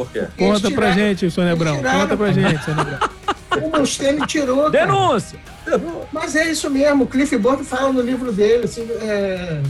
Por 0.00 0.10
quê? 0.12 0.26
Conta 0.38 0.70
pra 0.70 0.92
gente, 0.92 1.30
Sônia 1.30 1.54
tiraram, 1.54 1.82
Conta 1.82 2.16
pra 2.16 2.32
gente, 2.32 2.64
Sônia 2.64 2.82
Abrão. 2.82 3.10
O 3.62 3.78
Mustaine 3.78 4.24
tirou. 4.26 4.70
cara. 4.70 4.86
Denúncia! 4.86 5.38
Mas 6.12 6.36
é 6.36 6.50
isso 6.50 6.70
mesmo, 6.70 7.04
o 7.04 7.06
Cliff 7.06 7.36
Burton 7.36 7.64
fala 7.64 7.92
no 7.92 8.00
livro 8.00 8.32
dele. 8.32 8.64
Assim, 8.64 8.88
é, 9.02 9.60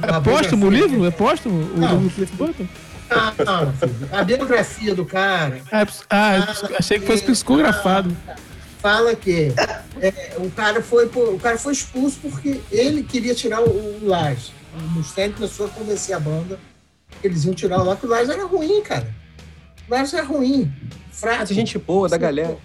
É 0.00 0.20
póstumo 0.20 0.66
o 0.66 0.70
livro? 0.70 1.04
É 1.04 1.10
póstumo 1.10 1.60
o 1.74 1.76
Não. 1.78 1.88
livro 1.88 2.04
do 2.08 2.10
Cliff 2.14 2.34
Burton? 2.36 2.66
Ah, 3.10 3.32
não, 3.44 3.72
filho. 3.74 4.08
A 4.12 4.24
biografia 4.24 4.94
do 4.94 5.04
cara 5.04 5.60
Ah, 5.70 5.82
é 5.82 5.86
ah, 6.08 6.36
eu 6.70 6.76
achei 6.78 6.98
que 7.00 7.06
fosse 7.06 7.24
psicografado. 7.24 8.16
fala 8.80 9.14
que 9.14 9.52
é, 10.00 10.36
o, 10.38 10.48
cara 10.50 10.80
foi, 10.80 11.04
o 11.06 11.38
cara 11.38 11.58
foi 11.58 11.72
expulso 11.74 12.18
porque 12.22 12.60
ele 12.70 13.02
queria 13.02 13.34
tirar 13.34 13.60
o, 13.60 13.68
o 13.68 13.98
Lars. 14.02 14.52
O 14.78 14.82
Mustaine 14.90 15.34
começou 15.34 15.66
a 15.66 15.68
convencer 15.68 16.14
a 16.16 16.20
banda 16.20 16.58
que 17.20 17.26
eles 17.26 17.44
iam 17.44 17.54
tirar 17.54 17.80
o 17.80 17.84
Lars, 17.84 18.00
que 18.00 18.06
o 18.06 18.08
Lars 18.08 18.28
era 18.28 18.44
ruim, 18.46 18.80
cara. 18.82 19.25
O 19.88 19.94
Lars 19.94 20.12
era 20.14 20.24
ruim, 20.24 20.70
fraco. 21.12 21.38
Mas 21.40 21.48
gente 21.50 21.78
boa 21.78 22.08
da 22.08 22.16
galera. 22.16 22.56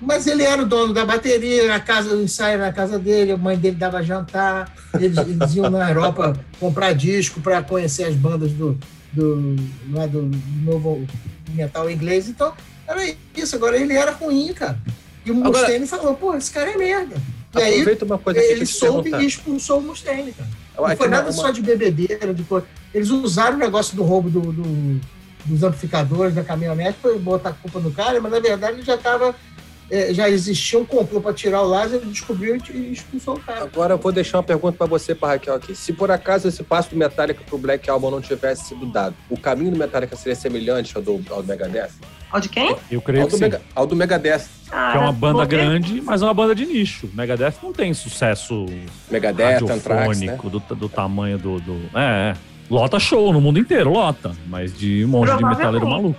Mas 0.00 0.26
ele 0.28 0.44
era 0.44 0.62
o 0.62 0.66
dono 0.66 0.92
da 0.94 1.04
bateria, 1.04 1.74
a 1.74 1.80
casa, 1.80 2.14
o 2.14 2.22
ensaio 2.22 2.54
era 2.54 2.66
na 2.66 2.72
casa 2.72 2.98
dele, 3.00 3.32
a 3.32 3.36
mãe 3.36 3.56
dele 3.58 3.74
dava 3.74 4.00
jantar, 4.00 4.72
eles, 4.94 5.18
eles 5.18 5.54
iam 5.56 5.68
na 5.68 5.88
Europa 5.90 6.38
comprar 6.60 6.92
disco 6.92 7.40
para 7.40 7.60
conhecer 7.62 8.04
as 8.04 8.14
bandas 8.14 8.52
do, 8.52 8.78
do, 9.12 9.56
lá 9.90 10.06
do 10.06 10.30
novo 10.62 11.04
metal 11.50 11.90
inglês. 11.90 12.28
Então, 12.28 12.52
era 12.86 13.00
isso. 13.36 13.56
Agora 13.56 13.76
ele 13.76 13.92
era 13.92 14.12
ruim, 14.12 14.52
cara. 14.54 14.78
E 15.26 15.32
o 15.32 15.38
Agora- 15.38 15.58
Mustaine 15.58 15.86
falou, 15.88 16.14
pô, 16.14 16.32
esse 16.36 16.52
cara 16.52 16.70
é 16.70 16.76
merda. 16.76 17.16
E 17.56 17.60
aí 17.60 17.84
uma 18.02 18.18
coisa 18.18 18.38
ele 18.40 18.66
soube 18.66 19.10
e 19.10 19.26
expulsou 19.26 19.78
o 19.78 19.82
Mustaine, 19.82 20.32
cara. 20.32 20.48
Não 20.78 20.96
foi 20.96 21.08
nada 21.08 21.26
uma- 21.26 21.32
só 21.32 21.50
de 21.50 21.60
bebedeira, 21.60 22.32
de 22.32 22.44
coisa. 22.44 22.66
Eles 22.94 23.10
usaram 23.10 23.56
o 23.56 23.58
negócio 23.58 23.96
do 23.96 24.04
roubo 24.04 24.30
do, 24.30 24.52
do- 24.52 25.00
dos 25.48 25.62
amplificadores 25.62 26.34
da 26.34 26.42
caminhonete 26.44 26.98
para 27.00 27.14
botar 27.18 27.50
a 27.50 27.52
culpa 27.52 27.80
no 27.80 27.90
cara, 27.90 28.20
mas 28.20 28.30
na 28.32 28.40
verdade 28.40 28.74
ele 28.76 28.84
já 28.84 28.94
estava 28.94 29.34
é, 29.90 30.12
já 30.12 30.28
existia 30.28 30.78
um 30.78 30.84
complô 30.84 31.18
para 31.20 31.32
tirar 31.32 31.62
o 31.62 31.66
Lázaro, 31.66 32.02
ele 32.02 32.10
descobriu 32.10 32.56
e 32.56 32.92
expulsou 32.92 33.36
o 33.36 33.40
cara. 33.40 33.62
Agora 33.62 33.94
eu 33.94 33.98
vou 33.98 34.12
deixar 34.12 34.36
uma 34.36 34.44
pergunta 34.44 34.76
para 34.76 34.86
você, 34.86 35.14
para 35.14 35.30
Raquel 35.32 35.54
aqui. 35.54 35.74
Se 35.74 35.94
por 35.94 36.10
acaso 36.10 36.46
esse 36.46 36.62
passo 36.62 36.90
do 36.90 36.96
Metallica 36.96 37.40
pro 37.46 37.56
Black 37.56 37.88
Album 37.88 38.10
não 38.10 38.20
tivesse 38.20 38.66
sido 38.66 38.84
dado, 38.84 39.14
o 39.30 39.38
caminho 39.38 39.70
do 39.70 39.78
Metallica 39.78 40.14
seria 40.14 40.36
semelhante 40.36 40.94
ao 40.94 41.02
do, 41.02 41.24
ao 41.30 41.42
do 41.42 41.48
Megadeth? 41.48 41.88
Ao 42.30 42.38
de 42.38 42.50
quem? 42.50 42.76
Eu 42.90 43.00
creio 43.00 43.22
Ao 43.22 43.28
que 43.28 43.32
do, 43.32 43.38
sim. 43.38 43.44
Mega, 43.44 43.62
ao 43.74 43.86
do 43.86 43.96
Megadeth. 43.96 44.44
Ah, 44.70 44.90
Que 44.92 44.98
é 44.98 45.00
uma 45.00 45.12
banda 45.12 45.38
porque- 45.38 45.56
grande, 45.56 46.02
mas 46.02 46.20
é 46.20 46.24
uma 46.26 46.34
banda 46.34 46.54
de 46.54 46.66
nicho. 46.66 47.08
Megadeth 47.14 47.54
não 47.62 47.72
tem 47.72 47.94
sucesso 47.94 48.66
Megadeth, 49.10 49.62
Anthrax, 49.64 49.86
né? 50.20 50.26
radiofônico 50.36 50.50
do, 50.50 50.58
do 50.74 50.88
tamanho 50.90 51.38
do, 51.38 51.58
do. 51.60 51.72
É, 51.98 52.32
é. 52.32 52.36
Lota 52.70 52.98
show 53.00 53.32
no 53.32 53.40
mundo 53.40 53.58
inteiro, 53.58 53.90
lota. 53.92 54.32
Mas 54.46 54.76
de 54.76 55.04
um 55.04 55.08
monte 55.08 55.36
de 55.36 55.44
metaleiro 55.44 55.88
maluco. 55.88 56.18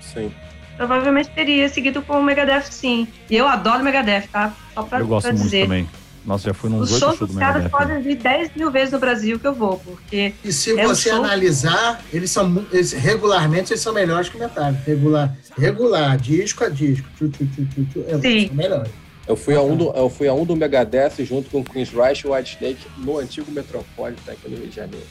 Sim. 0.00 0.30
Provavelmente 0.76 1.30
teria 1.30 1.68
seguido 1.68 2.02
com 2.02 2.14
o 2.18 2.22
Megadeth, 2.22 2.64
sim. 2.70 3.06
E 3.30 3.36
eu 3.36 3.46
adoro 3.46 3.82
Megadeth, 3.82 4.28
tá? 4.30 4.52
Só 4.74 4.82
pra, 4.82 4.98
Eu 5.00 5.06
gosto 5.06 5.24
pra 5.26 5.32
muito 5.32 5.44
dizer. 5.44 5.62
também. 5.62 5.88
Nossa, 6.24 6.48
já 6.48 6.54
fui 6.54 6.68
Os 6.70 6.76
oito 6.76 6.88
shows 6.88 7.00
shows 7.00 7.18
dos 7.20 7.30
do 7.30 7.38
caras 7.38 7.62
Megadeth. 7.62 7.70
podem 7.78 8.02
vir 8.02 8.16
10 8.16 8.50
mil 8.56 8.70
vezes 8.70 8.92
no 8.92 8.98
Brasil 8.98 9.38
que 9.38 9.46
eu 9.46 9.54
vou, 9.54 9.78
porque 9.78 10.34
E 10.44 10.52
se 10.52 10.78
É 10.78 10.84
você 10.86 11.10
show. 11.10 11.18
analisar, 11.24 12.00
eles 12.12 12.30
são 12.32 12.66
eles, 12.72 12.92
regularmente 12.92 13.72
eles 13.72 13.80
são 13.80 13.94
melhores 13.94 14.28
que 14.28 14.36
o 14.36 14.40
Metallica. 14.40 14.82
Regular, 14.84 15.32
regular, 15.56 16.16
disco 16.18 16.64
a 16.64 16.68
disco. 16.68 17.06
Tchu, 17.16 17.28
tchu, 17.30 17.46
tchu, 17.46 18.04
é, 18.08 18.18
Sim. 18.18 18.48
são 18.48 18.56
melhores. 18.56 18.90
Eu 19.28 19.36
fui, 19.36 19.54
a 19.56 19.62
um 19.62 19.76
do, 19.76 19.90
eu 19.90 20.08
fui 20.10 20.28
a 20.28 20.34
um 20.34 20.44
do 20.44 20.54
Megadeth 20.54 21.24
junto 21.24 21.48
com 21.50 21.60
o 21.60 21.64
Queen's 21.64 21.90
Rush 21.92 22.20
e 22.20 22.26
o 22.28 22.34
White 22.34 22.54
Snake 22.60 22.86
no 22.98 23.18
antigo 23.18 23.50
Metropolitan 23.50 24.32
aqui 24.32 24.48
no 24.48 24.56
Rio 24.56 24.68
de 24.68 24.76
Janeiro. 24.76 25.06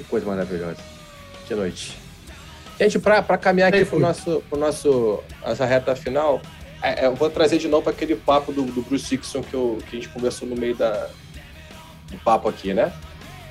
Que 0.00 0.04
coisa 0.04 0.26
maravilhosa. 0.26 0.78
Que 1.46 1.54
noite. 1.54 1.98
Gente, 2.78 2.98
para 2.98 3.36
caminhar 3.36 3.68
aqui 3.68 3.84
foi. 3.84 3.98
nosso, 3.98 4.42
pro 4.48 4.58
nosso 4.58 5.22
essa 5.44 5.66
reta 5.66 5.94
final, 5.94 6.40
é, 6.82 7.04
é, 7.04 7.06
eu 7.06 7.14
vou 7.14 7.28
trazer 7.28 7.58
de 7.58 7.68
novo 7.68 7.90
aquele 7.90 8.16
papo 8.16 8.50
do, 8.50 8.62
do 8.62 8.80
Bruce 8.80 9.14
Dixon 9.14 9.42
que, 9.42 9.52
eu, 9.52 9.78
que 9.88 9.96
a 9.96 10.00
gente 10.00 10.08
conversou 10.08 10.48
no 10.48 10.56
meio 10.56 10.74
da, 10.74 11.08
do 12.10 12.16
papo 12.24 12.48
aqui, 12.48 12.72
né? 12.72 12.90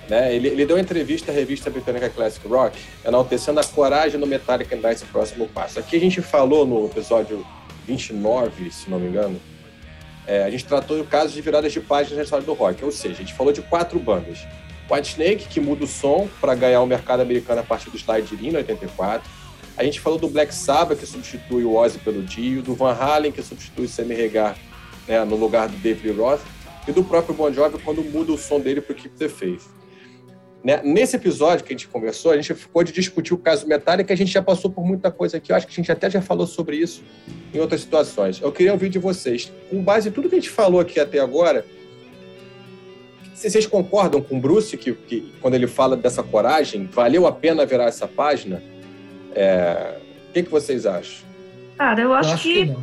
né? 0.09 0.33
Ele, 0.33 0.47
ele 0.47 0.65
deu 0.65 0.75
uma 0.75 0.81
entrevista 0.81 1.31
à 1.31 1.35
revista 1.35 1.69
britânica 1.69 2.09
Classic 2.09 2.47
Rock, 2.47 2.79
enaltecendo 3.05 3.59
a 3.59 3.63
coragem 3.63 4.19
do 4.19 4.25
Metallica 4.25 4.75
em 4.75 4.81
dar 4.81 4.91
esse 4.91 5.05
próximo 5.05 5.47
passo. 5.47 5.77
Aqui 5.77 5.97
a 5.97 5.99
gente 5.99 6.19
falou 6.19 6.65
no 6.65 6.87
episódio 6.87 7.45
29, 7.85 8.71
se 8.71 8.89
não 8.89 8.99
me 8.99 9.07
engano, 9.07 9.39
é, 10.25 10.45
a 10.45 10.49
gente 10.49 10.65
tratou 10.65 10.99
o 10.99 11.05
caso 11.05 11.31
de 11.31 11.41
viradas 11.41 11.71
de 11.71 11.79
páginas 11.79 12.17
na 12.17 12.23
história 12.23 12.43
do 12.43 12.53
rock, 12.53 12.83
ou 12.83 12.91
seja, 12.91 13.13
a 13.13 13.17
gente 13.17 13.35
falou 13.35 13.53
de 13.53 13.61
quatro 13.61 13.99
bandas. 13.99 14.39
White 14.89 15.11
Snake, 15.11 15.47
que 15.47 15.59
muda 15.59 15.83
o 15.83 15.87
som 15.87 16.27
para 16.41 16.55
ganhar 16.55 16.81
o 16.81 16.87
mercado 16.87 17.21
americano 17.21 17.61
a 17.61 17.63
partir 17.63 17.89
do 17.89 17.97
Slide 17.97 18.35
In, 18.35 18.49
em 18.49 18.55
84. 18.57 19.29
A 19.77 19.83
gente 19.83 19.99
falou 19.99 20.19
do 20.19 20.27
Black 20.27 20.53
Sabbath, 20.53 20.99
que 20.99 21.05
substitui 21.05 21.63
o 21.63 21.75
Ozzy 21.75 21.99
pelo 21.99 22.23
Dio, 22.23 22.61
do 22.61 22.73
Van 22.73 22.93
Halen, 22.93 23.31
que 23.31 23.41
substitui 23.41 23.85
o 23.85 23.89
Sammy 23.89 24.21
Hagar 24.25 24.57
né, 25.07 25.23
no 25.23 25.35
lugar 25.35 25.67
do 25.67 25.77
David 25.77 26.11
Roth, 26.11 26.41
e 26.87 26.91
do 26.91 27.03
próprio 27.03 27.33
Bon 27.35 27.51
Jovi, 27.51 27.77
quando 27.79 28.03
muda 28.03 28.31
o 28.31 28.37
som 28.37 28.59
dele 28.59 28.81
para 28.81 28.93
o 28.93 28.95
Keep 28.95 29.15
the 29.15 29.29
Faith. 29.29 29.63
Né? 30.63 30.81
Nesse 30.83 31.15
episódio 31.15 31.63
que 31.63 31.73
a 31.73 31.77
gente 31.77 31.87
conversou, 31.87 32.31
a 32.31 32.35
gente 32.35 32.53
ficou 32.53 32.83
de 32.83 32.91
discutir 32.91 33.33
o 33.33 33.37
caso 33.37 33.67
Metallica, 33.67 34.13
a 34.13 34.17
gente 34.17 34.31
já 34.31 34.41
passou 34.41 34.69
por 34.69 34.85
muita 34.85 35.09
coisa 35.09 35.37
aqui, 35.37 35.51
eu 35.51 35.55
acho 35.55 35.65
que 35.65 35.71
a 35.71 35.75
gente 35.75 35.91
até 35.91 36.09
já 36.09 36.21
falou 36.21 36.45
sobre 36.45 36.75
isso 36.75 37.03
em 37.53 37.59
outras 37.59 37.81
situações. 37.81 38.41
Eu 38.41 38.51
queria 38.51 38.73
ouvir 38.73 38.89
de 38.89 38.99
vocês, 38.99 39.51
com 39.69 39.81
base 39.81 40.09
em 40.09 40.11
tudo 40.11 40.29
que 40.29 40.35
a 40.35 40.39
gente 40.39 40.49
falou 40.49 40.81
aqui 40.81 40.99
até 40.99 41.19
agora, 41.19 41.65
vocês 43.47 43.65
concordam 43.65 44.21
com 44.21 44.37
o 44.37 44.39
Bruce, 44.39 44.75
que, 44.77 44.93
que 44.93 45.33
quando 45.41 45.53
ele 45.55 45.67
fala 45.67 45.95
dessa 45.95 46.21
coragem, 46.23 46.85
valeu 46.91 47.25
a 47.27 47.31
pena 47.31 47.65
virar 47.65 47.85
essa 47.85 48.07
página? 48.07 48.61
É, 49.35 49.97
O 50.29 50.33
que, 50.33 50.43
que 50.43 50.49
vocês 50.49 50.85
acham? 50.85 51.27
Cara, 51.77 52.01
eu 52.01 52.13
acho, 52.13 52.29
Eu 52.29 52.33
acho 52.33 52.43
que, 52.43 52.65
que 52.67 52.75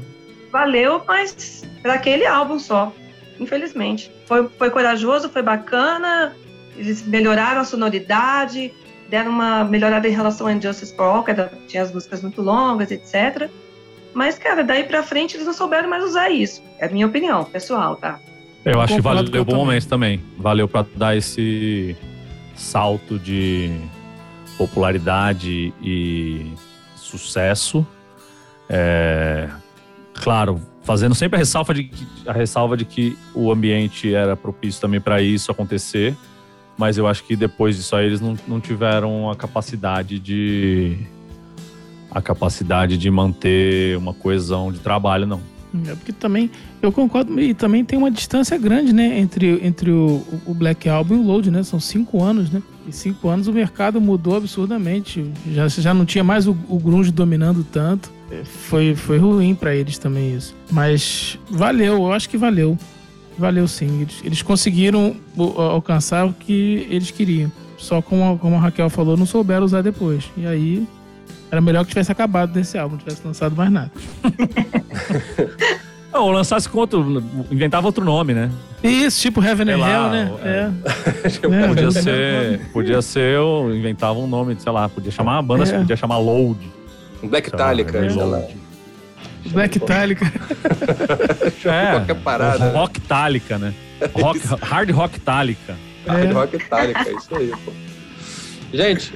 valeu, 0.50 1.02
mas 1.06 1.62
para 1.82 1.94
aquele 1.94 2.24
álbum 2.26 2.58
só, 2.58 2.92
infelizmente. 3.38 4.10
Foi, 4.26 4.48
foi 4.48 4.70
corajoso, 4.70 5.28
foi 5.28 5.42
bacana, 5.42 6.34
eles 6.76 7.02
melhoraram 7.06 7.60
a 7.60 7.64
sonoridade, 7.64 8.72
deram 9.08 9.30
uma 9.30 9.64
melhorada 9.64 10.08
em 10.08 10.12
relação 10.12 10.46
a 10.46 10.52
Injustice 10.52 10.94
for 10.96 11.02
All, 11.04 11.22
que 11.24 11.30
era- 11.32 11.52
tinha 11.68 11.82
as 11.82 11.92
músicas 11.92 12.22
muito 12.22 12.40
longas, 12.42 12.90
etc. 12.90 13.48
Mas, 14.14 14.38
cara, 14.38 14.64
daí 14.64 14.84
pra 14.84 15.02
frente 15.02 15.36
eles 15.36 15.46
não 15.46 15.52
souberam 15.52 15.88
mais 15.88 16.02
usar 16.02 16.30
isso. 16.30 16.62
É 16.78 16.86
a 16.86 16.88
minha 16.88 17.06
opinião, 17.06 17.44
pessoal, 17.44 17.96
tá? 17.96 18.18
Eu 18.66 18.80
acho 18.80 18.96
que 18.96 19.00
valeu 19.00 19.44
bom 19.44 19.54
momento 19.54 19.86
também. 19.86 20.20
Valeu 20.36 20.66
pra 20.66 20.84
dar 20.96 21.16
esse 21.16 21.96
salto 22.56 23.16
de 23.16 23.70
popularidade 24.58 25.72
e 25.80 26.52
sucesso. 26.96 27.86
É, 28.68 29.48
claro, 30.14 30.60
fazendo 30.82 31.14
sempre 31.14 31.36
a 31.36 31.38
ressalva 31.38 31.72
de 31.72 31.84
que, 31.84 32.06
a 32.26 32.32
ressalva 32.32 32.76
de 32.76 32.84
que 32.84 33.16
o 33.32 33.52
ambiente 33.52 34.12
era 34.12 34.36
propício 34.36 34.80
também 34.80 35.00
para 35.00 35.22
isso 35.22 35.52
acontecer. 35.52 36.16
Mas 36.76 36.98
eu 36.98 37.06
acho 37.06 37.22
que 37.22 37.36
depois 37.36 37.76
disso 37.76 37.94
aí 37.94 38.06
eles 38.06 38.20
não, 38.20 38.36
não 38.48 38.60
tiveram 38.60 39.30
a 39.30 39.36
capacidade 39.36 40.18
de 40.18 41.06
a 42.10 42.20
capacidade 42.20 42.98
de 42.98 43.10
manter 43.10 43.96
uma 43.96 44.12
coesão 44.12 44.72
de 44.72 44.80
trabalho, 44.80 45.24
não. 45.24 45.55
É 45.86 45.94
porque 45.94 46.12
também, 46.12 46.50
eu 46.80 46.90
concordo, 46.92 47.40
e 47.40 47.54
também 47.54 47.84
tem 47.84 47.98
uma 47.98 48.10
distância 48.10 48.56
grande, 48.58 48.92
né, 48.92 49.18
entre, 49.18 49.60
entre 49.66 49.90
o, 49.90 50.22
o 50.46 50.54
Black 50.54 50.88
Album 50.88 51.16
e 51.16 51.18
o 51.18 51.22
Load, 51.22 51.50
né? 51.50 51.62
São 51.62 51.80
cinco 51.80 52.22
anos, 52.22 52.50
né? 52.50 52.62
Em 52.86 52.92
cinco 52.92 53.28
anos 53.28 53.48
o 53.48 53.52
mercado 53.52 54.00
mudou 54.00 54.36
absurdamente. 54.36 55.30
Já, 55.52 55.68
já 55.68 55.92
não 55.92 56.04
tinha 56.04 56.22
mais 56.22 56.46
o, 56.46 56.56
o 56.68 56.78
grunge 56.78 57.10
dominando 57.10 57.64
tanto. 57.64 58.10
Foi, 58.44 58.94
foi 58.94 59.18
ruim 59.18 59.54
pra 59.54 59.74
eles 59.74 59.98
também 59.98 60.34
isso. 60.34 60.54
Mas 60.70 61.38
valeu, 61.50 61.94
eu 61.94 62.12
acho 62.12 62.28
que 62.28 62.36
valeu. 62.36 62.78
Valeu 63.38 63.68
sim. 63.68 64.02
Eles, 64.02 64.20
eles 64.24 64.42
conseguiram 64.42 65.16
alcançar 65.56 66.26
o 66.26 66.32
que 66.32 66.86
eles 66.90 67.10
queriam. 67.10 67.50
Só 67.76 68.00
como, 68.00 68.38
como 68.38 68.56
a 68.56 68.58
Raquel 68.58 68.88
falou, 68.88 69.16
não 69.16 69.26
souberam 69.26 69.64
usar 69.64 69.82
depois. 69.82 70.24
E 70.36 70.46
aí 70.46 70.86
era 71.50 71.60
melhor 71.60 71.84
que 71.84 71.90
tivesse 71.90 72.10
acabado 72.12 72.52
desse 72.52 72.76
álbum, 72.78 72.96
não 72.96 72.98
tivesse 73.04 73.22
lançado 73.24 73.54
mais 73.56 73.70
nada. 73.70 73.90
Não, 76.12 76.24
ou 76.24 76.30
lançasse 76.30 76.68
com 76.68 76.78
outro. 76.78 77.22
Inventava 77.50 77.86
outro 77.86 78.04
nome, 78.04 78.34
né? 78.34 78.50
Isso, 78.82 79.20
tipo 79.20 79.42
Heaven 79.42 79.70
and 79.70 79.78
Hell, 79.78 80.10
né? 80.10 80.32
é. 80.44 80.48
É. 80.48 80.70
É, 81.26 81.66
Podia 81.68 81.90
ser. 81.90 82.60
Podia 82.72 83.02
ser, 83.02 83.34
eu 83.36 83.74
inventava 83.74 84.18
um 84.18 84.26
nome, 84.26 84.56
sei 84.58 84.70
lá, 84.70 84.88
podia 84.88 85.10
chamar 85.10 85.38
a 85.38 85.42
banda, 85.42 85.68
É. 85.68 85.78
podia 85.78 85.96
chamar 85.96 86.18
Load. 86.18 86.58
Black 87.22 87.50
Reload. 87.50 88.12
sei 88.12 88.22
lá. 88.22 88.42
Black 89.46 89.78
Metallica. 89.80 90.26
É, 91.64 91.90
Qualquer 91.92 92.14
parada. 92.16 92.70
Rock 92.70 93.00
Tálica, 93.00 93.58
né? 93.58 93.74
Rock, 94.14 94.40
hard 94.62 94.90
Rock 94.90 95.18
Tálica. 95.20 95.74
Hard 96.06 96.24
É. 96.30 96.32
Rock 96.32 96.56
Itálica, 96.56 97.08
é 97.08 97.12
isso 97.12 97.34
aí, 97.36 97.52
pô. 97.64 97.72
Gente, 98.72 99.12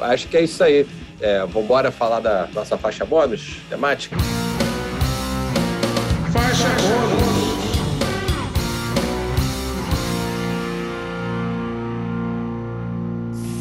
acho 0.00 0.26
que 0.28 0.36
é 0.36 0.42
isso 0.44 0.62
aí. 0.64 0.86
É, 1.20 1.44
vambora 1.46 1.90
falar 1.90 2.20
da 2.20 2.48
nossa 2.54 2.78
faixa 2.78 3.04
bônus 3.04 3.58
temática? 3.68 4.16
Faixa 6.32 6.68
bônus. 6.68 7.58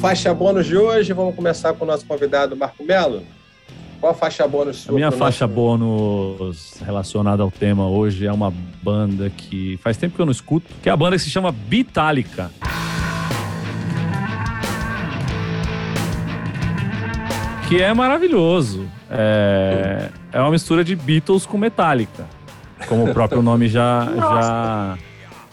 Faixa 0.02 0.34
bônus 0.34 0.66
de 0.68 0.78
hoje, 0.78 1.12
vamos 1.12 1.36
começar 1.36 1.74
com 1.74 1.84
o 1.84 1.88
nosso 1.88 2.06
convidado 2.06 2.56
Marco 2.56 2.84
Melo. 2.84 3.24
Qual 4.00 4.12
a 4.12 4.16
faixa 4.16 4.48
bônus 4.48 4.78
A 4.78 4.80
sua? 4.84 4.94
minha 4.96 5.10
pro 5.10 5.18
faixa 5.20 5.48
nosso- 5.48 5.56
bônus 5.56 6.74
relacionada 6.86 7.42
ao 7.42 7.50
tema 7.50 7.88
hoje 7.88 8.28
é 8.28 8.32
uma 8.32 8.54
banda 8.84 9.32
que 9.36 9.78
faz 9.82 9.98
tempo 9.98 10.16
que 10.16 10.22
eu 10.22 10.26
não 10.26 10.32
escuto, 10.32 10.68
que 10.84 10.88
é 10.90 10.92
a 10.92 10.96
banda 10.98 11.16
que 11.16 11.24
se 11.24 11.32
chama 11.32 11.52
Bitálica. 11.52 12.52
Que 17.68 17.82
é 17.82 17.94
maravilhoso. 17.94 18.90
É, 19.10 20.10
é 20.32 20.40
uma 20.40 20.52
mistura 20.52 20.84
de 20.84 20.96
Beatles 20.96 21.46
com 21.46 21.58
Metallica. 21.58 22.26
Como 22.88 23.10
o 23.10 23.14
próprio 23.14 23.42
nome 23.42 23.68
já, 23.68 24.06
já, 24.16 24.98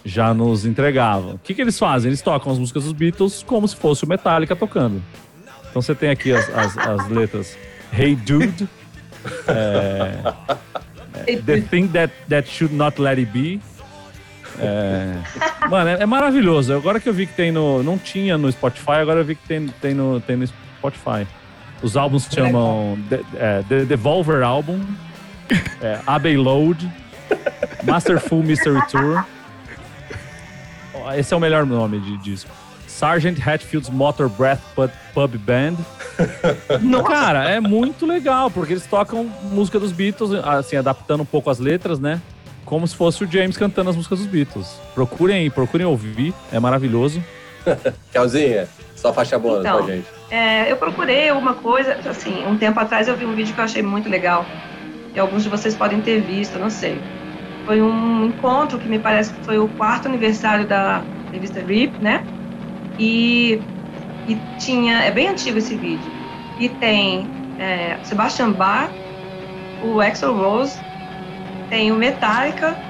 já 0.05 0.35
nos 0.35 0.65
entregava. 0.65 1.35
O 1.35 1.39
que, 1.39 1.55
que 1.55 1.61
eles 1.61 1.77
fazem? 1.77 2.11
Eles 2.11 2.23
tocam 2.23 2.53
as 2.53 2.59
músicas 2.59 2.85
dos 2.85 2.93
Beatles 2.93 3.43
como 3.43 3.67
se 3.67 3.75
fosse 3.75 4.05
o 4.05 4.09
Metallica 4.09 4.55
tocando. 4.55 5.03
Então 5.69 5.83
você 5.83 5.93
tem 5.93 6.11
aqui 6.11 6.33
as, 6.33 6.49
as, 6.51 6.79
as 6.79 7.09
letras 7.09 7.59
Hey 7.93 8.15
Dude, 8.15 8.69
é, 9.49 10.33
é, 11.27 11.37
The 11.37 11.61
Thing 11.63 11.89
That, 11.89 12.13
that 12.29 12.49
Should 12.49 12.75
Not 12.75 13.01
Let 13.01 13.19
It 13.19 13.31
Be. 13.33 13.61
É, 14.61 15.17
mano, 15.69 15.91
é, 15.91 16.03
é 16.03 16.07
maravilhoso. 16.07 16.75
Agora 16.75 17.01
que 17.01 17.09
eu 17.09 17.13
vi 17.13 17.27
que 17.27 17.35
tem 17.35 17.51
no. 17.51 17.83
Não 17.83 17.99
tinha 17.99 18.39
no 18.39 18.51
Spotify, 18.53 18.93
agora 18.93 19.21
eu 19.21 19.25
vi 19.25 19.35
que 19.35 19.49
tem, 19.49 19.67
tem, 19.81 19.95
no, 19.95 20.21
tem 20.21 20.37
no 20.37 20.47
Spotify. 20.47 21.27
Os 21.85 21.97
álbuns 21.99 22.25
se 22.25 22.35
chamam 22.35 22.99
The, 23.11 23.21
é, 23.37 23.63
The 23.69 23.85
Devolver 23.85 24.43
Album, 24.43 24.81
é, 25.83 26.01
Abbey 26.07 26.35
Load, 26.35 26.91
Masterful 27.85 28.43
Mystery 28.43 28.81
Tour. 28.89 29.23
Esse 31.17 31.35
é 31.35 31.37
o 31.37 31.41
melhor 31.41 31.67
nome 31.67 32.01
de 32.01 32.17
disco. 32.19 32.51
Sergeant 32.87 33.37
Hatfield's 33.47 33.91
Motor 33.91 34.31
Breath 34.31 34.61
Pub, 34.75 35.31
Band 35.39 35.75
Cara, 37.07 37.51
é 37.51 37.61
muito 37.61 38.07
legal, 38.07 38.51
porque 38.51 38.73
eles 38.73 38.87
tocam 38.87 39.25
música 39.53 39.79
dos 39.79 39.93
Beatles, 39.93 40.31
assim, 40.33 40.77
adaptando 40.77 41.21
um 41.23 41.27
pouco 41.27 41.51
as 41.51 41.59
letras, 41.59 41.99
né? 41.99 42.19
Como 42.65 42.87
se 42.89 42.97
fosse 42.97 43.23
o 43.25 43.31
James 43.31 43.57
cantando 43.59 43.91
as 43.91 43.97
músicas 43.97 44.21
dos 44.21 44.29
Beatles. 44.29 44.79
Procurem, 44.95 45.51
procurem 45.51 45.87
ouvir, 45.87 46.33
é 46.51 46.59
maravilhoso. 46.59 47.23
Kelzinha, 48.11 48.67
só 48.97 49.13
faixa 49.13 49.39
bônus 49.39 49.61
Então. 49.61 49.85
pra 49.85 49.95
gente. 49.95 50.07
É, 50.29 50.71
eu 50.71 50.79
procurei 50.79 51.31
uma 51.33 51.55
coisa, 51.55 52.01
assim, 52.09 52.45
um 52.47 52.59
tempo 52.59 52.79
atrás 52.81 53.07
eu 53.09 53.17
vi 53.17 53.27
um 53.27 53.35
vídeo 53.35 53.55
que 53.55 53.61
eu 53.61 53.65
achei 53.65 53.83
muito 53.83 54.09
legal. 54.09 54.55
E 55.15 55.21
alguns 55.21 55.45
de 55.45 55.51
vocês 55.51 55.77
podem 55.77 56.03
ter 56.03 56.21
visto, 56.23 56.59
não 56.59 56.71
sei. 56.71 57.09
Foi 57.65 57.83
um 57.83 58.25
encontro 58.27 58.79
que 58.81 58.89
me 58.89 59.01
parece 59.01 59.33
que 59.33 59.45
foi 59.45 59.59
o 59.59 59.71
quarto 59.71 60.07
aniversário 60.09 60.69
da 60.69 61.09
revista 61.33 61.61
RIP, 61.61 62.03
né? 62.03 62.27
E, 62.99 63.67
e 64.27 64.47
tinha. 64.59 65.05
É 65.05 65.13
bem 65.13 65.29
antigo 65.29 65.59
esse 65.59 65.77
vídeo. 65.79 66.15
E 66.59 66.71
tem 66.71 67.35
é, 67.59 68.03
Sebastian 68.05 68.53
Bach, 68.53 68.95
o 69.81 70.01
Axel 70.01 70.35
Rose, 70.35 70.85
tem 71.69 71.93
o 71.93 71.97
Metallica, 71.97 72.83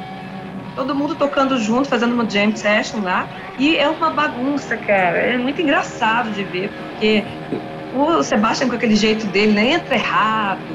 todo 0.74 0.94
mundo 0.94 1.14
tocando 1.14 1.58
junto, 1.58 1.88
fazendo 1.88 2.12
uma 2.12 2.28
jam 2.28 2.54
session 2.54 3.00
lá. 3.00 3.28
E 3.56 3.76
é 3.76 3.88
uma 3.88 4.10
bagunça, 4.10 4.76
cara. 4.76 5.18
É 5.18 5.38
muito 5.38 5.60
engraçado 5.62 6.30
de 6.32 6.44
ver, 6.44 6.70
porque 6.70 7.24
o 7.92 8.22
Sebastian 8.22 8.68
com 8.68 8.74
aquele 8.74 8.96
jeito 8.96 9.26
dele, 9.26 9.52
né, 9.52 9.70
entra 9.72 9.94
errado. 9.94 10.74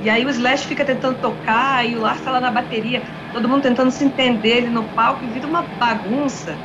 E 0.00 0.08
aí 0.08 0.24
o 0.24 0.30
Slash 0.30 0.66
fica 0.66 0.84
tentando 0.84 1.18
tocar 1.18 1.84
e 1.84 1.96
o 1.96 2.00
Lars 2.00 2.22
tá 2.22 2.30
lá 2.30 2.40
na 2.40 2.52
bateria, 2.52 3.02
todo 3.32 3.48
mundo 3.48 3.62
tentando 3.62 3.90
se 3.90 4.04
entender 4.04 4.58
ele 4.58 4.70
no 4.70 4.84
palco 4.84 5.24
e 5.24 5.28
vira 5.28 5.46
uma 5.46 5.62
bagunça. 5.62 6.56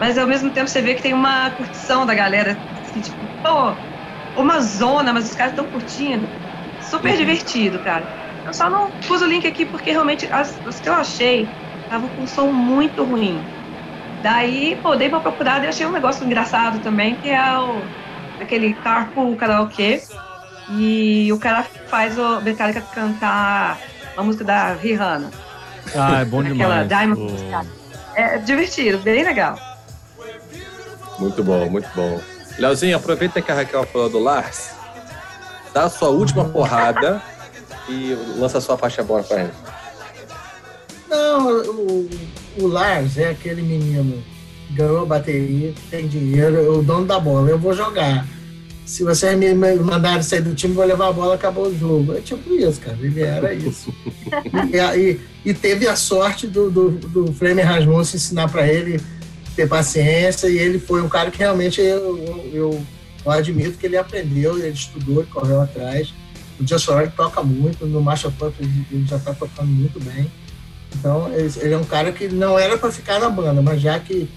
Mas 0.00 0.16
ao 0.16 0.26
mesmo 0.26 0.50
tempo 0.50 0.68
você 0.68 0.80
vê 0.80 0.94
que 0.94 1.02
tem 1.02 1.12
uma 1.12 1.50
curtição 1.50 2.06
da 2.06 2.14
galera, 2.14 2.56
assim, 2.80 3.02
tipo, 3.02 3.26
pô, 3.42 3.76
uma 4.40 4.60
zona, 4.60 5.12
mas 5.12 5.28
os 5.28 5.34
caras 5.34 5.52
estão 5.52 5.66
curtindo. 5.66 6.26
Super 6.80 7.14
divertido, 7.16 7.78
cara. 7.80 8.06
Eu 8.46 8.54
só 8.54 8.70
não 8.70 8.90
pus 9.06 9.20
o 9.20 9.26
link 9.26 9.46
aqui 9.46 9.66
porque 9.66 9.90
realmente 9.90 10.26
as, 10.32 10.58
os 10.64 10.80
que 10.80 10.88
eu 10.88 10.94
achei 10.94 11.46
estavam 11.88 12.08
com 12.10 12.26
som 12.26 12.46
muito 12.52 13.02
ruim. 13.02 13.42
Daí, 14.22 14.78
pô, 14.82 14.94
dei 14.96 15.08
pra 15.08 15.20
procurar 15.20 15.64
e 15.64 15.68
achei 15.68 15.86
um 15.86 15.92
negócio 15.92 16.24
engraçado 16.24 16.80
também, 16.80 17.14
que 17.16 17.30
é 17.30 17.58
o 17.58 17.80
aquele 18.40 18.74
carpool 18.74 19.34
karaokê. 19.36 20.02
E 20.70 21.32
o 21.32 21.38
cara 21.38 21.64
faz 21.88 22.18
o 22.18 22.40
Metallica 22.42 22.82
cantar 22.94 23.78
a 24.16 24.22
música 24.22 24.44
da 24.44 24.74
Rihanna. 24.74 25.30
Ah, 25.96 26.20
é 26.20 26.24
bom 26.24 26.40
Aquela 26.40 26.84
demais. 26.84 26.88
Diamond 26.88 27.20
O- 27.22 27.34
Sky. 27.34 27.68
É 28.14 28.38
divertido, 28.38 28.98
bem 28.98 29.24
legal. 29.24 29.58
Muito 31.18 31.42
bom, 31.42 31.68
muito 31.70 31.88
bom. 31.94 32.20
Leozinho, 32.58 32.96
aproveita 32.96 33.40
que 33.40 33.50
a 33.50 33.54
Raquel 33.54 33.84
falou 33.86 34.10
do 34.10 34.18
Lars, 34.18 34.72
dá 35.72 35.84
a 35.84 35.88
sua 35.90 36.08
última 36.10 36.44
porrada 36.50 37.22
e 37.88 38.14
lança 38.36 38.58
a 38.58 38.60
sua 38.60 38.76
faixa 38.76 39.02
bônus 39.02 39.26
pra 39.28 39.38
gente. 39.38 39.54
Não, 41.08 41.62
o, 41.62 42.10
o 42.58 42.66
Lars 42.66 43.16
é 43.18 43.30
aquele 43.30 43.62
menino 43.62 44.22
ganhou 44.70 45.02
a 45.02 45.06
bateria, 45.06 45.72
tem 45.90 46.06
dinheiro, 46.06 46.56
é 46.56 46.68
o 46.68 46.82
dono 46.82 47.06
da 47.06 47.18
bola. 47.18 47.48
Eu 47.48 47.58
vou 47.58 47.72
jogar. 47.74 48.26
Se 48.84 49.02
vocês 49.04 49.36
me 49.38 49.52
mandarem 49.54 50.22
sair 50.22 50.40
do 50.42 50.54
time, 50.54 50.74
vou 50.74 50.84
levar 50.84 51.08
a 51.08 51.12
bola, 51.12 51.34
acabou 51.34 51.66
o 51.68 51.78
jogo. 51.78 52.14
É 52.14 52.20
tipo 52.20 52.52
isso, 52.54 52.80
cara. 52.80 52.96
Ele 53.00 53.20
era 53.22 53.52
isso. 53.54 53.92
e, 54.72 54.98
e- 55.00 55.20
e 55.44 55.54
teve 55.54 55.86
a 55.88 55.96
sorte 55.96 56.46
do, 56.46 56.70
do, 56.70 56.90
do 56.90 57.32
Fleming 57.32 57.62
Rasmussen 57.62 58.16
ensinar 58.16 58.48
para 58.50 58.66
ele 58.66 59.00
ter 59.56 59.66
paciência. 59.68 60.48
E 60.48 60.58
ele 60.58 60.78
foi 60.78 61.02
um 61.02 61.08
cara 61.08 61.30
que 61.30 61.38
realmente 61.38 61.80
eu, 61.80 62.18
eu, 62.18 62.50
eu, 62.52 62.82
eu 63.24 63.30
admito 63.30 63.78
que 63.78 63.86
ele 63.86 63.96
aprendeu, 63.96 64.58
ele 64.58 64.68
estudou, 64.68 65.20
ele 65.20 65.30
correu 65.30 65.60
atrás. 65.60 66.12
O 66.60 66.66
Just 66.66 66.84
For 66.86 66.98
All 66.98 67.10
toca 67.10 67.42
muito, 67.42 67.86
no 67.86 68.00
Marshall 68.00 68.32
Pump 68.38 68.54
ele 68.60 68.86
ele 68.90 69.06
já 69.06 69.16
está 69.16 69.32
tocando 69.32 69.68
muito 69.68 70.00
bem. 70.00 70.30
Então, 70.96 71.32
ele 71.32 71.52
ele 71.60 71.74
é 71.74 71.78
um 71.78 71.84
cara 71.84 72.10
que 72.12 72.28
não 72.28 72.58
era 72.58 72.76
para 72.78 72.90
ficar 72.90 73.18
na 73.20 73.28
banda, 73.28 73.60
mas 73.62 73.80
já 73.80 73.98
que, 74.00 74.28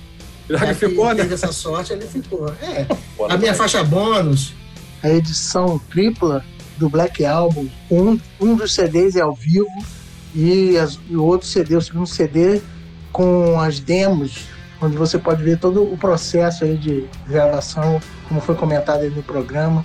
Já 0.49 0.60
que 0.60 0.73
ficou, 0.73 1.06
né? 1.07 1.15
teve 1.15 1.34
essa 1.34 1.52
sorte, 1.52 1.94
ele 1.94 2.06
ficou. 2.06 2.53
É, 2.61 2.86
Bora 3.18 3.34
a 3.34 3.38
minha 3.38 3.53
faixa 3.53 3.84
bônus, 3.84 4.53
a 5.02 5.10
edição 5.10 5.80
tripla 5.90 6.44
do 6.78 6.90
Black 6.90 7.23
Album, 7.26 7.68
um, 7.90 8.19
um 8.40 8.56
dos 8.56 8.73
CDs 8.73 9.15
é 9.15 9.22
ao 9.22 9.34
vivo 9.34 9.68
e, 10.36 10.78
as- 10.78 10.99
e 11.10 11.15
o 11.15 11.23
outro 11.23 11.48
CD, 11.48 11.76
o 11.76 11.82
segundo 11.82 12.07
CD, 12.07 12.61
com 13.11 13.60
as 13.60 13.80
demos, 13.80 14.45
onde 14.82 14.98
você 14.98 15.18
pode 15.18 15.44
ver 15.44 15.57
todo 15.60 15.84
o 15.84 15.98
processo 15.98 16.64
aí 16.64 16.78
de 16.78 17.06
gravação, 17.28 17.99
como 18.28 18.41
foi 18.41 18.56
comentado 18.56 19.02
aí 19.02 19.10
no 19.10 19.22
programa, 19.23 19.82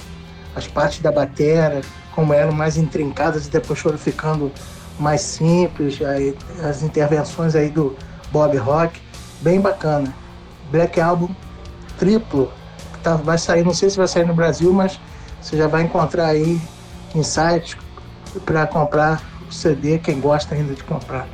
as 0.54 0.66
partes 0.66 1.00
da 1.00 1.12
batera, 1.12 1.80
como 2.14 2.32
eram 2.32 2.52
mais 2.52 2.76
intrincadas 2.76 3.46
e 3.46 3.50
depois 3.50 3.78
foram 3.78 3.98
ficando 3.98 4.50
mais 4.98 5.20
simples, 5.20 6.00
aí, 6.02 6.36
as 6.62 6.82
intervenções 6.82 7.54
aí 7.54 7.68
do 7.68 7.96
Bob 8.30 8.56
Rock, 8.56 9.00
bem 9.40 9.60
bacana. 9.60 10.12
Black 10.70 11.00
Album 11.00 11.28
triplo, 11.98 12.52
que 12.92 12.98
tá, 13.00 13.16
vai 13.16 13.38
sair, 13.38 13.64
não 13.64 13.74
sei 13.74 13.90
se 13.90 13.96
vai 13.96 14.08
sair 14.08 14.26
no 14.26 14.34
Brasil, 14.34 14.72
mas 14.72 15.00
você 15.40 15.56
já 15.56 15.66
vai 15.66 15.82
encontrar 15.82 16.26
aí 16.26 16.60
em 17.14 17.22
sites 17.22 17.76
para 18.44 18.66
comprar 18.66 19.22
o 19.48 19.52
CD, 19.52 19.98
quem 19.98 20.20
gosta 20.20 20.54
ainda 20.54 20.74
de 20.74 20.84
comprar. 20.84 21.26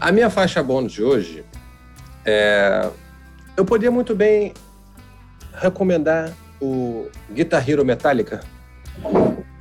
A 0.00 0.12
minha 0.12 0.30
faixa 0.30 0.62
bônus 0.62 0.92
de 0.92 1.02
hoje 1.02 1.44
é. 2.24 2.88
Eu 3.56 3.64
poderia 3.64 3.90
muito 3.90 4.16
bem 4.16 4.52
recomendar 5.54 6.32
o 6.60 7.08
Guitar 7.30 7.68
Hero 7.68 7.84
Metallica, 7.84 8.40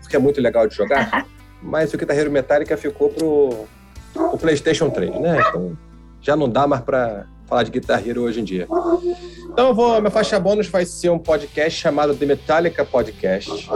que 0.10 0.16
é 0.16 0.20
muito 0.20 0.42
legal 0.42 0.68
de 0.68 0.76
jogar, 0.76 1.28
mas 1.64 1.94
o 1.94 1.98
Guitar 1.98 2.18
Hero 2.18 2.32
Metallica 2.32 2.78
ficou 2.78 3.10
pro, 3.10 3.66
pro 4.14 4.38
PlayStation 4.38 4.90
3, 4.90 5.20
né? 5.20 5.42
Então 5.48 5.78
já 6.22 6.36
não 6.36 6.50
dá 6.50 6.68
mais 6.68 6.82
pra 6.82 7.26
falar 7.48 7.64
de 7.64 7.72
Guitar 7.72 8.08
Hero 8.08 8.22
hoje 8.22 8.42
em 8.42 8.44
dia. 8.44 8.68
Então 9.52 9.74
vou. 9.74 10.00
Minha 10.00 10.12
faixa 10.12 10.40
bônus 10.40 10.68
vai 10.68 10.86
ser 10.86 11.10
um 11.10 11.20
podcast 11.20 11.80
chamado 11.80 12.16
The 12.16 12.26
Metallica 12.26 12.86
Podcast 12.86 13.70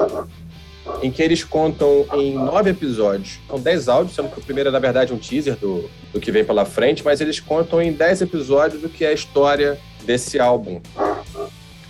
em 1.01 1.11
que 1.11 1.21
eles 1.21 1.43
contam 1.43 2.05
em 2.13 2.33
nove 2.33 2.71
episódios. 2.71 3.39
São 3.47 3.59
dez 3.59 3.87
áudios, 3.87 4.15
sendo 4.15 4.29
que 4.29 4.39
o 4.39 4.43
primeiro 4.43 4.69
é, 4.69 4.71
na 4.71 4.79
verdade, 4.79 5.13
um 5.13 5.17
teaser 5.17 5.55
do, 5.55 5.89
do 6.13 6.19
que 6.19 6.31
vem 6.31 6.43
pela 6.43 6.65
frente, 6.65 7.03
mas 7.03 7.21
eles 7.21 7.39
contam 7.39 7.81
em 7.81 7.91
dez 7.91 8.21
episódios 8.21 8.81
do 8.81 8.89
que 8.89 9.05
é 9.05 9.09
a 9.09 9.13
história 9.13 9.77
desse 10.05 10.39
álbum. 10.39 10.81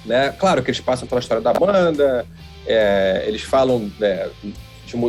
Né? 0.06 0.34
Claro 0.38 0.64
que 0.64 0.72
eles 0.72 0.82
passam 0.82 1.07
pela 1.07 1.19
história 1.19 1.44
da 1.44 1.53
banda, 1.53 2.26
é, 2.65 3.24
eles 3.28 3.44
falam 3.44 3.91
né, 3.99 4.30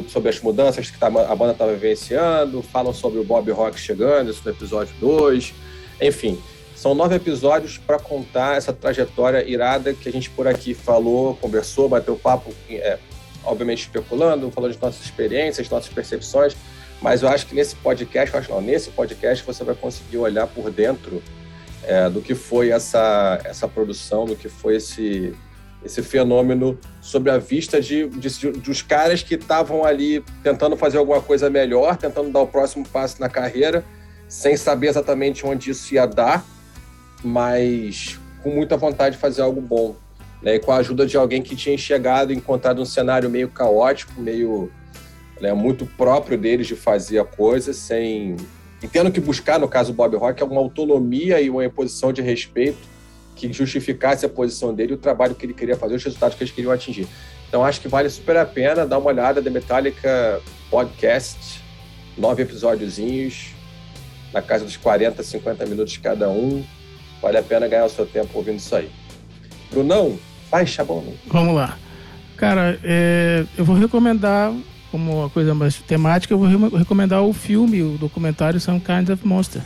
sobre 0.08 0.28
as 0.28 0.40
mudanças 0.40 0.90
que 0.90 0.98
tá- 0.98 1.06
a 1.06 1.36
banda 1.36 1.52
estava 1.52 1.72
vivenciando, 1.72 2.62
falam 2.62 2.92
sobre 2.92 3.18
o 3.18 3.24
Bob 3.24 3.50
Rock 3.50 3.78
chegando, 3.78 4.30
isso 4.30 4.42
no 4.44 4.50
episódio 4.50 4.94
2, 5.00 5.54
enfim. 6.00 6.38
São 6.74 6.94
nove 6.94 7.16
episódios 7.16 7.76
para 7.76 7.98
contar 7.98 8.56
essa 8.56 8.72
trajetória 8.72 9.44
irada 9.48 9.92
que 9.92 10.08
a 10.08 10.12
gente 10.12 10.30
por 10.30 10.46
aqui 10.46 10.74
falou, 10.74 11.34
conversou, 11.36 11.88
bateu 11.88 12.14
papo, 12.16 12.54
é, 12.70 12.98
obviamente 13.44 13.80
especulando, 13.80 14.50
falando 14.50 14.72
de 14.72 14.80
nossas 14.80 15.04
experiências, 15.04 15.68
nossas 15.68 15.92
percepções, 15.92 16.56
mas 17.02 17.22
eu 17.22 17.28
acho 17.28 17.46
que 17.46 17.54
nesse 17.54 17.74
podcast, 17.76 18.36
acho 18.36 18.50
não, 18.50 18.60
nesse 18.60 18.90
podcast 18.90 19.44
você 19.44 19.64
vai 19.64 19.74
conseguir 19.74 20.18
olhar 20.18 20.46
por 20.46 20.70
dentro 20.70 21.22
é, 21.82 22.08
do 22.10 22.20
que 22.20 22.34
foi 22.34 22.70
essa, 22.70 23.40
essa 23.44 23.66
produção, 23.66 24.24
do 24.24 24.36
que 24.36 24.48
foi 24.48 24.76
esse, 24.76 25.34
esse 25.84 26.02
fenômeno 26.02 26.78
sobre 27.00 27.30
a 27.30 27.38
vista 27.38 27.80
de, 27.80 28.08
de, 28.08 28.50
dos 28.50 28.82
caras 28.82 29.22
que 29.22 29.34
estavam 29.34 29.84
ali 29.84 30.24
tentando 30.42 30.76
fazer 30.76 30.98
alguma 30.98 31.20
coisa 31.20 31.48
melhor, 31.48 31.96
tentando 31.96 32.30
dar 32.30 32.40
o 32.40 32.46
próximo 32.46 32.86
passo 32.86 33.20
na 33.20 33.28
carreira, 33.28 33.84
sem 34.28 34.56
saber 34.56 34.88
exatamente 34.88 35.46
onde 35.46 35.70
isso 35.70 35.94
ia 35.94 36.06
dar, 36.06 36.44
mas 37.22 38.18
com 38.42 38.50
muita 38.50 38.76
vontade 38.76 39.16
de 39.16 39.20
fazer 39.20 39.42
algo 39.42 39.60
bom 39.60 39.96
né, 40.42 40.56
e 40.56 40.58
com 40.58 40.72
a 40.72 40.76
ajuda 40.76 41.06
de 41.06 41.16
alguém 41.16 41.42
que 41.42 41.56
tinha 41.56 41.76
chegado 41.78 42.32
encontrado 42.32 42.82
um 42.82 42.84
cenário 42.84 43.30
meio 43.30 43.48
caótico, 43.48 44.20
meio 44.20 44.70
né, 45.40 45.52
muito 45.52 45.86
próprio 45.86 46.36
deles 46.36 46.66
de 46.66 46.76
fazer 46.76 47.18
a 47.18 47.24
coisa, 47.24 47.72
sem 47.72 48.36
e 48.80 48.86
tendo 48.86 49.10
que 49.10 49.20
buscar, 49.20 49.58
no 49.58 49.66
caso 49.66 49.92
do 49.92 49.96
Bob 49.96 50.16
Rock, 50.16 50.42
uma 50.44 50.60
autonomia 50.60 51.40
e 51.40 51.50
uma 51.50 51.68
posição 51.68 52.12
de 52.12 52.22
respeito 52.22 52.78
que 53.38 53.52
justificasse 53.52 54.26
a 54.26 54.28
posição 54.28 54.74
dele, 54.74 54.94
o 54.94 54.96
trabalho 54.98 55.34
que 55.34 55.46
ele 55.46 55.54
queria 55.54 55.76
fazer, 55.76 55.94
os 55.94 56.04
resultados 56.04 56.36
que 56.36 56.42
eles 56.42 56.52
queriam 56.52 56.72
atingir. 56.72 57.06
Então 57.48 57.64
acho 57.64 57.80
que 57.80 57.88
vale 57.88 58.10
super 58.10 58.36
a 58.36 58.44
pena 58.44 58.84
dar 58.86 58.98
uma 58.98 59.08
olhada 59.08 59.40
The 59.40 59.48
Metallica 59.50 60.40
Podcast, 60.70 61.62
nove 62.16 62.42
episódiozinhos, 62.42 63.50
na 64.34 64.42
casa 64.42 64.64
dos 64.64 64.76
40, 64.76 65.22
50 65.22 65.64
minutos 65.66 65.96
cada 65.96 66.28
um. 66.28 66.64
Vale 67.22 67.38
a 67.38 67.42
pena 67.42 67.66
ganhar 67.66 67.84
o 67.86 67.88
seu 67.90 68.04
tempo 68.06 68.30
ouvindo 68.36 68.56
isso 68.58 68.74
aí. 68.76 68.90
Brunão, 69.70 70.18
faixa 70.50 70.84
bom. 70.84 71.14
Vamos 71.26 71.54
lá. 71.54 71.78
Cara, 72.36 72.78
é, 72.84 73.44
eu 73.56 73.64
vou 73.64 73.74
recomendar, 73.76 74.52
como 74.90 75.20
uma 75.20 75.30
coisa 75.30 75.54
mais 75.54 75.76
temática, 75.76 76.32
eu 76.34 76.38
vou 76.38 76.46
re- 76.48 76.78
recomendar 76.78 77.22
o 77.22 77.32
filme, 77.32 77.82
o 77.82 77.98
documentário 77.98 78.60
Some 78.60 78.80
Kind 78.80 79.08
of 79.10 79.26
Monster. 79.26 79.62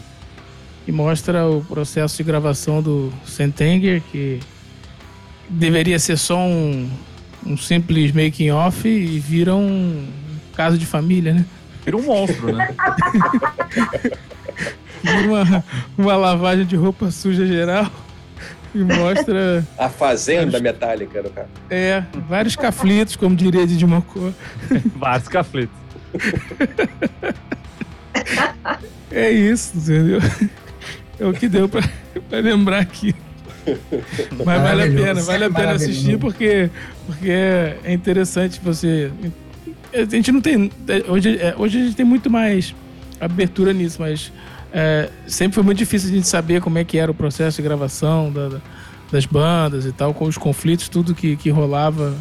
Que 0.85 0.93
mostra 0.93 1.47
o 1.49 1.63
processo 1.63 2.17
de 2.17 2.23
gravação 2.25 2.83
do 2.83 3.13
Sentenger, 3.25 4.03
que 4.11 4.41
deveria 5.49 5.99
ser 5.99 6.17
só 6.17 6.39
um, 6.39 6.91
um 7.47 7.57
simples 7.57 8.13
making 8.13 8.51
off 8.51 8.89
e 8.89 9.19
vira 9.19 9.55
um 9.55 10.09
caso 10.57 10.77
de 10.77 10.87
família, 10.87 11.35
né? 11.35 11.47
Vira 11.85 11.97
um 11.97 12.03
monstro, 12.03 12.53
né? 12.53 12.75
Vira 15.03 15.27
uma, 15.27 15.65
uma 15.99 16.17
lavagem 16.17 16.65
de 16.65 16.77
roupa 16.77 17.11
suja 17.11 17.45
geral 17.45 17.91
e 18.75 18.79
mostra. 18.79 19.67
A 19.79 19.89
fazenda 19.89 20.61
metálica, 20.61 21.23
no 21.23 21.31
cara. 21.31 21.49
É, 21.69 22.05
vários 22.29 22.57
caflitos, 22.57 23.17
como 23.17 23.35
diria 23.37 23.67
de 23.67 23.85
Mocó. 23.87 24.31
Vários 24.97 25.29
cafletos. 25.29 25.75
É 29.11 29.31
isso, 29.31 29.77
entendeu? 29.77 30.21
É 31.23 31.27
o 31.27 31.33
que 31.33 31.49
deu 31.49 31.69
pra, 31.69 31.81
pra 32.29 32.41
lembrar 32.41 32.81
aqui. 32.81 33.15
Mas 34.45 34.61
vale 34.61 34.83
a 34.83 34.87
pena, 34.87 35.23
vale 35.23 35.45
a 35.45 35.51
pena 35.51 35.73
assistir 35.73 36.19
porque, 36.19 36.69
porque 37.07 37.31
é 37.31 37.93
interessante 37.93 38.61
você. 38.63 39.13
A 39.95 40.05
gente 40.05 40.33
não 40.33 40.41
tem. 40.41 40.69
Hoje, 41.09 41.39
é, 41.39 41.55
hoje 41.57 41.81
a 41.81 41.85
gente 41.85 41.95
tem 41.95 42.05
muito 42.05 42.29
mais 42.29 42.75
abertura 43.21 43.73
nisso, 43.73 43.99
mas 44.01 44.33
é, 44.73 45.11
sempre 45.29 45.55
foi 45.55 45.63
muito 45.63 45.79
difícil 45.79 46.11
a 46.11 46.13
gente 46.13 46.27
saber 46.27 46.61
como 46.61 46.77
é 46.79 46.83
que 46.83 46.99
era 46.99 47.09
o 47.09 47.15
processo 47.15 47.59
de 47.59 47.63
gravação 47.63 48.33
da, 48.33 48.61
das 49.13 49.25
bandas 49.25 49.87
e 49.87 49.93
tal, 49.93 50.13
com 50.13 50.25
os 50.25 50.37
conflitos, 50.37 50.89
tudo 50.89 51.15
que, 51.15 51.37
que 51.37 51.51
rolava, 51.51 52.17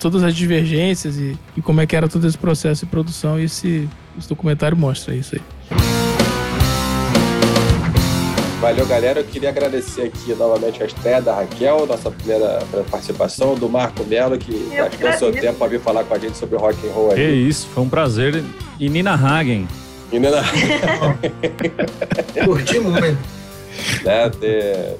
todas 0.00 0.24
as 0.24 0.34
divergências 0.34 1.16
e, 1.16 1.38
e 1.56 1.62
como 1.62 1.80
é 1.80 1.86
que 1.86 1.94
era 1.94 2.08
todo 2.08 2.26
esse 2.26 2.36
processo 2.36 2.84
de 2.86 2.90
produção. 2.90 3.38
E 3.38 3.44
esse, 3.44 3.88
esse 4.18 4.28
documentário 4.28 4.76
mostra 4.76 5.14
isso 5.14 5.36
aí. 5.36 5.42
Valeu, 8.60 8.86
galera. 8.86 9.20
Eu 9.20 9.24
queria 9.24 9.50
agradecer 9.50 10.02
aqui 10.02 10.34
novamente 10.34 10.82
a 10.82 10.86
estreia 10.86 11.20
da 11.20 11.34
Raquel, 11.34 11.86
nossa 11.86 12.10
primeira 12.10 12.60
participação, 12.90 13.54
do 13.54 13.68
Marco 13.68 14.02
Melo, 14.04 14.38
que 14.38 14.52
Eu 14.72 15.12
seu 15.18 15.30
tempo 15.30 15.58
para 15.58 15.66
vir 15.68 15.80
falar 15.80 16.04
com 16.04 16.14
a 16.14 16.18
gente 16.18 16.36
sobre 16.38 16.56
rock 16.56 16.76
and 16.88 16.92
roll 16.92 17.08
Que 17.10 17.20
aí. 17.20 17.48
isso, 17.48 17.68
foi 17.74 17.82
um 17.82 17.88
prazer. 17.88 18.42
E 18.80 18.88
Nina 18.88 19.14
Hagen. 19.14 19.68
E, 20.10 20.18
né, 20.18 20.30
Curti 22.44 22.78
muito. 22.78 23.18
né, 24.04 24.30
ter, 24.40 24.96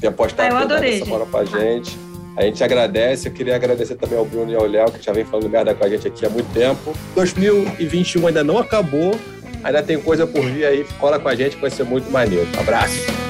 ter 0.00 0.10
postado 0.12 0.54
Ah, 0.54 0.60
toda 0.62 0.74
adorei, 0.74 0.96
essa 0.96 1.06
moral 1.06 1.26
pra 1.26 1.44
gente. 1.44 1.98
A 2.36 2.42
gente 2.42 2.62
agradece. 2.62 3.28
Eu 3.28 3.32
queria 3.32 3.56
agradecer 3.56 3.96
também 3.96 4.18
ao 4.18 4.24
Bruno 4.24 4.52
e 4.52 4.54
ao 4.54 4.66
Léo, 4.66 4.90
que 4.92 5.04
já 5.04 5.12
vem 5.12 5.24
falando 5.24 5.48
merda 5.48 5.74
com 5.74 5.84
a 5.84 5.88
gente 5.88 6.06
aqui 6.06 6.24
há 6.24 6.30
muito 6.30 6.46
tempo. 6.52 6.94
2021 7.16 8.26
ainda 8.28 8.44
não 8.44 8.58
acabou. 8.58 9.18
Ainda 9.62 9.82
tem 9.82 10.00
coisa 10.00 10.26
por 10.26 10.42
vir 10.42 10.64
aí. 10.64 10.86
Cola 10.98 11.18
com 11.18 11.28
a 11.28 11.34
gente, 11.34 11.56
vai 11.56 11.70
ser 11.70 11.84
muito 11.84 12.10
maneiro. 12.10 12.48
Abraço. 12.58 13.29